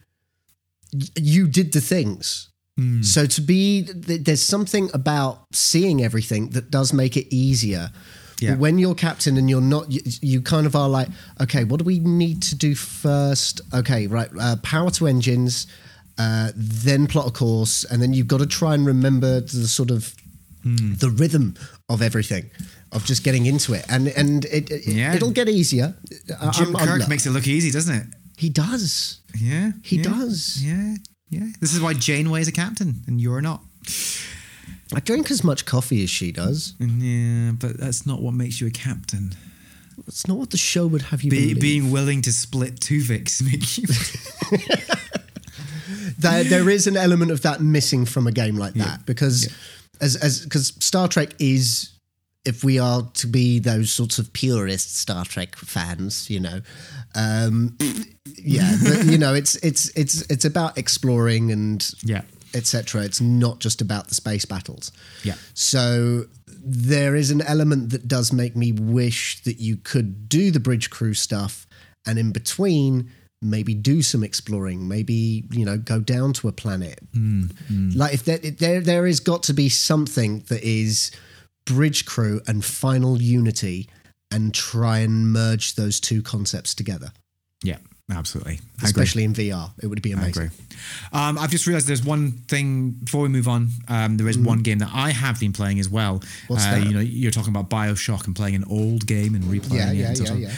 y- 0.92 1.00
you 1.16 1.48
did 1.48 1.72
the 1.72 1.80
things. 1.82 2.48
Hmm. 2.76 3.02
So 3.02 3.26
to 3.26 3.40
be 3.42 3.82
th- 3.82 4.22
there's 4.24 4.42
something 4.42 4.88
about 4.94 5.44
seeing 5.52 6.02
everything 6.02 6.50
that 6.50 6.70
does 6.70 6.92
make 6.92 7.16
it 7.16 7.26
easier. 7.34 7.90
Yeah. 8.40 8.54
When 8.54 8.78
you're 8.78 8.94
captain 8.94 9.36
and 9.36 9.50
you're 9.50 9.60
not, 9.60 9.90
you, 9.90 10.00
you 10.22 10.40
kind 10.40 10.64
of 10.64 10.76
are 10.76 10.88
like, 10.88 11.08
okay, 11.40 11.64
what 11.64 11.78
do 11.80 11.84
we 11.84 11.98
need 11.98 12.40
to 12.42 12.54
do 12.54 12.76
first? 12.76 13.60
Okay, 13.74 14.06
right, 14.06 14.30
uh, 14.40 14.54
power 14.62 14.90
to 14.92 15.08
engines, 15.08 15.66
uh, 16.18 16.50
then 16.56 17.06
plot 17.06 17.26
a 17.28 17.30
course, 17.30 17.84
and 17.84 18.02
then 18.02 18.12
you've 18.14 18.28
got 18.28 18.38
to 18.40 18.46
try 18.46 18.74
and 18.74 18.86
remember 18.86 19.40
the 19.40 19.68
sort 19.68 19.90
of 19.90 20.14
Hmm. 20.64 20.94
the 20.94 21.08
rhythm 21.10 21.54
of 21.88 22.02
everything, 22.02 22.50
of 22.90 23.04
just 23.04 23.22
getting 23.22 23.46
into 23.46 23.74
it, 23.74 23.84
and 23.88 24.08
and 24.08 24.44
it, 24.46 24.68
it 24.70 24.86
Yeah. 24.88 25.14
it'll 25.14 25.30
get 25.30 25.48
easier. 25.48 25.94
Jim 26.26 26.36
I'm- 26.40 26.76
I'm- 26.76 26.86
Kirk 26.98 27.08
makes 27.08 27.26
it 27.26 27.30
look 27.30 27.46
easy, 27.46 27.70
doesn't 27.70 27.94
it? 27.94 28.06
he 28.36 28.48
does. 28.48 29.18
Yeah, 29.38 29.72
He 29.82 29.96
yeah, 29.96 30.02
does. 30.02 30.58
Yeah, 30.62 30.96
yeah. 31.30 31.46
This 31.60 31.72
is 31.74 31.80
why 31.80 31.94
Janeway 31.94 32.40
is 32.40 32.48
a 32.48 32.52
captain 32.52 33.02
and 33.06 33.20
you're 33.20 33.40
not. 33.40 33.62
I 34.94 35.00
drink 35.00 35.30
as 35.30 35.44
much 35.44 35.64
coffee 35.64 36.02
as 36.02 36.10
she 36.10 36.32
does. 36.32 36.74
Yeah, 36.80 37.52
but 37.52 37.78
that's 37.78 38.04
not 38.06 38.20
what 38.22 38.34
makes 38.34 38.60
you 38.60 38.66
a 38.66 38.70
captain. 38.70 39.34
It's 40.06 40.26
not 40.26 40.38
what 40.38 40.50
the 40.50 40.56
show 40.56 40.86
would 40.86 41.02
have 41.02 41.22
you 41.22 41.30
Be, 41.30 41.38
believe. 41.54 41.60
being 41.60 41.90
willing 41.90 42.22
to 42.22 42.32
split 42.32 42.80
two 42.80 43.02
Vicks 43.02 43.42
make 43.48 43.78
you. 43.78 43.86
there, 46.18 46.44
there 46.54 46.70
is 46.70 46.86
an 46.86 46.96
element 46.96 47.30
of 47.30 47.42
that 47.42 47.60
missing 47.60 48.04
from 48.04 48.26
a 48.26 48.32
game 48.32 48.56
like 48.56 48.74
that 48.74 49.04
because 49.06 49.48
as 50.00 50.16
as 50.16 50.40
because 50.40 50.68
Star 50.78 51.08
Trek 51.08 51.30
is 51.38 51.90
if 52.44 52.64
we 52.64 52.78
are 52.78 53.02
to 53.14 53.26
be 53.26 53.58
those 53.58 53.90
sorts 53.92 54.18
of 54.18 54.32
purist 54.32 54.96
Star 54.96 55.24
Trek 55.24 55.56
fans, 55.56 56.30
you 56.30 56.40
know, 56.40 56.60
um, 57.14 57.76
yeah, 58.38 58.76
but, 58.82 59.04
you 59.06 59.18
know, 59.18 59.34
it's 59.34 59.56
it's 59.56 59.90
it's 59.96 60.22
it's 60.30 60.44
about 60.44 60.78
exploring 60.78 61.50
and 61.52 61.86
Yeah. 62.02 62.22
etc. 62.54 63.02
It's 63.02 63.20
not 63.20 63.58
just 63.58 63.80
about 63.82 64.08
the 64.08 64.14
space 64.14 64.44
battles. 64.46 64.92
Yeah. 65.24 65.34
So 65.54 66.24
there 66.46 67.14
is 67.14 67.30
an 67.30 67.42
element 67.42 67.90
that 67.90 68.08
does 68.08 68.32
make 68.32 68.56
me 68.56 68.72
wish 68.72 69.42
that 69.42 69.60
you 69.60 69.76
could 69.76 70.28
do 70.28 70.50
the 70.50 70.60
bridge 70.60 70.90
crew 70.90 71.14
stuff 71.14 71.66
and 72.06 72.18
in 72.18 72.32
between 72.32 73.10
maybe 73.40 73.72
do 73.72 74.02
some 74.02 74.24
exploring 74.24 74.88
maybe 74.88 75.44
you 75.50 75.64
know 75.64 75.78
go 75.78 76.00
down 76.00 76.32
to 76.32 76.48
a 76.48 76.52
planet. 76.52 77.00
Mm, 77.12 77.52
mm. 77.70 77.96
Like 77.96 78.14
if 78.14 78.24
there, 78.24 78.40
if 78.42 78.58
there 78.58 78.80
there 78.80 79.06
is 79.06 79.20
got 79.20 79.42
to 79.44 79.52
be 79.52 79.68
something 79.68 80.40
that 80.48 80.62
is 80.62 81.10
bridge 81.64 82.04
crew 82.06 82.40
and 82.46 82.64
final 82.64 83.20
unity 83.20 83.88
and 84.30 84.54
try 84.54 84.98
and 84.98 85.32
merge 85.32 85.74
those 85.74 86.00
two 86.00 86.22
concepts 86.22 86.74
together. 86.74 87.12
Yeah, 87.62 87.78
absolutely. 88.10 88.60
Especially 88.82 89.24
in 89.24 89.34
VR 89.34 89.70
it 89.82 89.86
would 89.86 90.00
be 90.02 90.14
I 90.14 90.18
amazing 90.18 90.44
agree. 90.44 90.56
Um, 91.12 91.38
I've 91.38 91.50
just 91.50 91.66
realised 91.66 91.86
there's 91.88 92.04
one 92.04 92.32
thing 92.48 92.92
before 92.92 93.22
we 93.22 93.28
move 93.28 93.48
on. 93.48 93.68
Um, 93.88 94.16
there 94.16 94.28
is 94.28 94.38
one 94.38 94.62
game 94.62 94.78
that 94.78 94.90
I 94.92 95.10
have 95.10 95.38
been 95.40 95.52
playing 95.52 95.78
as 95.80 95.88
well. 95.88 96.22
What's 96.46 96.64
uh, 96.64 96.72
that? 96.72 96.86
You 96.86 96.94
know, 96.94 97.00
you're 97.00 97.30
talking 97.32 97.50
about 97.54 97.68
Bioshock 97.68 98.26
and 98.26 98.34
playing 98.36 98.54
an 98.54 98.64
old 98.70 99.06
game 99.06 99.34
and 99.34 99.44
replaying 99.44 99.74
Yeah, 99.74 99.90
it. 99.90 99.96
yeah, 99.96 100.08
and 100.08 100.40
yeah, 100.40 100.48
yeah. 100.48 100.52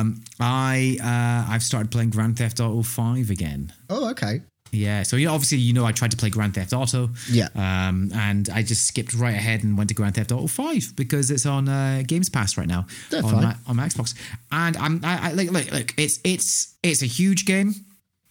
Um, 0.00 0.22
I 0.40 0.98
uh, 1.02 1.52
I've 1.52 1.62
started 1.62 1.90
playing 1.90 2.10
Grand 2.10 2.38
Theft 2.38 2.60
Auto 2.60 2.82
Five 2.82 3.30
again. 3.30 3.72
oh 3.90 4.10
okay 4.10 4.40
Yeah, 4.76 5.02
so 5.02 5.16
you 5.16 5.26
know, 5.26 5.34
obviously 5.34 5.58
you 5.58 5.72
know 5.72 5.84
I 5.84 5.92
tried 5.92 6.10
to 6.12 6.16
play 6.16 6.30
Grand 6.30 6.54
Theft 6.54 6.72
Auto. 6.72 7.10
Yeah. 7.30 7.48
Um, 7.54 8.10
and 8.14 8.48
I 8.50 8.62
just 8.62 8.86
skipped 8.86 9.14
right 9.14 9.34
ahead 9.34 9.64
and 9.64 9.76
went 9.76 9.88
to 9.88 9.94
Grand 9.94 10.14
Theft 10.14 10.32
Auto 10.32 10.46
Five 10.46 10.94
because 10.96 11.30
it's 11.30 11.46
on 11.46 11.68
uh, 11.68 12.02
Games 12.06 12.28
Pass 12.28 12.56
right 12.56 12.68
now 12.68 12.86
on 13.12 13.22
fine. 13.22 13.42
my, 13.42 13.56
on 13.66 13.76
my 13.76 13.86
Xbox. 13.86 14.14
And 14.52 14.76
I'm 14.76 15.04
I, 15.04 15.30
I 15.30 15.32
like 15.32 15.50
look 15.50 15.70
look 15.72 15.94
it's 15.96 16.20
it's 16.24 16.74
it's 16.82 17.02
a 17.02 17.06
huge 17.06 17.46
game. 17.46 17.74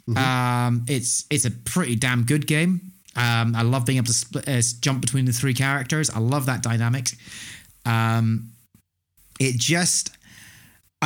Mm-hmm. 0.07 0.17
Um, 0.17 0.85
it's 0.87 1.25
it's 1.29 1.45
a 1.45 1.51
pretty 1.51 1.95
damn 1.95 2.23
good 2.23 2.47
game. 2.47 2.91
Um, 3.15 3.55
I 3.55 3.61
love 3.61 3.85
being 3.85 3.97
able 3.97 4.07
to 4.07 4.13
split, 4.13 4.47
uh, 4.47 4.61
jump 4.81 5.01
between 5.01 5.25
the 5.25 5.31
three 5.31 5.53
characters. 5.53 6.09
I 6.09 6.19
love 6.19 6.45
that 6.47 6.61
dynamic. 6.61 7.07
Um, 7.85 8.51
it 9.39 9.57
just 9.57 10.11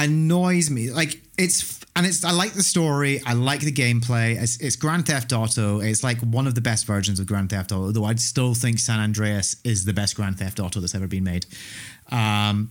annoys 0.04 0.70
me. 0.70 0.92
Like 0.92 1.20
it's 1.38 1.80
and 1.96 2.06
it's 2.06 2.24
I 2.24 2.32
like 2.32 2.54
the 2.54 2.64
story. 2.64 3.22
I 3.26 3.34
like 3.34 3.62
the 3.62 3.72
gameplay. 3.72 4.42
It's, 4.42 4.58
it's 4.58 4.76
Grand 4.76 5.08
Theft 5.08 5.34
Auto. 5.34 5.80
It's 5.80 6.04
like 6.04 6.20
one 6.20 6.48
of 6.48 6.56
the 6.56 6.62
best 6.62 6.86
versions 6.86 7.20
of 7.20 7.28
Grand 7.28 7.50
Theft 7.50 7.72
Auto. 7.72 7.92
Though 7.92 8.06
I 8.06 8.16
still 8.16 8.54
think 8.54 8.80
San 8.80 9.00
Andreas 9.00 9.56
is 9.64 9.86
the 9.86 9.94
best 9.94 10.16
Grand 10.16 10.38
Theft 10.40 10.60
Auto 10.60 10.80
that's 10.80 10.96
ever 10.96 11.08
been 11.08 11.24
made. 11.24 11.46
Um, 12.12 12.70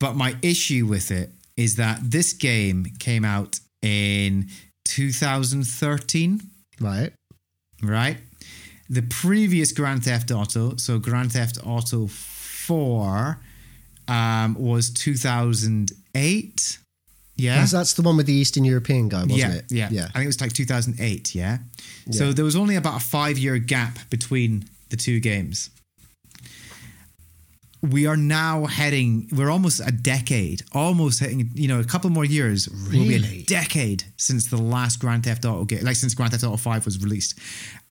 but 0.00 0.14
my 0.14 0.36
issue 0.42 0.86
with 0.86 1.10
it 1.10 1.30
is 1.56 1.76
that 1.76 2.00
this 2.02 2.32
game 2.32 2.86
came 2.98 3.24
out 3.24 3.58
in 3.82 4.48
2013 4.84 6.40
right 6.80 7.12
right? 7.82 8.18
The 8.88 9.02
previous 9.02 9.72
Grand 9.72 10.04
Theft 10.04 10.30
Auto, 10.30 10.76
so 10.76 10.98
Grand 10.98 11.32
Theft 11.32 11.58
Auto 11.64 12.06
4, 12.06 13.38
um, 14.08 14.54
was 14.54 14.90
2008. 16.16 16.78
Yeah. 17.36 17.56
Because 17.56 17.70
that's 17.70 17.92
the 17.94 18.02
one 18.02 18.16
with 18.16 18.26
the 18.26 18.32
Eastern 18.32 18.64
European 18.64 19.08
guy, 19.08 19.22
wasn't 19.22 19.38
yeah, 19.38 19.52
it? 19.52 19.64
yeah, 19.70 19.88
Yeah. 19.90 20.04
I 20.06 20.12
think 20.12 20.24
it 20.24 20.28
was 20.28 20.40
like 20.40 20.52
2008. 20.52 21.34
Yeah? 21.34 21.58
So 22.10 22.32
there 22.32 22.44
was 22.44 22.56
only 22.56 22.76
about 22.76 23.02
a 23.02 23.04
five 23.04 23.36
year 23.36 23.58
gap 23.58 23.98
between 24.10 24.64
the 24.90 24.96
two 24.96 25.20
games. 25.20 25.70
We 27.82 28.06
are 28.06 28.16
now 28.16 28.64
heading. 28.64 29.28
We're 29.32 29.50
almost 29.50 29.80
a 29.86 29.92
decade, 29.92 30.62
almost 30.72 31.20
hitting. 31.20 31.50
You 31.54 31.68
know, 31.68 31.78
a 31.78 31.84
couple 31.84 32.10
more 32.10 32.24
years. 32.24 32.68
Will 32.68 33.06
be 33.06 33.16
a 33.16 33.42
decade 33.42 34.04
since 34.16 34.48
the 34.48 34.56
last 34.56 34.98
Grand 34.98 35.24
Theft 35.24 35.44
Auto 35.44 35.64
game, 35.64 35.84
like 35.84 35.94
since 35.94 36.14
Grand 36.14 36.32
Theft 36.32 36.42
Auto 36.42 36.56
Five 36.56 36.84
was 36.84 37.00
released, 37.00 37.38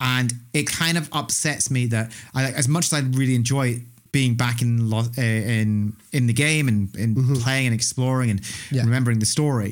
and 0.02 0.34
it 0.54 0.68
kind 0.68 0.98
of 0.98 1.08
upsets 1.14 1.70
me 1.70 1.86
that 1.88 2.12
I, 2.34 2.52
as 2.52 2.68
much 2.68 2.88
as 2.88 2.94
I 2.94 3.00
really 3.12 3.36
enjoy 3.36 3.84
being 4.18 4.34
back 4.46 4.58
in 4.66 4.72
lo- 4.94 5.12
uh, 5.18 5.22
in 5.62 5.94
in 6.18 6.24
the 6.28 6.34
game 6.46 6.66
and, 6.72 6.82
and 7.04 7.12
playing 7.44 7.66
and 7.70 7.76
exploring 7.82 8.30
and 8.32 8.40
Mm-hmm. 8.42 8.76
Yeah. 8.76 8.84
remembering 8.90 9.20
the 9.20 9.32
story 9.38 9.72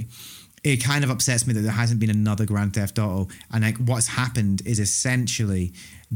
it 0.71 0.77
kind 0.91 1.03
of 1.05 1.09
upsets 1.15 1.45
me 1.47 1.51
that 1.53 1.63
there 1.67 1.77
hasn't 1.83 1.99
been 1.99 2.09
another 2.21 2.45
Grand 2.51 2.71
Theft 2.73 2.97
Auto. 2.97 3.27
And 3.51 3.59
like 3.65 3.77
what's 3.89 4.07
happened 4.07 4.61
is 4.65 4.79
essentially 4.79 5.65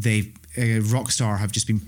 they've 0.03 0.29
uh, 0.57 0.79
Rockstar 0.95 1.33
have 1.43 1.51
just 1.57 1.67
been 1.67 1.81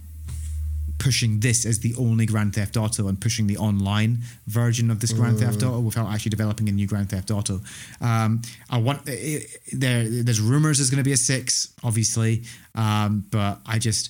pushing 0.97 1.39
this 1.39 1.65
as 1.65 1.79
the 1.79 1.93
only 1.97 2.25
Grand 2.25 2.53
Theft 2.55 2.75
Auto 2.75 3.07
and 3.07 3.17
pushing 3.25 3.47
the 3.47 3.57
online 3.57 4.13
version 4.47 4.91
of 4.91 4.97
this 4.99 5.13
Grand 5.13 5.39
Theft 5.39 5.63
Auto 5.63 5.79
without 5.79 6.07
actually 6.13 6.31
developing 6.37 6.67
a 6.67 6.73
new 6.73 6.87
Grand 6.87 7.09
Theft 7.09 7.31
Auto. 7.31 7.61
Um, 8.01 8.41
I 8.69 8.77
want 8.87 8.99
it, 9.07 9.47
there. 9.71 10.03
There's 10.25 10.41
rumors 10.41 10.77
there's 10.79 10.89
going 10.93 11.03
to 11.05 11.09
be 11.11 11.13
a 11.21 11.23
six, 11.33 11.47
obviously, 11.83 12.43
um, 12.75 13.23
but 13.31 13.53
I 13.65 13.79
just. 13.79 14.09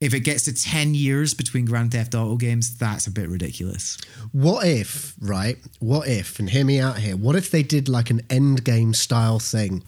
If 0.00 0.14
it 0.14 0.20
gets 0.20 0.44
to 0.44 0.54
10 0.54 0.94
years 0.94 1.34
between 1.34 1.66
Grand 1.66 1.92
Theft 1.92 2.14
Auto 2.14 2.36
games, 2.36 2.76
that's 2.78 3.06
a 3.06 3.10
bit 3.10 3.28
ridiculous. 3.28 3.98
What 4.32 4.66
if, 4.66 5.14
right? 5.20 5.58
What 5.78 6.08
if, 6.08 6.38
and 6.38 6.48
hear 6.48 6.64
me 6.64 6.80
out 6.80 6.96
here, 6.98 7.16
what 7.16 7.36
if 7.36 7.50
they 7.50 7.62
did 7.62 7.86
like 7.88 8.08
an 8.08 8.22
end 8.30 8.64
game 8.64 8.94
style 8.94 9.38
thing 9.38 9.82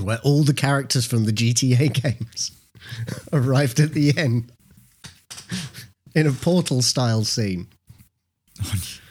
where 0.00 0.18
all 0.24 0.42
the 0.42 0.54
characters 0.54 1.06
from 1.06 1.24
the 1.24 1.32
GTA 1.32 1.92
games 2.02 2.50
arrived 3.32 3.78
at 3.78 3.92
the 3.92 4.16
end 4.18 4.50
in 6.16 6.26
a 6.26 6.32
portal 6.32 6.82
style 6.82 7.24
scene? 7.24 7.68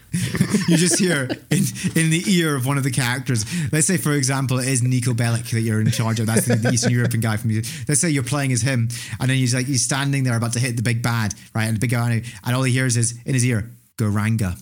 you 0.67 0.77
just 0.77 0.99
hear 0.99 1.23
in, 1.49 1.63
in 1.95 2.09
the 2.09 2.23
ear 2.27 2.55
of 2.55 2.65
one 2.65 2.77
of 2.77 2.83
the 2.83 2.91
characters. 2.91 3.45
Let's 3.71 3.87
say, 3.87 3.97
for 3.97 4.13
example, 4.13 4.59
it 4.59 4.67
is 4.67 4.81
Niko 4.81 5.13
Bellic 5.13 5.49
that 5.51 5.61
you're 5.61 5.81
in 5.81 5.89
charge 5.91 6.19
of. 6.19 6.27
That's 6.27 6.45
the, 6.45 6.55
the 6.55 6.71
Eastern 6.71 6.91
European 6.91 7.21
guy 7.21 7.37
from 7.37 7.51
you. 7.51 7.61
Let's 7.87 8.01
say 8.01 8.09
you're 8.09 8.23
playing 8.23 8.51
as 8.51 8.61
him, 8.61 8.89
and 9.19 9.29
then 9.29 9.37
he's 9.37 9.53
like 9.53 9.65
he's 9.65 9.83
standing 9.83 10.23
there 10.23 10.37
about 10.37 10.53
to 10.53 10.59
hit 10.59 10.75
the 10.75 10.83
big 10.83 11.01
bad, 11.01 11.33
right? 11.53 11.65
And 11.65 11.75
the 11.75 11.79
big 11.79 11.91
guy, 11.91 12.23
and 12.45 12.55
all 12.55 12.63
he 12.63 12.71
hears 12.71 12.97
is 12.97 13.19
in 13.25 13.33
his 13.33 13.45
ear, 13.45 13.69
Goranga. 13.97 14.59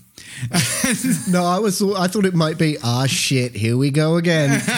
No, 1.30 1.46
I 1.46 1.60
was 1.60 1.82
I 1.82 2.08
thought 2.08 2.26
it 2.26 2.34
might 2.34 2.58
be 2.58 2.78
ah 2.84 3.06
shit, 3.06 3.54
here 3.54 3.78
we 3.78 3.92
go 3.92 4.18
again. 4.18 4.62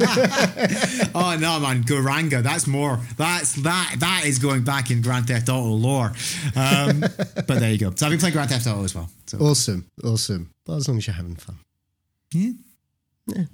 oh 1.14 1.36
no, 1.40 1.60
man, 1.60 1.82
Garanga. 1.84 2.42
That's 2.42 2.66
more. 2.66 2.98
That's 3.16 3.54
that. 3.62 3.96
That 3.98 4.22
is 4.26 4.38
going 4.38 4.64
back 4.64 4.90
in 4.90 5.02
Grand 5.02 5.26
Theft 5.26 5.48
Auto 5.48 5.68
lore. 5.70 6.12
Um, 6.54 7.00
but 7.46 7.46
there 7.60 7.70
you 7.70 7.78
go. 7.78 7.92
So 7.94 8.06
I've 8.06 8.10
been 8.10 8.18
playing 8.20 8.34
Grand 8.34 8.50
Theft 8.50 8.66
Auto 8.66 8.84
as 8.84 8.94
well. 8.94 9.08
So 9.26 9.38
awesome, 9.38 9.90
awesome. 10.04 10.50
Well, 10.66 10.76
as 10.76 10.88
long 10.88 10.98
as 10.98 11.06
you're 11.06 11.14
having 11.14 11.36
fun. 11.36 11.58
yeah, 12.32 12.50
Yeah. 13.26 13.44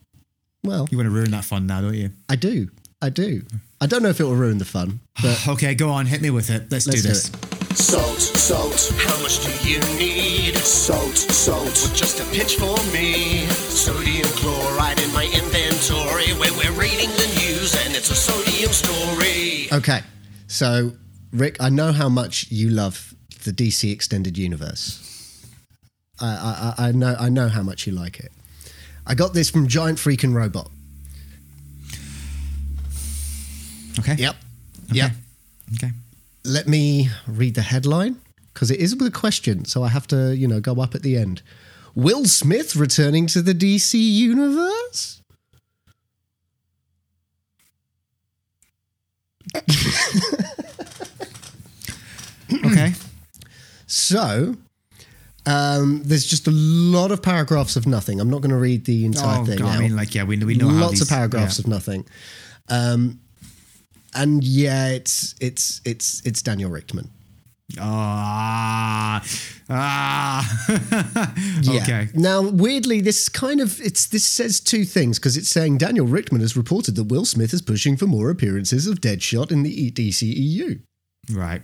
Well, 0.64 0.86
you 0.90 0.96
want 0.98 1.06
to 1.08 1.10
ruin 1.14 1.30
that 1.32 1.44
fun 1.44 1.66
now, 1.66 1.80
don't 1.80 1.94
you? 1.94 2.10
I 2.28 2.36
do. 2.36 2.68
I 3.00 3.08
do. 3.08 3.42
I 3.80 3.86
don't 3.86 4.02
know 4.02 4.10
if 4.10 4.20
it 4.20 4.24
will 4.24 4.36
ruin 4.36 4.58
the 4.58 4.64
fun, 4.64 5.00
but 5.20 5.44
Okay, 5.48 5.74
go 5.74 5.90
on, 5.90 6.06
hit 6.06 6.22
me 6.22 6.30
with 6.30 6.50
it. 6.50 6.70
Let's, 6.70 6.86
let's 6.86 7.02
do 7.02 7.02
do 7.02 7.08
this. 7.08 7.28
it. 7.28 7.61
Salt, 7.74 8.20
salt, 8.20 8.92
how 8.98 9.22
much 9.22 9.42
do 9.44 9.68
you 9.68 9.78
need? 9.98 10.56
Salt, 10.56 11.16
salt, 11.16 11.90
just 11.94 12.20
a 12.20 12.24
pinch 12.34 12.56
for 12.56 12.76
me. 12.92 13.46
Sodium 13.46 14.28
chloride 14.28 15.00
in 15.00 15.12
my 15.14 15.24
inventory, 15.24 16.32
where 16.38 16.52
we're 16.52 16.78
reading 16.78 17.08
the 17.08 17.26
news 17.40 17.74
and 17.86 17.94
it's 17.94 18.10
a 18.10 18.14
sodium 18.14 18.72
story. 18.72 19.68
Okay, 19.72 20.00
so 20.48 20.92
Rick, 21.32 21.56
I 21.60 21.70
know 21.70 21.92
how 21.92 22.08
much 22.08 22.50
you 22.50 22.68
love 22.68 23.14
the 23.44 23.52
DC 23.52 23.90
extended 23.90 24.36
universe. 24.36 25.46
I, 26.20 26.74
I, 26.78 26.88
I 26.88 26.92
know 26.92 27.16
I 27.18 27.30
know 27.30 27.48
how 27.48 27.62
much 27.62 27.86
you 27.86 27.94
like 27.94 28.20
it. 28.20 28.32
I 29.06 29.14
got 29.14 29.32
this 29.32 29.48
from 29.50 29.66
Giant 29.66 29.98
Freaking 29.98 30.34
Robot. 30.34 30.70
Okay. 33.98 34.14
Yep. 34.16 34.36
Yep. 34.92 35.12
Okay. 35.74 35.92
Let 36.44 36.66
me 36.66 37.08
read 37.26 37.54
the 37.54 37.62
headline 37.62 38.20
because 38.52 38.70
it 38.70 38.80
is 38.80 38.92
a 38.92 38.96
good 38.96 39.14
question, 39.14 39.64
so 39.64 39.82
I 39.82 39.88
have 39.88 40.06
to, 40.08 40.34
you 40.36 40.48
know, 40.48 40.60
go 40.60 40.80
up 40.80 40.94
at 40.94 41.02
the 41.02 41.16
end. 41.16 41.42
Will 41.94 42.24
Smith 42.24 42.74
returning 42.74 43.26
to 43.28 43.42
the 43.42 43.54
DC 43.54 43.94
universe? 43.94 45.20
Okay. 52.64 52.92
So, 53.86 54.56
um, 55.46 56.02
there's 56.04 56.26
just 56.26 56.46
a 56.46 56.50
lot 56.50 57.10
of 57.10 57.22
paragraphs 57.22 57.76
of 57.76 57.86
nothing. 57.86 58.20
I'm 58.20 58.30
not 58.30 58.40
going 58.40 58.50
to 58.50 58.56
read 58.56 58.84
the 58.84 59.04
entire 59.04 59.40
oh 59.40 59.44
thing 59.44 59.58
god. 59.58 59.76
I 59.76 59.80
mean, 59.80 59.96
like, 59.96 60.14
yeah, 60.14 60.24
we 60.24 60.36
we 60.38 60.54
know 60.54 60.68
how 60.68 60.80
Lots 60.82 60.92
these, 60.92 61.02
of 61.02 61.08
paragraphs 61.08 61.58
yeah. 61.58 61.62
of 61.62 61.68
nothing. 61.68 62.04
Um, 62.68 63.20
and 64.14 64.42
yeah, 64.44 64.88
it's 64.88 65.34
it's 65.40 65.80
it's 65.84 66.22
it's 66.24 66.42
Daniel 66.42 66.70
Richtman. 66.70 67.08
Ah, 67.80 69.24
ah. 69.70 71.34
Yeah. 71.62 71.82
okay. 71.82 72.08
Now, 72.14 72.42
weirdly, 72.42 73.00
this 73.00 73.28
kind 73.28 73.60
of 73.60 73.80
it's 73.80 74.06
this 74.06 74.24
says 74.24 74.60
two 74.60 74.84
things 74.84 75.18
because 75.18 75.36
it's 75.36 75.48
saying 75.48 75.78
Daniel 75.78 76.06
Richtman 76.06 76.40
has 76.40 76.56
reported 76.56 76.96
that 76.96 77.04
Will 77.04 77.24
Smith 77.24 77.54
is 77.54 77.62
pushing 77.62 77.96
for 77.96 78.06
more 78.06 78.30
appearances 78.30 78.86
of 78.86 79.00
Deadshot 79.00 79.50
in 79.50 79.62
the 79.62 79.90
DCEU. 79.90 80.82
Right. 81.30 81.62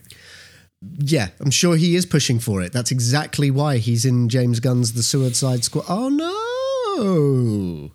Yeah, 0.81 1.29
I'm 1.41 1.51
sure 1.51 1.77
he 1.77 1.97
is 1.97 2.07
pushing 2.07 2.39
for 2.39 2.63
it. 2.63 2.73
That's 2.73 2.93
exactly 2.93 3.51
why 3.51 3.79
he's 3.79 4.05
in 4.05 4.29
James 4.29 4.61
Gunn's 4.61 4.93
The 4.93 5.03
Suicide 5.03 5.65
Squad. 5.65 5.87
Oh 5.89 6.09
no, 6.09 7.91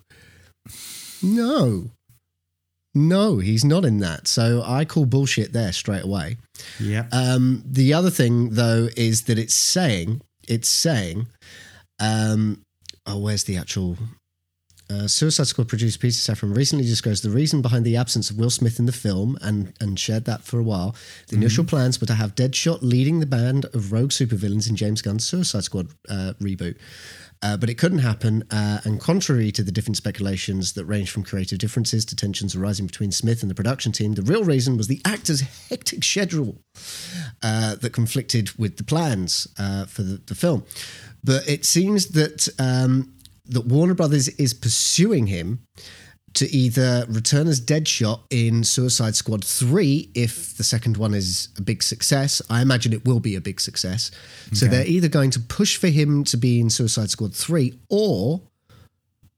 no, 1.22 1.90
no, 2.94 3.38
he's 3.38 3.64
not 3.64 3.84
in 3.84 3.98
that. 3.98 4.28
So 4.28 4.62
I 4.64 4.84
call 4.84 5.06
bullshit 5.06 5.52
there 5.52 5.72
straight 5.72 6.04
away. 6.04 6.36
Yeah. 6.78 7.06
Um, 7.12 7.62
the 7.66 7.92
other 7.92 8.10
thing, 8.10 8.50
though, 8.50 8.88
is 8.96 9.22
that 9.24 9.38
it's 9.38 9.54
saying 9.54 10.20
it's 10.48 10.68
saying, 10.68 11.26
um, 12.00 12.62
oh, 13.06 13.18
where's 13.18 13.44
the 13.44 13.56
actual? 13.56 13.96
Uh, 14.90 15.08
Suicide 15.08 15.46
Squad 15.46 15.66
producer 15.66 15.98
Peter 15.98 16.12
Safran 16.12 16.54
recently 16.54 16.84
disclosed 16.84 17.24
the 17.24 17.30
reason 17.30 17.62
behind 17.62 17.86
the 17.86 17.96
absence 17.96 18.28
of 18.28 18.36
Will 18.36 18.50
Smith 18.50 18.78
in 18.78 18.84
the 18.84 18.92
film 18.92 19.38
and, 19.40 19.72
and 19.80 19.98
shared 19.98 20.26
that 20.26 20.42
for 20.42 20.58
a 20.58 20.62
while. 20.62 20.94
The 21.28 21.36
initial 21.36 21.64
plans 21.64 21.98
were 21.98 22.06
to 22.06 22.14
have 22.14 22.34
Deadshot 22.34 22.82
leading 22.82 23.18
the 23.18 23.26
band 23.26 23.64
of 23.72 23.92
rogue 23.92 24.10
supervillains 24.10 24.68
in 24.68 24.76
James 24.76 25.00
Gunn's 25.00 25.26
Suicide 25.26 25.64
Squad 25.64 25.88
uh, 26.10 26.34
reboot. 26.38 26.76
Uh, 27.44 27.58
but 27.58 27.68
it 27.68 27.74
couldn't 27.74 27.98
happen, 27.98 28.42
uh, 28.50 28.80
and 28.84 28.98
contrary 28.98 29.52
to 29.52 29.62
the 29.62 29.70
different 29.70 29.98
speculations 29.98 30.72
that 30.72 30.86
range 30.86 31.10
from 31.10 31.22
creative 31.22 31.58
differences 31.58 32.02
to 32.06 32.16
tensions 32.16 32.56
arising 32.56 32.86
between 32.86 33.12
Smith 33.12 33.42
and 33.42 33.50
the 33.50 33.54
production 33.54 33.92
team, 33.92 34.14
the 34.14 34.22
real 34.22 34.44
reason 34.44 34.78
was 34.78 34.88
the 34.88 35.02
actor's 35.04 35.42
hectic 35.68 36.02
schedule 36.02 36.56
uh, 37.42 37.74
that 37.74 37.92
conflicted 37.92 38.50
with 38.56 38.78
the 38.78 38.82
plans 38.82 39.46
uh, 39.58 39.84
for 39.84 40.02
the, 40.02 40.22
the 40.24 40.34
film. 40.34 40.64
But 41.22 41.46
it 41.46 41.66
seems 41.66 42.08
that 42.08 42.48
um, 42.58 43.12
that 43.46 43.66
Warner 43.66 43.94
Brothers 43.94 44.28
is 44.28 44.54
pursuing 44.54 45.26
him 45.26 45.66
to 46.34 46.50
either 46.50 47.06
return 47.08 47.46
as 47.46 47.60
Deadshot 47.60 48.20
in 48.30 48.64
Suicide 48.64 49.14
Squad 49.14 49.44
3 49.44 50.10
if 50.14 50.56
the 50.56 50.64
second 50.64 50.96
one 50.96 51.14
is 51.14 51.48
a 51.56 51.62
big 51.62 51.82
success. 51.82 52.42
I 52.50 52.60
imagine 52.60 52.92
it 52.92 53.04
will 53.06 53.20
be 53.20 53.36
a 53.36 53.40
big 53.40 53.60
success. 53.60 54.10
So 54.52 54.66
they're 54.66 54.86
either 54.86 55.08
going 55.08 55.30
to 55.30 55.40
push 55.40 55.76
for 55.76 55.88
him 55.88 56.24
to 56.24 56.36
be 56.36 56.60
in 56.60 56.70
Suicide 56.70 57.10
Squad 57.10 57.34
3 57.34 57.78
or 57.88 58.42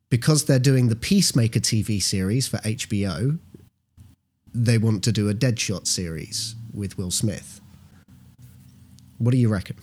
because 0.08 0.44
they're 0.44 0.58
doing 0.58 0.88
the 0.88 0.96
Peacemaker 0.96 1.60
TV 1.60 2.02
series 2.02 2.46
for 2.48 2.58
HBO, 2.58 3.38
they 4.54 4.78
want 4.78 5.04
to 5.04 5.12
do 5.12 5.28
a 5.28 5.34
Deadshot 5.34 5.86
series 5.86 6.54
with 6.72 6.96
Will 6.96 7.10
Smith. 7.10 7.60
What 9.18 9.32
do 9.32 9.36
you 9.36 9.48
reckon? 9.48 9.76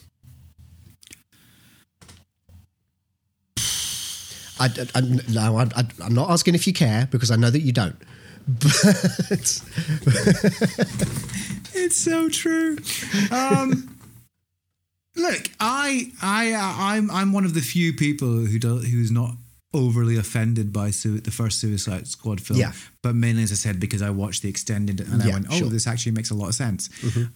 I, 4.64 4.88
I, 4.96 5.02
no, 5.30 5.58
I, 5.58 5.64
I, 5.76 5.86
I'm 6.04 6.14
not 6.14 6.30
asking 6.30 6.56
if 6.56 6.66
you 6.68 6.74
care 6.74 7.08
because 7.12 7.32
I 7.32 7.36
know 7.36 7.50
that 7.50 7.62
you 7.62 7.72
don't. 7.72 7.96
But 8.46 9.62
It's 11.76 11.98
so 11.98 12.30
true. 12.30 12.78
Um, 13.32 13.98
look, 15.16 15.50
I, 15.60 16.12
I, 16.22 16.54
uh, 16.54 16.74
I'm, 16.78 17.10
I'm 17.12 17.34
one 17.34 17.46
of 17.46 17.54
the 17.54 17.62
few 17.62 17.94
people 17.94 18.28
who 18.28 18.60
do, 18.60 18.78
who's 18.78 19.12
not 19.12 19.32
overly 19.74 20.18
offended 20.18 20.72
by 20.72 20.92
su- 20.92 21.20
the 21.20 21.32
first 21.32 21.60
Suicide 21.60 22.08
Squad 22.08 22.40
film. 22.42 22.60
Yeah. 22.60 22.74
But 23.02 23.16
mainly, 23.16 23.44
as 23.44 23.52
I 23.52 23.56
said, 23.56 23.80
because 23.80 24.02
I 24.02 24.12
watched 24.12 24.42
the 24.44 24.50
extended 24.50 25.00
and 25.02 25.22
I 25.24 25.28
Yeah, 25.28 25.34
went, 25.34 25.48
"Oh, 25.50 25.58
sure. 25.58 25.70
this 25.70 25.88
actually 25.88 26.12
makes 26.14 26.30
a 26.30 26.36
lot 26.36 26.50
of 26.50 26.56
sense." 26.56 26.90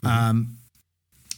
Um, 0.04 0.58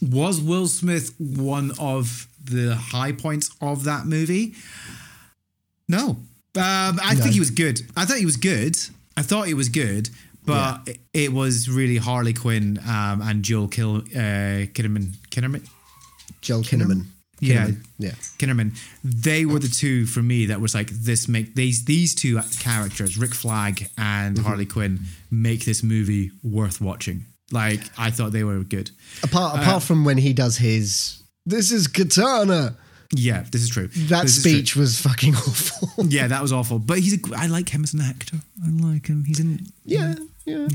was 0.02 0.40
Will 0.40 0.66
Smith 0.66 1.14
one 1.18 1.72
of 1.78 2.26
the 2.42 2.74
high 2.76 3.12
points 3.12 3.50
of 3.60 3.84
that 3.84 4.06
movie? 4.06 4.54
No. 5.90 6.06
Um, 6.10 6.98
I 7.02 7.14
No. 7.14 7.20
think 7.22 7.34
he 7.34 7.40
was 7.40 7.50
good. 7.50 7.76
I 7.96 8.04
thought 8.06 8.18
he 8.18 8.26
was 8.26 8.36
good. 8.36 8.76
I 9.16 9.22
thought 9.22 9.46
he 9.46 9.54
was 9.54 9.68
good, 9.68 10.10
but 10.46 10.88
it, 10.88 10.98
it 11.12 11.32
was 11.32 11.68
really 11.68 11.96
Harley 11.98 12.32
Quinn 12.32 12.78
um, 12.88 13.20
and 13.22 13.42
Joel 13.42 13.68
Kill 13.68 13.96
uh, 13.96 14.66
Kinnaman. 14.74 15.06
Kinnaman. 15.30 15.62
Joel 16.40 16.62
Kinnaman. 16.62 17.06
Yeah. 17.42 17.66
Kinnaman, 17.66 17.76
yeah. 17.98 18.10
Kinnaman. 18.38 18.78
They 19.02 19.44
were 19.46 19.58
the 19.58 19.68
two 19.68 20.06
for 20.06 20.22
me 20.22 20.46
that 20.46 20.60
was 20.60 20.74
like 20.74 20.90
this 20.90 21.26
make 21.28 21.54
these 21.54 21.84
these 21.84 22.14
two 22.14 22.40
characters, 22.60 23.16
Rick 23.18 23.34
Flag 23.34 23.88
and 23.96 24.36
Mm-hmm. 24.36 24.46
Harley 24.46 24.66
Quinn, 24.66 25.00
make 25.30 25.64
this 25.64 25.82
movie 25.82 26.30
worth 26.42 26.80
watching. 26.80 27.24
Like 27.52 27.80
I 27.98 28.10
thought 28.10 28.32
they 28.32 28.44
were 28.44 28.62
good. 28.64 28.90
Apart 29.22 29.58
Uh, 29.58 29.62
apart 29.62 29.82
from 29.82 30.04
when 30.04 30.18
he 30.18 30.32
does 30.34 30.56
his 30.58 31.22
"This 31.46 31.72
is 31.72 31.86
Katana," 31.88 32.76
Yeah, 33.12 33.44
this 33.50 33.62
is 33.62 33.68
true. 33.70 33.88
that 33.88 34.22
This 34.22 34.36
is 34.36 34.42
true. 34.42 34.52
speech 34.52 34.76
was 34.76 35.00
fucking 35.00 35.34
awful. 35.34 36.04
Yeah, 36.08 36.28
that 36.28 36.40
was 36.42 36.52
awful. 36.52 36.78
But 36.78 36.98
he's 37.00 37.14
a, 37.14 37.18
I 37.36 37.46
like 37.46 37.68
him 37.68 37.82
as 37.82 37.92
an 37.92 38.00
actor. 38.00 38.36
I 38.64 38.68
like 38.70 39.06
him. 39.08 39.24
He's 39.24 39.40
in 39.40 39.66
yeah, 39.84 40.14
yeah. 40.46 40.68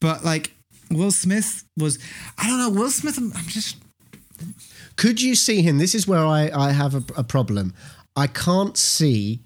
But 0.00 0.24
like 0.24 0.52
Will 0.90 1.10
Smith 1.10 1.64
was, 1.76 1.98
I 2.38 2.46
don't 2.48 2.58
know. 2.58 2.70
Will 2.70 2.90
Smith, 2.90 3.18
I'm, 3.18 3.32
I'm 3.34 3.46
just 3.46 3.76
Could 4.96 5.20
you 5.20 5.34
see 5.34 5.62
him? 5.62 5.78
This 5.78 5.94
is 5.94 6.06
where 6.06 6.24
I, 6.24 6.50
I 6.54 6.72
have 6.72 6.94
a, 6.94 7.02
a 7.16 7.24
problem. 7.24 7.74
I 8.16 8.26
can't 8.28 8.76
see 8.76 9.40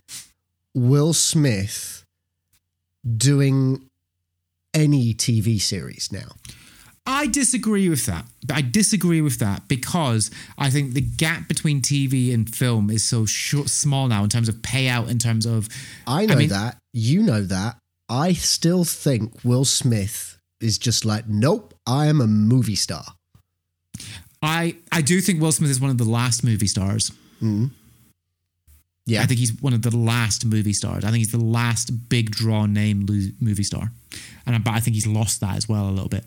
Will 0.75 1.13
Smith 1.15 2.05
doing 3.17 3.89
any 4.73 5.15
TV 5.15 5.61
series 5.61 6.11
now. 6.13 6.33
I 7.07 7.27
disagree 7.27 7.89
with 7.89 8.07
that. 8.07 8.25
I 8.51 8.63
disagree 8.63 9.21
with 9.21 9.39
that 9.39 9.69
because 9.69 10.31
I 10.57 10.71
think 10.71 10.95
the 10.95 11.03
gap 11.03 11.49
between 11.49 11.83
TV 11.83 12.33
and 12.33 12.53
film 12.53 12.89
is 12.91 13.05
so 13.05 13.27
short, 13.27 13.69
small 13.69 14.09
now 14.09 14.25
in 14.25 14.31
terms 14.31 14.49
of 14.49 14.57
payout, 14.57 15.11
in 15.11 15.19
terms 15.19 15.45
of. 15.45 15.69
I 16.07 16.25
know 16.27 16.37
mean- 16.37 16.49
that. 16.49 16.79
You 16.93 17.23
know 17.23 17.43
that. 17.43 17.77
I 18.09 18.33
still 18.35 18.85
think 18.85 19.33
Will 19.45 19.65
Smith 19.65 20.39
is 20.61 20.79
just 20.79 21.05
like, 21.05 21.27
nope, 21.27 21.75
I 21.87 22.07
am 22.07 22.21
a 22.21 22.27
movie 22.27 22.77
star. 22.77 23.05
I 24.43 24.77
I 24.93 25.01
do 25.01 25.21
think 25.21 25.41
Will 25.41 25.53
Smith 25.53 25.71
is 25.71 25.81
one 25.81 25.91
of 25.91 25.99
the 25.99 26.05
last 26.05 26.45
movie 26.45 26.67
stars. 26.67 27.11
Mm-hmm. 27.43 27.67
Yeah. 29.07 29.23
I 29.23 29.27
think 29.27 29.41
he's 29.41 29.53
one 29.61 29.73
of 29.73 29.83
the 29.83 29.95
last 29.97 30.45
movie 30.45 30.73
stars. 30.73 31.05
I 31.05 31.09
think 31.09 31.19
he's 31.19 31.33
the 31.33 31.39
last 31.39 32.09
big 32.09 32.31
draw 32.31 32.67
name 32.67 33.07
movie 33.41 33.63
star, 33.63 33.91
and 34.47 34.55
I, 34.55 34.59
but 34.59 34.73
I 34.73 34.81
think 34.81 34.95
he's 34.95 35.07
lost 35.07 35.41
that 35.41 35.57
as 35.57 35.69
well 35.69 35.89
a 35.89 35.91
little 35.91 36.09
bit. 36.09 36.25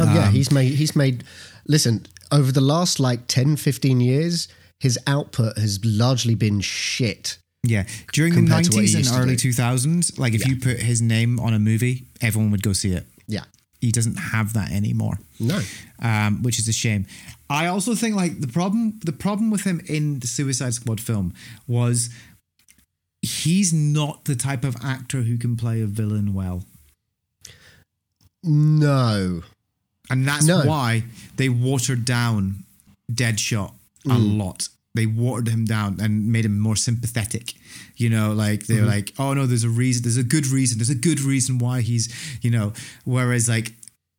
Oh 0.00 0.06
Um, 0.06 0.14
yeah, 0.14 0.30
he's 0.30 0.50
made 0.52 0.74
he's 0.74 0.94
made 0.96 1.24
listen, 1.66 2.06
over 2.30 2.52
the 2.52 2.60
last 2.60 3.00
like 3.00 3.26
10 3.28 3.56
15 3.56 4.00
years 4.00 4.48
his 4.80 4.98
output 5.06 5.58
has 5.58 5.84
largely 5.84 6.34
been 6.34 6.60
shit. 6.60 7.38
Yeah, 7.64 7.84
during 8.12 8.32
the 8.34 8.40
Compared 8.40 8.64
to 8.66 8.70
what 8.76 8.84
he 8.84 8.92
nineties 8.92 9.10
and 9.10 9.20
early 9.22 9.36
two 9.36 9.52
thousands, 9.52 10.16
like 10.18 10.32
if 10.34 10.46
you 10.46 10.56
put 10.56 10.78
his 10.78 11.02
name 11.02 11.40
on 11.40 11.52
a 11.52 11.58
movie, 11.58 12.04
everyone 12.20 12.52
would 12.52 12.62
go 12.62 12.72
see 12.72 12.92
it. 12.92 13.04
Yeah. 13.26 13.44
He 13.80 13.90
doesn't 13.92 14.14
have 14.16 14.52
that 14.54 14.70
anymore. 14.70 15.18
No. 15.40 15.60
um, 16.00 16.42
which 16.42 16.58
is 16.60 16.68
a 16.68 16.72
shame. 16.72 17.06
I 17.50 17.66
also 17.66 17.94
think 17.96 18.14
like 18.14 18.40
the 18.40 18.46
problem 18.48 19.00
the 19.04 19.12
problem 19.12 19.50
with 19.50 19.64
him 19.64 19.80
in 19.86 20.20
the 20.20 20.26
Suicide 20.28 20.74
Squad 20.74 21.00
film 21.00 21.34
was 21.66 22.10
he's 23.22 23.72
not 23.72 24.24
the 24.26 24.36
type 24.36 24.62
of 24.64 24.76
actor 24.82 25.22
who 25.22 25.36
can 25.38 25.56
play 25.56 25.80
a 25.82 25.86
villain 25.86 26.34
well. 26.34 26.62
No. 28.44 29.42
And 30.10 30.26
that's 30.26 30.46
No. 30.46 30.64
why 30.64 31.04
they 31.36 31.48
watered 31.48 32.04
down 32.04 32.64
Deadshot 33.12 33.72
a 34.06 34.08
Mm. 34.10 34.38
lot. 34.38 34.68
They 34.94 35.06
watered 35.06 35.48
him 35.48 35.64
down 35.64 36.00
and 36.00 36.26
made 36.32 36.44
him 36.44 36.58
more 36.58 36.76
sympathetic. 36.76 37.54
You 37.96 38.08
know, 38.10 38.32
like 38.32 38.66
they're 38.66 38.78
Mm-hmm. 38.78 38.86
like, 38.86 39.14
oh 39.18 39.34
no, 39.34 39.46
there's 39.46 39.64
a 39.64 39.68
reason, 39.70 40.02
there's 40.02 40.16
a 40.16 40.22
good 40.22 40.46
reason, 40.46 40.78
there's 40.78 40.90
a 40.90 40.94
good 40.94 41.20
reason 41.20 41.58
why 41.58 41.80
he's, 41.82 42.08
you 42.42 42.50
know, 42.50 42.72
whereas 43.04 43.48
like 43.48 43.74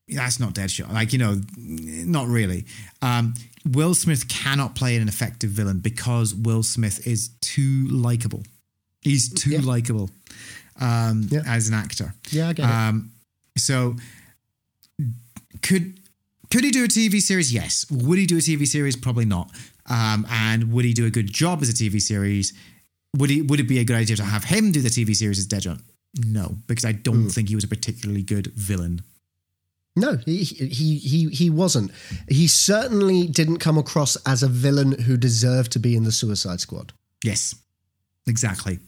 that's 0.08 0.40
not 0.40 0.54
Deadshot. 0.54 0.92
Like, 0.92 1.14
you 1.14 1.20
know, 1.20 1.42
not 1.58 2.28
really. 2.28 2.66
Um, 3.02 3.34
Will 3.66 3.94
Smith 3.94 4.28
cannot 4.28 4.74
play 4.74 4.96
an 4.96 5.08
effective 5.08 5.52
villain 5.52 5.80
because 5.80 6.34
Will 6.34 6.64
Smith 6.64 7.06
is 7.06 7.30
too 7.42 7.88
likable. 7.90 8.44
He's 9.02 9.30
too 9.30 9.52
Yeah. 9.52 9.60
likable 9.62 10.10
um, 10.82 11.28
Yeah. 11.30 11.42
as 11.46 11.68
an 11.68 11.74
actor. 11.74 12.14
Yeah, 12.32 12.50
I 12.50 12.54
get 12.54 12.64
it. 12.66 12.72
Um, 12.72 13.12
so 13.58 13.98
could 15.62 16.00
could 16.52 16.64
he 16.64 16.72
do 16.72 16.84
a 16.84 16.88
TV 16.88 17.22
series? 17.22 17.54
Yes. 17.54 17.86
Would 17.92 18.18
he 18.18 18.26
do 18.26 18.38
a 18.38 18.42
TV 18.42 18.66
series? 18.68 18.96
Probably 18.96 19.26
not. 19.26 19.52
Um, 19.88 20.26
and 20.30 20.72
would 20.74 20.86
he 20.86 20.94
do 20.94 21.06
a 21.06 21.10
good 21.12 21.32
job 21.32 21.62
as 21.62 21.70
a 21.70 21.74
TV 21.74 22.02
series? 22.02 22.54
Would 23.18 23.30
he? 23.30 23.42
Would 23.42 23.60
it 23.60 23.64
be 23.68 23.80
a 23.80 23.84
good 23.84 23.96
idea 23.96 24.16
to 24.18 24.24
have 24.24 24.44
him 24.46 24.72
do 24.72 24.82
the 24.82 24.90
TV 24.90 25.16
series 25.16 25.40
as 25.40 25.48
Deadshot? 25.48 25.82
No, 26.26 26.58
because 26.68 26.86
I 26.86 26.92
don't 26.92 27.24
Hmm. 27.24 27.28
think 27.30 27.50
he 27.50 27.56
was 27.56 27.64
a 27.64 27.68
particularly 27.68 28.24
good 28.24 28.48
villain. 28.56 29.02
No, 29.96 30.18
he, 30.26 30.44
he 30.44 30.98
he 30.98 31.30
he 31.30 31.50
wasn't. 31.50 31.92
He 32.30 32.48
certainly 32.48 33.28
didn't 33.28 33.58
come 33.58 33.78
across 33.78 34.16
as 34.26 34.44
a 34.44 34.48
villain 34.48 34.92
who 35.02 35.18
deserved 35.18 35.72
to 35.74 35.80
be 35.80 35.96
in 35.96 36.04
the 36.04 36.12
Suicide 36.12 36.62
Squad. 36.62 36.94
Yes, 37.24 37.54
exactly, 38.28 38.80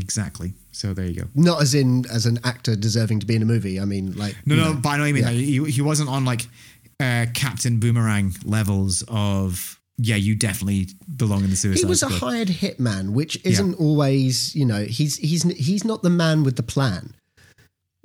exactly. 0.00 0.52
So 0.72 0.94
there 0.94 1.06
you 1.06 1.14
go. 1.22 1.28
Not 1.34 1.60
as 1.62 1.74
in 1.74 2.04
as 2.10 2.26
an 2.26 2.38
actor 2.44 2.76
deserving 2.76 3.20
to 3.20 3.26
be 3.26 3.36
in 3.36 3.42
a 3.42 3.46
movie. 3.46 3.80
I 3.80 3.84
mean, 3.84 4.14
like 4.16 4.36
No, 4.46 4.56
no, 4.56 4.72
know, 4.72 4.74
by 4.80 4.96
no 4.96 5.04
mean 5.04 5.16
yeah. 5.16 5.26
like, 5.26 5.34
he, 5.36 5.64
he 5.70 5.82
wasn't 5.82 6.08
on 6.08 6.24
like 6.24 6.46
uh, 7.00 7.26
Captain 7.34 7.78
Boomerang 7.80 8.34
levels 8.44 9.04
of 9.08 9.78
yeah, 10.00 10.16
you 10.16 10.36
definitely 10.36 10.88
belong 11.16 11.42
in 11.42 11.50
the 11.50 11.56
Suicide 11.56 11.80
he 11.80 11.86
was 11.86 12.02
a 12.04 12.08
hired 12.08 12.48
hitman, 12.48 13.10
which 13.10 13.44
isn't 13.44 13.74
always, 13.74 14.54
you 14.54 14.64
know, 14.64 14.84
he's 14.84 15.16
he's 15.16 15.42
he's 15.42 15.84
not 15.84 16.02
the 16.02 16.10
man 16.10 16.44
with 16.44 16.54
the 16.56 16.62
plan. 16.62 17.14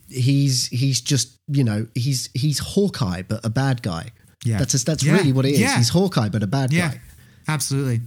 He's 0.09 0.67
he's 0.67 1.01
just, 1.01 1.39
you 1.47 1.63
know, 1.63 1.87
he's 1.95 2.29
he's 2.33 2.59
Hawkeye, 2.59 3.23
but 3.23 3.45
a 3.45 3.49
bad 3.49 3.81
guy. 3.81 4.09
Yeah. 4.43 4.57
that's 4.59 4.83
that's 4.83 5.03
Yeah. 5.03 5.13
really 5.13 5.31
what 5.33 5.45
it 5.45 5.51
is. 5.53 5.59
Yeah. 5.59 5.77
He's 5.77 5.89
Hawkeye, 5.89 6.29
but 6.29 6.43
a 6.43 6.47
bad 6.47 6.73
Yeah, 6.73 6.93
guy. 6.93 7.01
absolutely. 7.47 8.01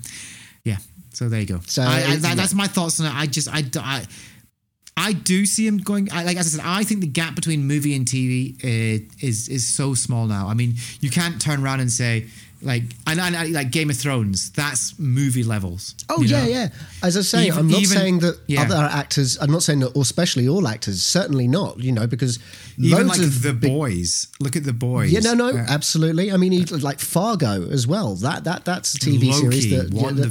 Yeah. 0.64 0.76
So 1.16 1.30
there 1.30 1.40
you 1.40 1.46
go. 1.46 1.60
So 1.66 1.80
I, 1.80 2.04
I, 2.08 2.16
that, 2.16 2.36
that's 2.36 2.52
my 2.52 2.66
thoughts 2.66 3.00
on 3.00 3.06
it. 3.06 3.14
I 3.14 3.24
just 3.24 3.48
I, 3.48 3.62
I 3.80 4.04
I 4.98 5.14
do 5.14 5.46
see 5.46 5.66
him 5.66 5.78
going. 5.78 6.12
I, 6.12 6.24
like 6.24 6.36
as 6.36 6.46
I 6.54 6.58
said, 6.58 6.66
I 6.68 6.84
think 6.84 7.00
the 7.00 7.06
gap 7.06 7.34
between 7.34 7.66
movie 7.66 7.96
and 7.96 8.04
TV 8.04 8.54
uh, 8.62 9.02
is 9.22 9.48
is 9.48 9.66
so 9.66 9.94
small 9.94 10.26
now. 10.26 10.46
I 10.48 10.52
mean, 10.52 10.74
you 11.00 11.08
can't 11.10 11.40
turn 11.40 11.64
around 11.64 11.80
and 11.80 11.90
say 11.90 12.26
like 12.60 12.82
and, 13.06 13.18
and, 13.18 13.34
and, 13.34 13.50
like 13.54 13.70
Game 13.70 13.88
of 13.88 13.96
Thrones. 13.96 14.50
That's 14.50 14.98
movie 14.98 15.42
levels. 15.42 15.94
Oh 16.10 16.20
yeah, 16.20 16.42
know? 16.44 16.48
yeah. 16.50 16.68
As 17.02 17.16
I 17.16 17.22
say, 17.22 17.46
Even- 17.46 17.60
I'm 17.60 17.68
not 17.68 17.80
even- 17.80 17.96
saying 17.96 18.18
that 18.18 18.38
yeah. 18.46 18.60
other 18.62 18.76
actors. 18.76 19.38
I'm 19.40 19.50
not 19.50 19.62
saying 19.62 19.78
that, 19.80 19.96
or 19.96 20.02
especially 20.02 20.48
all 20.48 20.68
actors. 20.68 21.02
Certainly 21.02 21.48
not. 21.48 21.78
You 21.80 21.92
know, 21.92 22.06
because 22.06 22.38
Even 22.78 23.06
loads 23.06 23.18
like 23.18 23.26
of 23.26 23.42
the 23.42 23.54
big- 23.54 23.70
boys. 23.70 24.28
Look 24.38 24.54
at 24.54 24.64
the 24.64 24.74
boys. 24.74 25.12
Yeah, 25.12 25.20
no, 25.20 25.32
no, 25.32 25.48
Uh, 25.48 25.64
absolutely. 25.66 26.30
I 26.30 26.36
mean, 26.36 26.66
like 26.80 27.00
Fargo 27.00 27.70
as 27.70 27.86
well. 27.86 28.16
That 28.16 28.44
that 28.44 28.66
that's 28.66 28.94
a 28.94 28.98
TV 28.98 29.30
Loki, 29.30 29.60
series 29.60 29.70
that 29.70 29.92
yeah, 29.94 30.02
One 30.02 30.16
that- 30.16 30.22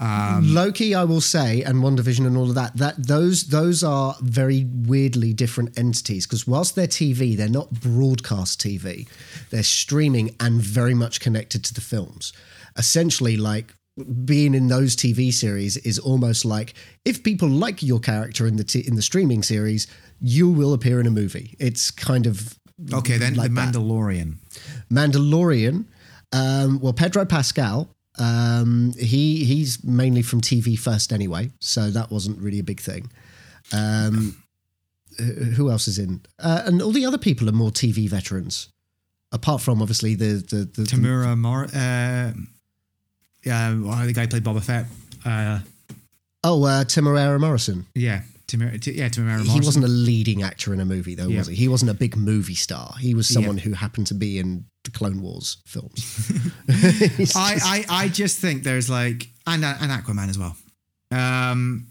Division. 0.00 0.54
Loki, 0.54 0.94
I 0.94 1.04
will 1.04 1.20
say, 1.20 1.62
and 1.62 1.82
WandaVision 1.82 2.26
and 2.26 2.36
all 2.36 2.48
of 2.48 2.54
that. 2.54 2.76
That 2.76 3.06
those 3.06 3.44
those 3.48 3.84
are 3.84 4.16
very 4.22 4.64
weirdly 4.64 5.32
different 5.34 5.78
entities 5.78 6.26
because 6.26 6.46
whilst 6.46 6.74
they're 6.74 6.86
TV, 6.86 7.36
they're 7.36 7.48
not 7.48 7.70
broadcast 7.70 8.60
TV. 8.60 9.06
They're 9.50 9.62
streaming 9.62 10.34
and 10.40 10.60
very 10.62 10.94
much 10.94 11.20
connected 11.20 11.64
to 11.64 11.74
the 11.74 11.80
films. 11.82 12.32
Essentially, 12.78 13.36
like 13.36 13.74
being 14.24 14.54
in 14.54 14.68
those 14.68 14.96
TV 14.96 15.30
series 15.32 15.76
is 15.78 15.98
almost 15.98 16.44
like 16.46 16.72
if 17.04 17.22
people 17.22 17.48
like 17.48 17.82
your 17.82 18.00
character 18.00 18.46
in 18.46 18.56
the 18.56 18.64
t- 18.64 18.86
in 18.86 18.94
the 18.96 19.02
streaming 19.02 19.42
series, 19.42 19.86
you 20.18 20.48
will 20.48 20.72
appear 20.72 20.98
in 21.00 21.06
a 21.06 21.10
movie. 21.10 21.56
It's 21.58 21.90
kind 21.90 22.26
of 22.26 22.58
Okay, 22.94 23.18
then 23.18 23.34
like 23.34 23.50
the 23.50 23.54
that. 23.56 23.74
Mandalorian. 23.74 24.36
Mandalorian. 24.90 25.84
Um, 26.32 26.80
well, 26.80 26.92
Pedro 26.94 27.24
Pascal. 27.26 27.90
Um, 28.20 28.92
he 28.98 29.44
he's 29.44 29.82
mainly 29.82 30.20
from 30.20 30.42
TV 30.42 30.78
first 30.78 31.10
anyway, 31.10 31.50
so 31.58 31.90
that 31.90 32.10
wasn't 32.10 32.38
really 32.38 32.58
a 32.58 32.62
big 32.62 32.80
thing. 32.80 33.10
Um, 33.72 34.36
who 35.56 35.70
else 35.70 35.88
is 35.88 35.98
in? 35.98 36.20
Uh, 36.38 36.62
and 36.66 36.82
all 36.82 36.92
the 36.92 37.06
other 37.06 37.18
people 37.18 37.48
are 37.48 37.52
more 37.52 37.70
TV 37.70 38.08
veterans, 38.08 38.68
apart 39.32 39.62
from 39.62 39.80
obviously 39.80 40.14
the 40.14 40.44
the, 40.50 40.56
the, 40.64 40.82
Temuera 40.82 41.36
Mar. 41.36 41.64
Uh, 41.74 42.32
yeah, 43.42 43.74
well, 43.74 44.06
the 44.06 44.12
guy 44.12 44.26
played 44.26 44.44
Boba 44.44 44.62
Fett. 44.62 44.84
Uh, 45.24 45.60
oh 46.44 46.64
uh, 46.64 46.84
Morrison. 47.38 47.86
yeah, 47.94 48.20
Temuera. 48.50 48.80
T- 48.80 48.92
yeah. 48.92 49.08
He 49.42 49.60
wasn't 49.60 49.84
a 49.84 49.88
leading 49.88 50.42
actor 50.42 50.72
in 50.74 50.80
a 50.80 50.84
movie 50.84 51.14
though, 51.14 51.28
Yeah. 51.28 51.38
was 51.38 51.46
he? 51.48 51.54
He 51.54 51.68
wasn't 51.68 51.90
a 51.90 51.94
big 51.94 52.16
movie 52.16 52.54
star. 52.54 52.94
He 52.98 53.14
was 53.14 53.28
someone 53.28 53.58
who 53.58 53.72
happened 53.72 54.06
to 54.08 54.14
be 54.14 54.38
in 54.38 54.64
the 54.84 54.90
Clone 54.90 55.20
Wars 55.22 55.58
films. 55.66 56.02
He's 57.16 57.34
I, 57.36 57.54
just 57.54 57.66
I, 57.66 57.84
I 57.88 58.08
just 58.08 58.38
think 58.38 58.62
there's 58.62 58.88
like 58.90 59.28
and 59.46 59.64
uh, 59.64 59.74
and 59.80 59.90
Aquaman 59.90 60.28
as 60.28 60.38
well. 60.38 60.56
Um, 61.10 61.86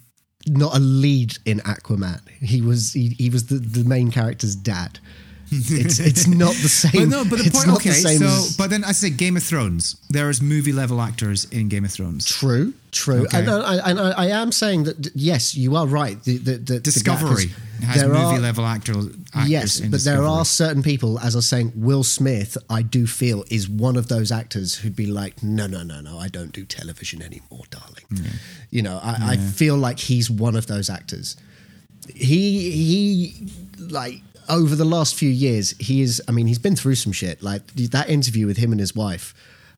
not 0.47 0.75
a 0.75 0.79
lead 0.79 1.37
in 1.45 1.59
Aquaman. 1.59 2.21
He 2.41 2.61
was 2.61 2.93
he, 2.93 3.09
he 3.17 3.29
was 3.29 3.47
the, 3.47 3.55
the 3.59 3.83
main 3.87 4.11
character's 4.11 4.55
dad. 4.55 4.99
It's 5.51 5.99
it's 5.99 6.27
not 6.27 6.53
the 6.55 6.69
same. 6.69 7.09
But 7.09 7.09
no, 7.09 7.23
but 7.29 7.39
the 7.39 7.45
it's 7.45 7.55
point. 7.55 7.67
not 7.67 7.77
Okay, 7.77 7.89
the 7.89 7.95
same 7.95 8.19
so 8.19 8.25
as- 8.25 8.55
but 8.57 8.69
then 8.69 8.83
I 8.83 8.91
say 8.91 9.09
Game 9.09 9.35
of 9.37 9.43
Thrones. 9.43 9.95
There 10.09 10.29
is 10.29 10.41
movie 10.41 10.71
level 10.73 11.01
actors 11.01 11.45
in 11.45 11.69
Game 11.69 11.85
of 11.85 11.91
Thrones. 11.91 12.25
True, 12.25 12.73
true, 12.91 13.23
Okay. 13.23 13.39
and, 13.39 13.49
I, 13.49 13.89
and 13.89 13.99
I, 13.99 14.11
I 14.11 14.27
am 14.41 14.51
saying 14.51 14.83
that 14.85 15.11
yes, 15.15 15.55
you 15.55 15.75
are 15.75 15.87
right. 15.87 16.21
The, 16.23 16.37
the, 16.37 16.51
the, 16.57 16.73
the 16.73 16.79
Discovery 16.79 17.47
has 17.83 18.01
there 18.01 18.09
movie 18.09 18.19
are- 18.37 18.39
level 18.39 18.65
actor, 18.65 18.93
actors. 19.33 19.49
Yes, 19.49 19.79
but 19.79 20.01
there 20.03 20.23
are 20.23 20.43
certain 20.45 20.83
people, 20.83 21.17
as 21.19 21.35
I 21.35 21.37
was 21.39 21.47
saying, 21.49 21.71
Will 21.75 22.03
Smith, 22.03 22.57
I 22.69 22.81
do 22.81 23.07
feel 23.07 23.43
is 23.49 23.67
one 23.69 23.95
of 23.97 24.07
those 24.07 24.31
actors 24.31 24.75
who'd 24.75 24.95
be 24.95 25.05
like, 25.07 25.41
no, 25.41 25.65
no, 25.67 25.83
no, 25.83 26.01
no, 26.01 26.17
I 26.19 26.27
don't 26.27 26.51
do 26.51 26.65
television 26.65 27.21
anymore, 27.21 27.63
darling. 27.69 28.05
You 28.69 28.81
know, 28.83 28.99
I, 29.01 29.33
I 29.33 29.37
feel 29.37 29.77
like 29.77 29.99
he's 29.99 30.29
one 30.29 30.55
of 30.55 30.67
those 30.67 30.89
actors. 30.89 31.37
He 32.15 32.71
he 32.71 33.47
like 33.77 34.21
over 34.49 34.75
the 34.75 34.85
last 34.85 35.15
few 35.15 35.29
years, 35.29 35.71
he 35.79 36.01
is. 36.01 36.21
I 36.27 36.31
mean, 36.31 36.47
he's 36.47 36.59
been 36.59 36.75
through 36.75 36.95
some 36.95 37.11
shit. 37.13 37.41
Like 37.43 37.65
that 37.75 38.09
interview 38.09 38.47
with 38.47 38.57
him 38.57 38.71
and 38.71 38.79
his 38.79 38.95
wife, 38.95 39.33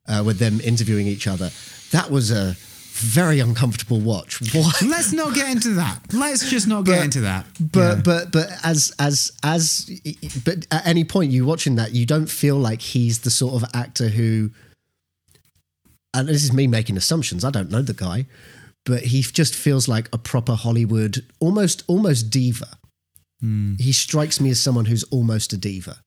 uh, 0.07 0.23
with 0.25 0.39
them 0.39 0.59
interviewing 0.61 1.07
each 1.07 1.27
other, 1.27 1.51
that 1.91 2.09
was 2.09 2.31
a 2.31 2.55
very 2.93 3.39
uncomfortable 3.39 3.99
watch. 3.99 4.39
What? 4.55 4.81
Let's 4.81 5.11
not 5.13 5.33
get 5.33 5.49
into 5.49 5.69
that. 5.75 6.13
Let's 6.13 6.49
just 6.49 6.67
not 6.67 6.85
get 6.85 6.97
But- 6.97 7.03
into 7.05 7.21
that. 7.21 7.45
But 7.59 7.79
Yeah. 7.97 8.01
but 8.03 8.31
but 8.31 8.49
as 8.63 8.93
as 8.99 9.31
as 9.43 9.89
but 10.45 10.65
at 10.71 10.85
any 10.87 11.03
point 11.03 11.31
you 11.31 11.45
watching 11.45 11.75
that, 11.75 11.93
you 11.93 12.05
don't 12.05 12.27
feel 12.29 12.57
like 12.57 12.81
he's 12.81 13.19
the 13.19 13.31
sort 13.31 13.61
of 13.61 13.69
actor 13.73 14.09
who. 14.09 14.51
And 16.13 16.27
this 16.27 16.43
is 16.43 16.51
me 16.51 16.67
making 16.67 16.97
assumptions. 16.97 17.45
I 17.45 17.51
don't 17.51 17.71
know 17.71 17.81
the 17.81 17.93
guy, 17.93 18.25
but 18.85 19.03
he 19.03 19.21
just 19.21 19.55
feels 19.55 19.87
like 19.87 20.09
a 20.11 20.17
proper 20.17 20.55
Hollywood, 20.55 21.25
almost 21.39 21.83
almost 21.87 22.29
diva. 22.29 22.77
Hmm. 23.41 23.75
He 23.79 23.91
strikes 23.91 24.39
me 24.39 24.49
as 24.51 24.59
someone 24.61 24.85
who's 24.85 25.03
almost 25.05 25.51
a 25.53 25.57
diva. 25.57 25.97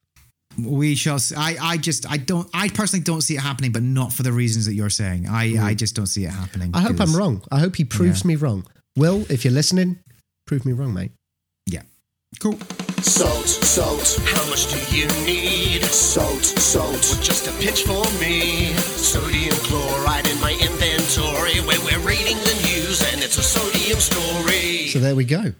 we 0.57 0.95
shall. 0.95 1.19
See. 1.19 1.35
I 1.35 1.57
I 1.61 1.77
just 1.77 2.09
I 2.09 2.17
don't. 2.17 2.49
I 2.53 2.69
personally 2.69 3.03
don't 3.03 3.21
see 3.21 3.35
it 3.35 3.41
happening, 3.41 3.71
but 3.73 3.83
not 3.83 4.13
for 4.13 4.23
the 4.23 4.31
reasons 4.31 4.65
that 4.67 4.73
you're 4.73 4.89
saying. 4.89 5.27
I 5.27 5.57
I 5.69 5.73
just 5.73 5.95
don't 5.95 6.07
see 6.07 6.23
it 6.25 6.31
happening. 6.31 6.71
I 6.73 6.79
hope 6.81 6.99
I'm 7.01 7.13
wrong. 7.15 7.43
I 7.51 7.59
hope 7.59 7.75
he 7.75 7.83
proves 7.85 8.23
Yeah. 8.23 8.27
me 8.29 8.35
wrong. 8.37 8.65
Will, 8.95 9.25
if 9.29 9.43
you're 9.43 9.53
listening, 9.53 9.99
prove 10.47 10.65
me 10.65 10.71
wrong, 10.71 10.93
mate. 10.93 11.11
Yeah. 11.67 11.81
Cool. 12.39 12.57
Salt, 13.01 13.47
salt, 13.47 14.19
how 14.25 14.49
much 14.49 14.71
do 14.71 14.95
you 14.95 15.07
need? 15.25 15.83
Salt, 15.83 16.43
salt, 16.43 17.03
just 17.21 17.47
a 17.47 17.51
pinch 17.61 17.83
for 17.83 18.03
me. 18.21 18.73
Sodium 19.11 19.55
chloride 19.67 20.25
in 20.27 20.39
my 20.39 20.51
inventory, 20.53 21.59
where 21.67 21.79
we're 21.85 21.99
reading 22.07 22.37
the 22.37 22.55
news 22.65 23.03
and 23.13 23.21
it's 23.21 23.37
a 23.37 23.43
sodium 23.43 23.99
story. 23.99 24.87
So 24.87 24.99
there 24.99 25.15
we 25.15 25.25
go. 25.25 25.53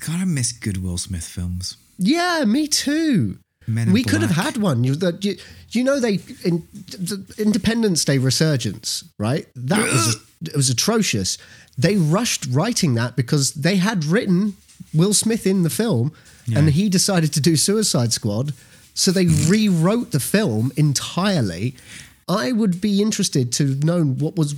God, 0.00 0.20
I 0.20 0.24
miss 0.24 0.52
good 0.52 0.82
Will 0.82 0.98
Smith 0.98 1.24
films. 1.24 1.76
Yeah, 1.98 2.44
me 2.44 2.68
too. 2.68 3.38
Men 3.66 3.92
we 3.92 4.04
could 4.04 4.22
have 4.22 4.30
had 4.30 4.56
one. 4.58 4.84
You, 4.84 4.94
the, 4.94 5.18
you, 5.20 5.36
you 5.70 5.82
know, 5.82 5.98
they 5.98 6.20
in 6.44 6.66
the 6.86 7.34
Independence 7.38 8.04
Day 8.04 8.18
resurgence, 8.18 9.04
right? 9.18 9.46
That 9.56 9.82
was 9.82 10.16
it 10.42 10.56
was 10.56 10.70
atrocious. 10.70 11.36
They 11.76 11.96
rushed 11.96 12.46
writing 12.50 12.94
that 12.94 13.16
because 13.16 13.54
they 13.54 13.76
had 13.76 14.04
written 14.04 14.56
Will 14.94 15.14
Smith 15.14 15.46
in 15.46 15.62
the 15.62 15.70
film, 15.70 16.12
and 16.54 16.70
he 16.70 16.88
decided 16.88 17.32
to 17.32 17.40
do 17.40 17.56
Suicide 17.56 18.12
Squad, 18.12 18.52
so 18.94 19.10
they 19.10 19.26
rewrote 19.26 20.12
the 20.12 20.20
film 20.20 20.70
entirely. 20.76 21.74
I 22.28 22.52
would 22.52 22.80
be 22.80 23.02
interested 23.02 23.52
to 23.54 23.74
know 23.76 24.04
what 24.04 24.36
was 24.36 24.54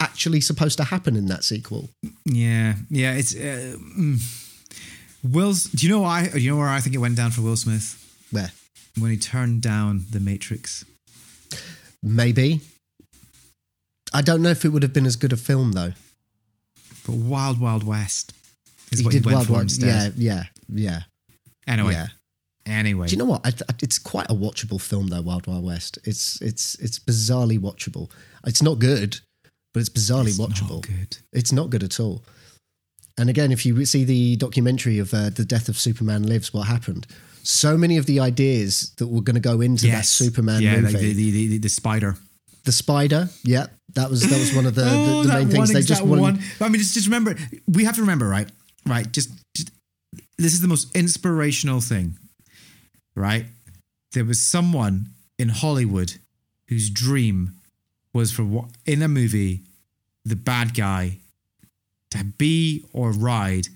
actually 0.00 0.40
supposed 0.40 0.78
to 0.78 0.84
happen 0.84 1.16
in 1.16 1.26
that 1.26 1.44
sequel. 1.44 1.88
Yeah, 2.24 2.74
yeah. 2.90 3.14
It's 3.14 3.34
uh, 3.34 3.76
mm. 3.78 4.47
Will's. 5.22 5.64
Do 5.64 5.86
you 5.86 5.92
know 5.92 6.00
why? 6.00 6.28
Do 6.28 6.38
you 6.38 6.50
know 6.52 6.56
where 6.58 6.68
I 6.68 6.80
think 6.80 6.94
it 6.94 6.98
went 6.98 7.16
down 7.16 7.30
for 7.30 7.42
Will 7.42 7.56
Smith 7.56 7.96
Where 8.30 8.52
when 8.98 9.10
he 9.10 9.16
turned 9.16 9.62
down 9.62 10.04
The 10.10 10.20
Matrix? 10.20 10.84
maybe. 12.02 12.60
I 14.12 14.22
don't 14.22 14.42
know 14.42 14.50
if 14.50 14.64
it 14.64 14.68
would 14.70 14.82
have 14.82 14.92
been 14.92 15.06
as 15.06 15.16
good 15.16 15.32
a 15.32 15.36
film 15.36 15.72
though. 15.72 15.92
But 17.06 17.16
Wild 17.16 17.60
Wild 17.60 17.84
West 17.84 18.32
is 18.90 19.00
He 19.00 19.04
what 19.04 19.12
did 19.12 19.22
he 19.24 19.26
went 19.26 19.36
Wild 19.36 19.46
for 19.46 19.52
Wild. 19.54 19.62
instead. 19.64 20.14
Yeah, 20.16 20.44
yeah, 20.72 20.72
yeah. 20.72 21.00
Anyway. 21.66 21.92
Yeah. 21.92 22.06
Anyway. 22.66 23.06
Do 23.08 23.12
you 23.12 23.18
know 23.18 23.24
what? 23.24 23.40
I 23.46 23.50
th- 23.50 23.62
it's 23.82 23.98
quite 23.98 24.26
a 24.30 24.34
watchable 24.34 24.80
film, 24.80 25.06
though. 25.08 25.22
Wild 25.22 25.46
Wild 25.46 25.64
West. 25.64 25.98
It's 26.04 26.40
it's 26.42 26.74
it's 26.76 26.98
bizarrely 26.98 27.58
watchable. 27.58 28.10
It's 28.46 28.62
not 28.62 28.78
good, 28.78 29.18
but 29.74 29.80
it's 29.80 29.88
bizarrely 29.88 30.28
It's 30.28 30.38
not 30.38 30.50
watchable. 30.50 30.82
good. 30.82 31.16
It's 31.32 31.50
not 31.52 31.70
good 31.70 31.82
at 31.82 31.98
all. 31.98 32.22
And 33.18 33.28
again, 33.28 33.50
if 33.50 33.66
you 33.66 33.84
see 33.84 34.04
the 34.04 34.36
documentary 34.36 34.98
of 34.98 35.12
uh, 35.12 35.30
the 35.30 35.44
death 35.44 35.68
of 35.68 35.78
Superman 35.78 36.22
lives, 36.22 36.54
what 36.54 36.68
happened? 36.68 37.06
So 37.42 37.76
many 37.76 37.96
of 37.96 38.06
the 38.06 38.20
ideas 38.20 38.92
that 38.98 39.08
were 39.08 39.22
going 39.22 39.34
to 39.34 39.40
go 39.40 39.60
into 39.60 39.86
that 39.88 40.04
Superman 40.04 40.62
yeah, 40.62 40.76
movie, 40.76 40.92
like 40.92 41.02
the, 41.02 41.12
the, 41.12 41.30
the, 41.30 41.58
the 41.58 41.68
spider. 41.68 42.16
the 42.64 42.72
spider, 42.72 43.28
yeah, 43.42 43.66
that 43.94 44.10
was 44.10 44.22
that 44.22 44.38
was 44.38 44.54
one 44.54 44.66
of 44.66 44.74
the, 44.74 44.84
oh, 44.86 45.22
the, 45.22 45.28
the 45.28 45.34
main 45.34 45.48
things. 45.48 45.72
They 45.72 45.82
just 45.82 46.02
wanted, 46.02 46.22
one. 46.22 46.40
I 46.60 46.68
mean, 46.68 46.78
just, 46.78 46.94
just 46.94 47.06
remember, 47.06 47.36
we 47.66 47.84
have 47.84 47.96
to 47.96 48.02
remember, 48.02 48.28
right? 48.28 48.50
Right. 48.86 49.10
Just, 49.10 49.30
just, 49.54 49.70
this 50.36 50.52
is 50.52 50.60
the 50.60 50.68
most 50.68 50.94
inspirational 50.94 51.80
thing, 51.80 52.18
right? 53.16 53.46
There 54.12 54.24
was 54.24 54.40
someone 54.40 55.06
in 55.38 55.48
Hollywood 55.48 56.14
whose 56.68 56.90
dream 56.90 57.54
was 58.12 58.30
for 58.30 58.44
what 58.44 58.66
in 58.86 59.02
a 59.02 59.08
movie, 59.08 59.62
the 60.24 60.36
bad 60.36 60.74
guy 60.74 61.18
to 62.10 62.24
be 62.24 62.84
or 62.92 63.12
ride 63.12 63.68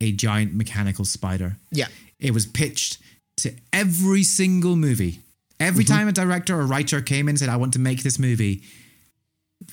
a 0.00 0.12
giant 0.12 0.54
mechanical 0.54 1.04
spider. 1.04 1.56
yeah, 1.70 1.86
It 2.18 2.32
was 2.32 2.46
pitched 2.46 2.98
to 3.38 3.52
every 3.72 4.22
single 4.22 4.76
movie. 4.76 5.20
Every 5.60 5.84
Mm-hmm. 5.84 5.94
time 5.94 6.08
a 6.08 6.12
director 6.12 6.58
or 6.58 6.66
writer 6.66 7.00
came 7.00 7.26
in 7.26 7.30
and 7.30 7.38
said, 7.38 7.48
I 7.48 7.56
want 7.56 7.72
to 7.74 7.78
make 7.78 8.02
this 8.02 8.18
movie, 8.18 8.62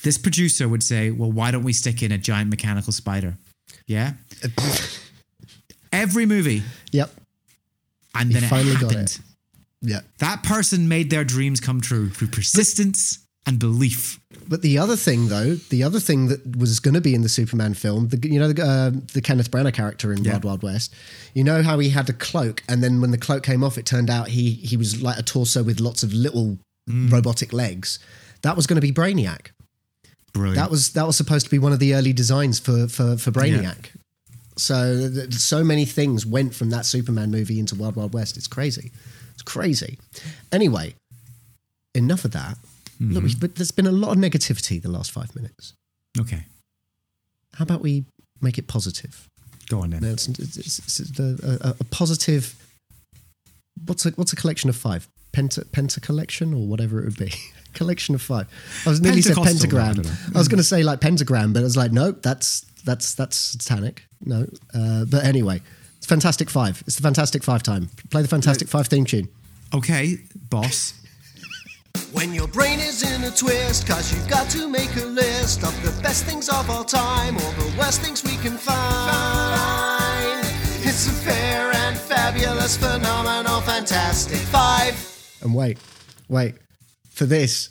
this 0.03 0.17
producer 0.19 0.67
would 0.69 0.83
say, 0.83 1.09
Well, 1.11 1.31
why 1.31 1.49
don't 1.51 1.63
we 1.63 1.73
stick 1.73 2.03
in 2.03 2.11
a 2.11 2.17
giant 2.17 2.49
mechanical 2.49 2.93
spider? 2.93 3.37
Yeah. 3.87 4.13
every 5.91 6.25
movie. 6.25 6.63
yep, 6.91 7.09
And 8.15 8.31
then 8.31 8.43
it 8.43 8.47
finally 8.47 8.73
got 8.75 8.91
happened. 8.91 9.09
it. 9.09 9.19
yeah. 9.81 10.01
That 10.19 10.43
person 10.43 10.87
made 10.87 11.09
their 11.09 11.23
dreams 11.23 11.59
come 11.59 11.81
true 11.81 12.09
through 12.09 12.27
persistence 12.29 13.19
and 13.45 13.57
belief. 13.59 14.19
But 14.49 14.63
the 14.63 14.79
other 14.79 14.95
thing, 14.95 15.27
though, 15.29 15.53
the 15.55 15.83
other 15.83 15.99
thing 15.99 16.27
that 16.29 16.57
was 16.57 16.79
going 16.79 16.95
to 16.95 17.01
be 17.01 17.13
in 17.13 17.21
the 17.21 17.29
Superman 17.29 17.75
film, 17.75 18.07
the 18.09 18.17
you 18.27 18.39
know 18.39 18.51
the, 18.51 18.63
uh, 18.63 18.91
the 19.13 19.21
Kenneth 19.21 19.51
Branagh 19.51 19.73
character 19.73 20.11
in 20.11 20.23
Yeah. 20.23 20.31
Wild 20.31 20.43
Wild 20.43 20.63
West, 20.63 20.93
you 21.35 21.43
know 21.43 21.61
how 21.61 21.77
he 21.79 21.89
had 21.89 22.09
a 22.09 22.13
cloak, 22.13 22.63
and 22.67 22.83
then 22.83 22.99
when 22.99 23.11
the 23.11 23.17
cloak 23.17 23.43
came 23.43 23.63
off, 23.63 23.77
it 23.77 23.85
turned 23.85 24.09
out 24.09 24.27
he 24.29 24.51
he 24.53 24.75
was 24.75 25.01
like 25.01 25.19
a 25.19 25.23
torso 25.23 25.61
with 25.63 25.79
lots 25.79 26.01
of 26.03 26.11
little 26.13 26.57
Mm. 26.89 27.11
robotic 27.11 27.53
legs. 27.53 27.99
That 28.41 28.55
was 28.55 28.65
going 28.65 28.81
to 28.81 28.81
be 28.81 28.91
Brainiac. 28.91 29.51
Brilliant. 30.33 30.55
That 30.55 30.71
was 30.71 30.93
that 30.93 31.05
was 31.05 31.15
supposed 31.15 31.45
to 31.45 31.51
be 31.51 31.59
one 31.59 31.71
of 31.71 31.77
the 31.79 31.93
early 31.93 32.13
designs 32.13 32.59
for 32.59 32.87
for 32.87 33.15
for 33.17 33.29
Brainiac. 33.31 33.91
So 34.57 35.07
so 35.29 35.63
many 35.63 35.85
things 35.85 36.25
went 36.25 36.55
from 36.55 36.71
that 36.71 36.85
Superman 36.87 37.29
movie 37.29 37.59
into 37.59 37.75
Wild 37.75 37.95
Wild 37.95 38.13
West. 38.13 38.37
It's 38.37 38.47
crazy. 38.47 38.91
It's 39.33 39.43
crazy. 39.43 39.99
Anyway, 40.51 40.95
enough 41.93 42.25
of 42.25 42.31
that. 42.31 42.57
Look, 42.99 43.23
we- 43.23 43.35
but 43.35 43.55
there's 43.55 43.71
been 43.71 43.87
a 43.87 43.91
lot 43.91 44.11
of 44.11 44.17
negativity 44.17 44.81
the 44.81 44.89
last 44.91 45.11
five 45.11 45.35
minutes. 45.35 45.73
okay. 46.19 46.43
How 47.55 47.63
about 47.63 47.81
we 47.81 48.05
make 48.41 48.57
it 48.57 48.67
positive? 48.67 49.27
Go 49.69 49.81
on 49.81 49.89
then. 49.89 50.01
No, 50.01 50.09
it's, 50.09 50.27
it's, 50.27 50.57
it's, 50.57 50.99
it's 50.99 51.19
a, 51.19 51.67
a, 51.67 51.75
a 51.79 51.83
positive. 51.85 52.55
What's 53.85 54.05
a 54.05 54.11
what's 54.11 54.33
a 54.33 54.35
collection 54.35 54.69
of 54.69 54.75
five? 54.75 55.07
Penta 55.33 55.63
penta 55.65 56.01
collection 56.01 56.53
or 56.53 56.67
whatever 56.67 56.99
it 56.99 57.05
would 57.05 57.17
be. 57.17 57.33
collection 57.73 58.15
of 58.15 58.21
five. 58.21 58.47
I 58.85 58.89
was 58.89 59.01
nearly 59.01 59.21
said 59.21 59.35
Pentecostal, 59.35 59.77
I 59.79 59.83
pentagram. 59.93 60.17
I, 60.35 60.37
was 60.37 60.47
going 60.47 60.57
to 60.57 60.63
say 60.63 60.83
like 60.83 61.01
pentagram, 61.01 61.53
but 61.53 61.59
I 61.59 61.63
was 61.63 61.77
like, 61.77 61.91
no, 61.91 62.11
that's 62.11 62.61
that's 62.85 63.13
that's 63.15 63.35
satanic. 63.35 64.03
No, 64.25 64.47
uh, 64.73 65.05
but 65.05 65.23
anyway, 65.23 65.61
it's 65.97 66.05
Fantastic 66.07 66.49
Five. 66.49 66.83
It's 66.87 66.95
the 66.95 67.03
Fantastic 67.03 67.43
Five 67.43 67.63
time. 67.63 67.89
Play 68.09 68.21
the 68.21 68.27
Fantastic 68.27 68.67
Five 68.67 68.87
theme 68.87 69.05
tune. 69.05 69.29
Okay, 69.73 70.17
boss. 70.49 70.93
When 72.11 72.33
your 72.33 72.47
brain 72.47 72.79
is 72.79 73.03
in 73.03 73.23
a 73.23 73.31
twist, 73.31 73.87
cause 73.87 74.13
you've 74.13 74.27
got 74.27 74.49
to 74.51 74.67
make 74.67 74.95
a 74.97 75.05
list 75.05 75.63
of 75.63 75.73
the 75.83 75.91
best 76.01 76.25
things 76.25 76.49
of 76.49 76.69
all 76.69 76.83
time, 76.83 77.35
or 77.37 77.51
the 77.53 77.73
worst 77.77 78.01
things 78.01 78.23
we 78.23 78.35
can 78.37 78.57
find. 78.57 80.39
It's 80.81 81.07
a 81.07 81.11
fair 81.11 81.71
and 81.73 81.97
fabulous, 81.97 82.77
phenomenal, 82.77 83.61
fantastic 83.61 84.39
five. 84.39 84.95
And 85.41 85.53
wait, 85.53 85.77
wait. 86.27 86.55
For 87.11 87.25
this, 87.25 87.69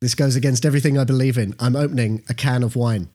this 0.00 0.14
goes 0.14 0.36
against 0.36 0.64
everything 0.66 0.98
I 0.98 1.04
believe 1.04 1.38
in. 1.38 1.54
I'm 1.58 1.76
opening 1.76 2.22
a 2.28 2.34
can 2.34 2.62
of 2.62 2.76
wine. 2.76 3.08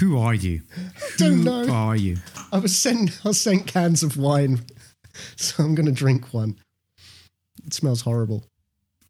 Who 0.00 0.18
are 0.18 0.34
you? 0.34 0.62
don't 1.18 1.32
Who 1.38 1.44
know. 1.44 1.68
are 1.72 1.96
you? 1.96 2.16
I 2.52 2.58
was 2.58 2.76
sent 2.76 3.20
I 3.24 3.28
was 3.28 3.40
sent 3.40 3.66
cans 3.66 4.02
of 4.02 4.16
wine, 4.16 4.62
so 5.36 5.62
I'm 5.64 5.74
gonna 5.74 5.92
drink 5.92 6.32
one. 6.32 6.58
It 7.66 7.72
smells 7.74 8.00
horrible. 8.02 8.44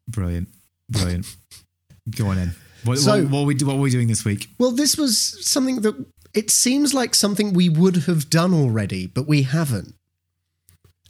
Brilliant. 0.09 0.48
Brilliant. 0.90 1.26
Go 2.16 2.26
on 2.28 2.38
in. 2.38 2.53
What, 2.84 2.98
So- 2.98 3.22
what, 3.22 3.30
what, 3.30 3.46
we, 3.46 3.55
what 3.64 3.74
are 3.76 3.80
we 3.80 3.90
doing 3.90 4.09
this 4.09 4.24
week? 4.24 4.48
Well, 4.59 4.72
this 4.72 4.96
was 4.96 5.18
something 5.46 5.82
that 5.82 5.94
it 6.34 6.50
seems 6.50 6.92
like 6.94 7.14
something 7.14 7.53
we 7.53 7.68
would 7.68 7.96
have 8.09 8.28
done 8.30 8.53
already, 8.53 9.07
but 9.07 9.28
we 9.28 9.42
haven't. 9.42 9.94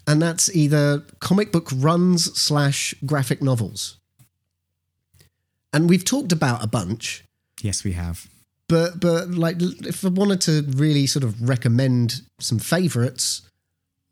And 0.07 0.21
that's 0.21 0.55
either 0.55 1.05
comic 1.21 1.53
book 1.53 1.69
runs 1.75 2.25
slash 2.39 2.93
graphic 3.07 3.41
novels. 3.41 3.99
And 5.73 5.89
we've 5.89 6.05
talked 6.05 6.33
about 6.33 6.63
a 6.63 6.67
bunch, 6.67 7.25
Yes, 7.63 7.85
we 7.85 7.93
have. 7.93 8.27
but 8.69 9.01
but 9.01 9.31
like 9.31 9.57
if 9.61 10.05
I 10.05 10.09
wanted 10.09 10.41
to 10.43 10.63
really 10.77 11.07
sort 11.07 11.23
of 11.25 11.41
recommend 11.49 12.23
some 12.41 12.59
favorites, 12.59 13.43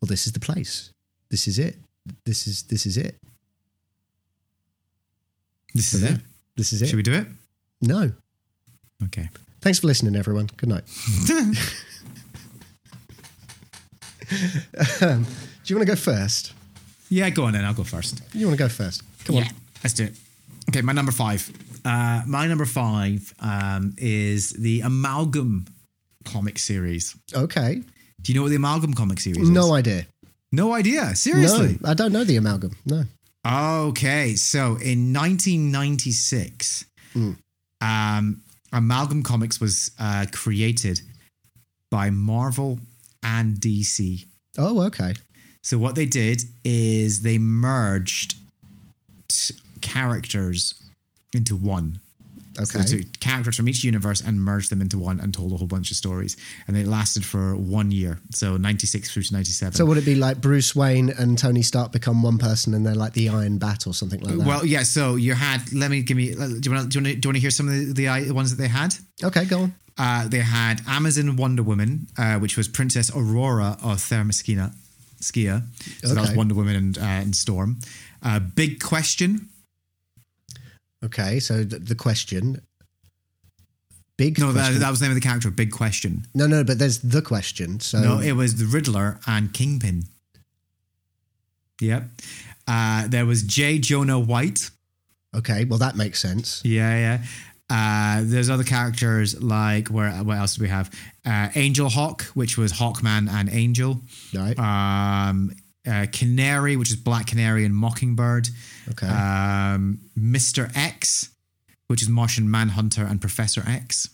well, 0.01 0.07
this 0.07 0.25
is 0.25 0.33
the 0.33 0.39
place. 0.39 0.91
This 1.29 1.47
is 1.47 1.59
it. 1.59 1.75
This 2.25 2.47
is 2.47 2.63
this 2.63 2.85
is 2.85 2.97
it. 2.97 3.15
This 5.73 5.93
is 5.93 6.03
Yeah. 6.03 6.15
it. 6.15 6.21
This 6.57 6.73
is 6.73 6.81
it. 6.81 6.87
Should 6.87 6.97
we 6.97 7.03
do 7.03 7.13
it? 7.13 7.27
No. 7.81 8.11
Okay. 9.05 9.29
Thanks 9.61 9.79
for 9.79 9.87
listening, 9.87 10.15
everyone. 10.15 10.49
Good 10.57 10.69
night. 10.69 10.83
um, 15.01 15.23
do 15.23 15.73
you 15.73 15.75
want 15.75 15.87
to 15.87 15.93
go 15.93 15.95
first? 15.95 16.53
Yeah, 17.09 17.29
go 17.29 17.43
on 17.45 17.53
then. 17.53 17.65
I'll 17.65 17.73
go 17.73 17.83
first. 17.83 18.21
You 18.33 18.47
want 18.47 18.57
to 18.57 18.63
go 18.63 18.69
first? 18.69 19.03
Come 19.25 19.37
on. 19.37 19.43
let's 19.83 19.93
do 19.93 20.05
it. 20.05 20.15
Okay, 20.69 20.81
my 20.81 20.93
number 20.93 21.11
five. 21.11 21.49
Uh, 21.83 22.21
my 22.27 22.47
number 22.47 22.65
five 22.65 23.33
um, 23.39 23.93
is 23.97 24.51
the 24.51 24.81
Amalgam 24.81 25.65
comic 26.25 26.59
series. 26.59 27.15
Okay. 27.33 27.81
Do 28.21 28.31
you 28.31 28.37
know 28.37 28.43
what 28.43 28.49
the 28.49 28.55
Amalgam 28.55 28.93
comic 28.93 29.19
series 29.19 29.41
is? 29.43 29.49
No 29.49 29.73
idea. 29.73 30.05
No 30.51 30.73
idea. 30.73 31.15
Seriously. 31.15 31.77
No, 31.81 31.89
I 31.89 31.93
don't 31.93 32.11
know 32.11 32.23
the 32.23 32.35
amalgam. 32.37 32.75
No. 32.85 33.03
Okay, 33.45 34.35
so 34.35 34.75
in 34.77 35.13
1996, 35.13 36.85
um, 37.81 38.41
Amalgam 38.71 39.23
Comics 39.23 39.59
was 39.59 39.91
uh, 39.99 40.25
created 40.31 41.01
by 41.89 42.09
Marvel 42.09 42.79
and 43.23 43.57
DC. 43.57 44.25
Oh, 44.57 44.81
okay. 44.83 45.13
So 45.63 45.77
what 45.77 45.95
they 45.95 46.05
did 46.05 46.43
is 46.63 47.21
they 47.21 47.37
merged 47.37 48.35
characters 49.81 50.75
into 51.33 51.55
one. 51.55 51.99
So 52.53 52.63
Okay. 52.63 52.79
they 52.79 52.97
took 53.03 53.19
characters 53.19 53.55
from 53.55 53.67
each 53.69 53.83
universe 53.83 54.21
and 54.21 54.41
merged 54.41 54.69
them 54.71 54.81
into 54.81 54.97
one 54.97 55.19
and 55.19 55.33
told 55.33 55.51
a 55.53 55.57
whole 55.57 55.67
bunch 55.67 55.89
of 55.91 55.97
stories. 55.97 56.35
And 56.67 56.75
they 56.75 56.83
lasted 56.83 57.23
for 57.25 57.55
one 57.55 57.91
year. 57.91 58.19
So 58.33 58.57
96 58.57 59.11
through 59.11 59.23
to 59.23 59.33
97. 59.33 59.73
So 59.73 59.85
would 59.85 59.97
it 59.97 60.05
be 60.05 60.15
like 60.15 60.41
Bruce 60.41 60.75
Wayne 60.75 61.09
and 61.09 61.37
Tony 61.37 61.61
Stark 61.61 61.91
become 61.91 62.23
one 62.23 62.37
person 62.37 62.73
and 62.73 62.85
they're 62.85 62.95
like 62.95 63.13
the 63.13 63.29
Iron 63.29 63.57
Bat 63.57 63.87
or 63.87 63.93
something 63.93 64.19
like 64.21 64.37
that? 64.37 64.45
well, 64.45 64.65
yeah. 64.65 64.83
So 64.83 65.15
you 65.15 65.33
had. 65.33 65.71
Let 65.73 65.91
me 65.91 66.01
give 66.01 66.17
me. 66.17 66.33
Do 66.33 66.33
you 66.33 66.37
want 66.39 66.59
to? 66.59 66.59
Do 66.59 66.69
you 66.71 66.75
want 66.75 66.89
to, 66.91 66.91
do 66.91 66.99
you 66.99 67.29
want 67.29 67.35
to 67.35 67.39
hear 67.41 67.51
some 67.51 67.67
of 67.69 67.95
the, 67.95 68.05
the 68.07 68.31
ones 68.33 68.49
that 68.55 68.61
they 68.61 68.67
had? 68.69 68.93
okay, 69.23 69.45
go 69.45 69.61
on. 69.61 69.75
Uh, 69.97 70.27
they 70.27 70.39
had 70.39 70.81
Amazon 70.87 71.35
Wonder 71.35 71.63
Woman, 71.63 72.07
uh, 72.17 72.35
which 72.39 72.57
was 72.57 72.67
Princess 72.67 73.11
Ororo 73.11 73.73
of 73.83 73.97
Themyscira. 73.99 74.73
Skia. 75.21 75.61
So 76.03 76.15
that 76.15 76.21
was 76.21 76.33
Wonder 76.33 76.55
Woman 76.55 76.75
and, 76.75 76.97
uh, 76.97 77.01
and 77.01 77.35
Storm. 77.35 77.77
Uh, 78.23 78.39
Big 78.39 78.81
Question. 78.81 79.49
Okay, 81.03 81.39
so 81.39 81.63
the, 81.63 81.79
the 81.79 81.95
question. 81.95 82.61
Big 84.17 84.37
No, 84.37 84.51
that, 84.51 84.79
that 84.79 84.89
was 84.89 84.99
the 84.99 85.05
name 85.05 85.11
of 85.11 85.21
the 85.21 85.27
character. 85.27 85.49
Big 85.49 85.71
Question. 85.71 86.27
no, 86.35 86.45
no, 86.45 86.63
but 86.63 86.77
there's 86.77 86.99
the 86.99 87.21
question. 87.23 87.79
So 87.79 87.99
No, 88.01 88.19
it 88.19 88.33
was 88.33 88.55
the 88.57 88.65
Riddler 88.65 89.19
and 89.25 89.51
Kingpin. 89.51 90.03
Yep. 91.79 92.03
Uh, 92.67 93.07
there 93.07 93.25
was 93.25 93.41
J. 93.41 93.79
Jonah 93.79 94.19
White. 94.19 94.69
okay, 95.35 95.65
well 95.65 95.79
that 95.79 95.95
makes 95.95 96.19
sense. 96.19 96.61
Yeah, 96.63 96.95
yeah. 96.97 97.23
Uh, 97.69 98.21
there's 98.25 98.49
other 98.49 98.63
characters 98.65 99.41
like 99.41 99.87
where 99.87 100.11
what 100.23 100.37
else 100.37 100.55
do 100.55 100.61
we 100.63 100.69
have? 100.69 100.91
Uh, 101.25 101.47
Angel 101.55 101.89
Hawk, 101.89 102.23
which 102.35 102.57
was 102.57 102.73
Hawkman 102.73 103.27
and 103.29 103.49
Angel. 103.51 104.01
Right. 104.35 104.57
Um, 104.59 105.51
uh, 105.87 106.05
Canary, 106.11 106.75
which 106.75 106.89
is 106.89 106.95
Black 106.95 107.27
Canary 107.27 107.65
and 107.65 107.75
Mockingbird. 107.75 108.49
Okay. 108.91 109.07
Um, 109.07 109.99
Mister 110.15 110.69
X, 110.75 111.29
which 111.87 112.01
is 112.01 112.09
Martian 112.09 112.49
Manhunter 112.49 113.05
and 113.05 113.19
Professor 113.19 113.63
X. 113.67 114.09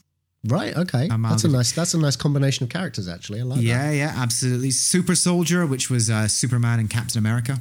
right. 0.47 0.75
Okay. 0.75 1.07
That's 1.07 1.43
a 1.43 1.47
nice. 1.49 1.71
That's 1.71 1.93
a 1.93 1.99
nice 1.99 2.15
combination 2.15 2.63
of 2.63 2.69
characters. 2.69 3.07
Actually, 3.07 3.41
I 3.41 3.43
like 3.43 3.57
that. 3.59 3.65
Yeah, 3.65 3.91
yeah, 3.91 4.13
absolutely. 4.15 4.71
Super 4.71 5.15
Soldier, 5.15 5.65
which 5.65 5.89
was 5.89 6.09
uh, 6.09 6.27
Superman 6.27 6.79
and 6.79 6.89
Captain 6.89 7.17
America 7.19 7.59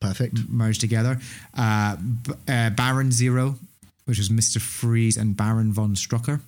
Perfect. 0.00 0.48
merged 0.48 0.80
together. 0.80 1.18
Uh, 1.54 1.96
B- 1.96 2.34
uh, 2.48 2.70
Baron 2.70 3.10
Zero, 3.10 3.56
which 4.04 4.18
was 4.18 4.30
Mister 4.30 4.60
Freeze 4.60 5.16
and 5.16 5.36
Baron 5.36 5.72
von 5.72 5.94
Strucker. 5.94 6.40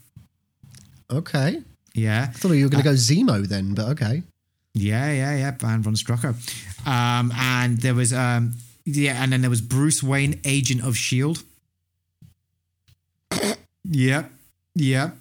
Okay. 1.11 1.63
Yeah. 1.95 2.29
I 2.29 2.33
thought 2.33 2.53
you 2.53 2.65
were 2.65 2.71
going 2.71 2.85
to 2.85 2.89
go 2.89 2.95
Zemo 2.95 3.45
then, 3.47 3.75
but 3.75 3.89
okay. 3.89 4.23
Yeah, 4.75 5.11
yeah, 5.13 5.37
yeah. 5.37 5.51
Van 5.59 5.83
von 5.83 5.95
Strucker. 5.95 6.35
Um, 6.87 7.33
and 7.37 7.79
there 7.79 7.95
was 7.95 8.13
um, 8.13 8.55
yeah, 8.85 9.23
and 9.23 9.33
then 9.33 9.41
there 9.41 9.51
was 9.51 9.61
Bruce 9.61 10.03
Wayne, 10.03 10.41
Agent 10.45 10.85
of 10.85 10.97
Shield. 10.97 11.43
yep, 13.85 14.31
yep, 14.75 15.17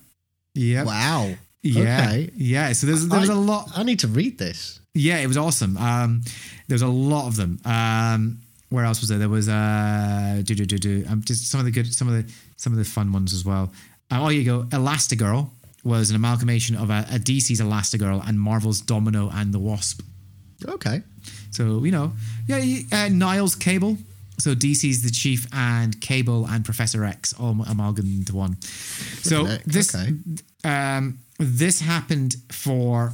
yep. 0.54 0.86
Wow. 0.86 1.34
Yeah, 1.62 2.06
Okay. 2.08 2.30
yeah. 2.36 2.72
So 2.74 2.88
there's 2.88 3.08
there 3.08 3.20
was 3.20 3.30
I- 3.30 3.34
a 3.34 3.38
lot. 3.38 3.70
I 3.76 3.84
need 3.84 4.00
to 4.00 4.08
read 4.08 4.38
this. 4.38 4.80
Yeah, 4.94 5.18
it 5.20 5.28
was 5.28 5.38
awesome. 5.38 5.78
Um, 5.78 6.22
there 6.68 6.76
was 6.76 6.82
a 6.82 6.88
lot 6.88 7.28
of 7.28 7.36
them. 7.36 7.60
Um, 7.66 8.40
where 8.70 8.86
else 8.86 9.00
was 9.02 9.10
there? 9.10 9.18
There 9.20 9.30
was 9.30 9.50
uh, 9.50 10.42
do 10.44 10.56
do 10.56 10.66
do 10.66 10.78
do. 10.78 11.06
Um, 11.10 11.22
just 11.24 11.50
some 11.50 11.60
of 11.60 11.66
the 11.66 11.72
good, 11.72 11.94
some 11.94 12.08
of 12.08 12.14
the 12.14 12.32
some 12.58 12.72
of 12.74 12.80
the 12.80 12.86
fun 12.86 13.12
ones 13.12 13.34
as 13.34 13.44
well. 13.46 13.72
Uh, 14.12 14.20
oh, 14.24 14.30
you 14.30 14.44
go. 14.44 14.64
Elastigirl 14.70 15.50
was 15.84 16.10
an 16.10 16.16
amalgamation 16.16 16.76
of 16.76 16.90
a, 16.90 17.06
a 17.12 17.20
DC's 17.20 17.62
Elastigirl 17.62 18.28
and 18.28 18.40
Marvel's 18.40 18.82
Domino 18.82 19.30
and 19.34 19.54
the 19.54 19.60
Wasp. 19.60 20.02
Okay. 20.68 21.02
So 21.52 21.84
you 21.84 21.92
know, 21.92 22.14
yeah, 22.48 22.80
uh, 22.92 23.10
Niles 23.10 23.56
Cable. 23.56 23.98
So 24.38 24.56
DC's 24.56 25.04
the 25.04 25.12
Chief 25.12 25.48
and 25.54 26.00
Cable 26.00 26.46
and 26.48 26.64
Professor 26.64 27.04
X 27.04 27.34
all 27.34 27.58
amalgamated 27.68 28.20
into 28.20 28.36
one. 28.36 28.62
So 28.62 29.44
this 29.66 29.94
okay. 29.94 30.14
um, 30.64 31.20
this 31.38 31.82
happened 31.82 32.36
for 32.52 33.14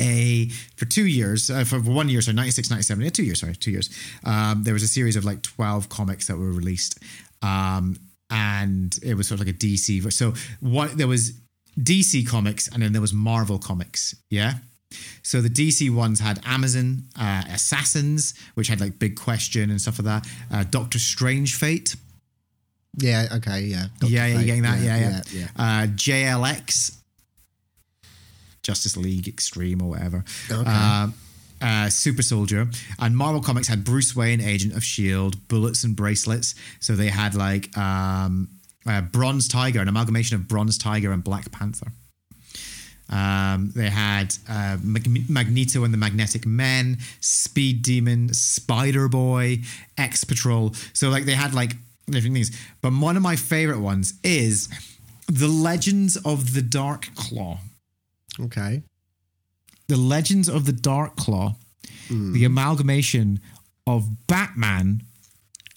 a 0.00 0.48
for 0.76 0.84
two 0.84 1.06
years 1.06 1.50
uh, 1.50 1.64
for 1.64 1.80
one 1.80 2.08
year 2.08 2.20
so 2.20 2.30
96 2.30 2.70
97 2.70 3.04
yeah 3.04 3.10
two 3.10 3.24
years 3.24 3.40
sorry 3.40 3.54
two 3.56 3.70
years 3.70 3.90
um, 4.24 4.62
there 4.62 4.72
was 4.72 4.82
a 4.82 4.88
series 4.88 5.16
of 5.16 5.24
like 5.24 5.42
12 5.42 5.88
comics 5.88 6.28
that 6.28 6.36
were 6.36 6.52
released 6.52 7.00
um, 7.42 7.96
and 8.30 8.96
it 9.02 9.14
was 9.14 9.26
sort 9.26 9.40
of 9.40 9.46
like 9.46 9.54
a 9.54 9.58
dc 9.58 10.12
so 10.12 10.34
what 10.60 10.96
there 10.96 11.08
was 11.08 11.32
dc 11.78 12.26
comics 12.26 12.68
and 12.68 12.82
then 12.82 12.92
there 12.92 13.00
was 13.00 13.12
marvel 13.12 13.58
comics 13.58 14.14
yeah 14.30 14.54
so 15.22 15.40
the 15.42 15.50
DC 15.50 15.90
ones 15.94 16.20
had 16.20 16.40
Amazon, 16.46 17.02
uh, 17.18 17.44
Assassins, 17.50 18.34
which 18.54 18.68
had 18.68 18.80
like 18.80 18.98
Big 18.98 19.16
Question 19.16 19.70
and 19.70 19.80
stuff 19.80 19.98
like 19.98 20.06
that. 20.06 20.30
Uh, 20.50 20.64
Doctor 20.70 20.98
Strange 20.98 21.56
Fate, 21.56 21.94
Yeah. 22.96 23.26
Okay. 23.32 23.60
Yeah. 23.62 23.86
Dr. 24.00 24.10
yeah, 24.10 24.26
yeah, 24.26 24.32
Fate. 24.32 24.38
you're 24.38 24.46
getting 24.46 24.62
that, 24.62 24.80
yeah, 24.80 24.98
yeah. 24.98 25.22
yeah. 25.30 25.46
Uh, 25.56 25.86
JLX, 25.88 26.96
Justice 28.62 28.96
League 28.96 29.28
Extreme 29.28 29.82
or 29.82 29.90
whatever. 29.90 30.24
Okay. 30.50 30.62
Uh, 30.66 31.08
uh, 31.60 31.88
Super 31.88 32.22
Soldier 32.22 32.68
and 33.00 33.16
Marvel 33.16 33.40
Comics 33.40 33.66
had 33.66 33.84
Bruce 33.84 34.14
Wayne, 34.14 34.40
Agent 34.40 34.74
of 34.74 34.84
Shield, 34.84 35.48
bullets 35.48 35.84
and 35.84 35.96
bracelets. 35.96 36.54
So 36.80 36.94
they 36.94 37.08
had 37.08 37.34
like 37.34 37.76
um, 37.76 38.48
uh, 38.86 39.00
Bronze 39.02 39.48
Tiger, 39.48 39.80
an 39.80 39.88
amalgamation 39.88 40.36
of 40.36 40.48
Bronze 40.48 40.78
Tiger 40.78 41.12
and 41.12 41.22
Black 41.22 41.50
Panther. 41.50 41.92
Um, 43.10 43.72
they 43.74 43.88
had 43.88 44.34
uh, 44.48 44.76
Mag- 44.82 45.30
Magneto 45.30 45.84
and 45.84 45.94
the 45.94 45.98
Magnetic 45.98 46.44
Men, 46.46 46.98
Speed 47.20 47.82
Demon, 47.82 48.34
Spider 48.34 49.08
Boy, 49.08 49.60
X 49.96 50.24
Patrol. 50.24 50.74
So 50.92 51.08
like 51.08 51.24
they 51.24 51.32
had 51.34 51.54
like 51.54 51.72
different 52.06 52.34
things. 52.34 52.50
But 52.82 52.92
one 52.92 53.16
of 53.16 53.22
my 53.22 53.36
favorite 53.36 53.80
ones 53.80 54.14
is 54.22 54.68
the 55.26 55.48
Legends 55.48 56.16
of 56.16 56.54
the 56.54 56.62
Dark 56.62 57.08
Claw. 57.14 57.58
Okay. 58.40 58.82
The 59.88 59.96
Legends 59.96 60.48
of 60.50 60.66
the 60.66 60.72
Dark 60.72 61.16
Claw, 61.16 61.56
the 62.10 62.44
amalgamation 62.44 63.40
of 63.86 64.26
Batman 64.26 65.02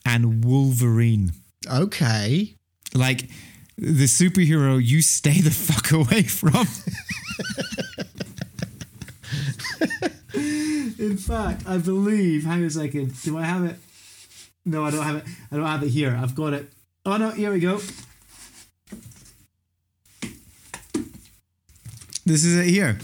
and 0.06 0.44
Wolverine. 0.44 1.32
Okay. 1.66 2.56
Like 2.94 3.30
the 3.78 4.06
superhero 4.06 4.84
you 4.84 5.02
stay 5.02 5.42
the 5.42 5.52
fuck 5.52 5.92
away 5.92 6.24
from. 6.24 6.68
In 11.00 11.18
fact, 11.18 11.64
I 11.68 11.78
believe, 11.78 12.46
hang 12.46 12.60
on 12.60 12.66
a 12.66 12.70
second. 12.70 13.20
Do 13.24 13.38
I 13.38 13.44
have 13.44 13.66
it? 13.66 13.76
No, 14.66 14.86
I 14.86 14.92
don't 14.92 15.04
have 15.04 15.16
it. 15.16 15.24
I 15.52 15.56
don't 15.56 15.66
have 15.66 15.82
it 15.84 15.90
here. 15.90 16.18
I've 16.22 16.36
got 16.36 16.54
it. 16.54 16.72
Oh 17.06 17.18
no, 17.18 17.32
here 17.32 17.52
we 17.52 17.60
go. 17.60 17.80
This 22.24 22.46
is 22.46 22.56
it 22.56 22.68
here. 22.68 23.00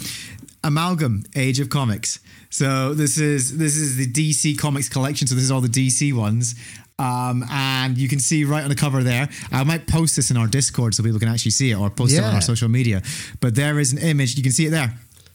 Amalgam, 0.64 1.24
Age 1.36 1.60
of 1.60 1.70
Comics. 1.70 2.20
So 2.50 2.94
this 2.94 3.18
is 3.18 3.58
this 3.58 3.76
is 3.76 3.96
the 3.98 4.06
DC 4.06 4.58
Comics 4.60 4.90
collection. 4.90 5.28
So 5.28 5.34
this 5.36 5.44
is 5.44 5.52
all 5.52 5.62
the 5.62 5.68
DC 5.68 6.14
ones. 6.14 6.56
Um, 7.00 7.44
and 7.52 7.98
you 7.98 8.08
can 8.08 8.20
see 8.20 8.44
right 8.44 8.64
on 8.64 8.70
the 8.70 8.76
cover 8.76 9.04
there. 9.04 9.30
I 9.52 9.64
might 9.64 9.88
post 9.88 10.16
this 10.16 10.32
in 10.32 10.38
our 10.38 10.48
Discord 10.48 10.96
so 10.96 11.04
people 11.04 11.20
can 11.20 11.30
actually 11.30 11.52
see 11.52 11.72
it, 11.72 11.76
or 11.78 11.90
post 11.90 12.14
it 12.14 12.24
on 12.24 12.34
our 12.36 12.42
social 12.42 12.70
media. 12.70 13.02
But 13.40 13.56
there 13.56 13.80
is 13.80 13.94
an 13.94 14.00
image. 14.00 14.36
You 14.36 14.44
can 14.44 14.52
see 14.52 14.66
it 14.66 14.72
there. 14.72 14.94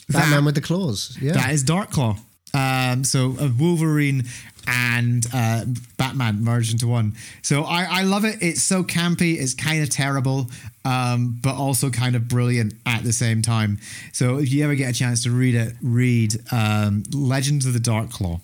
Batman 0.09 0.31
That- 0.31 0.45
with 0.45 0.55
the 0.57 0.61
claws. 0.61 1.17
Yeah. 1.21 1.33
that 1.35 1.53
is 1.53 1.65
Darkclaw. 1.65 2.19
Um, 2.55 3.03
so 3.05 3.35
uh, 3.41 3.49
Wolverine 3.59 4.25
and 4.67 5.27
uh, 5.33 5.65
Batman 5.97 6.45
merged 6.45 6.73
into 6.73 6.87
one. 6.87 7.15
So 7.43 7.63
I, 7.63 8.01
I 8.01 8.03
love 8.03 8.25
it. 8.25 8.43
It's 8.43 8.63
so 8.63 8.83
campy. 8.83 9.39
It's 9.41 9.55
kind 9.55 9.83
of 9.83 9.89
terrible, 9.89 10.51
um, 10.85 11.39
but 11.43 11.55
also 11.55 11.89
kind 11.91 12.15
of 12.15 12.29
brilliant 12.29 12.75
at 12.85 13.05
the 13.05 13.13
same 13.13 13.41
time. 13.41 13.79
So 14.13 14.37
if 14.39 14.53
you 14.53 14.65
ever 14.65 14.75
get 14.75 14.91
a 14.91 14.93
chance 14.93 15.23
to 15.25 15.31
read 15.31 15.55
it, 15.55 15.73
read 15.83 16.35
um, 16.53 17.05
Legends 17.13 17.65
of 17.67 17.73
the 17.73 17.79
Darkclaw. 17.79 18.41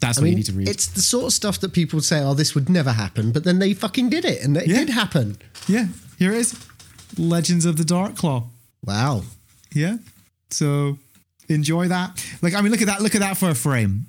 That's 0.00 0.18
I 0.18 0.20
what 0.20 0.24
mean, 0.26 0.32
you 0.32 0.36
need 0.36 0.46
to 0.46 0.52
read. 0.52 0.68
it's 0.68 0.86
the 0.86 1.02
sort 1.02 1.24
of 1.26 1.32
stuff 1.32 1.58
that 1.60 1.72
people 1.72 2.00
say, 2.00 2.20
"Oh, 2.22 2.34
this 2.34 2.54
would 2.54 2.68
never 2.68 2.92
happen," 2.92 3.32
but 3.32 3.42
then 3.44 3.58
they 3.58 3.74
fucking 3.74 4.10
did 4.10 4.24
it, 4.24 4.42
and 4.44 4.56
it 4.56 4.68
Yeah. 4.68 4.76
did 4.78 4.90
happen. 4.90 5.36
yeah, 5.66 5.88
here 6.18 6.32
it 6.32 6.38
is. 6.38 6.54
Legends 7.16 7.64
of 7.64 7.76
the 7.76 7.84
Dark 7.84 8.16
Claw. 8.16 8.44
Wow. 8.84 9.24
Yeah. 9.74 9.96
So 10.50 10.98
enjoy 11.48 11.88
that. 11.88 12.24
Like, 12.42 12.54
I 12.54 12.60
mean, 12.60 12.70
look 12.70 12.80
at 12.80 12.86
that. 12.86 13.02
Look 13.02 13.14
at 13.14 13.20
that 13.20 13.36
for 13.36 13.48
a 13.50 13.54
frame. 13.54 14.06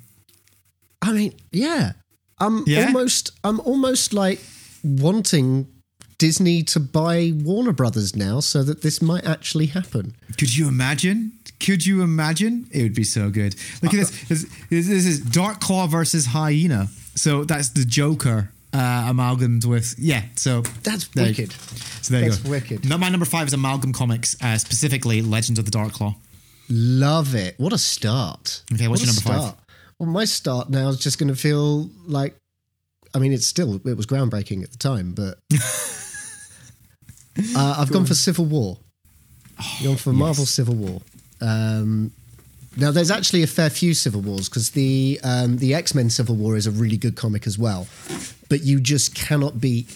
I 1.02 1.12
mean, 1.12 1.34
yeah. 1.50 1.92
I'm 2.38 2.62
Yeah? 2.66 2.86
almost, 2.86 3.32
I'm 3.42 3.58
almost 3.60 4.12
like 4.14 4.40
wanting 4.84 5.66
Disney 6.20 6.62
to 6.64 6.78
buy 6.78 7.32
Warner 7.34 7.72
Brothers 7.72 8.14
now, 8.14 8.40
so 8.40 8.62
that 8.62 8.82
this 8.82 9.00
might 9.00 9.24
actually 9.26 9.66
happen. 9.66 10.14
Could 10.38 10.56
you 10.56 10.68
imagine? 10.68 11.32
Could 11.58 11.86
you 11.86 12.02
imagine? 12.02 12.66
It 12.70 12.82
would 12.82 12.94
be 12.94 13.04
so 13.04 13.30
good. 13.30 13.56
Look 13.82 13.94
at 13.94 13.98
this. 14.00 14.28
This, 14.28 14.46
this 14.68 14.88
is 14.88 15.20
Dark 15.20 15.60
Claw 15.60 15.86
versus 15.86 16.26
Hyena. 16.26 16.88
So 17.14 17.44
that's 17.44 17.70
the 17.70 17.84
Joker 17.84 18.52
uh, 18.72 19.06
amalgamed 19.08 19.64
with 19.64 19.94
yeah. 19.98 20.22
So 20.36 20.60
That's 20.82 21.08
there 21.08 21.26
wicked. 21.26 21.52
So 22.02 22.12
there 22.12 22.22
you 22.22 22.28
go. 22.28 22.34
That's 22.34 22.48
wicked. 22.48 22.88
No, 22.88 22.98
my 22.98 23.08
number 23.08 23.26
five 23.26 23.46
is 23.46 23.52
Amalgam 23.54 23.92
Comics, 23.92 24.36
uh, 24.42 24.58
specifically 24.58 25.22
Legends 25.22 25.58
of 25.58 25.64
the 25.64 25.70
Dark 25.70 25.92
Claw. 25.92 26.16
Love 26.68 27.34
it. 27.34 27.54
What 27.58 27.72
a 27.72 27.78
start. 27.78 28.62
Okay, 28.72 28.88
what's 28.88 29.02
What 29.02 29.06
your 29.06 29.32
number 29.32 29.48
five? 29.48 29.56
Well, 29.98 30.08
my 30.08 30.24
start 30.24 30.70
now 30.70 30.88
is 30.88 30.98
just 30.98 31.18
going 31.18 31.28
to 31.28 31.36
feel 31.36 31.90
like, 32.06 32.36
I 33.14 33.18
mean, 33.18 33.32
it's 33.32 33.46
still, 33.46 33.74
it 33.86 33.96
was 33.96 34.06
groundbreaking 34.06 34.62
at 34.62 34.70
the 34.70 34.78
time, 34.78 35.12
but 35.12 35.38
uh, 37.56 37.76
I've 37.78 37.92
gone 37.92 38.06
for 38.06 38.14
Civil 38.14 38.44
War. 38.46 38.78
gone 39.82 39.96
for 39.96 40.12
Marvel 40.12 40.46
Civil 40.46 40.74
War. 40.74 41.00
Um, 41.40 42.12
now, 42.76 42.92
there's 42.92 43.10
actually 43.10 43.42
a 43.42 43.48
fair 43.48 43.68
few 43.68 43.94
Civil 43.94 44.20
Wars 44.20 44.48
because 44.48 44.70
the 44.70 45.20
um, 45.24 45.58
the 45.58 45.74
X 45.74 45.94
Men 45.94 46.08
Civil 46.08 46.36
War 46.36 46.56
is 46.56 46.66
a 46.66 46.70
really 46.70 46.96
good 46.96 47.16
comic 47.16 47.46
as 47.46 47.58
well, 47.58 47.88
but 48.48 48.62
you 48.62 48.80
just 48.80 49.14
cannot 49.14 49.60
beat 49.60 49.94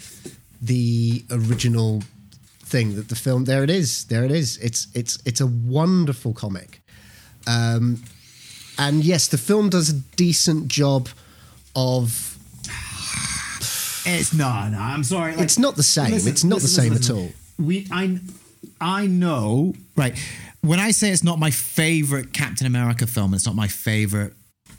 the 0.60 1.24
original 1.30 2.02
thing 2.60 2.96
that 2.96 3.08
the 3.08 3.14
film. 3.14 3.44
There 3.44 3.62
it 3.62 3.70
is. 3.70 4.06
There 4.06 4.24
it 4.24 4.32
is. 4.32 4.58
It's 4.58 4.88
it's 4.92 5.18
it's 5.24 5.40
a 5.40 5.46
wonderful 5.46 6.32
comic. 6.32 6.80
Um, 7.46 8.02
and 8.76 9.04
yes, 9.04 9.28
the 9.28 9.38
film 9.38 9.68
does 9.70 9.90
a 9.90 9.94
decent 10.16 10.68
job 10.68 11.08
of. 11.76 12.33
It's 14.06 14.32
no, 14.34 14.68
no. 14.68 14.78
I'm 14.78 15.04
sorry. 15.04 15.34
It's 15.34 15.58
not 15.58 15.76
the 15.76 15.82
same. 15.82 16.12
It's 16.14 16.44
not 16.44 16.60
the 16.60 16.68
same 16.68 16.92
at 16.92 17.10
all. 17.10 17.30
We, 17.58 17.86
I, 17.90 18.18
I 18.80 19.06
know. 19.06 19.74
Right. 19.96 20.18
When 20.60 20.80
I 20.80 20.90
say 20.90 21.10
it's 21.10 21.24
not 21.24 21.38
my 21.38 21.50
favorite 21.50 22.32
Captain 22.32 22.66
America 22.66 23.06
film, 23.06 23.34
it's 23.34 23.46
not 23.46 23.54
my 23.54 23.68
favorite 23.68 24.32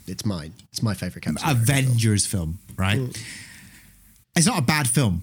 It's 0.06 0.24
mine. 0.24 0.52
It's 0.72 0.82
my 0.82 0.94
favorite 0.94 1.22
Captain 1.22 1.42
America 1.42 1.64
film. 1.64 1.78
Avengers 1.78 2.26
film, 2.26 2.58
right? 2.76 2.98
Mm. 2.98 3.22
It's 4.36 4.46
not 4.46 4.58
a 4.58 4.62
bad 4.62 4.88
film. 4.88 5.22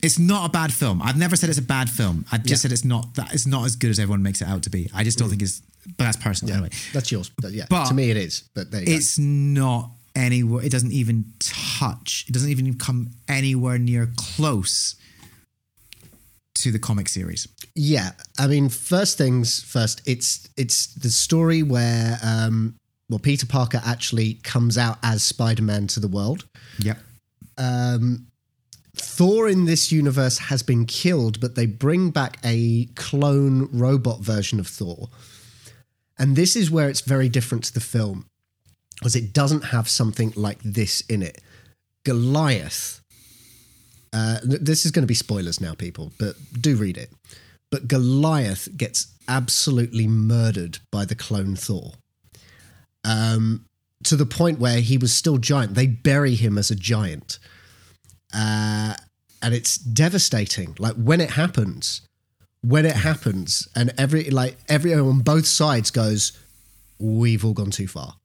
It's 0.00 0.18
not 0.18 0.48
a 0.48 0.48
bad 0.50 0.72
film. 0.72 1.02
I've 1.02 1.18
never 1.18 1.36
said 1.36 1.48
it's 1.48 1.58
a 1.58 1.62
bad 1.62 1.90
film. 1.90 2.24
I've 2.30 2.42
just 2.42 2.50
Yeah. 2.64 2.68
said 2.68 2.72
it's 2.72 2.84
not 2.84 3.14
that 3.14 3.34
it's 3.34 3.46
not 3.46 3.64
as 3.66 3.76
good 3.76 3.90
as 3.90 3.98
everyone 3.98 4.22
makes 4.22 4.40
it 4.40 4.48
out 4.48 4.62
to 4.64 4.70
be. 4.70 4.90
I 4.94 5.04
just 5.04 5.18
don't 5.18 5.28
mm. 5.28 5.32
think 5.32 5.42
it's 5.42 5.62
but 5.96 6.04
that's 6.04 6.16
personal 6.16 6.54
anyway. 6.54 6.70
That's 6.92 7.10
yours. 7.10 7.30
But 7.40 7.52
yeah, 7.52 7.66
But 7.68 7.86
to 7.86 7.94
me 7.94 8.10
it 8.10 8.16
is. 8.16 8.44
But 8.54 8.68
It's 8.72 9.18
not 9.18 9.90
anywhere 10.18 10.64
it 10.64 10.72
doesn't 10.72 10.92
even 10.92 11.32
touch. 11.38 12.24
It 12.28 12.32
doesn't 12.32 12.50
even 12.50 12.74
come 12.74 13.10
anywhere 13.28 13.78
near 13.78 14.08
close 14.16 14.96
to 16.56 16.72
the 16.72 16.78
comic 16.78 17.08
series. 17.08 17.46
Yeah, 17.74 18.10
I 18.38 18.48
mean, 18.48 18.68
first 18.68 19.16
things 19.16 19.62
first. 19.62 20.02
It's 20.06 20.48
it's 20.56 20.94
the 20.94 21.10
story 21.10 21.62
where 21.62 22.18
um, 22.22 22.74
well, 23.08 23.20
Peter 23.20 23.46
Parker 23.46 23.80
actually 23.84 24.34
comes 24.42 24.76
out 24.76 24.98
as 25.02 25.22
Spider 25.22 25.62
Man 25.62 25.86
to 25.88 26.00
the 26.00 26.08
world. 26.08 26.44
Yep. 26.80 26.98
um, 27.56 28.26
Thor 29.00 29.48
in 29.48 29.64
this 29.64 29.92
universe 29.92 30.38
has 30.38 30.62
been 30.62 30.84
killed, 30.84 31.40
but 31.40 31.54
they 31.54 31.66
bring 31.66 32.10
back 32.10 32.38
a 32.44 32.86
clone 32.96 33.68
robot 33.72 34.20
version 34.20 34.58
of 34.58 34.66
Thor. 34.66 35.08
And 36.18 36.34
this 36.34 36.56
is 36.56 36.70
where 36.70 36.88
it's 36.88 37.00
very 37.00 37.28
different 37.28 37.64
to 37.64 37.74
the 37.74 37.80
film, 37.80 38.26
because 38.98 39.16
it 39.16 39.32
doesn't 39.32 39.64
have 39.66 39.88
something 39.88 40.32
like 40.36 40.58
this 40.62 41.00
in 41.02 41.22
it. 41.22 41.40
Goliath. 42.04 43.00
Uh, 44.12 44.38
this 44.42 44.86
is 44.86 44.90
going 44.90 45.02
to 45.02 45.08
be 45.08 45.14
spoilers 45.14 45.60
now, 45.60 45.74
people, 45.74 46.12
but 46.18 46.34
do 46.58 46.76
read 46.76 46.96
it. 46.96 47.10
But 47.70 47.86
Goliath 47.86 48.68
gets 48.76 49.08
absolutely 49.28 50.06
murdered 50.06 50.78
by 50.90 51.04
the 51.04 51.14
clone 51.14 51.54
Thor. 51.54 51.92
Um, 53.04 53.64
to 54.04 54.16
the 54.16 54.26
point 54.26 54.58
where 54.58 54.80
he 54.80 54.96
was 54.96 55.12
still 55.12 55.38
giant. 55.38 55.74
They 55.74 55.86
bury 55.86 56.34
him 56.34 56.56
as 56.56 56.70
a 56.70 56.76
giant 56.76 57.38
uh, 58.34 58.94
and 59.42 59.54
it's 59.54 59.76
devastating. 59.76 60.76
Like 60.78 60.94
when 60.94 61.20
it 61.20 61.30
happens, 61.30 62.02
when 62.62 62.84
it 62.84 62.96
happens, 62.96 63.68
and 63.74 63.92
every 63.98 64.30
like 64.30 64.58
everyone 64.68 65.08
on 65.08 65.20
both 65.20 65.46
sides 65.46 65.90
goes, 65.90 66.32
"We've 66.98 67.44
all 67.44 67.54
gone 67.54 67.70
too 67.70 67.88
far. 67.88 68.16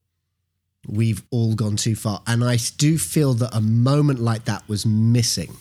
We've 0.87 1.23
all 1.31 1.55
gone 1.55 1.75
too 1.77 1.95
far." 1.95 2.21
And 2.27 2.43
I 2.43 2.57
do 2.77 2.97
feel 2.97 3.33
that 3.35 3.49
a 3.55 3.61
moment 3.61 4.19
like 4.19 4.45
that 4.45 4.67
was 4.67 4.85
missing 4.85 5.55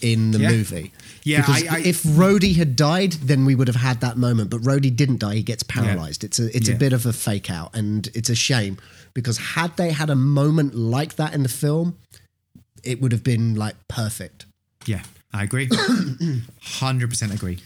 in 0.00 0.30
the 0.32 0.38
Yeah. 0.40 0.50
movie. 0.50 0.92
Yeah, 1.24 1.40
because 1.40 1.64
I- 1.64 1.76
I- 1.76 1.80
if 1.80 2.02
Rhodey 2.04 2.54
had 2.56 2.76
died, 2.76 3.12
then 3.14 3.44
we 3.44 3.54
would 3.54 3.66
have 3.68 3.76
had 3.76 4.00
that 4.00 4.16
moment. 4.16 4.48
But 4.50 4.62
Rhodey 4.62 4.94
didn't 4.94 5.18
die; 5.18 5.34
he 5.36 5.42
gets 5.42 5.62
paralyzed. 5.62 6.24
It's 6.24 6.38
a 6.38 6.54
it's 6.56 6.68
Yeah. 6.68 6.74
a 6.76 6.78
bit 6.78 6.92
of 6.92 7.04
a 7.04 7.12
fake 7.12 7.50
out, 7.50 7.74
and 7.76 8.08
it's 8.14 8.30
a 8.30 8.34
shame 8.34 8.78
because 9.14 9.36
had 9.38 9.76
they 9.76 9.90
had 9.90 10.08
a 10.10 10.14
moment 10.14 10.74
like 10.74 11.16
that 11.16 11.34
in 11.34 11.42
the 11.42 11.48
film, 11.48 11.96
it 12.84 13.00
would 13.02 13.12
have 13.12 13.24
been 13.24 13.54
like 13.56 13.76
perfect. 13.88 14.46
Yeah, 14.86 15.02
I 15.32 15.42
agree. 15.42 15.68
100% 16.62 17.32
agree. 17.34 17.58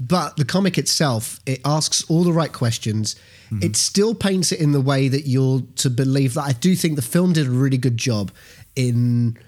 But 0.00 0.36
the 0.36 0.44
comic 0.44 0.78
itself, 0.78 1.40
it 1.46 1.60
asks 1.64 2.04
all 2.08 2.22
the 2.24 2.32
right 2.32 2.52
questions. 2.52 3.16
It 3.62 3.76
still 3.76 4.14
paints 4.14 4.52
it 4.52 4.60
in 4.60 4.72
the 4.72 4.80
way 4.80 5.08
that 5.08 5.26
you're 5.26 5.62
to 5.76 5.88
believe 5.88 6.34
that. 6.34 6.42
I 6.42 6.52
do 6.52 6.76
think 6.76 6.96
the 6.96 7.02
film 7.02 7.32
did 7.32 7.46
a 7.46 7.50
really 7.50 7.78
good 7.78 7.96
job 7.96 8.30
in 8.76 9.38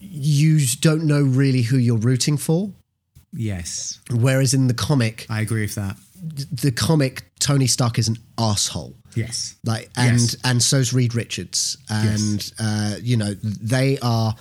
you 0.00 0.60
don't 0.80 1.04
know 1.04 1.22
really 1.22 1.62
who 1.62 1.76
you're 1.78 1.96
rooting 1.96 2.36
for. 2.36 2.72
Yes, 3.32 4.00
Whereas 4.10 4.52
in 4.54 4.66
the 4.68 4.74
comic, 4.74 5.26
I 5.30 5.40
agree 5.42 5.60
with 5.62 5.74
that. 5.76 5.96
the 6.50 6.72
comic, 6.72 7.22
Tony 7.38 7.66
Stark 7.68 7.98
is 7.98 8.08
an 8.08 8.16
asshole. 8.38 8.94
Yes. 9.14 9.54
like 9.64 9.90
and 9.96 10.18
Yes. 10.20 10.36
and 10.44 10.62
so's 10.62 10.92
Reed 10.92 11.14
Richards 11.14 11.76
and 11.88 12.52
uh 12.58 12.96
you 13.02 13.16
know 13.16 13.34
they 13.42 13.98
are 14.00 14.34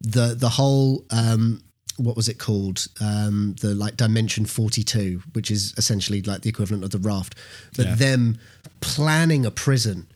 the 0.00 0.34
the 0.34 0.48
whole 0.48 1.04
um 1.10 1.62
what 1.96 2.16
was 2.16 2.28
it 2.28 2.38
called 2.38 2.86
um 3.00 3.54
the 3.60 3.74
like 3.74 3.96
dimension 3.96 4.44
42 4.46 5.22
which 5.32 5.50
is 5.50 5.72
essentially 5.76 6.22
like 6.22 6.42
the 6.42 6.48
equivalent 6.48 6.82
of 6.84 6.90
the 6.90 6.98
raft 6.98 7.34
but 7.76 7.86
Yeah. 7.86 7.94
them 7.94 8.38
planning 8.80 9.46
a 9.46 9.50
prison 9.50 10.06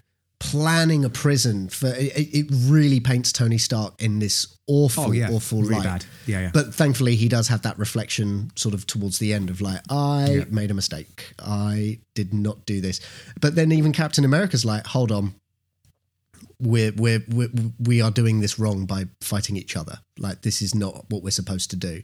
planning 0.40 1.04
a 1.04 1.10
prison 1.10 1.68
for 1.68 1.88
it, 1.88 2.12
it 2.32 2.46
really 2.50 3.00
paints 3.00 3.32
Tony 3.32 3.58
Stark 3.58 4.00
in 4.00 4.20
this 4.20 4.46
awful 4.68 5.06
Oh, 5.06 5.10
yeah. 5.12 5.30
awful 5.32 5.62
Really 5.62 5.74
light 5.76 5.82
bad. 5.84 6.04
Yeah, 6.26 6.40
yeah. 6.42 6.50
but 6.54 6.72
thankfully 6.72 7.16
he 7.16 7.28
does 7.28 7.48
have 7.48 7.62
that 7.62 7.76
reflection 7.76 8.52
sort 8.54 8.72
of 8.74 8.86
towards 8.86 9.18
the 9.18 9.32
end 9.34 9.50
of 9.50 9.60
like 9.60 9.80
I 9.90 10.46
made 10.50 10.70
a 10.70 10.74
mistake 10.74 11.32
I 11.40 11.98
did 12.14 12.32
not 12.32 12.66
do 12.66 12.80
this 12.80 13.00
but 13.40 13.56
then 13.56 13.72
even 13.72 13.92
Captain 13.92 14.24
America's 14.24 14.64
like 14.64 14.86
hold 14.86 15.10
on 15.10 15.34
we're 16.60 16.92
we're, 16.96 17.22
we're 17.28 17.48
we 17.78 18.00
are 18.02 18.10
doing 18.10 18.40
this 18.40 18.58
wrong 18.58 18.84
by 18.86 19.04
fighting 19.20 19.56
each 19.56 19.76
other 19.76 19.98
like 20.18 20.42
this 20.42 20.60
is 20.60 20.74
not 20.74 21.04
what 21.10 21.22
we're 21.22 21.30
supposed 21.30 21.70
to 21.70 21.76
do 21.76 22.02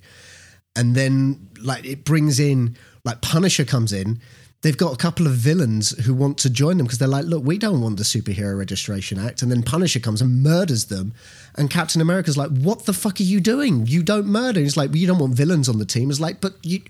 and 0.77 0.95
then 0.95 1.49
like 1.61 1.85
it 1.85 2.05
brings 2.05 2.39
in 2.41 2.77
like 3.05 3.21
Punisher 3.21 3.65
comes 3.65 3.93
in. 3.93 4.21
They've 4.63 4.77
got 4.77 4.95
a 4.95 4.97
couple 4.97 5.27
of 5.27 5.35
villains 5.35 5.91
who 6.07 6.15
want 6.15 6.39
to 6.39 6.49
join 6.49 6.79
them 6.79 6.87
because 6.87 6.99
they're 6.99 7.07
like, 7.07 7.27
look, 7.27 7.45
we 7.45 7.59
don't 7.59 7.83
want 7.83 7.99
the 7.99 8.03
Superhero 8.03 8.59
Registration 8.59 9.19
Act. 9.19 9.43
And 9.43 9.53
then 9.53 9.63
Punisher 9.63 10.01
comes 10.01 10.23
and 10.23 10.43
murders 10.43 10.87
them. 10.87 11.13
And 11.55 11.69
Captain 11.69 12.01
America's 12.01 12.39
like, 12.39 12.49
what 12.49 12.87
the 12.87 12.95
fuck 12.95 13.21
are 13.21 13.25
you 13.25 13.41
doing? 13.41 13.87
You 13.87 14.03
don't 14.03 14.25
murder. 14.27 14.61
He's 14.61 14.75
like, 14.79 14.89
well, 14.89 14.97
you 14.97 15.07
don't 15.07 15.19
want 15.19 15.35
villains 15.35 15.69
on 15.69 15.79
the 15.79 15.85
team. 15.85 16.09
It's 16.09 16.19
like, 16.19 16.41
but 16.41 16.55
you, 16.63 16.81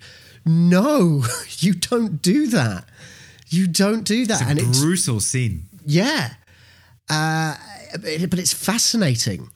no, 0.45 1.25
you 1.57 1.73
don't 1.73 2.21
do 2.21 2.47
that. 2.47 2.85
You 3.49 3.67
don't 3.67 4.05
do 4.05 4.25
that. 4.25 4.41
and 4.43 4.57
it's 4.57 4.79
Brutal 4.79 5.19
scene. 5.19 5.65
yeah. 5.85 6.35
Uh, 7.09 7.55
but 7.93 8.39
it's 8.39 8.53
fascinating. 8.53 9.49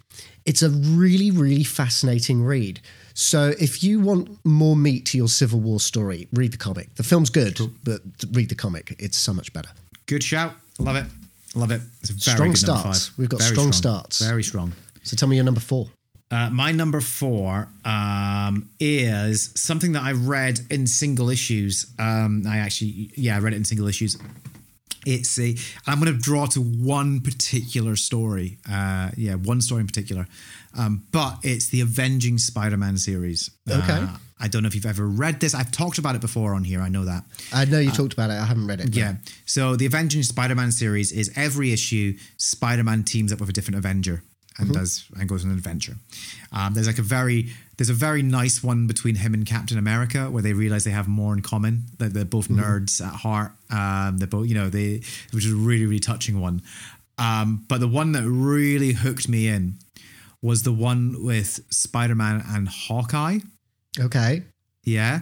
it's 0.45 0.61
a 0.63 0.69
really, 0.69 1.31
really 1.31 1.63
fascinating 1.63 2.43
read. 2.43 2.79
So 3.13 3.53
if 3.59 3.83
you 3.83 3.99
want 3.99 4.43
more 4.45 4.75
meat 4.75 5.05
to 5.07 5.17
your 5.17 5.27
Civil 5.27 5.59
War 5.59 5.79
story, 5.79 6.27
read 6.33 6.53
the 6.53 6.57
comic. 6.57 6.95
The 6.95 7.03
film's 7.03 7.29
good, 7.29 7.59
but 7.83 8.01
read 8.31 8.49
the 8.49 8.55
comic. 8.55 8.95
It's 8.97 9.17
so 9.17 9.33
much 9.33 9.51
better. 9.53 9.69
Good 10.05 10.23
shout. 10.23 10.53
Love 10.79 10.95
it. 10.95 11.05
Love 11.55 11.71
it. 11.71 11.81
It's 12.01 12.09
a 12.09 12.13
very 12.13 12.35
Strong 12.35 12.49
good 12.49 12.57
starts. 12.57 13.17
We've 13.17 13.29
got 13.29 13.41
Very 13.41 13.51
strong 13.55 13.71
starts. 13.73 14.21
Very 14.21 14.43
strong. 14.43 14.73
So 15.03 15.15
tell 15.17 15.27
me 15.27 15.35
your 15.35 15.45
number 15.45 15.59
four. 15.59 15.87
Uh, 16.31 16.49
my 16.51 16.71
number 16.71 17.01
four 17.01 17.67
um, 17.85 18.69
is 18.79 19.51
something 19.55 19.93
that 19.93 20.03
I 20.03 20.11
read 20.11 20.61
in 20.69 20.85
single 20.87 21.29
issues. 21.29 21.87
Um, 21.97 22.43
I 22.47 22.59
actually, 22.59 23.11
yeah, 23.15 23.35
I 23.35 23.39
read 23.39 23.53
it 23.53 23.57
in 23.57 23.65
single 23.65 23.87
issues. 23.87 24.17
It's 25.05 25.39
a. 25.39 25.55
I'm 25.87 25.99
going 25.99 26.13
to 26.13 26.19
draw 26.19 26.45
to 26.47 26.61
one 26.61 27.21
particular 27.21 27.95
story. 27.95 28.57
Uh, 28.69 29.11
yeah, 29.15 29.35
one 29.35 29.61
story 29.61 29.81
in 29.81 29.87
particular. 29.87 30.27
Um, 30.77 31.03
but 31.11 31.37
it's 31.43 31.67
the 31.69 31.81
Avenging 31.81 32.37
Spider-Man 32.37 32.97
series. 32.97 33.49
Okay. 33.69 33.93
Uh, 33.93 34.07
I 34.41 34.47
don't 34.47 34.63
know 34.63 34.67
if 34.67 34.75
you've 34.75 34.85
ever 34.85 35.05
read 35.05 35.39
this. 35.41 35.53
I've 35.53 35.71
talked 35.71 35.97
about 35.97 36.15
it 36.15 36.21
before 36.21 36.53
on 36.53 36.63
here. 36.63 36.79
I 36.81 36.89
know 36.89 37.05
that. 37.05 37.25
I 37.51 37.65
know 37.65 37.79
you 37.79 37.91
talked 37.91 38.13
about 38.13 38.29
it. 38.29 38.33
I 38.33 38.45
haven't 38.45 38.67
read 38.67 38.79
it. 38.79 38.95
Yeah. 38.95 39.15
So 39.45 39.75
the 39.75 39.85
Avenging 39.85 40.23
Spider-Man 40.23 40.71
series 40.71 41.11
is 41.11 41.31
every 41.35 41.73
issue 41.73 42.17
Spider-Man 42.37 43.03
teams 43.03 43.33
up 43.33 43.39
with 43.41 43.49
a 43.49 43.53
different 43.53 43.77
Avenger 43.77 44.23
and 44.57 44.73
does 44.73 45.05
and 45.17 45.27
goes 45.27 45.43
on 45.43 45.51
an 45.51 45.57
adventure. 45.57 45.95
Um, 46.51 46.73
there's 46.73 46.87
like 46.87 46.99
a 46.99 47.01
very 47.03 47.49
there's 47.79 47.89
a 47.89 47.93
very 47.93 48.21
nice 48.21 48.61
one 48.61 48.87
between 48.87 49.15
him 49.15 49.33
and 49.33 49.45
Captain 49.45 49.77
America 49.77 50.29
where 50.29 50.43
they 50.43 50.51
realize 50.51 50.83
they 50.83 50.91
have 50.91 51.07
more 51.07 51.33
in 51.33 51.41
common. 51.41 51.85
That 51.97 52.13
they're 52.13 52.25
both 52.25 52.49
nerds 52.49 52.99
at 52.99 53.13
heart. 53.13 53.53
Um, 53.71 54.17
they're 54.17 54.27
both 54.27 54.47
you 54.47 54.53
know 54.55 54.69
they 54.69 55.01
which 55.31 55.45
is 55.45 55.53
a 55.53 55.55
really 55.55 55.85
really 55.85 55.99
touching 55.99 56.41
one. 56.41 56.61
Um, 57.17 57.63
but 57.69 57.79
the 57.79 57.87
one 57.87 58.11
that 58.11 58.23
really 58.23 58.91
hooked 58.91 59.29
me 59.29 59.47
in 59.47 59.75
was 60.41 60.63
the 60.63 60.73
one 60.73 61.23
with 61.23 61.59
Spider-Man 61.69 62.43
and 62.47 62.67
Hawkeye. 62.67 63.39
Okay. 63.97 64.43
Yeah. 64.83 65.21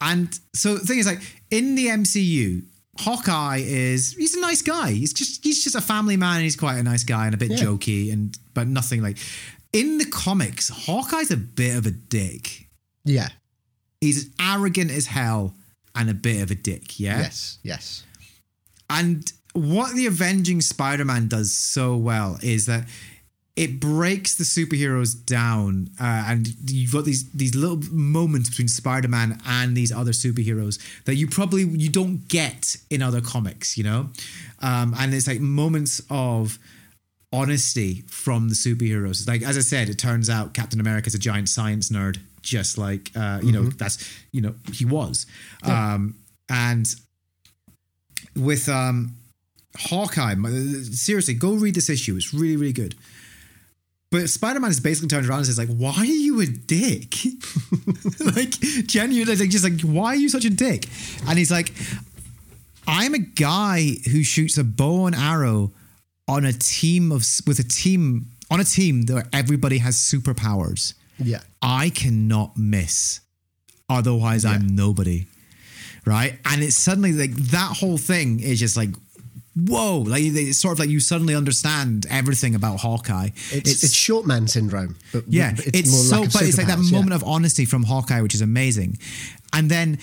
And 0.00 0.38
so 0.54 0.74
the 0.78 0.86
thing 0.86 0.98
is 0.98 1.06
like 1.06 1.20
in 1.50 1.74
the 1.74 1.88
MCU, 1.88 2.64
Hawkeye 2.98 3.62
is 3.64 4.12
he's 4.14 4.34
a 4.34 4.40
nice 4.40 4.62
guy. 4.62 4.92
He's 4.92 5.12
just 5.12 5.44
he's 5.44 5.62
just 5.62 5.76
a 5.76 5.80
family 5.82 6.16
man. 6.16 6.40
He's 6.42 6.56
quite 6.56 6.78
a 6.78 6.82
nice 6.82 7.04
guy 7.04 7.26
and 7.26 7.34
a 7.34 7.38
bit 7.38 7.50
Yeah. 7.50 7.58
jokey 7.58 8.10
and 8.12 8.34
but 8.54 8.66
nothing 8.68 9.02
like 9.02 9.18
in 9.72 9.98
the 9.98 10.06
comics, 10.06 10.68
Hawkeye's 10.68 11.30
a 11.30 11.36
bit 11.36 11.76
of 11.76 11.86
a 11.86 11.90
dick. 11.90 12.68
Yeah. 13.04 13.28
He's 14.00 14.30
arrogant 14.40 14.90
as 14.90 15.06
hell 15.06 15.54
and 15.94 16.10
a 16.10 16.14
bit 16.14 16.42
of 16.42 16.50
a 16.50 16.54
dick, 16.54 16.98
yeah? 16.98 17.18
Yes. 17.18 17.58
Yes. 17.62 18.04
And 18.88 19.30
what 19.52 19.94
the 19.94 20.06
Avenging 20.06 20.60
Spider 20.60 21.04
Man 21.04 21.28
does 21.28 21.52
so 21.52 21.96
well 21.96 22.38
is 22.42 22.66
that 22.66 22.88
it 23.56 23.80
breaks 23.80 24.36
the 24.36 24.44
superheroes 24.44 25.12
down, 25.26 25.90
uh, 26.00 26.24
and 26.28 26.48
you've 26.70 26.92
got 26.92 27.04
these 27.04 27.28
these 27.32 27.54
little 27.54 27.80
moments 27.90 28.48
between 28.48 28.68
Spider 28.68 29.08
Man 29.08 29.40
and 29.44 29.76
these 29.76 29.92
other 29.92 30.12
superheroes 30.12 30.78
that 31.04 31.16
you 31.16 31.26
probably 31.26 31.64
you 31.64 31.90
don't 31.90 32.26
get 32.28 32.76
in 32.90 33.02
other 33.02 33.20
comics, 33.20 33.76
you 33.76 33.84
know. 33.84 34.08
Um, 34.60 34.94
and 34.98 35.12
it's 35.12 35.26
like 35.26 35.40
moments 35.40 36.00
of 36.08 36.58
honesty 37.32 38.02
from 38.08 38.48
the 38.48 38.54
superheroes. 38.54 39.26
Like 39.26 39.42
as 39.42 39.56
I 39.56 39.60
said, 39.60 39.88
it 39.88 39.98
turns 39.98 40.28
out 40.28 40.54
Captain 40.54 40.80
America's 40.80 41.14
a 41.14 41.18
giant 41.18 41.48
science 41.48 41.90
nerd, 41.90 42.18
just 42.42 42.78
like 42.78 43.10
uh, 43.14 43.40
you 43.42 43.52
know 43.52 43.64
that's 43.64 44.08
you 44.32 44.40
know 44.40 44.54
he 44.72 44.84
was, 44.84 45.26
um, 45.64 46.16
and 46.48 46.86
with 48.36 48.68
um 48.68 49.14
Hawkeye. 49.76 50.34
Seriously, 50.92 51.34
go 51.34 51.54
read 51.54 51.74
this 51.74 51.88
issue. 51.88 52.16
It's 52.16 52.34
really, 52.34 52.56
really 52.56 52.72
good. 52.72 52.94
But 54.10 54.28
Spider-Man 54.28 54.70
is 54.70 54.80
basically 54.80 55.08
turned 55.08 55.28
around 55.28 55.38
and 55.38 55.46
says, 55.46 55.58
like, 55.58 55.68
why 55.68 55.94
are 55.98 56.04
you 56.04 56.40
a 56.40 56.46
dick? 56.46 57.14
like, 58.34 58.50
genuinely, 58.86 59.36
like, 59.36 59.50
just 59.50 59.62
like, 59.62 59.80
why 59.82 60.08
are 60.08 60.16
you 60.16 60.28
such 60.28 60.44
a 60.44 60.50
dick? 60.50 60.88
And 61.28 61.38
he's 61.38 61.52
like, 61.52 61.72
I'm 62.88 63.14
a 63.14 63.20
guy 63.20 63.98
who 64.10 64.24
shoots 64.24 64.58
a 64.58 64.64
bow 64.64 65.06
and 65.06 65.14
arrow 65.14 65.70
on 66.30 66.44
a 66.44 66.52
team 66.52 67.10
of 67.10 67.26
with 67.46 67.58
a 67.58 67.64
team 67.64 68.26
on 68.50 68.60
a 68.60 68.64
team 68.64 69.04
where 69.06 69.26
everybody 69.32 69.78
has 69.78 69.96
superpowers. 69.96 70.94
Yeah. 71.18 71.40
I 71.60 71.90
cannot 71.90 72.56
miss. 72.56 73.20
Otherwise, 73.88 74.44
I'm 74.44 74.74
nobody. 74.74 75.26
Right. 76.06 76.38
And 76.44 76.62
it's 76.62 76.76
suddenly 76.76 77.12
like 77.12 77.32
that 77.32 77.76
whole 77.76 77.98
thing 77.98 78.40
is 78.40 78.58
just 78.58 78.76
like, 78.76 78.90
whoa. 79.54 79.98
Like 79.98 80.22
it's 80.22 80.58
sort 80.58 80.72
of 80.72 80.78
like 80.78 80.88
you 80.88 81.00
suddenly 81.00 81.34
understand 81.34 82.06
everything 82.08 82.54
about 82.54 82.80
Hawkeye. 82.80 83.30
It's, 83.50 83.82
it's, 83.82 83.92
short 83.92 84.26
man 84.26 84.46
syndrome, 84.46 84.96
but 85.12 85.24
yeah, 85.28 85.52
it's, 85.56 85.90
more 85.90 86.00
so, 86.00 86.20
lack 86.20 86.32
but 86.32 86.42
it's 86.42 86.56
like 86.56 86.68
that 86.68 86.78
yeah. 86.78 86.96
moment 86.96 87.12
of 87.12 87.24
honesty 87.24 87.64
from 87.64 87.82
Hawkeye, 87.82 88.22
which 88.22 88.34
is 88.34 88.40
amazing. 88.40 88.98
And 89.52 89.68
then, 89.68 89.98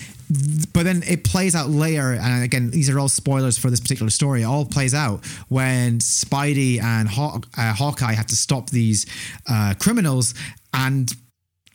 but 0.74 0.82
then 0.82 1.02
it 1.08 1.24
plays 1.24 1.54
out 1.54 1.70
later. 1.70 2.12
And 2.12 2.44
again, 2.44 2.70
these 2.70 2.90
are 2.90 2.98
all 2.98 3.08
spoilers 3.08 3.56
for 3.56 3.70
this 3.70 3.80
particular 3.80 4.10
story. 4.10 4.42
It 4.42 4.44
all 4.44 4.66
plays 4.66 4.92
out 4.92 5.24
when 5.48 6.00
Spidey 6.00 6.82
and 6.82 7.08
Haw- 7.08 7.40
uh, 7.56 7.72
Hawkeye 7.72 8.12
have 8.12 8.26
to 8.26 8.36
stop 8.36 8.70
these 8.70 9.06
uh, 9.48 9.74
criminals, 9.78 10.34
and 10.74 11.10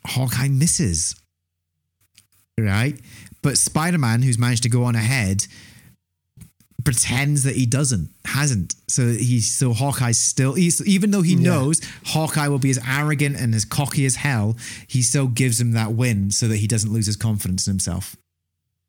Hawkeye 0.06 0.48
misses. 0.48 1.16
Right? 2.58 3.00
But 3.42 3.58
Spider 3.58 3.98
Man, 3.98 4.22
who's 4.22 4.38
managed 4.38 4.62
to 4.62 4.68
go 4.68 4.84
on 4.84 4.94
ahead, 4.94 5.46
pretends 6.84 7.42
that 7.44 7.56
he 7.56 7.66
doesn't, 7.66 8.10
hasn't. 8.26 8.74
So 8.88 9.08
he's 9.08 9.50
so 9.54 9.72
Hawkeye's 9.72 10.18
still 10.18 10.54
he's 10.54 10.86
even 10.86 11.10
though 11.10 11.22
he 11.22 11.34
knows 11.36 11.80
Hawkeye 12.06 12.48
will 12.48 12.58
be 12.58 12.70
as 12.70 12.78
arrogant 12.86 13.36
and 13.40 13.54
as 13.54 13.64
cocky 13.64 14.04
as 14.06 14.16
hell, 14.16 14.56
he 14.86 15.02
still 15.02 15.26
gives 15.26 15.60
him 15.60 15.72
that 15.72 15.92
win 15.92 16.30
so 16.30 16.46
that 16.48 16.58
he 16.58 16.66
doesn't 16.66 16.92
lose 16.92 17.06
his 17.06 17.16
confidence 17.16 17.66
in 17.66 17.72
himself. 17.72 18.16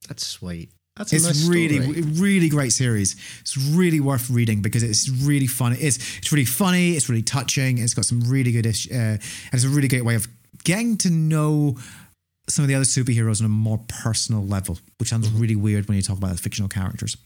That's 0.07 0.25
sweet. 0.25 0.69
That's 0.97 1.11
a 1.11 1.15
It's 1.17 1.25
nice 1.25 1.47
really, 1.47 1.81
story. 1.81 2.01
really 2.01 2.47
great 2.49 2.71
series. 2.71 3.15
It's 3.41 3.57
really 3.57 3.99
worth 3.99 4.29
reading 4.29 4.61
because 4.61 4.81
it's 4.83 5.09
really 5.09 5.47
fun. 5.47 5.73
It's 5.73 5.97
it's 6.17 6.31
really 6.31 6.45
funny. 6.45 6.91
It's 6.91 7.09
really 7.09 7.23
touching. 7.23 7.79
It's 7.79 7.93
got 7.93 8.05
some 8.05 8.21
really 8.21 8.51
good, 8.53 8.65
ish, 8.65 8.89
uh, 8.91 8.95
and 8.95 9.19
it's 9.53 9.65
a 9.65 9.69
really 9.69 9.87
great 9.89 10.05
way 10.05 10.15
of 10.15 10.27
getting 10.63 10.95
to 10.97 11.09
know 11.09 11.77
some 12.47 12.63
of 12.63 12.69
the 12.69 12.75
other 12.75 12.85
superheroes 12.85 13.41
on 13.41 13.45
a 13.45 13.49
more 13.49 13.79
personal 13.89 14.45
level, 14.45 14.77
which 14.99 15.09
sounds 15.09 15.27
Mm-hmm. 15.27 15.39
really 15.39 15.55
weird 15.55 15.87
when 15.87 15.97
you 15.97 16.01
talk 16.03 16.17
about 16.17 16.31
the 16.31 16.37
fictional 16.37 16.69
characters. 16.69 17.17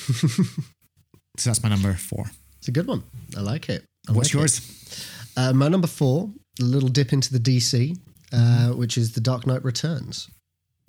so 1.36 1.50
that's 1.50 1.62
my 1.62 1.68
number 1.68 1.92
four. 1.94 2.30
It's 2.58 2.68
a 2.68 2.72
good 2.72 2.86
one. 2.86 3.02
I 3.36 3.40
like 3.40 3.68
it. 3.68 3.84
I 4.08 4.12
What's 4.12 4.34
like 4.34 4.34
it. 4.34 4.38
yours? 4.38 5.06
Uh, 5.36 5.52
my 5.52 5.68
number 5.68 5.86
four, 5.86 6.30
a 6.60 6.64
little 6.64 6.88
dip 6.88 7.12
into 7.12 7.32
the 7.32 7.38
DC, 7.38 7.96
uh, 8.32 8.68
which 8.70 8.98
is 8.98 9.12
The 9.12 9.20
Dark 9.20 9.46
Knight 9.46 9.64
Returns. 9.64 10.28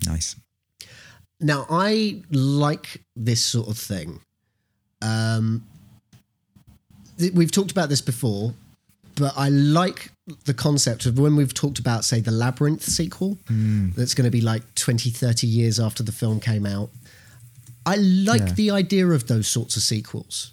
Nice. 0.06 0.36
Now, 1.40 1.66
I 1.70 2.22
like 2.30 3.00
this 3.16 3.44
sort 3.44 3.68
of 3.68 3.78
thing. 3.78 4.20
Um, 5.00 5.64
th- 7.18 7.32
we've 7.32 7.50
talked 7.50 7.70
about 7.72 7.88
this 7.88 8.00
before, 8.00 8.54
but 9.16 9.32
I 9.36 9.48
like 9.48 10.10
the 10.44 10.54
concept 10.54 11.06
of 11.06 11.18
when 11.18 11.34
we've 11.36 11.52
talked 11.54 11.78
about, 11.78 12.04
say, 12.04 12.20
the 12.20 12.30
Labyrinth 12.30 12.82
sequel, 12.82 13.38
that's 13.48 14.14
going 14.14 14.24
to 14.24 14.30
be 14.30 14.40
like 14.40 14.62
20, 14.74 15.10
30 15.10 15.46
years 15.46 15.80
after 15.80 16.02
the 16.02 16.12
film 16.12 16.38
came 16.40 16.64
out. 16.66 16.90
I 17.84 17.96
like 17.96 18.40
Yeah. 18.40 18.52
the 18.54 18.70
idea 18.70 19.06
of 19.08 19.26
those 19.26 19.48
sorts 19.48 19.76
of 19.76 19.82
sequels. 19.82 20.52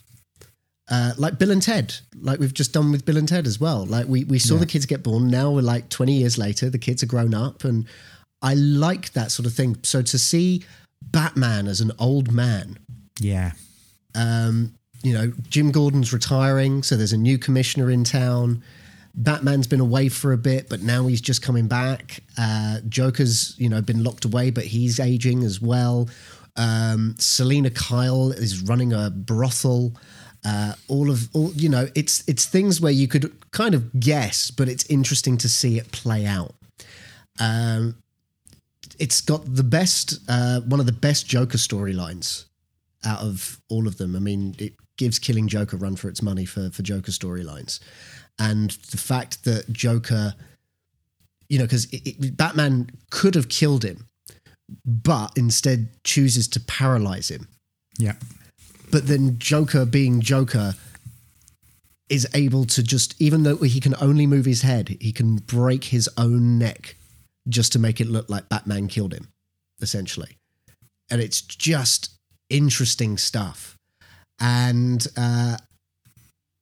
Uh, 0.91 1.13
like 1.17 1.37
Bill 1.37 1.51
and 1.51 1.61
Ted, 1.61 1.93
like 2.19 2.39
we've 2.39 2.53
just 2.53 2.73
done 2.73 2.91
with 2.91 3.05
Bill 3.05 3.17
and 3.17 3.27
Ted 3.27 3.45
as 3.45 3.59
well. 3.59 3.85
Like 3.85 4.07
we, 4.07 4.23
we 4.23 4.39
saw 4.39 4.57
the 4.57 4.65
kids 4.65 4.87
get 4.87 5.03
born. 5.03 5.27
Now 5.27 5.51
we're 5.51 5.61
like 5.61 5.89
20 5.89 6.13
years 6.13 6.37
later, 6.39 6.67
the 6.71 6.79
kids 6.79 7.03
are 7.03 7.05
grown 7.05 7.35
up. 7.35 7.63
And 7.63 7.85
I 8.41 8.55
like 8.55 9.13
that 9.13 9.29
sort 9.31 9.45
of 9.45 9.53
thing. 9.53 9.77
So 9.83 10.01
to 10.01 10.17
see 10.17 10.63
Batman 11.03 11.67
as 11.67 11.79
an 11.79 11.91
old 11.99 12.31
man, 12.31 12.79
Yeah. 13.19 13.51
um, 14.15 14.73
you 15.03 15.13
know, 15.13 15.31
Jim 15.47 15.69
Gordon's 15.71 16.11
retiring, 16.11 16.81
so 16.81 16.97
there's 16.97 17.13
a 17.13 17.17
new 17.17 17.37
commissioner 17.37 17.91
in 17.91 18.03
town. 18.03 18.63
Batman's 19.13 19.67
been 19.67 19.79
away 19.79 20.09
for 20.09 20.33
a 20.33 20.37
bit, 20.37 20.69
but 20.69 20.81
now 20.81 21.05
he's 21.07 21.21
just 21.21 21.41
coming 21.43 21.67
back. 21.67 22.23
Uh, 22.37 22.79
Joker's, 22.89 23.53
you 23.59 23.69
know, 23.69 23.81
been 23.81 24.03
locked 24.03 24.25
away, 24.25 24.49
but 24.49 24.65
he's 24.65 24.99
aging 24.99 25.43
as 25.43 25.61
well. 25.61 26.09
Um, 26.59 27.15
Selina 27.17 27.69
Kyle 27.69 28.31
is 28.31 28.61
running 28.61 28.91
a 28.91 29.09
brothel. 29.09 29.93
Uh, 30.45 30.73
all 30.89 31.09
of, 31.09 31.29
all 31.33 31.53
you 31.53 31.69
know, 31.69 31.87
it's 31.95 32.27
it's 32.27 32.45
things 32.45 32.81
where 32.81 32.91
you 32.91 33.07
could 33.07 33.33
kind 33.51 33.73
of 33.73 33.97
guess, 33.97 34.51
but 34.51 34.67
it's 34.67 34.85
interesting 34.87 35.37
to 35.37 35.47
see 35.47 35.77
it 35.77 35.91
play 35.93 36.25
out. 36.25 36.53
Um, 37.39 37.95
it's 38.99 39.21
got 39.21 39.43
the 39.55 39.63
best, 39.63 40.19
uh, 40.27 40.59
one 40.61 40.81
of 40.81 40.85
the 40.85 40.91
best 40.91 41.27
Joker 41.27 41.57
storylines 41.57 42.45
out 43.05 43.21
of 43.21 43.61
all 43.69 43.87
of 43.87 43.97
them. 43.97 44.13
I 44.15 44.19
mean, 44.19 44.55
it 44.59 44.73
gives 44.97 45.17
Killing 45.17 45.47
Joker 45.47 45.77
run 45.77 45.95
for 45.95 46.09
its 46.09 46.21
money 46.21 46.43
for 46.43 46.69
for 46.71 46.83
Joker 46.83 47.11
storylines, 47.11 47.79
and 48.37 48.71
the 48.91 48.97
fact 48.97 49.45
that 49.45 49.71
Joker, 49.71 50.35
you 51.47 51.57
know, 51.57 51.63
because 51.63 51.85
Batman 51.85 52.89
could 53.11 53.35
have 53.35 53.47
killed 53.47 53.85
him, 53.85 54.08
but 54.85 55.31
instead 55.35 55.89
chooses 56.03 56.47
to 56.49 56.59
paralyze 56.59 57.29
him. 57.29 57.47
Yeah. 57.97 58.15
But 58.91 59.07
then 59.07 59.37
Joker, 59.39 59.85
being 59.85 60.21
Joker, 60.21 60.75
is 62.09 62.27
able 62.33 62.65
to 62.65 62.81
just, 62.81 63.19
even 63.21 63.43
though 63.43 63.57
he 63.57 63.79
can 63.79 63.95
only 64.01 64.25
move 64.25 64.45
his 64.45 64.63
head, 64.63 64.97
he 64.99 65.11
can 65.11 65.37
break 65.37 65.85
his 65.85 66.09
own 66.17 66.57
neck 66.57 66.95
just 67.47 67.71
to 67.73 67.79
make 67.79 68.01
it 68.01 68.07
look 68.07 68.29
like 68.29 68.49
Batman 68.49 68.87
killed 68.87 69.13
him, 69.13 69.27
essentially. 69.81 70.37
And 71.11 71.21
it's 71.21 71.41
just 71.41 72.11
interesting 72.49 73.17
stuff. 73.17 73.77
And 74.39 75.05
uh, 75.17 75.57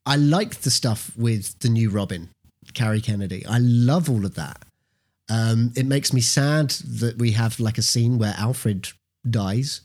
I 0.06 0.16
like 0.16 0.62
the 0.62 0.72
stuff 0.72 1.12
with 1.16 1.60
the 1.60 1.70
new 1.70 1.90
Robin, 1.90 2.30
Carrie 2.74 3.02
Kennedy. 3.02 3.46
I 3.46 3.60
love 3.60 4.10
all 4.10 4.26
of 4.26 4.36
that. 4.36 4.64
Um, 5.30 5.74
it 5.76 5.86
makes 5.86 6.14
me 6.14 6.22
sad 6.22 6.70
that 6.70 7.18
we 7.18 7.32
have 7.32 7.60
like 7.60 7.78
a 7.78 7.82
scene 7.82 8.18
where 8.18 8.34
Alfred 8.38 8.90
dies. 9.30 9.82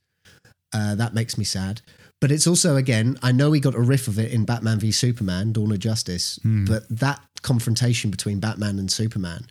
Uh, 0.72 0.94
that 0.94 1.14
makes 1.14 1.36
me 1.36 1.44
sad. 1.44 1.80
But 2.20 2.30
it's 2.30 2.46
also, 2.46 2.76
again, 2.76 3.18
I 3.20 3.32
know 3.32 3.50
we 3.50 3.58
got 3.58 3.74
a 3.74 3.80
riff 3.80 4.06
of 4.06 4.16
it 4.16 4.30
in 4.30 4.44
Batman 4.44 4.78
v 4.78 4.92
Superman, 4.92 5.52
Dawn 5.52 5.72
of 5.72 5.80
Justice, 5.80 6.38
but 6.44 6.88
that 6.88 7.20
confrontation 7.42 8.12
between 8.12 8.38
Batman 8.38 8.78
and 8.78 8.90
Superman, 8.90 9.48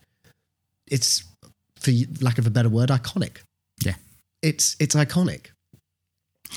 it's, 0.90 1.26
for 1.76 1.92
lack 2.22 2.38
of 2.38 2.48
a 2.48 2.50
better 2.50 2.70
word, 2.70 2.88
iconic. 2.88 3.40
Yeah. 3.84 3.96
It's 4.42 4.78
it's 4.80 4.96
iconic. 4.96 5.48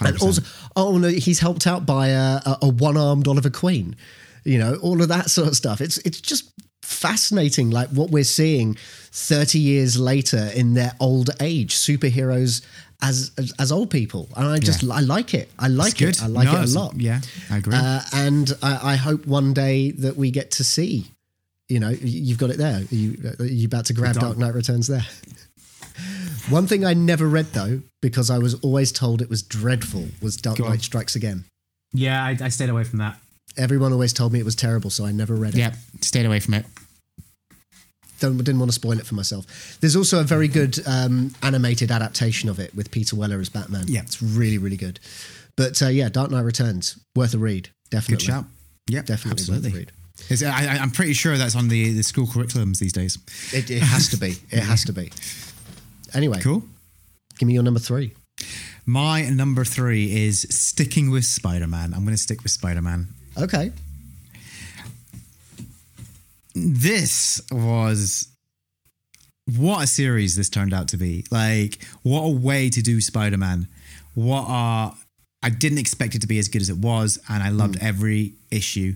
And 0.01 0.17
100%. 0.17 0.23
also, 0.23 0.43
oh 0.77 0.99
no, 0.99 1.09
he's 1.09 1.41
helped 1.41 1.67
out 1.67 1.85
by 1.85 2.09
a, 2.09 2.41
a, 2.47 2.59
a 2.63 2.69
one-armed 2.69 3.27
Oliver 3.27 3.51
Queen. 3.51 3.97
You 4.45 4.59
know, 4.59 4.77
all 4.77 5.03
of 5.03 5.09
that 5.09 5.31
sort 5.31 5.49
of 5.49 5.57
stuff. 5.57 5.81
It's 5.81 5.99
it's 5.99 6.21
just 6.21 6.53
fascinating, 6.85 7.71
like 7.71 7.89
what 7.89 8.11
we're 8.11 8.25
seeing 8.25 8.77
thirty 9.11 9.59
years 9.59 9.99
later 9.99 10.51
in 10.55 10.75
their 10.75 10.93
old 11.01 11.31
age, 11.41 11.75
superheroes 11.75 12.65
as 13.03 13.33
as, 13.39 13.53
as 13.59 13.73
old 13.73 13.91
people, 13.91 14.29
and 14.37 14.47
I 14.47 14.59
just 14.59 14.85
I 14.91 15.01
like 15.01 15.35
it. 15.35 15.51
I 15.59 15.69
like 15.69 16.01
it. 16.01 16.23
I 16.23 16.27
like 16.29 16.47
No, 16.47 16.61
it 16.63 16.71
a 16.75 16.79
lot. 16.79 16.95
Yeah, 17.01 17.21
I 17.51 17.59
agree. 17.59 17.75
Uh, 17.75 18.01
and 18.13 18.53
I, 18.63 18.93
I 18.93 18.97
hope 18.97 19.27
one 19.27 19.53
day 19.53 19.91
that 19.93 20.17
we 20.17 20.31
get 20.31 20.53
to 20.53 20.65
see. 20.65 21.07
You 21.69 21.81
know, 21.81 21.89
you've 21.89 22.39
got 22.39 22.51
it 22.51 22.59
there. 22.59 22.81
Are 22.81 22.95
you 22.95 23.17
are 23.41 23.45
you 23.47 23.67
about 23.67 23.87
to 23.87 23.95
grab 23.95 24.15
Dark- 24.15 24.27
Dark 24.27 24.39
Knight 24.39 24.55
Returns 24.55 24.87
there? 24.87 25.07
One 26.51 26.67
thing 26.67 26.85
I 26.85 26.93
never 26.93 27.27
read 27.27 27.47
though, 27.53 27.81
because 28.03 28.29
I 28.31 28.39
was 28.39 28.55
always 28.61 28.93
told 28.93 29.23
it 29.23 29.31
was 29.31 29.43
dreadful, 29.43 30.07
was 30.21 30.37
Dark 30.37 30.59
Go 30.59 30.65
on. 30.65 30.71
Knight 30.71 30.83
Strikes 30.83 31.17
Again. 31.17 31.45
Yeah, 31.93 32.23
I, 32.23 32.37
I 32.41 32.49
stayed 32.49 32.69
away 32.69 32.85
from 32.85 32.99
that. 32.99 33.19
Everyone 33.57 33.93
always 33.93 34.13
told 34.13 34.33
me 34.33 34.41
it 34.41 34.45
was 34.45 34.57
terrible, 34.57 34.91
so 34.91 35.07
I 35.07 35.13
never 35.13 35.35
read 35.35 35.55
it. 35.55 35.59
yeah, 35.59 35.75
stayed 36.01 36.27
away 36.27 36.41
from 36.41 36.55
it. 36.55 36.67
Don't, 38.21 38.37
didn't 38.39 38.59
want 38.59 38.71
to 38.71 38.75
spoil 38.75 38.99
it 38.99 39.07
for 39.07 39.15
myself. 39.15 39.79
There's 39.81 39.97
also 39.97 40.21
a 40.21 40.25
very 40.25 40.49
good 40.49 40.79
um, 40.87 41.35
animated 41.43 41.91
adaptation 41.91 42.49
of 42.49 42.59
it 42.59 42.75
with 42.75 42.91
Peter 42.91 43.17
Weller 43.17 43.41
as 43.41 43.49
Batman. 43.49 43.85
Yeah. 43.89 44.03
it's 44.03 44.23
really 44.23 44.59
really 44.59 44.77
good. 44.77 45.01
But 45.57 45.81
uh, 45.83 45.89
yeah, 45.89 46.09
Dark 46.09 46.31
Knight 46.31 46.43
Returns 46.43 46.99
worth 47.15 47.35
a 47.35 47.39
read. 47.39 47.71
Definitely, 47.91 48.27
Good 48.27 48.33
shout. 48.33 48.45
Yeah, 48.89 49.03
definitely 49.03 49.33
absolutely. 49.33 49.71
worth 49.71 49.75
a 49.75 49.79
read. 49.79 49.93
I, 50.53 50.79
I'm 50.81 50.91
pretty 50.91 51.13
sure 51.13 51.37
that's 51.37 51.57
on 51.57 51.69
the, 51.69 51.93
the 51.93 52.03
school 52.03 52.27
curriculums 52.27 52.79
these 52.79 52.93
days. 52.93 53.19
It, 53.53 53.71
it 53.71 53.83
has 53.83 54.09
to 54.11 54.17
be. 54.17 54.37
It 54.51 54.61
has 54.63 54.85
to 54.85 54.93
be. 54.93 55.11
Anyway, 56.15 56.41
Cool. 56.41 56.63
give 57.39 57.47
me 57.47 57.55
your 57.55 57.63
number 57.63 57.81
three. 57.81 58.15
My 58.87 59.29
number 59.29 59.65
three 59.65 60.25
is 60.27 60.43
sticking 60.51 61.11
with 61.11 61.25
Spider 61.25 61.67
Man. 61.67 61.93
I'm 61.95 62.05
going 62.05 62.15
to 62.17 62.23
stick 62.23 62.43
with 62.43 62.53
Spider 62.53 62.83
Man. 62.83 63.09
Okay. 63.37 63.73
This 66.55 67.41
was 67.51 68.29
what 69.59 69.85
a 69.85 69.87
series 69.87 70.37
this 70.37 70.49
turned 70.49 70.73
out 70.73 70.89
to 70.89 70.97
be. 70.97 71.25
Like, 71.31 71.85
what 72.03 72.21
a 72.21 72.31
way 72.31 72.71
to 72.71 72.83
do 72.83 73.01
Spider 73.01 73.37
Man. 73.37 73.69
What 74.15 74.45
a. 74.49 74.93
I 75.43 75.51
didn't 75.51 75.79
expect 75.79 76.15
it 76.15 76.21
to 76.23 76.27
be 76.27 76.39
as 76.39 76.49
good 76.49 76.63
as 76.63 76.71
it 76.71 76.79
was, 76.79 77.19
and 77.29 77.43
I 77.43 77.51
loved 77.51 77.77
every 77.83 78.33
issue. 78.51 78.95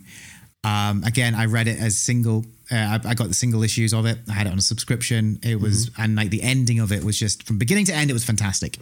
Um, 0.64 1.04
again, 1.04 1.34
I 1.34 1.44
read 1.44 1.68
it 1.68 1.78
as 1.78 1.98
single. 1.98 2.46
Uh, 2.70 2.76
I, 3.04 3.10
I 3.10 3.14
got 3.14 3.28
the 3.28 3.34
single 3.34 3.62
issues 3.62 3.92
of 3.92 4.06
it. 4.06 4.18
I 4.30 4.32
had 4.32 4.46
it 4.46 4.50
on 4.50 4.58
a 4.58 4.62
subscription. 4.62 5.38
It 5.42 5.60
was, 5.60 5.90
and 5.98 6.16
like 6.16 6.30
the 6.30 6.42
ending 6.42 6.80
of 6.80 6.90
it 6.90 7.04
was 7.04 7.18
just 7.18 7.46
from 7.46 7.58
beginning 7.58 7.84
to 7.86 7.94
end, 7.94 8.08
it 8.08 8.14
was 8.14 8.24
fantastic. 8.24 8.78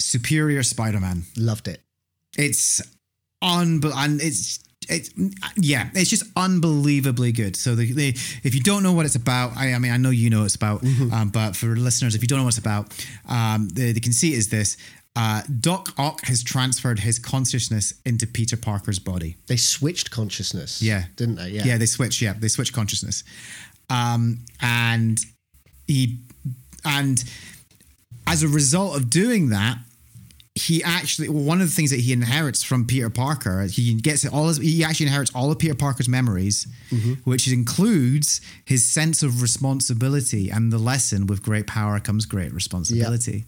Superior 0.00 0.62
Spider 0.62 1.00
Man. 1.00 1.24
Loved 1.36 1.68
it. 1.68 1.82
It's 2.38 2.80
unbel 3.42 3.92
and 3.94 4.20
it's 4.20 4.60
it's 4.90 5.10
yeah, 5.56 5.90
it's 5.94 6.10
just 6.10 6.24
unbelievably 6.36 7.32
good. 7.32 7.56
So 7.56 7.74
the, 7.74 7.92
the 7.92 8.08
if 8.42 8.54
you 8.54 8.60
don't 8.60 8.82
know 8.82 8.92
what 8.92 9.06
it's 9.06 9.14
about, 9.14 9.56
I, 9.56 9.72
I 9.74 9.78
mean 9.78 9.92
I 9.92 9.96
know 9.96 10.10
you 10.10 10.30
know 10.30 10.40
what 10.40 10.46
it's 10.46 10.56
about, 10.56 10.84
um, 11.12 11.30
but 11.32 11.56
for 11.56 11.68
listeners, 11.68 12.14
if 12.14 12.22
you 12.22 12.28
don't 12.28 12.38
know 12.38 12.44
what 12.44 12.56
it's 12.56 12.58
about, 12.58 12.92
um, 13.28 13.68
the 13.68 13.92
the 13.92 14.00
conceit 14.00 14.34
is 14.34 14.48
this: 14.48 14.76
uh, 15.16 15.42
Doc 15.60 15.92
Ock 15.98 16.24
has 16.26 16.42
transferred 16.42 17.00
his 17.00 17.18
consciousness 17.18 17.94
into 18.04 18.26
Peter 18.26 18.56
Parker's 18.56 18.98
body. 18.98 19.36
They 19.46 19.56
switched 19.56 20.10
consciousness. 20.10 20.80
Yeah. 20.80 21.04
Didn't 21.16 21.36
they? 21.36 21.50
Yeah. 21.50 21.64
Yeah, 21.64 21.78
they 21.78 21.86
switched. 21.86 22.22
Yeah, 22.22 22.34
they 22.38 22.48
switched 22.48 22.72
consciousness, 22.72 23.24
um, 23.88 24.38
and 24.60 25.20
he 25.86 26.18
and 26.84 27.22
as 28.26 28.42
a 28.42 28.48
result 28.48 28.96
of 28.96 29.10
doing 29.10 29.48
that, 29.50 29.78
he 30.66 30.82
actually 30.82 31.28
one 31.28 31.60
of 31.60 31.68
the 31.68 31.74
things 31.74 31.90
that 31.90 32.00
he 32.00 32.12
inherits 32.12 32.62
from 32.62 32.86
Peter 32.86 33.10
Parker, 33.10 33.62
he 33.62 33.94
gets 33.94 34.26
all 34.26 34.48
his, 34.48 34.58
he 34.58 34.84
actually 34.84 35.06
inherits 35.06 35.30
all 35.34 35.50
of 35.50 35.58
Peter 35.58 35.74
Parker's 35.74 36.08
memories, 36.08 36.66
which 37.24 37.50
includes 37.50 38.40
his 38.64 38.84
sense 38.84 39.22
of 39.22 39.42
responsibility 39.42 40.50
and 40.50 40.72
the 40.72 40.78
lesson 40.78 41.26
with 41.26 41.42
great 41.42 41.66
power 41.66 42.00
comes 42.00 42.26
great 42.26 42.52
responsibility. 42.52 43.44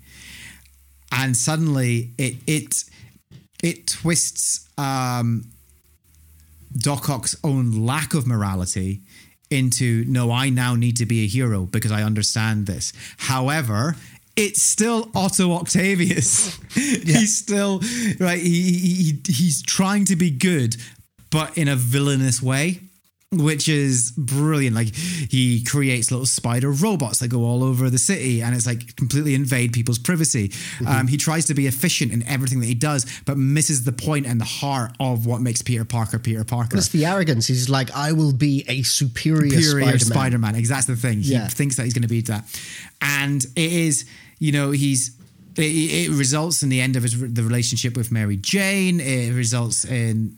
And 1.10 1.36
suddenly 1.36 2.10
it 2.18 2.36
it 2.46 2.84
it 3.62 3.86
twists 3.86 4.68
um 4.78 5.44
Doc 6.76 7.10
Ock's 7.10 7.36
own 7.44 7.84
lack 7.86 8.14
of 8.14 8.26
morality 8.26 9.02
into 9.50 10.04
no, 10.06 10.30
I 10.30 10.48
now 10.48 10.74
need 10.74 10.96
to 10.96 11.06
be 11.06 11.24
a 11.24 11.26
hero 11.26 11.66
because 11.66 11.92
I 11.92 12.02
understand 12.02 12.66
this. 12.66 12.92
However, 13.18 13.96
it's 14.36 14.62
still 14.62 15.10
Otto 15.14 15.52
Octavius. 15.52 16.58
he's 16.74 17.36
still 17.36 17.80
right. 18.18 18.40
He, 18.40 18.62
he, 18.72 18.94
he 18.94 19.32
he's 19.32 19.62
trying 19.62 20.04
to 20.06 20.16
be 20.16 20.30
good, 20.30 20.76
but 21.30 21.56
in 21.56 21.68
a 21.68 21.76
villainous 21.76 22.42
way. 22.42 22.80
Which 23.32 23.66
is 23.66 24.12
brilliant. 24.12 24.76
Like 24.76 24.94
he 24.94 25.64
creates 25.64 26.10
little 26.10 26.26
spider 26.26 26.70
robots 26.70 27.20
that 27.20 27.28
go 27.28 27.44
all 27.44 27.64
over 27.64 27.88
the 27.88 27.98
city, 27.98 28.42
and 28.42 28.54
it's 28.54 28.66
like 28.66 28.94
completely 28.96 29.34
invade 29.34 29.72
people's 29.72 29.98
privacy. 29.98 30.52
Um, 30.86 31.06
he 31.06 31.16
tries 31.16 31.46
to 31.46 31.54
be 31.54 31.66
efficient 31.66 32.12
in 32.12 32.22
everything 32.28 32.60
that 32.60 32.66
he 32.66 32.74
does, 32.74 33.06
but 33.24 33.38
misses 33.38 33.84
the 33.84 33.92
point 33.92 34.26
and 34.26 34.38
the 34.38 34.44
heart 34.44 34.94
of 35.00 35.24
what 35.24 35.40
makes 35.40 35.62
Peter 35.62 35.84
Parker 35.86 36.18
Peter 36.18 36.44
Parker 36.44 36.76
It's 36.76 36.88
the 36.90 37.06
arrogance. 37.06 37.46
He's 37.46 37.70
like, 37.70 37.90
I 37.92 38.12
will 38.12 38.34
be 38.34 38.64
a 38.68 38.82
superior, 38.82 39.48
superior 39.50 39.98
Spider-Man. 39.98 39.98
Spider-Man. 40.00 40.54
Exactly 40.56 40.94
the 40.94 41.00
thing. 41.00 41.22
He 41.22 41.32
Yeah. 41.32 41.48
thinks 41.48 41.76
that 41.76 41.84
he's 41.84 41.94
going 41.94 42.02
to 42.02 42.08
be 42.08 42.20
that, 42.22 42.44
and 43.00 43.42
it 43.56 43.72
is. 43.72 44.04
You 44.40 44.52
know, 44.52 44.72
he's. 44.72 45.16
It, 45.56 45.62
it 45.62 46.10
results 46.10 46.62
in 46.62 46.68
the 46.70 46.80
end 46.80 46.96
of 46.96 47.02
his 47.02 47.18
the 47.18 47.42
relationship 47.42 47.96
with 47.96 48.10
Mary 48.12 48.36
Jane. 48.36 49.00
It 49.00 49.32
results 49.34 49.84
in. 49.86 50.36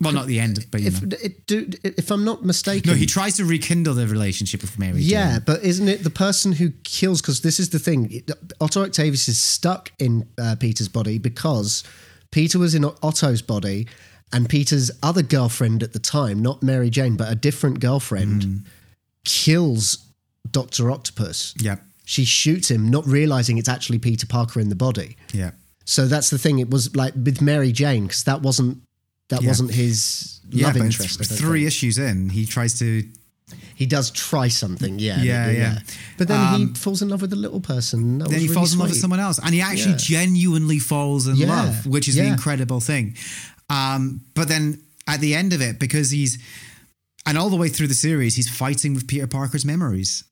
Well, 0.00 0.12
not 0.12 0.26
the 0.26 0.40
end, 0.40 0.66
but 0.70 0.80
If, 0.80 1.02
it, 1.02 1.46
do, 1.46 1.68
if 1.82 2.10
I'm 2.10 2.24
not 2.24 2.44
mistaken, 2.44 2.90
No, 2.90 2.96
he 2.96 3.06
tries 3.06 3.36
to 3.36 3.44
rekindle 3.44 3.94
the 3.94 4.06
relationship 4.06 4.62
with 4.62 4.78
Mary 4.78 5.00
Jane. 5.00 5.10
Yeah, 5.10 5.32
Jane. 5.34 5.42
but 5.46 5.62
isn't 5.62 5.88
it 5.88 6.02
the 6.04 6.10
person 6.10 6.52
who 6.52 6.70
kills? 6.84 7.20
Because 7.20 7.40
this 7.42 7.60
is 7.60 7.68
the 7.70 7.78
thing. 7.78 8.22
Otto 8.60 8.82
Octavius 8.82 9.28
is 9.28 9.38
stuck 9.40 9.92
in 9.98 10.26
uh, 10.38 10.56
Peter's 10.58 10.88
body 10.88 11.18
because 11.18 11.84
Peter 12.30 12.58
was 12.58 12.74
in 12.74 12.84
Otto's 13.02 13.42
body, 13.42 13.86
and 14.32 14.48
Peter's 14.48 14.90
other 15.02 15.22
girlfriend 15.22 15.82
at 15.82 15.92
the 15.92 15.98
time, 16.00 16.40
not 16.42 16.62
Mary 16.62 16.90
Jane, 16.90 17.16
but 17.16 17.30
a 17.30 17.34
different 17.36 17.78
girlfriend, 17.80 18.42
Mm. 18.42 18.64
kills 19.24 19.98
Doctor 20.50 20.90
Octopus. 20.90 21.54
Yeah. 21.60 21.76
She 22.04 22.24
shoots 22.24 22.70
him, 22.70 22.90
not 22.90 23.06
realizing 23.06 23.58
it's 23.58 23.68
actually 23.68 23.98
Peter 23.98 24.26
Parker 24.26 24.60
in 24.60 24.68
the 24.68 24.74
body. 24.76 25.16
Yeah. 25.32 25.52
So 25.86 26.06
that's 26.06 26.30
the 26.30 26.38
thing. 26.38 26.58
It 26.58 26.70
was 26.70 26.94
like 26.96 27.14
with 27.14 27.40
Mary 27.40 27.72
Jane 27.72 28.04
because 28.06 28.24
that 28.24 28.42
wasn't 28.42 28.78
that 29.30 29.42
Yeah. 29.42 29.48
wasn't 29.48 29.70
his 29.72 30.40
Yeah, 30.50 30.66
love 30.66 30.76
interest. 30.76 31.18
Th- 31.24 31.40
three 31.40 31.66
issues 31.66 31.98
in, 31.98 32.28
he 32.30 32.46
tries 32.46 32.78
to. 32.78 33.04
He 33.74 33.86
does 33.86 34.10
try 34.10 34.48
something, 34.48 34.98
yeah, 34.98 35.20
Yeah, 35.22 35.50
yeah. 35.50 35.78
But 36.16 36.28
then 36.28 36.56
he 36.56 36.62
Um, 36.64 36.74
falls 36.74 37.02
in 37.02 37.08
love 37.08 37.20
with 37.20 37.32
a 37.32 37.36
little 37.36 37.60
person. 37.60 38.18
That 38.18 38.30
Then 38.30 38.38
he 38.40 38.44
really 38.46 38.54
falls 38.54 38.72
in 38.72 38.78
love 38.78 38.88
with 38.90 38.98
someone 39.00 39.20
else, 39.20 39.38
and 39.42 39.52
he 39.54 39.60
actually 39.60 39.92
Yeah. 39.92 39.98
genuinely 39.98 40.78
falls 40.78 41.26
in 41.26 41.36
Yeah, 41.36 41.48
love, 41.48 41.86
which 41.86 42.08
is 42.08 42.14
the 42.14 42.24
incredible 42.24 42.80
thing. 42.80 43.16
Um, 43.68 44.20
but 44.34 44.48
then 44.48 44.78
at 45.06 45.20
the 45.20 45.34
end 45.34 45.52
of 45.52 45.60
it, 45.60 45.78
because 45.78 46.10
he's 46.10 46.38
and 47.26 47.38
all 47.38 47.48
the 47.50 47.56
way 47.56 47.68
through 47.70 47.88
the 47.88 47.94
series, 47.94 48.36
he's 48.36 48.48
fighting 48.48 48.92
with 48.94 49.06
Peter 49.06 49.26
Parker's 49.26 49.64
memories. 49.64 50.24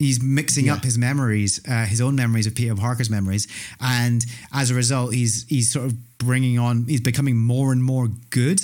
He's 0.00 0.22
mixing 0.22 0.70
up 0.70 0.82
his 0.82 0.96
memories, 0.96 1.60
uh, 1.68 1.84
his 1.84 2.00
own 2.00 2.16
memories 2.16 2.46
of 2.46 2.54
Peter 2.54 2.74
Parker's 2.74 3.10
memories, 3.10 3.46
and 3.82 4.24
as 4.50 4.70
a 4.70 4.74
result, 4.74 5.12
he's 5.12 5.44
he's 5.46 5.70
sort 5.70 5.84
of 5.84 6.16
bringing 6.16 6.58
on, 6.58 6.86
he's 6.86 7.02
becoming 7.02 7.36
more 7.36 7.70
and 7.70 7.84
more 7.84 8.08
good, 8.30 8.62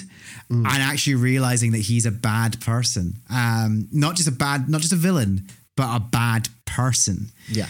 and 0.48 0.66
actually 0.66 1.16
realizing 1.16 1.72
that 1.72 1.82
he's 1.82 2.06
a 2.06 2.10
bad 2.10 2.58
person, 2.62 3.16
um, 3.28 3.86
not 3.92 4.16
just 4.16 4.28
a 4.28 4.32
bad, 4.32 4.66
not 4.70 4.80
just 4.80 4.94
a 4.94 4.96
villain, 4.96 5.46
but 5.76 5.94
a 5.94 6.00
bad 6.00 6.48
person. 6.64 7.26
Yeah, 7.48 7.68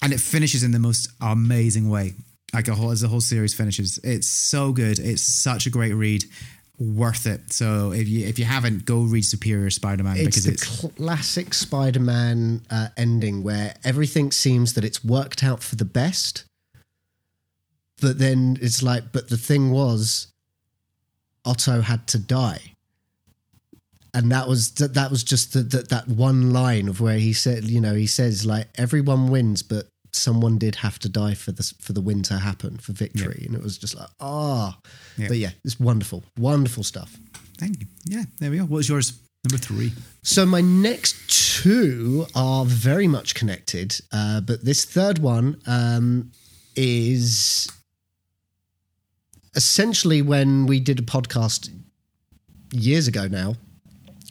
and 0.00 0.14
it 0.14 0.18
finishes 0.20 0.62
in 0.62 0.70
the 0.72 0.78
most 0.78 1.10
amazing 1.20 1.90
way. 1.90 2.14
Like 2.54 2.68
a 2.68 2.74
whole 2.74 2.90
as 2.90 3.02
the 3.02 3.08
whole 3.08 3.20
series 3.20 3.52
finishes, 3.52 3.98
it's 4.02 4.28
so 4.28 4.72
good. 4.72 4.98
It's 4.98 5.20
such 5.20 5.66
a 5.66 5.70
great 5.70 5.92
read. 5.92 6.24
Worth 6.78 7.26
it. 7.26 7.52
So 7.52 7.92
if 7.92 8.08
you 8.08 8.26
if 8.26 8.38
you 8.38 8.44
haven't, 8.44 8.84
go 8.84 9.02
read 9.02 9.24
Superior 9.24 9.70
Spider-Man 9.70 10.16
It's 10.16 10.24
because 10.24 10.44
the 10.44 10.52
it's 10.52 10.96
classic 10.96 11.54
Spider-Man 11.54 12.62
uh, 12.70 12.88
ending 12.96 13.42
where 13.42 13.74
everything 13.84 14.32
seems 14.32 14.74
that 14.74 14.84
it's 14.84 15.04
worked 15.04 15.44
out 15.44 15.62
for 15.62 15.76
the 15.76 15.84
best, 15.84 16.44
but 18.00 18.18
then 18.18 18.58
it's 18.60 18.82
like, 18.82 19.12
but 19.12 19.28
the 19.28 19.36
thing 19.36 19.70
was, 19.70 20.28
Otto 21.44 21.80
had 21.80 22.06
to 22.08 22.18
die, 22.18 22.72
and 24.12 24.32
that 24.32 24.48
was 24.48 24.72
that, 24.72 24.94
that 24.94 25.10
was 25.10 25.22
just 25.22 25.52
the, 25.52 25.60
that 25.62 25.90
that 25.90 26.08
one 26.08 26.52
line 26.52 26.88
of 26.88 27.00
where 27.00 27.18
he 27.18 27.32
said, 27.32 27.64
you 27.64 27.80
know, 27.80 27.94
he 27.94 28.08
says 28.08 28.44
like 28.44 28.66
everyone 28.76 29.28
wins, 29.30 29.62
but 29.62 29.86
someone 30.14 30.58
did 30.58 30.76
have 30.76 30.98
to 31.00 31.08
die 31.08 31.34
for 31.34 31.52
this 31.52 31.72
for 31.80 31.92
the 31.92 32.00
win 32.00 32.22
to 32.24 32.38
happen 32.38 32.78
for 32.78 32.92
victory, 32.92 33.42
and 33.46 33.54
it 33.54 33.62
was 33.62 33.76
just 33.78 33.94
like, 33.96 34.08
ah, 34.20 34.78
Yeah. 35.16 35.28
but 35.28 35.36
yeah, 35.38 35.50
it's 35.64 35.78
wonderful, 35.80 36.24
wonderful 36.38 36.82
stuff. 36.84 37.16
thank 37.58 37.80
you. 37.80 37.86
Yeah, 38.04 38.24
there 38.40 38.50
we 38.50 38.56
go. 38.58 38.64
What 38.64 38.76
was 38.78 38.88
yours? 38.88 39.12
Number 39.44 39.58
three. 39.58 39.92
So 40.22 40.44
my 40.46 40.60
next 40.62 41.60
two 41.62 42.26
are 42.34 42.64
very 42.64 43.06
much 43.06 43.34
connected, 43.34 43.94
uh, 44.10 44.40
but 44.40 44.64
this 44.64 44.84
third 44.86 45.18
one 45.18 45.60
um, 45.66 46.30
is 46.74 47.68
essentially 49.54 50.22
when 50.22 50.66
we 50.66 50.80
did 50.80 50.98
a 50.98 51.02
podcast 51.02 51.70
years 52.72 53.06
ago 53.06 53.28
now, 53.28 53.54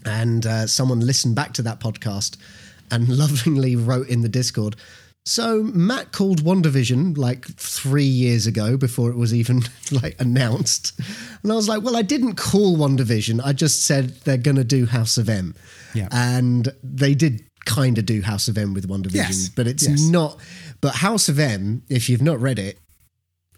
and 0.05 0.45
uh, 0.45 0.67
someone 0.67 0.99
listened 0.99 1.35
back 1.35 1.53
to 1.53 1.61
that 1.61 1.79
podcast 1.79 2.37
and 2.91 3.07
lovingly 3.17 3.75
wrote 3.75 4.07
in 4.09 4.21
the 4.21 4.29
Discord. 4.29 4.75
So 5.25 5.63
Matt 5.63 6.11
called 6.11 6.43
WandaVision 6.43 7.17
like 7.17 7.45
three 7.55 8.03
years 8.03 8.45
ago 8.45 8.75
before 8.75 9.09
it 9.09 9.15
was 9.15 9.33
even 9.33 9.61
like 9.91 10.19
announced, 10.19 10.91
and 11.43 11.51
I 11.51 11.55
was 11.55 11.69
like, 11.69 11.81
"Well, 11.81 11.95
I 11.95 12.01
didn't 12.01 12.35
call 12.35 12.75
WandaVision. 12.77 13.41
I 13.43 13.53
just 13.53 13.85
said 13.85 14.09
they're 14.25 14.37
gonna 14.37 14.65
do 14.65 14.85
House 14.85 15.17
of 15.17 15.29
M, 15.29 15.55
Yeah. 15.93 16.09
and 16.11 16.73
they 16.83 17.15
did 17.15 17.41
kind 17.65 17.97
of 17.97 18.05
do 18.05 18.21
House 18.21 18.49
of 18.49 18.57
M 18.57 18.73
with 18.73 18.89
WandaVision, 18.89 19.13
Yes. 19.15 19.49
but 19.49 19.65
it's 19.65 19.87
Yes. 19.87 20.01
not. 20.01 20.37
But 20.81 20.95
House 20.95 21.29
of 21.29 21.39
M, 21.39 21.83
if 21.87 22.09
you've 22.09 22.21
not 22.21 22.41
read 22.41 22.59
it, 22.59 22.77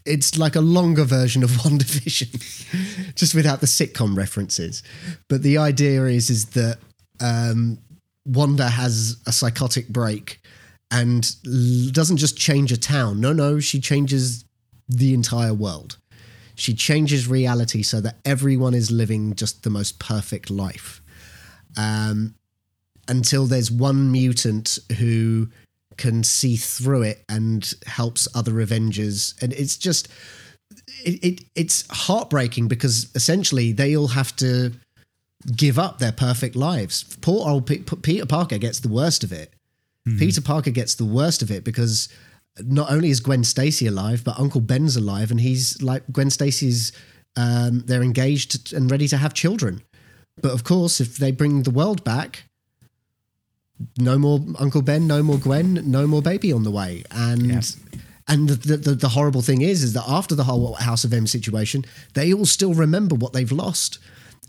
it's 0.06 0.38
like 0.38 0.56
a 0.56 0.62
longer 0.62 1.04
version 1.04 1.42
of 1.44 1.50
WandaVision, 1.64 3.16
just 3.16 3.34
without 3.34 3.62
the 3.62 3.66
sitcom 3.68 4.16
references. 4.16 4.84
But 5.28 5.42
the 5.42 5.58
idea 5.58 6.06
is 6.06 6.30
is 6.30 6.46
that 6.50 6.78
um, 7.20 7.80
Wanda 8.24 8.70
has 8.70 9.18
a 9.26 9.32
psychotic 9.32 9.88
break 9.90 10.40
and 10.92 11.36
doesn't 11.94 12.18
just 12.18 12.38
change 12.38 12.72
a 12.72 12.78
town. 12.78 13.20
No, 13.20 13.34
no, 13.34 13.60
she 13.60 13.80
changes 13.80 14.46
the 14.88 15.14
entire 15.14 15.54
world. 15.54 15.98
She 16.56 16.74
changes 16.74 17.28
reality 17.28 17.84
so 17.84 18.00
that 18.02 18.18
everyone 18.24 18.74
is 18.74 18.92
living 18.92 19.36
just 19.36 19.64
the 19.64 19.70
most 19.70 20.00
perfect 20.00 20.50
life. 20.50 21.02
Um, 21.78 22.36
until 23.08 23.46
there's 23.46 23.70
one 23.70 24.12
mutant 24.12 24.80
who 24.98 25.50
can 25.98 26.24
see 26.24 26.56
through 26.56 27.04
it 27.04 27.24
and 27.30 27.74
helps 27.86 28.28
other 28.34 28.62
Avengers. 28.62 29.36
And 29.42 29.54
it's 29.54 29.78
just, 29.78 30.08
it, 31.04 31.24
it 31.24 31.46
it's 31.56 31.86
heartbreaking 31.90 32.68
because 32.68 33.10
essentially 33.16 33.72
they 33.72 33.96
all 33.96 34.08
have 34.10 34.36
to 34.38 34.72
give 35.56 35.78
up 35.78 36.00
their 36.00 36.12
perfect 36.12 36.56
lives. 36.56 37.04
Poor 37.22 37.48
old 37.48 37.68
P- 37.68 37.80
Peter 37.80 38.26
Parker 38.26 38.58
gets 38.58 38.80
the 38.80 38.90
worst 38.90 39.24
of 39.24 39.32
it. 39.32 39.54
Peter 40.06 40.42
Parker 40.42 40.72
gets 40.72 40.96
the 40.96 41.06
worst 41.06 41.42
of 41.42 41.50
it 41.50 41.64
because 41.64 42.10
not 42.60 42.92
only 42.92 43.10
is 43.10 43.20
Gwen 43.20 43.44
Stacy 43.44 43.88
alive, 43.88 44.24
but 44.24 44.40
Uncle 44.40 44.62
Ben's 44.62 44.96
alive, 44.96 45.32
and 45.32 45.40
he's 45.42 45.82
like 45.82 46.04
Gwen 46.12 46.30
Stacy's. 46.30 46.92
Um, 47.38 47.84
they're 47.86 48.04
engaged 48.04 48.72
and 48.72 48.90
ready 48.90 49.10
to 49.10 49.18
have 49.18 49.34
children, 49.34 49.82
but 50.42 50.54
of 50.54 50.64
course, 50.64 51.02
if 51.02 51.18
they 51.18 51.32
bring 51.32 51.64
the 51.64 51.72
world 51.72 52.04
back, 52.04 52.46
no 53.98 54.18
more 54.18 54.40
Uncle 54.58 54.82
Ben, 54.82 55.06
no 55.06 55.22
more 55.22 55.38
Gwen, 55.38 55.82
no 55.90 56.08
more 56.08 56.22
baby 56.22 56.52
on 56.52 56.64
the 56.64 56.72
way, 56.72 57.04
and. 57.12 57.46
Yeah. 57.48 57.62
And 58.28 58.50
the, 58.50 58.76
the 58.76 58.96
the 58.96 59.10
horrible 59.10 59.44
thing 59.44 59.62
is, 59.62 59.84
is 59.84 59.94
that 59.94 60.06
after 60.08 60.34
the 60.34 60.46
whole 60.46 60.74
House 60.74 61.04
of 61.04 61.14
M 61.14 61.28
situation, 61.28 61.86
they 62.16 62.34
all 62.34 62.48
still 62.48 62.74
remember 62.74 63.14
what 63.14 63.34
they've 63.34 63.52
lost, 63.52 64.00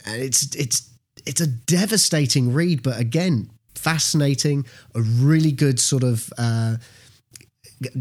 and 0.07 0.23
it's 0.23 0.55
it's 0.55 0.89
it's 1.27 1.43
a 1.43 1.47
devastating 1.47 2.55
read. 2.55 2.83
But 2.83 2.99
again, 2.99 3.51
fascinating, 3.79 4.67
a 4.95 5.03
really 5.03 5.53
good 5.53 5.79
sort 5.79 6.03
of 6.03 6.33
uh, 6.39 6.77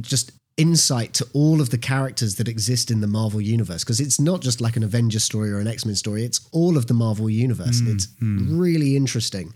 just 0.01 0.31
insight 0.57 1.13
to 1.13 1.27
all 1.33 1.59
of 1.59 1.69
the 1.69 1.77
characters 1.77 2.35
that 2.35 2.47
exist 2.47 2.89
in 2.89 3.01
the 3.01 3.07
Marvel 3.07 3.41
universe. 3.41 3.83
Because 3.83 3.99
it's 3.99 4.19
not 4.19 4.41
just 4.41 4.61
like 4.61 4.75
an 4.77 4.83
Avengers 4.83 5.23
story 5.23 5.51
or 5.51 5.59
an 5.59 5.67
X 5.67 5.85
Men 5.85 5.95
story; 5.95 6.23
it's 6.23 6.47
all 6.51 6.77
of 6.77 6.87
the 6.87 6.93
Marvel 6.93 7.29
universe, 7.29 7.79
and 7.79 7.89
it's 7.89 8.07
really 8.21 8.95
interesting. 8.95 9.53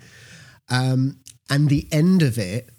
Um, 0.70 1.18
and 1.50 1.70
the 1.70 1.88
end 1.92 2.22
of 2.22 2.38
it 2.38 2.70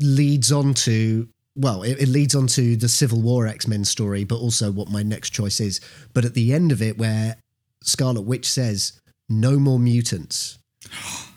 leads 0.00 0.52
on 0.52 0.74
to 0.74 1.28
well, 1.56 1.82
it, 1.82 2.00
it 2.00 2.08
leads 2.08 2.36
on 2.36 2.46
to 2.46 2.76
the 2.76 2.88
Civil 2.88 3.20
War 3.20 3.46
X 3.46 3.66
Men 3.66 3.84
story, 3.84 4.24
but 4.24 4.36
also 4.36 4.70
what 4.70 4.90
my 4.90 5.02
next 5.02 5.30
choice 5.30 5.60
is. 5.60 5.80
But 6.14 6.24
at 6.24 6.34
the 6.34 6.52
end 6.52 6.72
of 6.72 6.80
it, 6.80 6.98
where 6.98 7.36
Scarlet 7.82 8.22
Witch 8.22 8.48
says, 8.48 9.00
"No 9.28 9.58
more 9.58 9.78
mutants," 9.78 10.58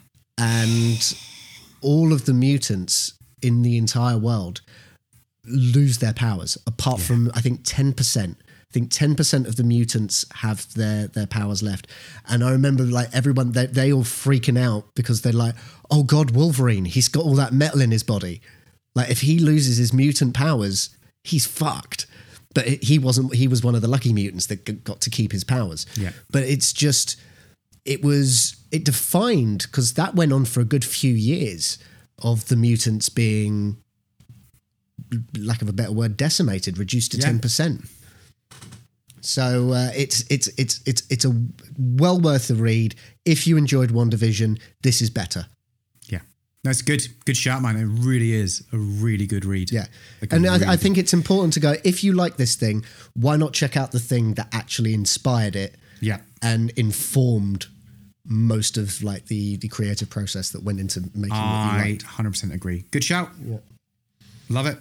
and 0.41 1.15
all 1.81 2.11
of 2.11 2.25
the 2.25 2.33
mutants 2.33 3.13
in 3.41 3.61
the 3.61 3.77
entire 3.77 4.17
world 4.17 4.61
lose 5.45 5.99
their 5.99 6.13
powers, 6.13 6.57
apart 6.67 6.99
from 6.99 7.31
I 7.33 7.41
think 7.41 7.61
ten 7.63 7.93
percent. 7.93 8.37
I 8.41 8.71
think 8.73 8.89
ten 8.89 9.15
percent 9.15 9.47
of 9.47 9.55
the 9.55 9.63
mutants 9.63 10.25
have 10.35 10.73
their 10.73 11.07
their 11.07 11.27
powers 11.27 11.61
left, 11.61 11.87
and 12.27 12.43
I 12.43 12.51
remember 12.51 12.83
like 12.83 13.09
everyone 13.13 13.51
they 13.51 13.67
they 13.67 13.93
all 13.93 14.03
freaking 14.03 14.59
out 14.59 14.95
because 14.95 15.21
they're 15.21 15.33
like, 15.33 15.55
"Oh 15.89 16.03
God, 16.03 16.31
Wolverine! 16.31 16.85
He's 16.85 17.07
got 17.07 17.25
all 17.25 17.35
that 17.35 17.53
metal 17.53 17.81
in 17.81 17.91
his 17.91 18.03
body. 18.03 18.41
Like 18.95 19.09
if 19.09 19.21
he 19.21 19.39
loses 19.39 19.77
his 19.77 19.93
mutant 19.93 20.33
powers, 20.33 20.89
he's 21.23 21.45
fucked." 21.45 22.07
But 22.53 22.67
he 22.67 22.99
wasn't. 22.99 23.33
He 23.33 23.47
was 23.47 23.63
one 23.63 23.75
of 23.75 23.81
the 23.81 23.87
lucky 23.87 24.11
mutants 24.11 24.47
that 24.47 24.83
got 24.83 24.99
to 25.01 25.09
keep 25.09 25.31
his 25.31 25.45
powers. 25.45 25.85
Yeah. 25.95 26.11
But 26.31 26.43
it's 26.43 26.73
just, 26.73 27.15
it 27.85 28.03
was 28.03 28.55
it 28.71 28.85
defined 28.85 29.63
because 29.63 29.93
that 29.95 30.15
went 30.15 30.31
on 30.31 30.45
for 30.45 30.61
a 30.61 30.65
good 30.65 30.85
few 30.85 31.13
years 31.13 31.77
of 32.19 32.47
the 32.47 32.55
mutants 32.55 33.09
being 33.09 33.77
lack 35.37 35.61
of 35.61 35.67
a 35.67 35.73
better 35.73 35.91
word, 35.91 36.15
decimated, 36.15 36.77
reduced 36.77 37.11
to 37.11 37.17
Yeah. 37.17 37.25
ten 37.25 37.39
percent. 37.39 37.85
So 39.21 39.71
uh, 39.71 39.91
it's 39.95 40.23
it's 40.29 40.47
it's 40.57 40.81
it's 40.85 41.03
it's 41.09 41.25
a 41.25 41.35
well 41.77 42.19
worth 42.19 42.47
the 42.47 42.55
read. 42.55 42.95
If 43.25 43.45
you 43.45 43.57
enjoyed 43.57 43.91
WandaVision, 43.91 44.59
this 44.81 45.01
is 45.01 45.09
better. 45.11 45.45
Yeah, 46.07 46.21
that's 46.63 46.81
good. 46.81 47.03
Good 47.25 47.37
shout, 47.37 47.61
man. 47.61 47.75
It 47.77 47.85
really 47.85 48.33
is 48.33 48.63
a 48.73 48.77
really 48.77 49.27
good 49.27 49.45
read. 49.45 49.71
Yeah, 49.71 49.85
Like 50.21 50.33
and 50.33 50.43
really 50.43 50.65
I, 50.65 50.73
I 50.73 50.77
think 50.77 50.97
it's 50.97 51.13
important 51.13 51.53
to 51.53 51.59
go. 51.59 51.75
If 51.83 52.03
you 52.03 52.13
like 52.13 52.37
this 52.37 52.55
thing, 52.55 52.83
why 53.13 53.35
not 53.37 53.53
check 53.53 53.77
out 53.77 53.91
the 53.91 53.99
thing 53.99 54.33
that 54.35 54.47
actually 54.53 54.93
inspired 54.95 55.55
it? 55.55 55.75
Yeah. 56.01 56.19
and 56.41 56.71
informed 56.71 57.67
most 58.25 58.77
of 58.77 59.01
like 59.03 59.25
the 59.25 59.57
the 59.57 59.67
creative 59.67 60.09
process 60.09 60.51
that 60.51 60.63
went 60.63 60.79
into 60.79 61.01
making 61.15 61.29
what 61.29 61.85
you 61.87 61.93
I 61.93 61.97
100% 61.99 62.53
agree. 62.53 62.85
Good 62.91 63.03
shout. 63.03 63.29
Love 64.49 64.67
it. 64.67 64.77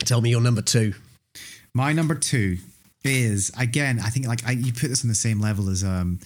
Tell 0.00 0.20
me 0.20 0.30
your 0.30 0.40
number 0.40 0.62
two. 0.62 0.94
My 1.74 1.92
number 1.92 2.14
two 2.14 2.58
is 3.04 3.50
again. 3.58 3.98
I 4.00 4.08
think 4.10 4.26
like 4.26 4.46
I, 4.46 4.52
you 4.52 4.72
put 4.72 4.88
this 4.88 5.02
on 5.04 5.08
the 5.08 5.14
same 5.14 5.40
level 5.40 5.68
as 5.68 5.82
um, 5.84 6.20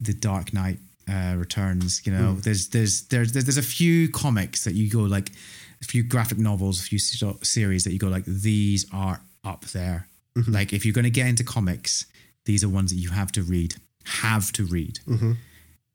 the 0.00 0.12
Dark 0.12 0.52
Knight 0.52 0.78
uh, 1.08 1.34
Returns. 1.36 2.02
You 2.06 2.12
know, 2.12 2.34
there's 2.34 2.68
there's 2.68 3.02
there's 3.08 3.32
there's 3.32 3.44
there's 3.44 3.58
a 3.58 3.62
few 3.62 4.08
comics 4.10 4.64
that 4.64 4.74
you 4.74 4.90
go 4.90 5.00
like 5.00 5.30
a 5.82 5.84
few 5.84 6.02
graphic 6.02 6.38
novels, 6.38 6.80
a 6.80 6.82
few 6.82 6.98
series 6.98 7.84
that 7.84 7.92
you 7.92 7.98
go 7.98 8.08
like 8.08 8.24
these 8.24 8.86
are 8.92 9.20
up 9.44 9.64
there. 9.66 10.06
Like 10.48 10.72
if 10.72 10.84
you're 10.86 10.94
going 10.94 11.04
to 11.04 11.10
get 11.10 11.26
into 11.26 11.44
comics, 11.44 12.06
these 12.50 12.64
are 12.64 12.68
ones 12.68 12.90
that 12.90 12.96
you 12.96 13.10
have 13.10 13.30
to 13.32 13.42
read. 13.42 13.74
Have 14.04 14.50
to 14.52 14.64
read. 14.64 14.98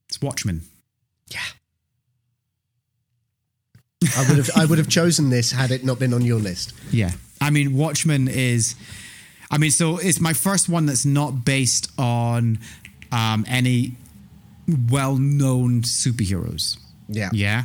It's 0.08 0.22
Watchmen. 0.22 0.62
Yeah. 1.30 1.40
I 4.18 4.26
would 4.30 4.38
have 4.38 4.50
I 4.56 4.66
would 4.66 4.78
have 4.78 4.88
chosen 4.88 5.30
this 5.30 5.52
had 5.52 5.72
it 5.72 5.84
not 5.84 6.00
been 6.00 6.14
on 6.14 6.22
your 6.24 6.40
list. 6.40 6.74
Yeah. 6.92 7.12
I 7.42 7.50
mean, 7.50 7.76
Watchmen 7.76 8.28
is, 8.30 8.76
I 9.52 9.58
mean, 9.58 9.72
so 9.72 9.98
it's 9.98 10.22
my 10.22 10.34
first 10.34 10.70
one 10.70 10.86
that's 10.86 11.06
not 11.06 11.44
based 11.44 11.92
on 11.98 12.60
um, 13.12 13.46
any 13.50 13.94
well 14.90 15.18
known 15.18 15.82
superheroes. 15.82 16.78
Yeah. 17.10 17.30
Yeah. 17.34 17.64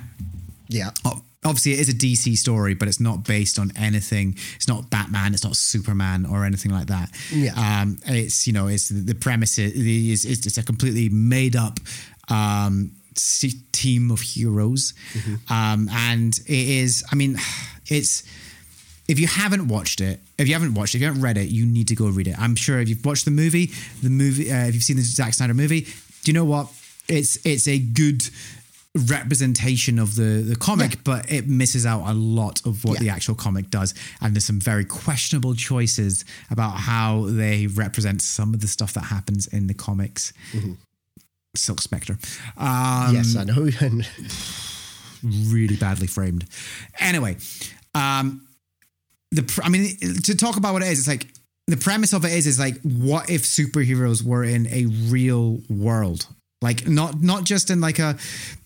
Yeah. 0.68 0.90
O- 1.04 1.22
Obviously, 1.42 1.72
it 1.72 1.80
is 1.80 1.88
a 1.88 1.94
DC 1.94 2.36
story, 2.36 2.74
but 2.74 2.86
it's 2.86 3.00
not 3.00 3.24
based 3.24 3.58
on 3.58 3.72
anything. 3.74 4.36
It's 4.56 4.68
not 4.68 4.90
Batman. 4.90 5.32
It's 5.32 5.44
not 5.44 5.56
Superman 5.56 6.26
or 6.26 6.44
anything 6.44 6.70
like 6.70 6.88
that. 6.88 7.10
Yeah. 7.32 7.52
Um, 7.56 7.98
it's 8.04 8.46
you 8.46 8.52
know, 8.52 8.68
it's 8.68 8.90
the 8.90 9.14
premise 9.14 9.58
is, 9.58 10.26
it's 10.26 10.58
a 10.58 10.62
completely 10.62 11.08
made 11.08 11.56
up 11.56 11.80
um, 12.28 12.92
team 13.72 14.10
of 14.10 14.20
heroes, 14.20 14.92
um, 15.48 15.88
and 15.90 16.38
it 16.46 16.68
is. 16.68 17.04
I 17.10 17.14
mean, 17.14 17.36
it's 17.86 18.22
if 19.08 19.18
you 19.18 19.26
haven't 19.26 19.66
watched 19.68 20.00
it, 20.00 20.20
if 20.38 20.46
you 20.46 20.54
haven't 20.54 20.74
watched 20.74 20.94
it, 20.94 20.98
if 20.98 21.00
you 21.02 21.06
haven't 21.08 21.22
read 21.22 21.36
it, 21.36 21.48
you 21.48 21.66
need 21.66 21.88
to 21.88 21.94
go 21.94 22.06
read 22.08 22.28
it. 22.28 22.38
I'm 22.38 22.54
sure 22.54 22.80
if 22.80 22.88
you've 22.88 23.04
watched 23.04 23.24
the 23.24 23.30
movie, 23.30 23.70
the 24.02 24.10
movie, 24.10 24.52
uh, 24.52 24.66
if 24.66 24.74
you've 24.74 24.84
seen 24.84 24.96
the 24.96 25.02
Zack 25.02 25.34
Snyder 25.34 25.54
movie, 25.54 25.80
do 25.80 26.26
you 26.26 26.32
know 26.32 26.44
what? 26.44 26.68
It's 27.08 27.44
it's 27.44 27.66
a 27.66 27.78
good 27.78 28.22
representation 29.08 29.98
of 29.98 30.16
the 30.16 30.42
the 30.46 30.56
comic, 30.56 30.92
Yeah. 30.94 31.00
but 31.04 31.30
it 31.32 31.46
misses 31.48 31.86
out 31.86 32.08
a 32.08 32.14
lot 32.14 32.60
of 32.66 32.84
what 32.84 32.94
Yeah. 32.94 33.00
the 33.00 33.08
actual 33.10 33.34
comic 33.34 33.70
does, 33.70 33.94
and 34.20 34.34
there's 34.34 34.44
some 34.44 34.60
very 34.60 34.84
questionable 34.84 35.54
choices 35.54 36.24
about 36.50 36.72
how 36.78 37.26
they 37.26 37.66
represent 37.68 38.20
some 38.22 38.52
of 38.54 38.60
the 38.60 38.68
stuff 38.68 38.92
that 38.94 39.04
happens 39.04 39.46
in 39.46 39.66
the 39.68 39.74
comics. 39.74 40.32
Silk 41.56 41.80
Spectre. 41.80 42.18
Um, 42.56 43.14
yes, 43.14 43.36
I 43.36 43.44
know. 43.44 43.68
Really 45.22 45.76
badly 45.76 46.06
framed. 46.06 46.46
Anyway, 46.98 47.36
um, 47.94 48.46
the 49.32 49.42
pr- 49.42 49.60
I 49.62 49.68
mean, 49.68 49.94
to 50.22 50.34
talk 50.34 50.56
about 50.56 50.72
what 50.72 50.82
it 50.82 50.88
is, 50.88 50.98
it's 51.00 51.08
like 51.08 51.26
the 51.66 51.76
premise 51.76 52.14
of 52.14 52.24
it 52.24 52.32
is 52.32 52.46
is 52.46 52.58
like, 52.58 52.80
what 52.82 53.28
if 53.28 53.42
superheroes 53.42 54.22
were 54.22 54.44
in 54.44 54.66
a 54.68 54.86
real 54.86 55.60
world? 55.68 56.26
Like 56.62 56.87
not 56.87 57.23
not 57.23 57.45
just 57.45 57.70
in 57.70 57.81
like 57.81 57.99
a 57.99 58.16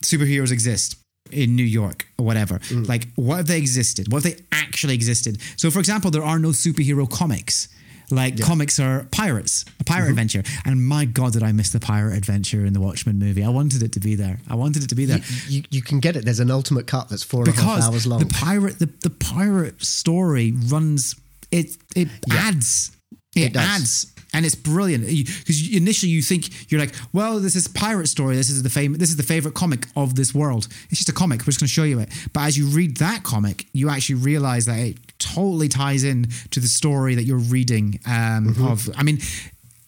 superheroes 0.03 0.51
exist 0.51 0.97
in 1.31 1.57
New 1.57 1.65
York 1.65 2.07
or 2.19 2.25
whatever. 2.27 2.59
Mm. 2.59 2.89
Like 2.89 3.09
what 3.15 3.41
if 3.41 3.47
they 3.47 3.59
existed? 3.59 4.13
What 4.13 4.25
if 4.25 4.37
they 4.37 4.45
actually 4.53 4.95
existed? 4.95 5.39
So 5.57 5.71
for 5.71 5.79
example, 5.79 6.11
there 6.11 6.25
are 6.25 6.39
no 6.39 6.49
superhero 6.49 7.09
comics. 7.09 7.69
Like 8.11 8.39
comics 8.41 8.79
are 8.79 9.07
pirates, 9.13 9.65
a 9.81 9.85
pirate 9.85 10.03
mm-hmm. 10.03 10.11
adventure. 10.11 10.43
And 10.67 10.85
my 10.87 11.07
God, 11.07 11.33
did 11.33 11.43
I 11.43 11.53
miss 11.53 11.71
the 11.71 11.81
pirate 11.81 12.19
adventure 12.19 12.67
in 12.67 12.75
the 12.75 12.81
Watchmen 12.81 13.19
movie? 13.19 13.43
I 13.43 13.49
wanted 13.49 13.83
it 13.83 13.93
to 13.93 14.01
be 14.01 14.15
there. 14.15 14.41
I 14.49 14.57
wanted 14.57 14.85
it 14.85 14.89
to 14.91 14.95
be 14.95 15.07
there 15.07 15.21
you, 15.49 15.63
you 15.71 15.83
can 15.83 16.01
get 16.01 16.17
it. 16.17 16.25
There's 16.25 16.41
an 16.41 16.51
ultimate 16.51 16.87
cut 16.87 17.09
that's 17.09 17.23
four 17.23 17.41
and 17.41 17.49
a 17.49 17.53
half 17.53 17.61
because 17.61 17.89
hours 17.89 18.07
long. 18.07 18.21
the 18.21 18.27
pirate 18.27 18.79
the, 18.79 18.87
the 19.01 19.11
pirate 19.11 19.83
story 19.83 20.53
runs 20.53 21.15
it 21.51 21.77
it 21.97 22.09
adds 22.31 22.95
it, 23.35 23.55
It 23.55 23.57
adds 23.57 24.14
and 24.35 24.45
it's 24.45 24.55
brilliant 24.55 25.07
because 25.07 25.73
initially 25.73 26.11
you 26.13 26.21
think 26.21 26.71
you're 26.71 26.81
like 26.81 26.95
well 27.13 27.39
this 27.41 27.55
is 27.57 27.67
pirate 27.69 28.09
story 28.09 28.37
this 28.37 28.51
is 28.51 28.63
the 28.63 28.69
fam- 28.69 28.95
this 28.99 29.09
is 29.09 29.17
the 29.17 29.23
favorite 29.23 29.55
comic 29.55 29.87
of 29.97 30.15
this 30.17 30.35
world 30.35 30.69
it's 30.91 30.99
just 30.99 31.09
a 31.09 31.13
comic 31.13 31.41
we're 31.41 31.47
just 31.47 31.61
going 31.61 31.69
to 31.69 31.73
show 31.73 31.85
you 31.85 32.01
it 32.01 32.09
but 32.33 32.41
as 32.41 32.59
you 32.59 32.67
read 32.67 32.97
that 32.99 33.23
comic 33.23 33.67
you 33.73 33.89
actually 33.89 34.17
realize 34.17 34.67
that 34.67 34.79
it 34.79 34.97
totally 35.19 35.69
ties 35.69 36.05
in 36.05 36.27
to 36.51 36.61
the 36.61 36.69
story 36.69 37.15
that 37.15 37.23
you're 37.25 37.39
reading 37.39 37.99
um, 38.07 38.45
Mm-hmm. 38.49 38.67
of 38.67 38.91
i 38.97 39.03
mean 39.03 39.19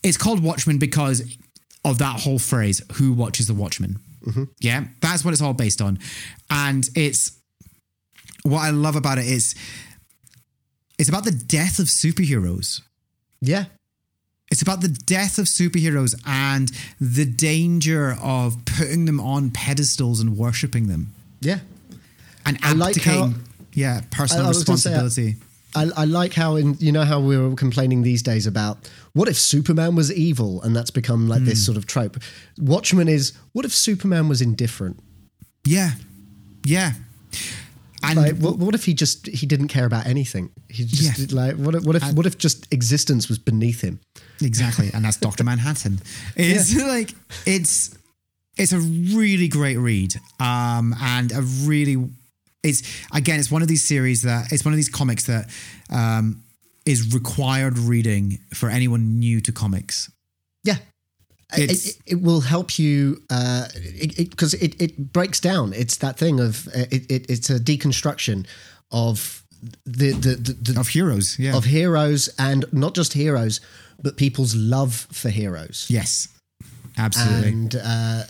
it's 0.02 0.16
called 0.16 0.42
watchmen 0.42 0.78
because 0.78 1.22
of 1.84 1.98
that 1.98 2.20
whole 2.20 2.38
phrase 2.38 2.80
who 2.94 3.12
watches 3.12 3.46
the 3.46 3.54
Watchmen?" 3.54 3.98
Mm-hmm. 4.26 4.44
yeah 4.60 4.84
that's 5.00 5.24
what 5.24 5.32
it's 5.34 5.42
all 5.42 5.54
based 5.54 5.80
on 5.82 5.98
and 6.50 6.88
it's 6.94 7.32
what 8.42 8.60
I 8.60 8.70
love 8.70 8.94
about 8.96 9.18
it 9.18 9.26
is 9.26 9.54
it's 10.98 11.08
about 11.08 11.24
the 11.24 11.30
death 11.32 11.78
of 11.78 11.86
superheroes. 11.86 12.80
yeah, 13.40 13.64
It's 14.50 14.62
about 14.62 14.80
the 14.80 14.88
death 14.88 15.38
of 15.38 15.46
superheroes 15.46 16.14
and 16.24 16.70
the 17.00 17.24
danger 17.24 18.16
of 18.22 18.64
putting 18.64 19.04
them 19.04 19.18
on 19.20 19.50
pedestals 19.50 20.20
and 20.20 20.36
worshipping 20.38 20.86
them 20.86 21.12
yeah. 21.40 21.58
and 22.44 22.56
I 22.62 22.72
like 22.72 22.96
abdicating, 22.96 23.32
how- 23.32 23.38
yeah, 23.74 24.00
personal 24.10 24.46
I- 24.46 24.50
I 24.50 24.52
say, 24.52 24.56
uh, 24.56 24.60
responsibility. 24.60 25.36
I, 25.74 25.90
I 25.94 26.04
like 26.06 26.32
how 26.32 26.56
in 26.56 26.76
you 26.78 26.90
know 26.92 27.04
how 27.04 27.20
we 27.20 27.36
were 27.36 27.54
complaining 27.54 28.02
these 28.02 28.22
days 28.22 28.46
about 28.46 28.88
what 29.12 29.28
if 29.28 29.36
Superman 29.36 29.94
was 29.94 30.10
evil 30.12 30.62
and 30.62 30.74
that's 30.74 30.90
become 30.90 31.28
like 31.28 31.40
Hmm. 31.40 31.46
this 31.46 31.66
sort 31.66 31.76
of 31.76 31.84
trope. 31.86 32.16
Watchmen 32.58 33.08
is 33.08 33.32
what 33.52 33.64
if 33.66 33.74
Superman 33.74 34.28
was 34.28 34.40
indifferent? 34.40 35.00
yeah, 35.66 35.90
yeah, 36.64 36.92
and 38.02 38.18
Like 38.18 38.36
what, 38.36 38.58
what 38.58 38.74
if 38.74 38.84
he 38.84 38.94
just 38.94 39.26
he 39.26 39.46
didn't 39.46 39.68
care 39.68 39.86
about 39.86 40.06
anything? 40.06 40.50
He 40.68 40.84
just 40.84 41.18
Yeah. 41.32 41.42
like 41.42 41.56
what 41.56 41.74
if 41.74 41.84
what 41.84 41.96
if 41.96 42.12
what 42.12 42.26
if 42.26 42.36
just 42.38 42.72
existence 42.72 43.28
was 43.28 43.38
beneath 43.38 43.80
him? 43.80 44.00
Exactly, 44.40 44.90
and 44.92 45.04
that's 45.04 45.16
Doctor 45.16 45.44
Manhattan. 45.44 46.00
It's 46.36 46.74
like 46.76 47.14
it's 47.46 47.96
it's 48.56 48.72
a 48.72 48.78
really 48.78 49.48
great 49.48 49.76
read, 49.76 50.14
um, 50.40 50.94
and 51.00 51.32
a 51.32 51.42
really 51.42 52.08
it's 52.62 52.82
again 53.12 53.38
it's 53.40 53.50
one 53.50 53.62
of 53.62 53.68
these 53.68 53.84
series 53.84 54.22
that 54.22 54.52
it's 54.52 54.64
one 54.64 54.72
of 54.74 54.76
these 54.76 54.88
comics 54.88 55.24
that 55.26 55.48
um, 55.90 56.42
is 56.84 57.14
required 57.14 57.78
reading 57.78 58.38
for 58.54 58.68
anyone 58.68 59.18
new 59.18 59.40
to 59.40 59.52
comics. 59.52 60.10
Yeah. 60.64 60.76
It, 61.56 61.70
it, 61.70 61.98
it 62.06 62.22
will 62.22 62.40
help 62.40 62.76
you 62.78 63.22
because 63.28 64.54
it, 64.54 64.74
it, 64.74 64.82
it, 64.82 65.12
breaks 65.12 65.38
down. 65.38 65.72
It's 65.72 65.98
that 65.98 66.18
thing 66.18 66.40
of 66.40 66.66
uh, 66.68 66.86
it, 66.90 67.10
it, 67.10 67.30
it's 67.30 67.50
a 67.50 67.60
deconstruction 67.60 68.46
of 68.90 69.44
the 69.84 70.12
the, 70.12 70.34
the, 70.34 70.72
the 70.72 70.80
Of 70.80 70.88
heroes, 70.88 71.38
yeah, 71.38 71.56
of 71.56 71.64
heroes 71.64 72.28
and 72.38 72.64
not 72.72 72.94
just 72.94 73.12
heroes, 73.12 73.60
but 74.02 74.16
people's 74.16 74.54
love 74.56 75.06
for 75.12 75.28
heroes. 75.28 75.86
yes, 75.88 76.28
absolutely. 76.96 77.48
And 77.50 77.74
uh, 77.76 78.22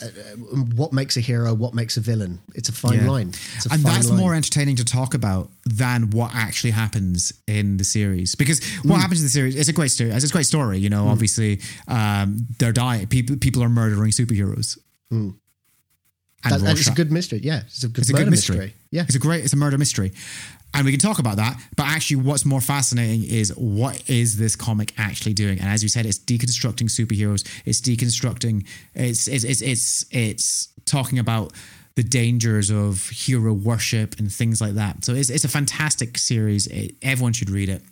what 0.75 0.93
makes 0.93 1.17
a 1.17 1.21
hero? 1.21 1.55
What 1.55 1.75
makes 1.75 1.97
a 1.97 2.01
villain? 2.01 2.41
It's 2.55 2.69
a 2.69 2.73
fine 2.73 3.01
Yeah. 3.01 3.11
line. 3.11 3.29
It's 3.57 3.67
a 3.67 3.73
and 3.73 3.83
fine 3.83 3.93
that's 3.95 4.09
line. 4.11 4.19
more 4.19 4.35
entertaining 4.35 4.77
to 4.77 4.85
talk 4.85 5.15
about 5.15 5.51
than 5.65 6.11
what 6.11 6.31
actually 6.35 6.71
happens 6.73 7.33
in 7.47 7.77
the 7.77 7.85
series 7.85 8.35
because 8.35 8.61
what 8.85 9.01
happens 9.01 9.21
in 9.21 9.27
the 9.27 9.31
series 9.31 9.57
it's 9.57 9.69
a 9.69 9.73
great 9.73 9.91
story 9.91 10.11
it's 10.11 10.25
a 10.25 10.29
great 10.29 10.47
story 10.47 10.79
you 10.79 10.89
know 10.89 11.09
obviously 11.09 11.61
um 11.89 12.47
they're 12.59 12.73
dying 12.73 13.07
people 13.09 13.37
people 13.37 13.63
are 13.63 13.69
murdering 13.69 14.11
superheroes 14.13 14.79
and 15.11 15.33
Hmm. 16.45 16.59
That- 16.65 16.79
is 16.79 16.87
a 16.87 16.93
good 16.93 17.11
mystery. 17.11 17.41
Yeah, 17.43 17.63
it's 17.67 17.83
a 17.83 17.89
good, 17.89 18.03
it's 18.03 18.11
a 18.11 18.13
good 18.13 18.31
mystery. 18.31 18.75
Yeah, 18.93 19.03
it's 19.03 19.17
a 19.17 19.19
great 19.19 19.43
it's 19.45 19.53
a 19.53 19.57
murder 19.57 19.77
mystery 19.79 20.13
and 20.75 20.85
we 20.85 20.91
can 20.91 21.01
talk 21.01 21.19
about 21.19 21.37
that 21.37 21.59
but 21.77 21.87
actually 21.87 22.17
what's 22.17 22.45
more 22.45 22.61
fascinating 22.61 23.25
is 23.25 23.55
what 23.57 24.09
is 24.09 24.37
this 24.39 24.57
comic 24.57 24.93
actually 24.99 25.35
doing? 25.35 25.59
And 25.59 25.69
as 25.69 25.83
you 25.83 25.89
said 25.89 26.07
it's 26.07 26.19
deconstructing 26.19 26.89
superheroes. 26.89 27.47
It's 27.65 27.81
deconstructing 27.81 28.67
it's 28.95 29.29
it's 29.29 29.45
it's 29.45 29.63
it's, 29.63 30.07
it's 30.11 30.69
talking 30.85 31.19
about 31.19 31.53
the 31.97 32.03
dangers 32.03 32.71
of 32.71 33.09
hero 33.09 33.53
worship 33.53 34.19
and 34.19 34.31
things 34.31 34.61
like 34.61 34.75
that. 34.75 35.05
So 35.05 35.15
it's, 35.15 35.31
it's 35.31 35.45
a 35.45 35.49
fantastic 35.49 36.19
series. 36.19 36.67
It, 36.67 36.95
everyone 37.03 37.33
should 37.33 37.49
read 37.49 37.71
it. 37.71 37.83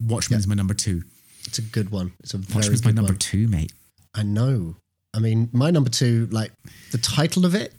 Watchmen's 0.00 0.48
my 0.48 0.56
number 0.56 0.74
two. 0.74 1.02
It's 1.46 1.58
a 1.58 1.62
good 1.62 1.90
one. 1.90 2.12
It's 2.20 2.34
a 2.34 2.38
very 2.38 2.58
watchmen's 2.58 2.84
my 2.84 2.90
number 2.90 3.12
one. 3.12 3.18
two 3.18 3.48
mate. 3.48 3.72
I 4.14 4.24
know. 4.24 4.76
I 5.14 5.20
mean, 5.20 5.48
my 5.52 5.70
number 5.70 5.90
two, 5.90 6.26
like 6.32 6.52
the 6.90 6.98
title 6.98 7.44
of 7.44 7.54
it, 7.54 7.74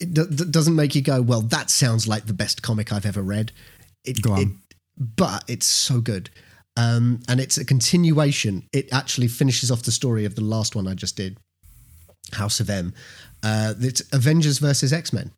it 0.00 0.14
do- 0.14 0.26
doesn't 0.26 0.74
make 0.76 0.94
you 0.94 1.02
go, 1.02 1.20
"Well, 1.22 1.42
that 1.42 1.70
sounds 1.70 2.06
like 2.06 2.26
the 2.26 2.32
best 2.32 2.62
comic 2.62 2.92
I've 2.92 3.06
ever 3.06 3.22
read." 3.22 3.52
It, 4.04 4.22
Go 4.22 4.32
on. 4.32 4.40
it- 4.40 4.76
but 5.16 5.44
it's 5.48 5.66
so 5.66 6.00
good, 6.00 6.30
um, 6.76 7.20
and 7.28 7.40
it's 7.40 7.56
a 7.58 7.64
continuation. 7.64 8.64
It 8.72 8.88
actually 8.92 9.28
finishes 9.28 9.70
off 9.70 9.82
the 9.82 9.92
story 9.92 10.24
of 10.24 10.34
the 10.34 10.42
last 10.42 10.74
one 10.74 10.88
I 10.88 10.94
just 10.94 11.16
did, 11.16 11.36
House 12.32 12.58
of 12.60 12.68
M. 12.70 12.92
Uh, 13.42 13.74
it's 13.80 14.02
Avengers 14.12 14.58
versus 14.58 14.92
X 14.92 15.12
Men. 15.12 15.30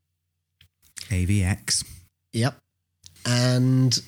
AvX 1.11 1.85
Yep. 2.33 2.57
And 3.27 3.99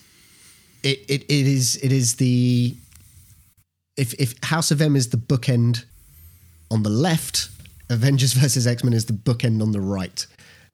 it, 0.83 0.99
it 1.09 1.23
it 1.25 1.47
is 1.47 1.77
it 1.83 1.93
is 1.93 2.15
the 2.17 2.75
if 3.97 4.15
if 4.15 4.35
House 4.45 4.71
of 4.71 4.81
M 4.81 4.97
is 4.97 5.09
the 5.11 5.17
bookend 5.19 5.85
on 6.71 6.83
the 6.83 6.91
left, 6.91 7.49
Avengers 7.91 8.33
versus 8.43 8.67
X 8.67 8.83
Men 8.85 8.93
is 8.95 9.05
the 9.07 9.13
bookend 9.13 9.61
on 9.61 9.73
the 9.73 9.81
right, 9.81 10.27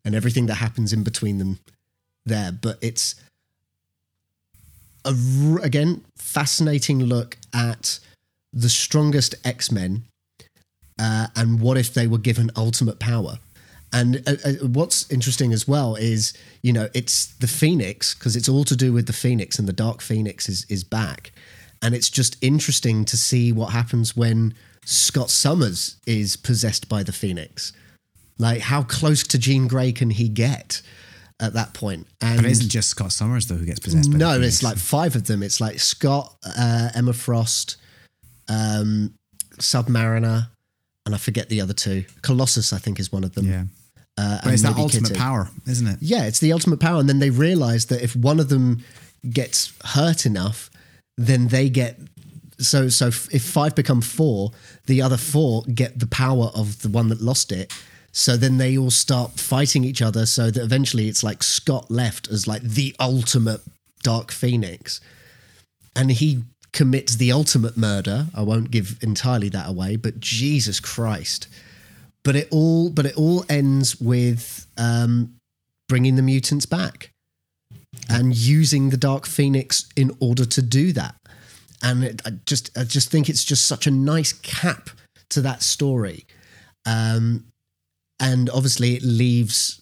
and 0.04 0.14
everything 0.14 0.46
that 0.46 0.54
happens 0.54 0.92
in 0.92 1.02
between 1.02 1.38
them 1.38 1.58
there. 2.24 2.52
But 2.52 2.78
it's 2.80 3.14
a 5.04 5.14
again 5.62 6.04
fascinating 6.16 7.02
look 7.04 7.36
at 7.54 7.98
the 8.52 8.68
strongest 8.68 9.34
X 9.44 9.70
Men 9.70 10.04
uh, 10.98 11.28
and 11.36 11.60
what 11.60 11.76
if 11.76 11.94
they 11.94 12.06
were 12.06 12.18
given 12.18 12.50
ultimate 12.56 12.98
power. 12.98 13.38
And 13.92 14.22
uh, 14.26 14.34
uh, 14.44 14.66
what's 14.66 15.10
interesting 15.10 15.52
as 15.52 15.66
well 15.66 15.96
is, 15.96 16.34
you 16.62 16.72
know, 16.72 16.88
it's 16.92 17.26
the 17.36 17.46
Phoenix 17.46 18.14
because 18.14 18.36
it's 18.36 18.48
all 18.48 18.64
to 18.64 18.76
do 18.76 18.92
with 18.92 19.06
the 19.06 19.12
Phoenix 19.14 19.58
and 19.58 19.66
the 19.66 19.72
Dark 19.72 20.02
Phoenix 20.02 20.48
is 20.48 20.66
is 20.68 20.84
back, 20.84 21.32
and 21.80 21.94
it's 21.94 22.10
just 22.10 22.36
interesting 22.42 23.04
to 23.06 23.16
see 23.16 23.50
what 23.50 23.72
happens 23.72 24.16
when 24.16 24.54
Scott 24.84 25.30
Summers 25.30 25.96
is 26.06 26.36
possessed 26.36 26.88
by 26.88 27.02
the 27.02 27.12
Phoenix. 27.12 27.72
Like, 28.38 28.60
how 28.60 28.82
close 28.82 29.24
to 29.24 29.38
Jean 29.38 29.66
Grey 29.66 29.92
can 29.92 30.10
he 30.10 30.28
get 30.28 30.82
at 31.40 31.54
that 31.54 31.74
point? 31.74 32.06
And 32.20 32.36
but 32.36 32.44
it 32.46 32.52
isn't 32.52 32.68
just 32.68 32.88
scott 32.90 33.12
summers 33.12 33.46
though 33.46 33.56
who 33.56 33.66
gets 33.66 33.80
possessed 33.80 34.10
no, 34.10 34.40
it's 34.40 34.62
like 34.62 34.76
five 34.76 35.16
of 35.16 35.26
them. 35.26 35.42
It's 35.42 35.60
like 35.60 35.80
Scott, 35.80 36.36
uh, 36.44 36.90
Emma 36.94 37.12
Frost, 37.12 37.76
um, 38.48 39.14
Submariner, 39.58 40.48
and 41.04 41.14
I 41.14 41.18
forget 41.18 41.48
the 41.48 41.60
other 41.60 41.72
two. 41.74 42.04
Colossus, 42.22 42.72
I 42.72 42.78
think, 42.78 43.00
is 43.00 43.10
one 43.12 43.24
of 43.24 43.34
them. 43.34 43.46
yeah 43.46 43.64
Uh, 44.16 44.40
but 44.44 44.52
it's 44.52 44.62
that 44.62 44.76
ultimate 44.76 45.08
Kitty. 45.08 45.20
power 45.20 45.48
isn't 45.66 45.86
it 45.86 45.98
Yeah, 46.00 46.24
it's 46.24 46.40
the 46.40 46.52
ultimate 46.52 46.80
power. 46.80 47.00
And 47.00 47.08
then 47.08 47.18
they 47.18 47.30
realize 47.30 47.86
that 47.86 48.02
if 48.02 48.14
one 48.14 48.40
of 48.40 48.48
them 48.48 48.84
gets 49.28 49.72
hurt 49.84 50.26
enough, 50.26 50.70
then 51.16 51.48
they 51.48 51.68
get. 51.68 51.98
So, 52.60 52.88
so 52.88 53.06
if 53.08 53.42
five 53.44 53.74
become 53.76 54.00
four, 54.00 54.50
the 54.86 55.00
other 55.02 55.16
four 55.16 55.62
get 55.72 55.98
the 55.98 56.08
power 56.08 56.50
of 56.54 56.82
the 56.82 56.88
one 56.88 57.08
that 57.08 57.20
lost 57.20 57.52
it. 57.52 57.72
So 58.12 58.36
then 58.36 58.58
they 58.58 58.76
all 58.76 58.90
start 58.90 59.32
fighting 59.32 59.84
each 59.84 60.02
other. 60.02 60.26
So 60.26 60.50
that 60.50 60.62
eventually 60.62 61.08
it's 61.08 61.22
like 61.22 61.42
Scott 61.42 61.90
left 61.90 62.28
as 62.28 62.46
like 62.46 62.62
the 62.62 62.94
ultimate 62.98 63.60
Dark 64.02 64.30
Phoenix, 64.30 65.00
and 65.94 66.10
he 66.10 66.42
commits 66.72 67.16
the 67.16 67.32
ultimate 67.32 67.76
murder. 67.76 68.26
I 68.34 68.42
won't 68.42 68.70
give 68.70 68.98
entirely 69.02 69.48
that 69.50 69.68
away, 69.68 69.96
but 69.96 70.20
Jesus 70.20 70.80
Christ! 70.80 71.48
But 72.24 72.36
it 72.36 72.48
all, 72.50 72.90
but 72.90 73.06
it 73.06 73.16
all 73.16 73.44
ends 73.48 74.00
with 74.00 74.66
um, 74.76 75.34
bringing 75.88 76.16
the 76.16 76.22
mutants 76.22 76.66
back 76.66 77.10
and 78.08 78.36
using 78.36 78.90
the 78.90 78.96
Dark 78.96 79.26
Phoenix 79.26 79.88
in 79.96 80.16
order 80.20 80.44
to 80.44 80.62
do 80.62 80.92
that. 80.92 81.14
And 81.82 82.04
it, 82.04 82.22
I 82.26 82.30
just, 82.44 82.76
I 82.76 82.84
just 82.84 83.10
think 83.10 83.28
it's 83.28 83.44
just 83.44 83.66
such 83.66 83.86
a 83.86 83.90
nice 83.90 84.32
cap 84.32 84.90
to 85.30 85.40
that 85.42 85.62
story. 85.62 86.26
Um, 86.86 87.44
and 88.20 88.50
obviously, 88.50 88.94
it 88.94 89.02
leaves 89.02 89.80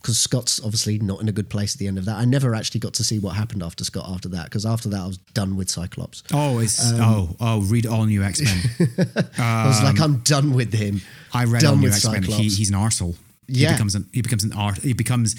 because 0.00 0.18
Scott's 0.18 0.60
obviously 0.64 0.98
not 1.00 1.20
in 1.20 1.28
a 1.28 1.32
good 1.32 1.50
place 1.50 1.74
at 1.74 1.78
the 1.78 1.88
end 1.88 1.98
of 1.98 2.04
that. 2.04 2.16
I 2.16 2.24
never 2.24 2.54
actually 2.54 2.80
got 2.80 2.94
to 2.94 3.04
see 3.04 3.18
what 3.18 3.30
happened 3.34 3.62
after 3.62 3.84
Scott 3.84 4.08
after 4.08 4.28
that 4.30 4.44
because 4.44 4.64
after 4.64 4.88
that 4.90 5.00
I 5.00 5.06
was 5.06 5.18
done 5.34 5.56
with 5.56 5.68
Cyclops. 5.68 6.22
Oh, 6.32 6.60
it's 6.60 6.92
Um, 6.92 7.00
oh 7.00 7.36
oh. 7.40 7.60
Read 7.62 7.84
all 7.86 8.04
new 8.04 8.22
X 8.22 8.40
Men. 8.40 8.88
I 9.38 9.66
was 9.66 9.82
like, 9.82 10.00
I'm 10.00 10.18
done 10.18 10.54
with 10.54 10.72
him. 10.72 11.00
I 11.34 11.44
read 11.44 11.62
done 11.62 11.74
all 11.74 11.76
new 11.76 11.88
X 11.88 12.06
Men. 12.08 12.22
He, 12.22 12.44
he's 12.44 12.70
an 12.70 12.76
arsehole. 12.76 13.16
Yeah. 13.48 13.68
He 13.68 13.74
becomes 13.74 13.94
an 13.96 14.06
he 14.12 14.22
becomes 14.22 14.44
an 14.44 14.52
art. 14.52 14.78
He 14.78 14.92
becomes 14.92 15.34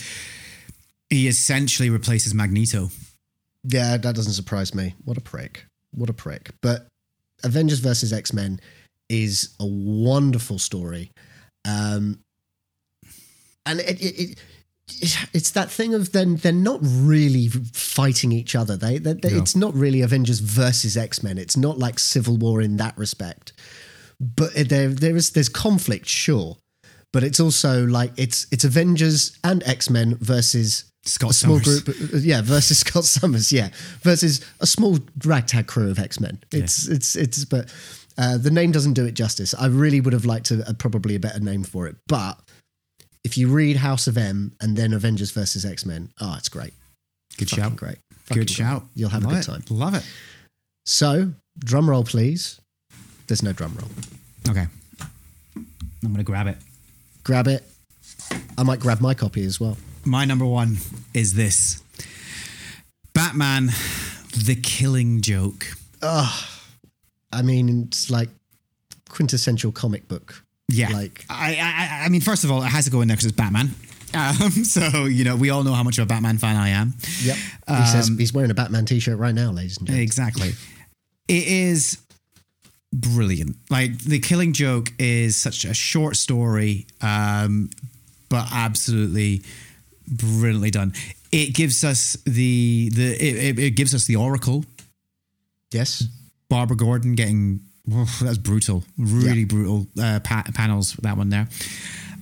he 1.10 1.28
essentially 1.28 1.90
replaces 1.90 2.34
Magneto. 2.34 2.90
Yeah, 3.64 3.98
that 3.98 4.16
doesn't 4.16 4.34
surprise 4.34 4.76
me. 4.76 4.96
What 5.06 5.18
a 5.18 5.22
prick. 5.22 5.66
What 5.96 6.10
a 6.10 6.14
prick. 6.14 6.52
But 6.62 6.86
Avengers 7.44 7.80
versus 7.80 8.14
X 8.14 8.34
Men 8.34 8.60
is 9.10 9.56
a 9.60 9.66
wonderful 9.66 10.60
story. 10.60 11.12
Um, 11.66 12.20
and 13.70 13.80
it, 13.80 14.02
it, 14.02 14.20
it, 14.32 14.40
it's 15.34 15.52
that 15.52 15.70
thing 15.70 15.94
of 15.94 16.12
then 16.12 16.38
they're 16.38 16.52
not 16.52 16.80
really 16.82 17.48
fighting 17.74 18.32
each 18.32 18.56
other. 18.56 18.76
They, 18.76 18.98
they, 18.98 19.14
they- 19.14 19.30
it's 19.30 19.56
not 19.56 19.74
really 19.76 20.02
Avengers 20.02 20.40
versus 20.40 20.98
X 20.98 21.22
Men. 21.24 21.38
It's 21.38 21.56
not 21.58 21.78
like 21.78 22.00
Civil 22.00 22.38
War 22.38 22.62
in 22.62 22.78
that 22.78 22.98
respect. 22.98 23.54
But 24.20 24.52
there 24.68 24.90
there 24.90 25.16
is 25.16 25.30
there's 25.32 25.48
conflict, 25.48 26.06
sure, 26.08 26.58
but 27.14 27.24
it's 27.24 27.40
also 27.40 27.86
like 27.86 28.12
it's 28.18 28.48
it's 28.52 28.66
Avengers 28.66 29.38
and 29.46 29.64
X 29.66 29.90
Men 29.90 30.18
versus 30.20 30.84
Scott 31.06 31.30
a 31.32 31.34
small 31.34 31.60
Summers. 31.60 31.82
group, 31.84 31.98
yeah, 32.24 32.42
versus 32.42 32.80
Scott 32.86 33.06
Summers, 33.06 33.54
yeah, 33.54 33.70
versus 34.02 34.42
a 34.60 34.68
small 34.68 35.00
ragtag 35.24 35.68
crew 35.68 35.90
of 35.90 36.00
X 36.00 36.20
Men. 36.20 36.40
It's 36.52 36.88
it's 36.90 37.16
it's, 37.16 37.46
but 37.46 37.74
uh, 38.18 38.38
the 38.38 38.52
name 38.52 38.74
doesn't 38.74 38.94
do 38.96 39.06
it 39.06 39.14
justice. 39.14 39.54
I 39.54 39.68
really 39.68 40.02
would 40.02 40.12
have 40.12 40.26
liked 40.26 40.52
a, 40.52 40.68
a 40.70 40.74
probably 40.74 41.16
a 41.16 41.20
better 41.22 41.40
name 41.40 41.64
for 41.64 41.88
it, 41.88 41.96
but 42.08 42.38
if 43.24 43.38
you 43.38 43.48
read 43.50 43.78
House 43.78 44.08
of 44.08 44.18
M 44.18 44.54
and 44.62 44.76
then 44.78 44.94
Avengers 44.94 45.32
versus 45.32 45.66
X 45.66 45.86
Men, 45.86 46.10
oh, 46.22 46.32
ah, 46.34 46.38
it's 46.38 46.50
great, 46.50 46.74
Good 47.38 47.50
Fucking 47.50 47.64
shout. 47.64 47.76
great, 47.76 47.98
Fucking 48.26 48.42
Good 48.42 48.48
great. 48.48 48.50
shout. 48.56 48.84
You'll 48.96 49.10
have 49.10 49.24
a 49.24 49.28
Love 49.28 49.36
good 49.36 49.44
it. 49.44 49.52
time. 49.52 49.64
Love 49.78 49.96
it. 49.96 50.06
So, 50.86 51.34
drum 51.60 51.90
roll, 51.90 52.04
please. 52.04 52.60
There's 53.28 53.44
no 53.44 53.54
drum 53.54 53.76
roll. 53.80 53.90
Okay. 54.50 54.68
I'm 55.56 56.12
gonna 56.12 56.24
grab 56.24 56.48
it. 56.48 56.58
Grab 57.24 57.48
it. 57.48 57.64
I 58.58 58.64
might 58.64 58.80
grab 58.80 59.02
my 59.02 59.14
copy 59.14 59.44
as 59.44 59.60
well. 59.60 59.78
My 60.06 60.26
number 60.26 60.46
one 60.46 60.78
is 61.14 61.34
this 61.36 61.82
Batman 63.14 63.68
the 64.46 64.56
Killing 64.56 65.22
Joke. 65.22 65.68
Ah, 66.02 66.62
I 67.32 67.42
mean, 67.42 67.84
it's 67.84 68.10
like 68.10 68.30
quintessential 69.10 69.72
comic 69.72 70.08
book. 70.08 70.44
Yeah. 70.70 70.90
Like- 70.90 71.26
I, 71.30 71.58
I, 71.62 72.06
I 72.06 72.10
mean, 72.10 72.22
first 72.22 72.44
of 72.44 72.52
all, 72.52 72.62
it 72.64 72.68
has 72.68 72.86
to 72.86 72.92
go 72.92 73.02
in 73.02 73.08
there 73.08 73.16
because 73.18 73.26
it's 73.28 73.36
Batman. 73.36 73.72
Um, 74.12 74.50
so, 74.66 75.06
you 75.06 75.24
know, 75.24 75.36
we 75.36 75.52
all 75.52 75.62
know 75.64 75.74
how 75.76 75.84
much 75.84 76.00
of 76.00 76.04
a 76.04 76.08
Batman 76.08 76.40
fan 76.40 76.56
I 76.56 76.70
am. 76.70 76.96
Yep. 77.22 77.36
He 77.68 77.86
says 77.86 78.08
he's 78.18 78.34
wearing 78.34 78.50
a 78.50 78.56
Batman 78.56 78.86
t-shirt 78.86 79.20
right 79.20 79.36
now, 79.36 79.52
ladies 79.52 79.78
and 79.78 79.86
gentlemen. 79.86 80.02
Exactly. 80.04 80.50
it 81.28 81.48
is 81.48 82.00
brilliant. 82.92 83.58
Like 83.70 84.00
the 84.00 84.18
Killing 84.20 84.54
Joke 84.54 84.92
is 84.98 85.36
such 85.36 85.64
a 85.64 85.76
short 85.76 86.16
story, 86.16 86.88
um, 87.02 87.70
but 88.30 88.48
absolutely 88.52 89.44
brilliantly 90.08 90.72
done. 90.72 90.94
It 91.32 91.54
gives 91.54 91.84
us 91.84 92.18
the 92.26 92.90
the 92.92 93.12
it, 93.14 93.36
it, 93.36 93.60
it 93.60 93.72
gives 93.76 93.94
us 93.94 94.06
the 94.06 94.16
Oracle, 94.16 94.66
Yes. 95.72 96.04
Barbara 96.50 96.78
Gordon 96.78 97.14
getting 97.14 97.60
oof, 97.94 98.20
that's 98.20 98.38
brutal, 98.38 98.84
really 98.98 99.40
Yeah. 99.42 99.46
brutal 99.46 99.88
uh, 100.02 100.20
pa- 100.24 100.46
panels. 100.54 100.94
That 101.02 101.18
one 101.18 101.30
there, 101.30 101.48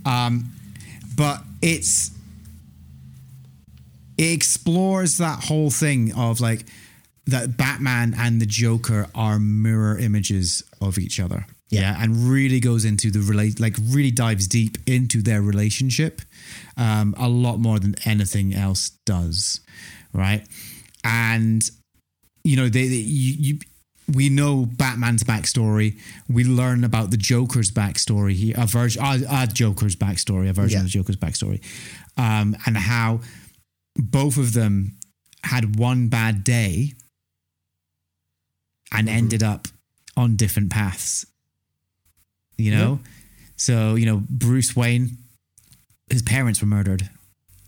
um, 0.05 0.51
but 1.15 1.43
it's 1.61 2.11
it 4.17 4.31
explores 4.33 5.17
that 5.17 5.43
whole 5.45 5.69
thing 5.69 6.13
of 6.13 6.41
like 6.41 6.65
that 7.25 7.57
Batman 7.57 8.15
and 8.17 8.41
the 8.41 8.45
Joker 8.45 9.07
are 9.13 9.37
mirror 9.39 9.97
images 9.97 10.63
of 10.81 10.97
each 10.97 11.19
other. 11.19 11.45
Yeah, 11.69 12.01
and 12.01 12.29
really 12.29 12.61
goes 12.61 12.85
into 12.85 13.11
the 13.11 13.19
relate, 13.19 13.59
like 13.59 13.75
really 13.89 14.09
dives 14.11 14.47
deep 14.47 14.77
into 14.87 15.21
their 15.21 15.41
relationship, 15.41 16.21
um, 16.77 17.13
a 17.17 17.27
lot 17.27 17.57
more 17.59 17.77
than 17.77 17.95
anything 18.05 18.53
else 18.53 18.91
does, 19.05 19.59
right? 20.13 20.47
And 21.03 21.69
you 22.45 22.55
know, 22.55 22.69
they, 22.69 22.87
they 22.87 22.95
you, 22.95 23.33
you 23.37 23.59
we 24.13 24.29
know 24.29 24.65
Batman's 24.65 25.23
backstory. 25.23 25.97
We 26.29 26.43
learn 26.45 26.83
about 26.83 27.11
the 27.11 27.17
Joker's 27.17 27.71
backstory 27.71 28.33
here, 28.33 28.55
a 28.57 28.65
version, 28.65 29.01
a, 29.03 29.19
a 29.29 29.47
Joker's 29.47 29.95
backstory, 29.95 30.49
a 30.49 30.53
version 30.53 30.77
Yeah. 30.77 30.79
of 30.79 30.85
the 30.85 30.89
Joker's 30.91 31.17
backstory, 31.17 31.61
um, 32.17 32.55
and 32.65 32.77
how 32.77 33.19
both 33.95 34.37
of 34.37 34.53
them 34.53 34.95
had 35.43 35.77
one 35.77 36.07
bad 36.07 36.43
day 36.43 36.93
and 38.91 39.09
ended 39.09 39.43
up 39.43 39.67
on 40.15 40.35
different 40.35 40.69
paths. 40.69 41.25
You 42.57 42.71
know, 42.71 42.99
so 43.55 43.95
you 43.95 44.05
know 44.05 44.23
Bruce 44.29 44.75
Wayne, 44.75 45.17
his 46.09 46.21
parents 46.23 46.59
were 46.61 46.67
murdered, 46.67 47.09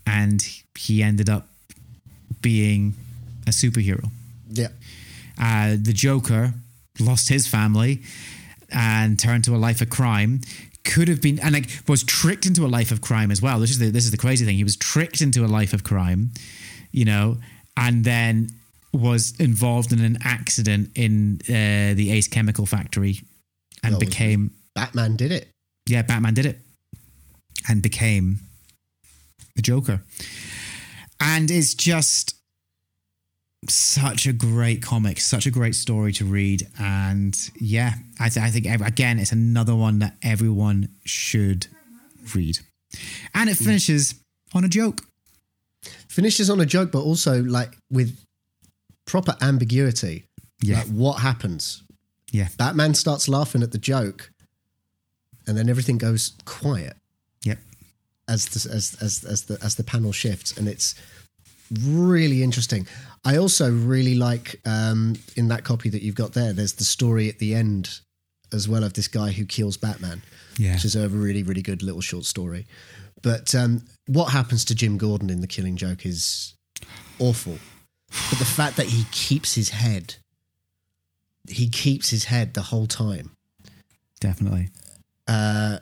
and 0.06 0.42
he 0.76 1.02
ended 1.02 1.28
up 1.28 1.48
being 2.40 2.94
a 3.46 3.50
superhero 3.50 4.10
Yeah. 4.50 4.68
Uh, 5.40 5.76
the 5.80 5.92
Joker 5.92 6.52
lost 7.00 7.28
his 7.28 7.46
family 7.46 8.02
and 8.70 9.18
turned 9.18 9.44
to 9.44 9.54
a 9.54 9.58
life 9.58 9.80
of 9.80 9.90
crime. 9.90 10.42
Could 10.84 11.08
have 11.08 11.20
been 11.20 11.38
and 11.40 11.52
like 11.52 11.68
was 11.88 12.04
tricked 12.04 12.46
into 12.46 12.64
a 12.64 12.68
life 12.68 12.90
of 12.90 13.00
crime 13.00 13.30
as 13.30 13.42
well. 13.42 13.58
This 13.58 13.70
is 13.70 13.78
the 13.78 13.90
this 13.90 14.04
is 14.04 14.10
the 14.10 14.16
crazy 14.16 14.44
thing. 14.44 14.56
He 14.56 14.64
was 14.64 14.76
tricked 14.76 15.20
into 15.20 15.44
a 15.44 15.48
life 15.48 15.72
of 15.72 15.84
crime, 15.84 16.30
you 16.92 17.04
know, 17.04 17.38
and 17.76 18.04
then 18.04 18.50
was 18.92 19.38
involved 19.38 19.92
in 19.92 20.00
an 20.00 20.18
accident 20.24 20.90
in 20.94 21.40
uh, 21.44 21.94
the 21.94 22.10
Ace 22.12 22.28
Chemical 22.28 22.66
Factory 22.66 23.20
and 23.82 23.98
became 23.98 24.52
Batman 24.74 25.16
did 25.16 25.32
it. 25.32 25.48
yeah, 25.86 26.02
Batman 26.02 26.34
did 26.34 26.46
it 26.46 26.58
and 27.68 27.82
became 27.82 28.40
the 29.54 29.62
Joker. 29.62 30.02
And 31.20 31.50
it's 31.50 31.74
just 31.74 32.39
such 33.68 34.26
a 34.26 34.32
great 34.32 34.82
comic, 34.82 35.20
such 35.20 35.46
a 35.46 35.50
great 35.50 35.74
story 35.74 36.12
to 36.14 36.24
read. 36.24 36.66
And 36.78 37.36
yeah, 37.60 37.94
I, 38.18 38.28
th- 38.28 38.44
I 38.44 38.50
think, 38.50 38.66
again, 38.66 39.18
it's 39.18 39.32
another 39.32 39.74
one 39.76 39.98
that 39.98 40.16
everyone 40.22 40.88
should 41.04 41.66
read. 42.34 42.58
And 43.34 43.50
it 43.50 43.56
finishes 43.56 44.14
on 44.54 44.64
a 44.64 44.68
joke. 44.68 45.02
Finishes 46.08 46.50
on 46.50 46.60
a 46.60 46.66
joke, 46.66 46.90
but 46.90 47.00
also 47.02 47.42
like 47.42 47.76
with 47.90 48.18
proper 49.06 49.36
ambiguity. 49.40 50.24
Yeah. 50.62 50.78
Like 50.78 50.88
what 50.88 51.20
happens? 51.20 51.82
Yeah. 52.32 52.48
Batman 52.58 52.94
starts 52.94 53.28
laughing 53.28 53.62
at 53.62 53.72
the 53.72 53.78
joke, 53.78 54.30
and 55.46 55.56
then 55.56 55.68
everything 55.68 55.98
goes 55.98 56.32
quiet 56.44 56.96
Yep. 57.44 57.58
as 58.28 58.46
the, 58.46 58.74
as 58.74 58.96
as 59.00 59.24
as 59.24 59.42
the 59.44 59.58
as 59.64 59.76
the 59.76 59.84
panel 59.84 60.12
shifts, 60.12 60.56
and 60.56 60.68
it's 60.68 60.94
really 61.82 62.42
interesting. 62.42 62.86
I 63.24 63.36
also 63.36 63.70
really 63.70 64.14
like 64.14 64.60
um, 64.64 65.16
in 65.36 65.48
that 65.48 65.64
copy 65.64 65.88
that 65.90 66.02
you've 66.02 66.14
got 66.14 66.32
there. 66.32 66.52
There's 66.52 66.74
the 66.74 66.84
story 66.84 67.28
at 67.28 67.38
the 67.38 67.54
end 67.54 68.00
as 68.52 68.68
well 68.68 68.82
of 68.82 68.94
this 68.94 69.08
guy 69.08 69.30
who 69.32 69.44
kills 69.44 69.76
Batman, 69.76 70.22
Yeah. 70.58 70.72
which 70.74 70.84
is 70.84 70.96
a 70.96 71.08
really 71.08 71.42
really 71.42 71.62
good 71.62 71.82
little 71.82 72.00
short 72.00 72.24
story. 72.24 72.66
But 73.22 73.54
um, 73.54 73.84
what 74.06 74.26
happens 74.32 74.64
to 74.66 74.74
Jim 74.74 74.96
Gordon 74.96 75.28
in 75.28 75.40
The 75.42 75.46
Killing 75.46 75.76
Joke 75.76 76.06
is 76.06 76.54
awful. 77.18 77.58
But 78.30 78.38
the 78.38 78.44
fact 78.46 78.76
that 78.78 78.86
he 78.86 79.04
keeps 79.12 79.54
his 79.54 79.68
head, 79.68 80.14
he 81.48 81.68
keeps 81.68 82.08
his 82.10 82.24
head 82.24 82.54
the 82.54 82.62
whole 82.62 82.86
time. 82.86 83.32
Definitely. 84.20 84.70
Uh, 85.28 85.78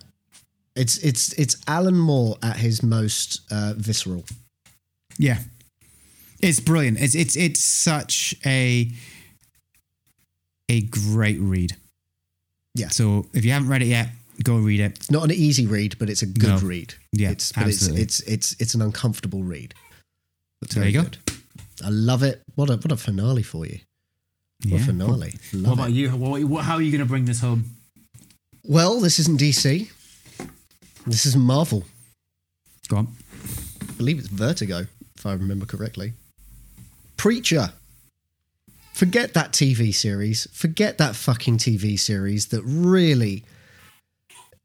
it's 0.75 0.99
it's 0.99 1.33
it's 1.35 1.57
Alan 1.67 1.97
Moore 1.97 2.37
at 2.43 2.57
his 2.57 2.83
most 2.83 3.41
uh, 3.51 3.75
visceral. 3.77 4.25
Yeah. 5.19 5.39
It's 6.41 6.61
brilliant. 6.61 7.01
It's 7.01 7.15
it's 7.15 7.37
it's 7.37 7.61
such 7.61 8.35
a 8.47 8.91
a 10.69 10.83
great 10.83 11.39
read. 11.41 11.77
Yeah. 12.75 12.89
So 12.89 13.27
if 13.33 13.45
you 13.45 13.53
haven't 13.53 13.69
read 13.69 13.83
it 13.83 13.87
yet, 13.89 14.09
go 14.45 14.57
read 14.57 14.81
it. 14.81 14.93
It's 14.97 15.11
not 15.11 15.25
an 15.25 15.33
easy 15.33 15.67
read, 15.67 15.99
but 15.99 16.09
it's 16.11 16.23
a 16.23 16.27
good 16.27 16.49
No. 16.63 16.69
read. 16.69 16.95
Yeah, 17.13 17.31
it's, 17.31 17.53
but 17.53 17.65
absolutely. 17.65 18.03
It's, 18.03 18.21
it's 18.21 18.29
it's 18.53 18.61
it's 18.61 18.75
an 18.75 18.83
uncomfortable 18.83 19.43
read. 19.43 19.75
But 20.61 20.71
There 20.71 20.85
you 20.87 20.93
very 20.93 21.05
go. 21.05 21.11
good. 21.11 21.19
I 21.85 21.89
love 21.91 22.23
it. 22.23 22.43
What 22.55 22.71
a 22.71 22.75
what 22.77 22.93
a 22.93 22.97
finale 22.97 23.43
for 23.43 23.67
you. 23.67 23.79
What 24.65 24.73
a 24.73 24.79
Yeah. 24.79 24.87
finale. 24.87 25.33
What 25.53 25.55
Love 25.63 25.73
about 25.79 25.91
it. 25.91 25.95
you? 25.95 26.11
What, 26.11 26.43
what, 26.45 26.65
how 26.65 26.75
are 26.75 26.83
you 26.83 26.91
going 26.91 27.01
to 27.01 27.07
bring 27.09 27.25
this 27.25 27.41
home? 27.41 27.65
Well, 28.65 29.01
this 29.01 29.19
isn't 29.21 29.41
DC. 29.41 29.89
This 31.07 31.27
isn't 31.27 31.43
Marvel. 31.43 31.85
Go 32.89 32.97
on. 32.99 33.09
I 33.89 33.93
believe 33.93 34.19
it's 34.19 34.27
Vertigo, 34.29 34.87
if 35.17 35.25
I 35.27 35.33
remember 35.35 35.65
correctly. 35.65 36.13
Preacher. 37.19 37.73
Forget 38.95 39.35
that 39.35 39.53
TV 39.53 39.95
series. 39.95 40.49
Forget 40.53 40.99
that 40.99 41.15
fucking 41.15 41.59
TV 41.59 41.99
series 41.99 42.47
that 42.47 42.63
really 42.63 43.45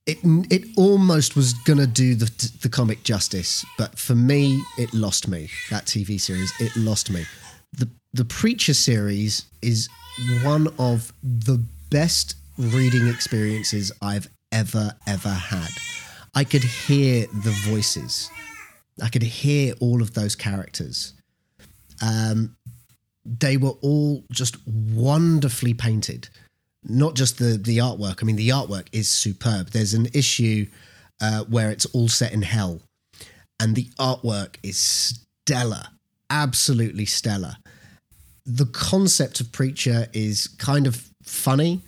it 0.06 0.18
it 0.52 0.66
almost 0.78 1.36
was 1.36 1.54
gonna 1.54 1.88
do 1.88 2.16
the 2.16 2.32
the 2.62 2.70
comic 2.70 3.04
justice, 3.04 3.66
but 3.78 3.98
for 3.98 4.16
me, 4.16 4.62
it 4.78 4.94
lost 4.94 5.28
me. 5.28 5.50
That 5.70 5.86
TV 5.86 6.20
series, 6.20 6.54
it 6.60 6.76
lost 6.76 7.10
me. 7.10 7.26
the 7.74 7.90
The 8.14 8.26
Preacher 8.26 8.74
series 8.74 9.46
is 9.62 9.90
one 10.44 10.68
of 10.78 11.12
the 11.24 11.64
best 11.90 12.36
reading 12.58 13.08
experiences 13.08 13.92
I've 14.02 14.30
ever 14.52 14.94
ever 15.08 15.30
had. 15.30 15.72
I 16.36 16.44
could 16.44 16.64
hear 16.64 17.28
the 17.28 17.56
voices. 17.70 18.30
I 19.02 19.10
could 19.10 19.24
hear 19.24 19.74
all 19.80 20.02
of 20.02 20.14
those 20.14 20.36
characters. 20.36 21.14
Um, 22.04 22.58
they 23.26 23.56
were 23.58 23.76
all 23.82 24.26
just 24.32 24.58
wonderfully 24.68 25.74
painted. 25.74 26.30
Not 26.84 27.16
just 27.16 27.40
the 27.40 27.58
the 27.58 27.78
artwork. 27.78 28.22
I 28.22 28.26
mean, 28.26 28.36
the 28.36 28.50
artwork 28.50 28.88
is 28.92 29.08
superb. 29.08 29.70
There's 29.70 29.94
an 29.94 30.08
issue 30.14 30.68
uh, 31.22 31.46
where 31.46 31.72
it's 31.72 31.86
all 31.88 32.10
set 32.10 32.34
in 32.34 32.42
hell, 32.42 32.82
and 33.60 33.76
the 33.76 33.86
artwork 33.98 34.58
is 34.64 34.78
stellar, 34.78 35.86
absolutely 36.30 37.06
stellar. 37.06 37.56
The 38.46 38.66
concept 38.66 39.40
of 39.40 39.54
preacher 39.54 40.08
is 40.12 40.48
kind 40.48 40.86
of 40.86 41.10
funny, 41.24 41.80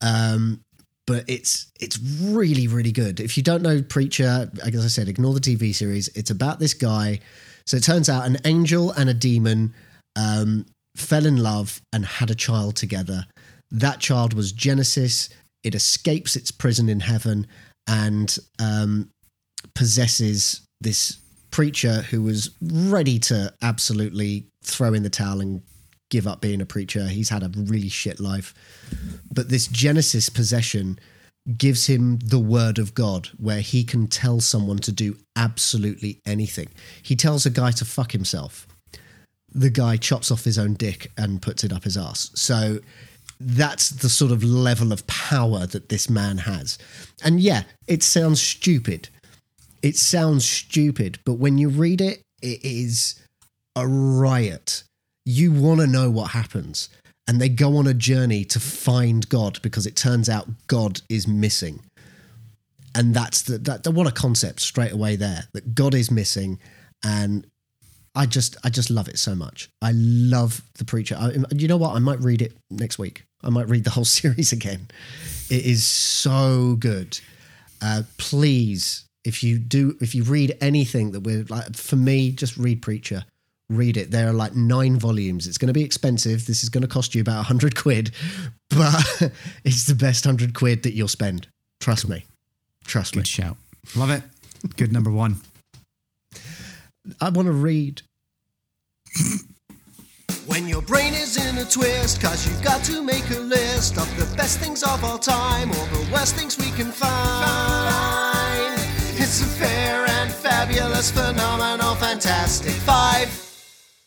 um, 0.00 0.62
but 1.06 1.24
it's 1.28 1.70
it's 1.78 1.98
really 2.22 2.68
really 2.68 2.92
good. 2.92 3.20
If 3.20 3.36
you 3.36 3.42
don't 3.42 3.62
know 3.62 3.82
Preacher, 3.82 4.50
as 4.64 4.84
I 4.84 4.88
said, 4.88 5.10
ignore 5.10 5.34
the 5.34 5.40
TV 5.40 5.74
series. 5.74 6.08
It's 6.08 6.30
about 6.30 6.58
this 6.58 6.72
guy. 6.72 7.20
So 7.68 7.76
it 7.76 7.82
turns 7.82 8.08
out 8.08 8.24
an 8.24 8.38
angel 8.46 8.92
and 8.92 9.10
a 9.10 9.14
demon 9.14 9.74
um, 10.16 10.64
fell 10.96 11.26
in 11.26 11.36
love 11.36 11.82
and 11.92 12.02
had 12.02 12.30
a 12.30 12.34
child 12.34 12.76
together. 12.76 13.26
That 13.70 14.00
child 14.00 14.32
was 14.32 14.52
Genesis. 14.52 15.28
It 15.62 15.74
escapes 15.74 16.34
its 16.34 16.50
prison 16.50 16.88
in 16.88 17.00
heaven 17.00 17.46
and 17.86 18.38
um, 18.58 19.10
possesses 19.74 20.62
this 20.80 21.18
preacher 21.50 22.00
who 22.00 22.22
was 22.22 22.48
ready 22.62 23.18
to 23.18 23.52
absolutely 23.60 24.46
throw 24.64 24.94
in 24.94 25.02
the 25.02 25.10
towel 25.10 25.42
and 25.42 25.60
give 26.10 26.26
up 26.26 26.40
being 26.40 26.62
a 26.62 26.66
preacher. 26.66 27.06
He's 27.06 27.28
had 27.28 27.42
a 27.42 27.50
really 27.54 27.90
shit 27.90 28.18
life. 28.18 28.54
But 29.30 29.50
this 29.50 29.66
Genesis 29.66 30.30
possession 30.30 30.98
gives 31.56 31.86
him 31.86 32.18
the 32.18 32.38
word 32.38 32.78
of 32.78 32.94
God 32.94 33.28
where 33.38 33.60
he 33.60 33.84
can 33.84 34.06
tell 34.06 34.40
someone 34.40 34.78
to 34.78 34.92
do 34.92 35.16
absolutely 35.36 36.20
anything. 36.26 36.68
He 37.02 37.16
tells 37.16 37.46
a 37.46 37.50
guy 37.50 37.70
to 37.72 37.84
fuck 37.84 38.12
himself. 38.12 38.66
The 39.50 39.70
guy 39.70 39.96
chops 39.96 40.30
off 40.30 40.44
his 40.44 40.58
own 40.58 40.74
dick 40.74 41.10
and 41.16 41.40
puts 41.40 41.64
it 41.64 41.72
up 41.72 41.84
his 41.84 41.96
ass. 41.96 42.30
So 42.34 42.80
that's 43.40 43.90
the 43.90 44.10
sort 44.10 44.32
of 44.32 44.44
level 44.44 44.92
of 44.92 45.06
power 45.06 45.66
that 45.66 45.88
this 45.88 46.10
man 46.10 46.38
has. 46.38 46.76
And 47.24 47.40
yeah, 47.40 47.62
it 47.86 48.02
sounds 48.02 48.42
stupid. 48.42 49.08
It 49.82 49.96
sounds 49.96 50.44
stupid, 50.44 51.20
but 51.24 51.34
when 51.34 51.56
you 51.56 51.68
read 51.68 52.00
it, 52.00 52.20
it 52.42 52.64
is 52.64 53.22
a 53.76 53.86
riot. 53.86 54.82
You 55.24 55.52
want 55.52 55.80
to 55.80 55.86
know 55.86 56.10
what 56.10 56.32
happens. 56.32 56.88
And 57.28 57.40
they 57.40 57.48
go 57.48 57.76
on 57.76 57.86
a 57.86 57.94
journey 57.94 58.44
to 58.46 58.58
find 58.58 59.28
God 59.28 59.60
because 59.62 59.86
it 59.86 59.94
turns 59.94 60.28
out 60.28 60.48
God 60.66 61.02
is 61.08 61.28
missing. 61.28 61.80
And 62.94 63.14
that's 63.14 63.42
the 63.42 63.58
that 63.58 63.86
what 63.86 64.06
a 64.06 64.10
concept 64.10 64.60
straight 64.60 64.92
away 64.92 65.14
there 65.16 65.44
that 65.52 65.74
God 65.74 65.94
is 65.94 66.10
missing 66.10 66.58
and 67.04 67.46
I 68.14 68.26
just 68.26 68.56
I 68.64 68.70
just 68.70 68.90
love 68.90 69.08
it 69.08 69.18
so 69.18 69.34
much. 69.34 69.70
I 69.80 69.92
love 69.94 70.62
the 70.78 70.84
preacher. 70.84 71.16
I, 71.18 71.36
you 71.54 71.68
know 71.68 71.76
what? 71.76 71.94
I 71.94 72.00
might 72.00 72.18
read 72.20 72.42
it 72.42 72.56
next 72.70 72.98
week. 72.98 73.22
I 73.44 73.50
might 73.50 73.68
read 73.68 73.84
the 73.84 73.90
whole 73.90 74.04
series 74.20 74.52
again. 74.52 74.88
It 75.50 75.64
is 75.64 75.84
so 75.86 76.76
good. 76.80 77.20
Uh, 77.80 78.02
please, 78.16 79.04
if 79.24 79.44
you 79.44 79.58
do, 79.58 79.96
if 80.00 80.14
you 80.14 80.24
read 80.24 80.56
anything 80.60 81.12
that 81.12 81.20
we're 81.20 81.44
like, 81.48 81.76
for 81.76 81.96
me, 81.96 82.32
just 82.32 82.56
read 82.56 82.82
Preacher. 82.82 83.24
Read 83.70 83.98
it. 83.98 84.10
There 84.10 84.28
are 84.28 84.32
like 84.32 84.54
nine 84.54 84.98
volumes. 84.98 85.46
It's 85.46 85.58
going 85.58 85.66
to 85.66 85.74
be 85.74 85.84
expensive. 85.84 86.46
This 86.46 86.62
is 86.62 86.70
going 86.70 86.82
to 86.82 86.88
cost 86.88 87.14
you 87.14 87.20
about 87.20 87.40
a 87.40 87.42
hundred 87.42 87.76
quid, 87.76 88.12
but 88.70 89.30
it's 89.64 89.86
the 89.86 89.94
best 89.94 90.24
hundred 90.24 90.54
quid 90.54 90.84
that 90.84 90.94
you'll 90.94 91.08
spend. 91.08 91.48
Trust 91.80 92.08
me. 92.08 92.24
Trust 92.84 93.14
me. 93.14 93.20
Good 93.20 93.28
shout. 93.28 93.56
Love 93.94 94.10
it. 94.10 94.22
Good 94.76 94.92
number 94.92 95.10
one. 95.10 95.36
I 97.20 97.28
want 97.28 97.46
to 97.46 97.52
read. 97.52 98.02
When 100.46 100.66
your 100.66 100.82
brain 100.82 101.12
is 101.12 101.36
in 101.36 101.58
a 101.58 101.64
twist, 101.64 102.22
cause 102.22 102.46
you've 102.46 102.62
got 102.62 102.82
to 102.84 103.02
make 103.02 103.28
a 103.30 103.38
list 103.38 103.98
of 103.98 104.08
the 104.18 104.24
best 104.34 104.60
things 104.60 104.82
of 104.82 105.04
all 105.04 105.18
time, 105.18 105.70
or 105.70 105.86
the 105.88 106.08
worst 106.10 106.36
things 106.36 106.56
we 106.56 106.70
can 106.70 106.90
find. 106.90 108.74
It's 109.20 109.42
a 109.42 109.44
fair 109.44 110.06
and 110.06 110.32
fabulous, 110.32 111.10
phenomenal, 111.10 111.94
fantastic 111.96 112.72
five. 112.72 113.47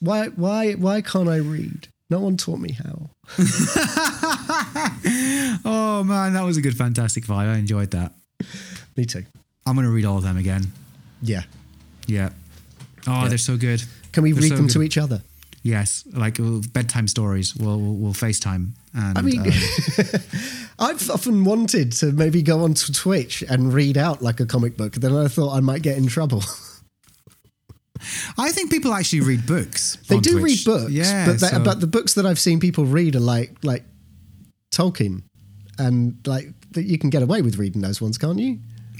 Why? 0.01 0.27
Why? 0.27 0.73
Why 0.73 1.01
can't 1.01 1.29
I 1.29 1.37
read? 1.37 1.87
No 2.09 2.19
one 2.19 2.35
taught 2.35 2.59
me 2.59 2.73
how. 2.73 3.09
Oh 5.63 6.03
man, 6.03 6.33
that 6.33 6.43
was 6.43 6.57
a 6.57 6.61
good 6.61 6.75
fantastic 6.75 7.25
five. 7.25 7.47
I 7.47 7.57
enjoyed 7.57 7.91
that. 7.91 8.13
Me 8.97 9.05
too. 9.05 9.23
I'm 9.65 9.75
gonna 9.75 9.89
read 9.91 10.05
all 10.05 10.17
of 10.17 10.23
them 10.23 10.37
again. 10.37 10.71
Yeah. 11.21 11.43
Yeah. 12.07 12.29
Oh, 13.07 13.27
they're 13.27 13.37
so 13.37 13.57
good. 13.57 13.83
Can 14.11 14.23
we 14.23 14.31
They're 14.31 14.41
read 14.43 14.49
so 14.49 14.55
them 14.55 14.67
good. 14.67 14.73
to 14.73 14.81
each 14.83 14.97
other? 14.97 15.21
Yes, 15.63 16.03
like 16.11 16.39
uh, 16.39 16.59
bedtime 16.73 17.07
stories. 17.07 17.55
We'll 17.55 17.79
we'll, 17.79 17.93
we'll 17.93 18.13
FaceTime. 18.13 18.71
And, 18.95 19.17
I 19.17 19.21
mean, 19.21 19.39
um, 19.39 19.45
I've 20.79 21.09
often 21.11 21.43
wanted 21.45 21.91
to 21.93 22.11
maybe 22.11 22.41
go 22.41 22.63
onto 22.63 22.91
Twitch 22.91 23.43
and 23.47 23.71
read 23.71 23.97
out 23.97 24.21
like 24.23 24.39
a 24.39 24.45
comic 24.45 24.75
book. 24.75 24.93
Then 24.93 25.15
I 25.15 25.27
thought 25.27 25.55
I 25.55 25.59
might 25.59 25.83
get 25.83 25.97
in 25.97 26.07
trouble. 26.07 26.43
I 28.37 28.51
think 28.51 28.71
people 28.71 28.93
actually 28.93 29.21
read 29.21 29.45
books. 29.45 29.97
they 30.07 30.19
do 30.19 30.39
Twitch. 30.39 30.43
read 30.43 30.65
books, 30.65 30.91
Yeah, 30.91 31.25
but, 31.25 31.39
they, 31.39 31.47
so- 31.47 31.59
but 31.63 31.79
the 31.79 31.87
books 31.87 32.13
that 32.15 32.25
I've 32.25 32.39
seen 32.39 32.59
people 32.59 32.85
read 32.85 33.15
are 33.15 33.19
like 33.19 33.55
like 33.63 33.83
Tolkien, 34.73 35.23
and 35.77 36.15
like 36.25 36.47
that 36.71 36.83
you 36.83 36.97
can 36.97 37.09
get 37.09 37.21
away 37.23 37.41
with 37.41 37.57
reading 37.57 37.81
those 37.81 38.01
ones, 38.01 38.17
can't 38.17 38.39
you? 38.39 38.59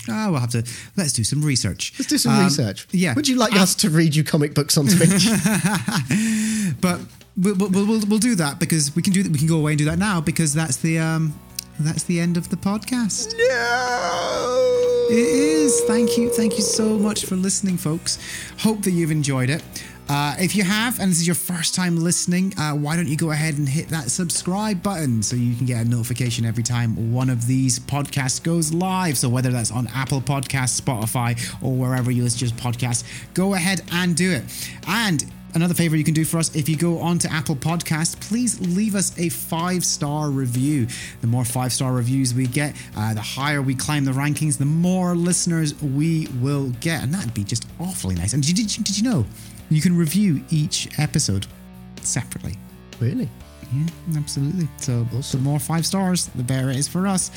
Ah, 0.10 0.30
we'll 0.32 0.40
have 0.40 0.50
to 0.52 0.64
let's 0.98 1.14
do 1.14 1.24
some 1.24 1.42
research. 1.44 1.94
Let's 2.00 2.10
do 2.10 2.18
some 2.18 2.34
Um, 2.34 2.44
research. 2.44 2.88
Yeah, 2.92 3.14
Would 3.14 3.28
you 3.28 3.36
like 3.38 3.54
us 3.56 3.76
to 3.76 3.90
read 3.90 4.16
you 4.16 4.24
comic 4.24 4.54
books 4.56 4.78
on 4.78 4.88
Twitch? 4.88 5.28
but 6.82 7.00
we'll, 7.38 7.56
we'll, 7.56 7.70
we'll, 7.70 8.02
we'll 8.08 8.20
do 8.20 8.36
that 8.36 8.60
because 8.60 8.96
we 8.96 9.02
can 9.02 9.14
do 9.14 9.24
that. 9.24 9.32
we 9.32 9.38
can 9.38 9.48
go 9.48 9.58
away 9.58 9.74
and 9.74 9.80
do 9.80 9.86
that 9.86 10.00
now 10.00 10.20
because 10.22 10.54
that's 10.54 10.78
the 10.78 11.00
um 11.00 11.34
that's 11.80 12.04
the 12.04 12.20
end 12.20 12.38
of 12.38 12.50
the 12.50 12.58
podcast. 12.58 13.36
no. 13.38 15.08
It 15.10 15.18
is. 15.18 15.82
Thank 15.82 16.18
you. 16.18 16.30
Thank 16.30 16.58
you 16.58 16.64
so 16.64 16.98
much 16.98 17.26
for 17.26 17.36
listening, 17.36 17.78
folks. 17.78 18.18
Hope 18.60 18.82
that 18.84 18.92
you've 18.92 19.12
enjoyed 19.12 19.50
it. 19.50 19.62
Uh, 20.08 20.36
if 20.40 20.56
you 20.56 20.64
have, 20.64 21.00
and 21.00 21.10
this 21.10 21.20
is 21.20 21.28
your 21.28 21.36
first 21.36 21.74
time 21.74 21.96
listening, 21.98 22.54
uh, 22.58 22.74
why 22.74 22.96
don't 22.96 23.08
you 23.08 23.16
go 23.16 23.32
ahead 23.32 23.58
and 23.58 23.68
hit 23.68 23.88
that 23.88 24.12
subscribe 24.12 24.84
button 24.84 25.24
so 25.24 25.36
you 25.36 25.56
can 25.56 25.66
get 25.66 25.86
a 25.86 25.90
notification 25.90 26.44
every 26.46 26.64
time 26.64 27.14
one 27.14 27.30
of 27.30 27.48
these 27.48 27.80
podcasts 27.80 28.44
goes 28.44 28.74
live. 28.74 29.18
So 29.18 29.30
whether 29.30 29.52
that's 29.52 29.72
on 29.72 29.88
Apple 29.94 30.20
Podcasts, 30.20 30.80
Spotify, 30.82 31.38
or 31.64 31.74
wherever 31.74 32.12
you 32.12 32.24
listen 32.24 32.48
to 32.48 32.54
podcasts, 32.56 33.04
go 33.34 33.54
ahead 33.54 33.82
and 33.92 34.16
do 34.16 34.32
it. 34.32 34.44
And 34.88 35.26
Another 35.54 35.74
favor 35.74 35.96
you 35.98 36.04
can 36.04 36.14
do 36.14 36.24
for 36.24 36.38
us 36.38 36.56
if 36.56 36.70
you 36.70 36.78
go 36.78 37.00
onto 37.00 37.28
Apple 37.28 37.56
Podcast, 37.58 38.20
please 38.22 38.60
leave 38.62 38.96
us 38.96 39.18
a 39.20 39.28
five 39.30 39.84
star 39.84 40.30
review. 40.30 40.88
The 41.20 41.28
more 41.28 41.44
five 41.44 41.74
star 41.74 41.92
reviews 41.94 42.34
we 42.34 42.48
get, 42.48 42.76
uh, 42.96 43.14
the 43.14 43.22
higher 43.22 43.62
we 43.62 43.76
climb 43.76 44.06
the 44.06 44.12
rankings, 44.12 44.58
the 44.58 44.66
more 44.66 45.16
listeners 45.16 45.80
we 45.82 46.28
will 46.40 46.70
get. 46.80 47.04
And 47.04 47.14
that'd 47.14 47.34
be 47.34 47.44
just 47.44 47.68
awfully 47.80 48.16
nice. 48.16 48.34
And 48.34 48.42
did, 48.46 48.58
you- 48.58 48.84
did 48.84 48.98
you 48.98 49.04
know 49.04 49.26
you 49.70 49.82
can 49.82 49.96
review 49.98 50.42
each 50.50 50.88
episode 50.98 51.48
separately? 52.02 52.58
Really? 53.00 53.30
Yeah, 53.74 53.88
absolutely. 54.18 54.68
So 54.78 55.04
the 55.04 55.38
more 55.38 55.60
five 55.60 55.86
stars, 55.86 56.28
the 56.28 56.44
better 56.44 56.70
it 56.70 56.76
is 56.76 56.88
for 56.88 57.08
us. 57.08 57.32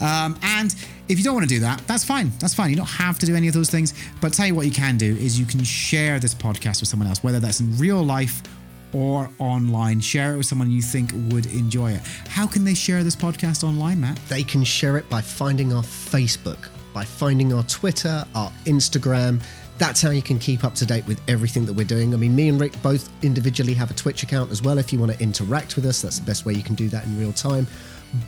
Um, 0.00 0.38
and 0.42 0.74
if 1.08 1.18
you 1.18 1.24
don't 1.24 1.34
want 1.34 1.48
to 1.48 1.54
do 1.54 1.60
that, 1.60 1.82
that's 1.86 2.04
fine. 2.04 2.30
That's 2.38 2.54
fine. 2.54 2.70
You 2.70 2.76
don't 2.76 2.86
have 2.86 3.18
to 3.18 3.26
do 3.26 3.34
any 3.34 3.48
of 3.48 3.54
those 3.54 3.70
things. 3.70 3.94
But 4.20 4.32
tell 4.32 4.46
you 4.46 4.54
what 4.54 4.66
you 4.66 4.72
can 4.72 4.96
do 4.96 5.16
is 5.16 5.38
you 5.38 5.46
can 5.46 5.64
share 5.64 6.20
this 6.20 6.34
podcast 6.34 6.80
with 6.80 6.88
someone 6.88 7.08
else, 7.08 7.24
whether 7.24 7.40
that's 7.40 7.60
in 7.60 7.76
real 7.76 8.02
life 8.02 8.42
or 8.92 9.30
online. 9.38 10.00
Share 10.00 10.34
it 10.34 10.36
with 10.36 10.46
someone 10.46 10.70
you 10.70 10.82
think 10.82 11.12
would 11.30 11.46
enjoy 11.46 11.92
it. 11.92 12.02
How 12.28 12.46
can 12.46 12.64
they 12.64 12.74
share 12.74 13.02
this 13.02 13.16
podcast 13.16 13.64
online, 13.64 14.00
Matt? 14.00 14.18
They 14.28 14.44
can 14.44 14.64
share 14.64 14.96
it 14.96 15.08
by 15.08 15.20
finding 15.20 15.72
our 15.72 15.82
Facebook, 15.82 16.68
by 16.92 17.04
finding 17.04 17.52
our 17.52 17.62
Twitter, 17.64 18.24
our 18.34 18.50
Instagram. 18.64 19.42
That's 19.80 20.02
how 20.02 20.10
you 20.10 20.20
can 20.20 20.38
keep 20.38 20.62
up 20.62 20.74
to 20.74 20.84
date 20.84 21.06
with 21.06 21.22
everything 21.26 21.64
that 21.64 21.72
we're 21.72 21.86
doing. 21.86 22.12
I 22.12 22.18
mean, 22.18 22.36
me 22.36 22.50
and 22.50 22.60
Rik 22.60 22.80
both 22.82 23.08
individually 23.24 23.72
have 23.72 23.90
a 23.90 23.94
Twitch 23.94 24.22
account 24.22 24.50
as 24.50 24.60
well. 24.60 24.76
If 24.76 24.92
you 24.92 24.98
want 24.98 25.10
to 25.10 25.18
interact 25.22 25.74
with 25.74 25.86
us, 25.86 26.02
that's 26.02 26.18
the 26.18 26.26
best 26.26 26.44
way 26.44 26.52
you 26.52 26.62
can 26.62 26.74
do 26.74 26.90
that 26.90 27.06
in 27.06 27.18
real 27.18 27.32
time. 27.32 27.66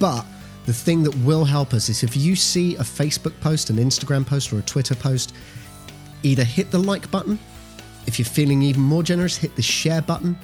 But 0.01 0.24
the 0.65 0.73
thing 0.73 1.03
that 1.03 1.15
will 1.16 1.45
help 1.45 1.74
us 1.74 1.91
is 1.91 2.03
if 2.03 2.16
you 2.16 2.37
see 2.37 2.77
a 2.77 2.81
Facebook 2.81 3.39
post, 3.41 3.69
an 3.69 3.77
Instagram 3.77 4.27
post, 4.27 4.51
or 4.51 4.61
a 4.61 4.62
Twitter 4.62 4.95
post, 4.95 5.35
either 6.23 6.43
hit 6.43 6.70
the 6.70 6.79
like 6.79 7.11
button. 7.11 7.39
If 8.07 8.19
you're 8.19 8.24
feeling 8.24 8.62
even 8.62 8.81
more 8.81 9.03
generous, 9.03 9.37
hit 9.37 9.55
the 9.55 9.61
share 9.61 10.01
button, 10.01 10.39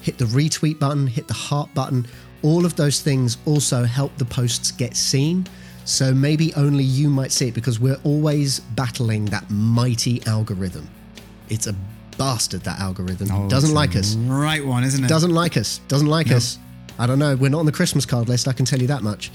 hit 0.00 0.16
the 0.16 0.26
retweet 0.26 0.78
button, 0.78 1.08
hit 1.08 1.26
the 1.26 1.34
heart 1.34 1.74
button. 1.74 2.06
All 2.42 2.64
of 2.64 2.76
those 2.76 3.00
things 3.00 3.36
also 3.46 3.82
help 3.82 4.16
the 4.16 4.24
posts 4.26 4.70
get 4.70 4.96
seen. 4.96 5.44
So 5.92 6.14
maybe 6.14 6.54
only 6.54 6.84
you 6.84 7.10
might 7.10 7.32
see 7.32 7.48
it 7.48 7.54
because 7.54 7.78
we're 7.78 8.00
always 8.02 8.60
battling 8.60 9.26
that 9.26 9.50
mighty 9.50 10.22
algorithm. 10.26 10.88
It's 11.50 11.66
a 11.66 11.74
bastard, 12.16 12.62
that 12.62 12.80
algorithm. 12.80 13.28
Oh, 13.30 13.46
Doesn't 13.46 13.74
like 13.74 13.94
us. 13.94 14.14
Right 14.16 14.64
one, 14.64 14.84
isn't 14.84 15.04
it? 15.04 15.08
Doesn't 15.08 15.32
like 15.34 15.58
us. 15.58 15.82
Doesn't 15.88 16.06
like 16.06 16.30
us. 16.30 16.58
I 16.98 17.06
don't 17.06 17.18
know. 17.18 17.36
We're 17.36 17.50
not 17.50 17.58
on 17.58 17.66
the 17.66 17.72
Christmas 17.72 18.06
card 18.06 18.30
list, 18.30 18.48
I 18.48 18.54
can 18.54 18.64
tell 18.64 18.80
you 18.80 18.86
that 18.86 19.02
much. 19.02 19.30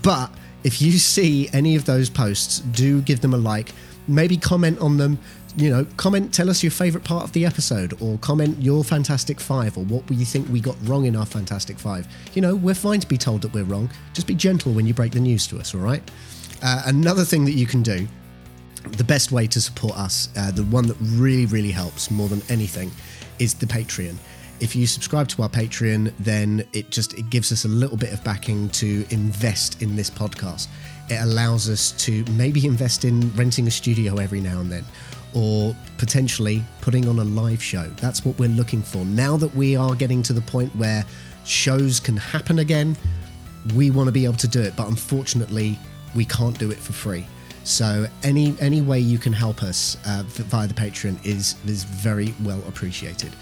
But 0.00 0.30
if 0.62 0.80
you 0.80 0.92
see 0.92 1.50
any 1.52 1.74
of 1.74 1.86
those 1.86 2.08
posts, 2.08 2.60
do 2.60 3.02
give 3.02 3.20
them 3.20 3.34
a 3.34 3.38
like. 3.38 3.72
Maybe 4.06 4.36
comment 4.36 4.78
on 4.78 4.98
them. 4.98 5.18
You 5.58 5.70
know, 5.70 5.86
comment, 5.96 6.34
tell 6.34 6.50
us 6.50 6.62
your 6.62 6.70
favorite 6.70 7.02
part 7.02 7.24
of 7.24 7.32
the 7.32 7.46
episode, 7.46 8.00
or 8.02 8.18
comment 8.18 8.60
your 8.60 8.84
Fantastic 8.84 9.40
Five, 9.40 9.78
or 9.78 9.84
what 9.84 10.10
you 10.10 10.26
think 10.26 10.46
we 10.50 10.60
got 10.60 10.76
wrong 10.86 11.06
in 11.06 11.16
our 11.16 11.24
Fantastic 11.24 11.78
Five. 11.78 12.06
You 12.34 12.42
know, 12.42 12.54
we're 12.54 12.74
fine 12.74 13.00
to 13.00 13.06
be 13.06 13.16
told 13.16 13.40
that 13.40 13.54
we're 13.54 13.64
wrong. 13.64 13.88
Just 14.12 14.26
be 14.26 14.34
gentle 14.34 14.72
when 14.72 14.86
you 14.86 14.92
break 14.92 15.12
the 15.12 15.20
news 15.20 15.46
to 15.46 15.58
us, 15.58 15.74
all 15.74 15.80
right? 15.80 16.02
Uh, 16.62 16.82
another 16.84 17.24
thing 17.24 17.46
that 17.46 17.52
you 17.52 17.66
can 17.66 17.82
do 17.82 18.06
the 18.92 19.04
best 19.04 19.32
way 19.32 19.46
to 19.46 19.60
support 19.60 19.96
us, 19.96 20.28
uh, 20.36 20.50
the 20.50 20.62
one 20.64 20.86
that 20.86 20.96
really, 21.00 21.46
really 21.46 21.70
helps 21.70 22.10
more 22.10 22.28
than 22.28 22.42
anything, 22.50 22.90
is 23.38 23.54
the 23.54 23.66
Patreon. 23.66 24.16
If 24.60 24.76
you 24.76 24.86
subscribe 24.86 25.28
to 25.28 25.42
our 25.42 25.48
Patreon, 25.48 26.12
then 26.18 26.64
it 26.72 26.90
just 26.90 27.14
it 27.14 27.28
gives 27.30 27.50
us 27.50 27.64
a 27.64 27.68
little 27.68 27.96
bit 27.96 28.12
of 28.12 28.22
backing 28.24 28.68
to 28.70 29.06
invest 29.10 29.82
in 29.82 29.96
this 29.96 30.10
podcast. 30.10 30.68
It 31.08 31.20
allows 31.20 31.68
us 31.68 31.92
to 32.04 32.24
maybe 32.32 32.66
invest 32.66 33.04
in 33.04 33.34
renting 33.34 33.66
a 33.66 33.70
studio 33.70 34.16
every 34.16 34.40
now 34.40 34.60
and 34.60 34.70
then, 34.70 34.84
or 35.36 35.76
potentially 35.98 36.64
putting 36.80 37.06
on 37.06 37.18
a 37.18 37.24
live 37.24 37.62
show. 37.62 37.86
That's 38.00 38.24
what 38.24 38.38
we're 38.38 38.48
looking 38.48 38.80
for. 38.80 39.04
Now 39.04 39.36
that 39.36 39.54
we 39.54 39.76
are 39.76 39.94
getting 39.94 40.22
to 40.24 40.32
the 40.32 40.40
point 40.40 40.74
where 40.74 41.04
shows 41.44 42.00
can 42.00 42.16
happen 42.16 42.58
again, 42.60 42.96
we 43.74 43.90
want 43.90 44.08
to 44.08 44.12
be 44.12 44.24
able 44.24 44.36
to 44.38 44.48
do 44.48 44.62
it, 44.62 44.74
but 44.76 44.88
unfortunately, 44.88 45.78
we 46.14 46.24
can't 46.24 46.58
do 46.58 46.70
it 46.70 46.78
for 46.78 46.94
free. 46.94 47.26
So 47.64 48.06
any 48.22 48.56
any 48.60 48.80
way 48.80 48.98
you 49.00 49.18
can 49.18 49.32
help 49.32 49.62
us 49.62 49.98
uh, 50.06 50.22
via 50.26 50.66
the 50.68 50.74
Patreon 50.74 51.24
is 51.26 51.56
is 51.66 51.84
very 51.84 52.32
well 52.42 52.62
appreciated. 52.66 53.32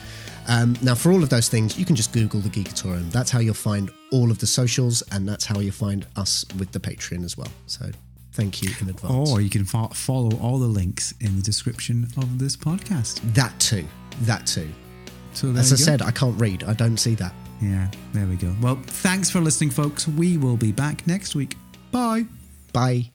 Um, 0.48 0.76
now, 0.82 0.94
for 0.94 1.12
all 1.12 1.22
of 1.22 1.28
those 1.28 1.48
things, 1.48 1.78
you 1.78 1.84
can 1.84 1.96
just 1.96 2.12
Google 2.12 2.40
the 2.40 2.48
Geekatorium. 2.48 3.10
That's 3.10 3.30
how 3.30 3.38
you'll 3.38 3.54
find 3.54 3.90
all 4.10 4.30
of 4.30 4.38
the 4.38 4.46
socials, 4.46 5.02
and 5.12 5.28
that's 5.28 5.44
how 5.44 5.60
you'll 5.60 5.72
find 5.72 6.06
us 6.16 6.44
with 6.58 6.72
the 6.72 6.80
Patreon 6.80 7.24
as 7.24 7.36
well. 7.38 7.48
So, 7.66 7.90
thank 8.34 8.62
you 8.62 8.70
in 8.80 8.88
advance. 8.90 9.30
Or 9.30 9.40
you 9.40 9.48
can 9.50 9.64
fo- 9.64 9.88
follow 9.88 10.36
all 10.38 10.58
the 10.58 10.66
links 10.66 11.14
in 11.20 11.36
the 11.36 11.42
description 11.42 12.06
of 12.16 12.38
this 12.38 12.56
podcast. 12.56 13.20
that 13.34 13.58
too. 13.60 13.84
That 14.22 14.46
too. 14.46 14.68
So 15.32 15.50
As 15.50 15.72
I 15.72 15.76
go. 15.76 15.82
said, 15.82 16.02
I 16.02 16.10
can't 16.10 16.38
read. 16.40 16.62
I 16.64 16.74
don't 16.74 16.96
see 16.98 17.14
that. 17.16 17.34
yeah, 17.60 17.90
there 18.12 18.26
we 18.26 18.36
go. 18.36 18.54
Well, 18.60 18.76
thanks 18.86 19.30
for 19.30 19.40
listening, 19.40 19.70
folks. 19.70 20.06
We 20.06 20.38
will 20.38 20.56
be 20.56 20.70
back 20.72 21.06
next 21.06 21.34
week. 21.34 21.56
Bye. 21.90 22.26
Bye. 22.72 23.10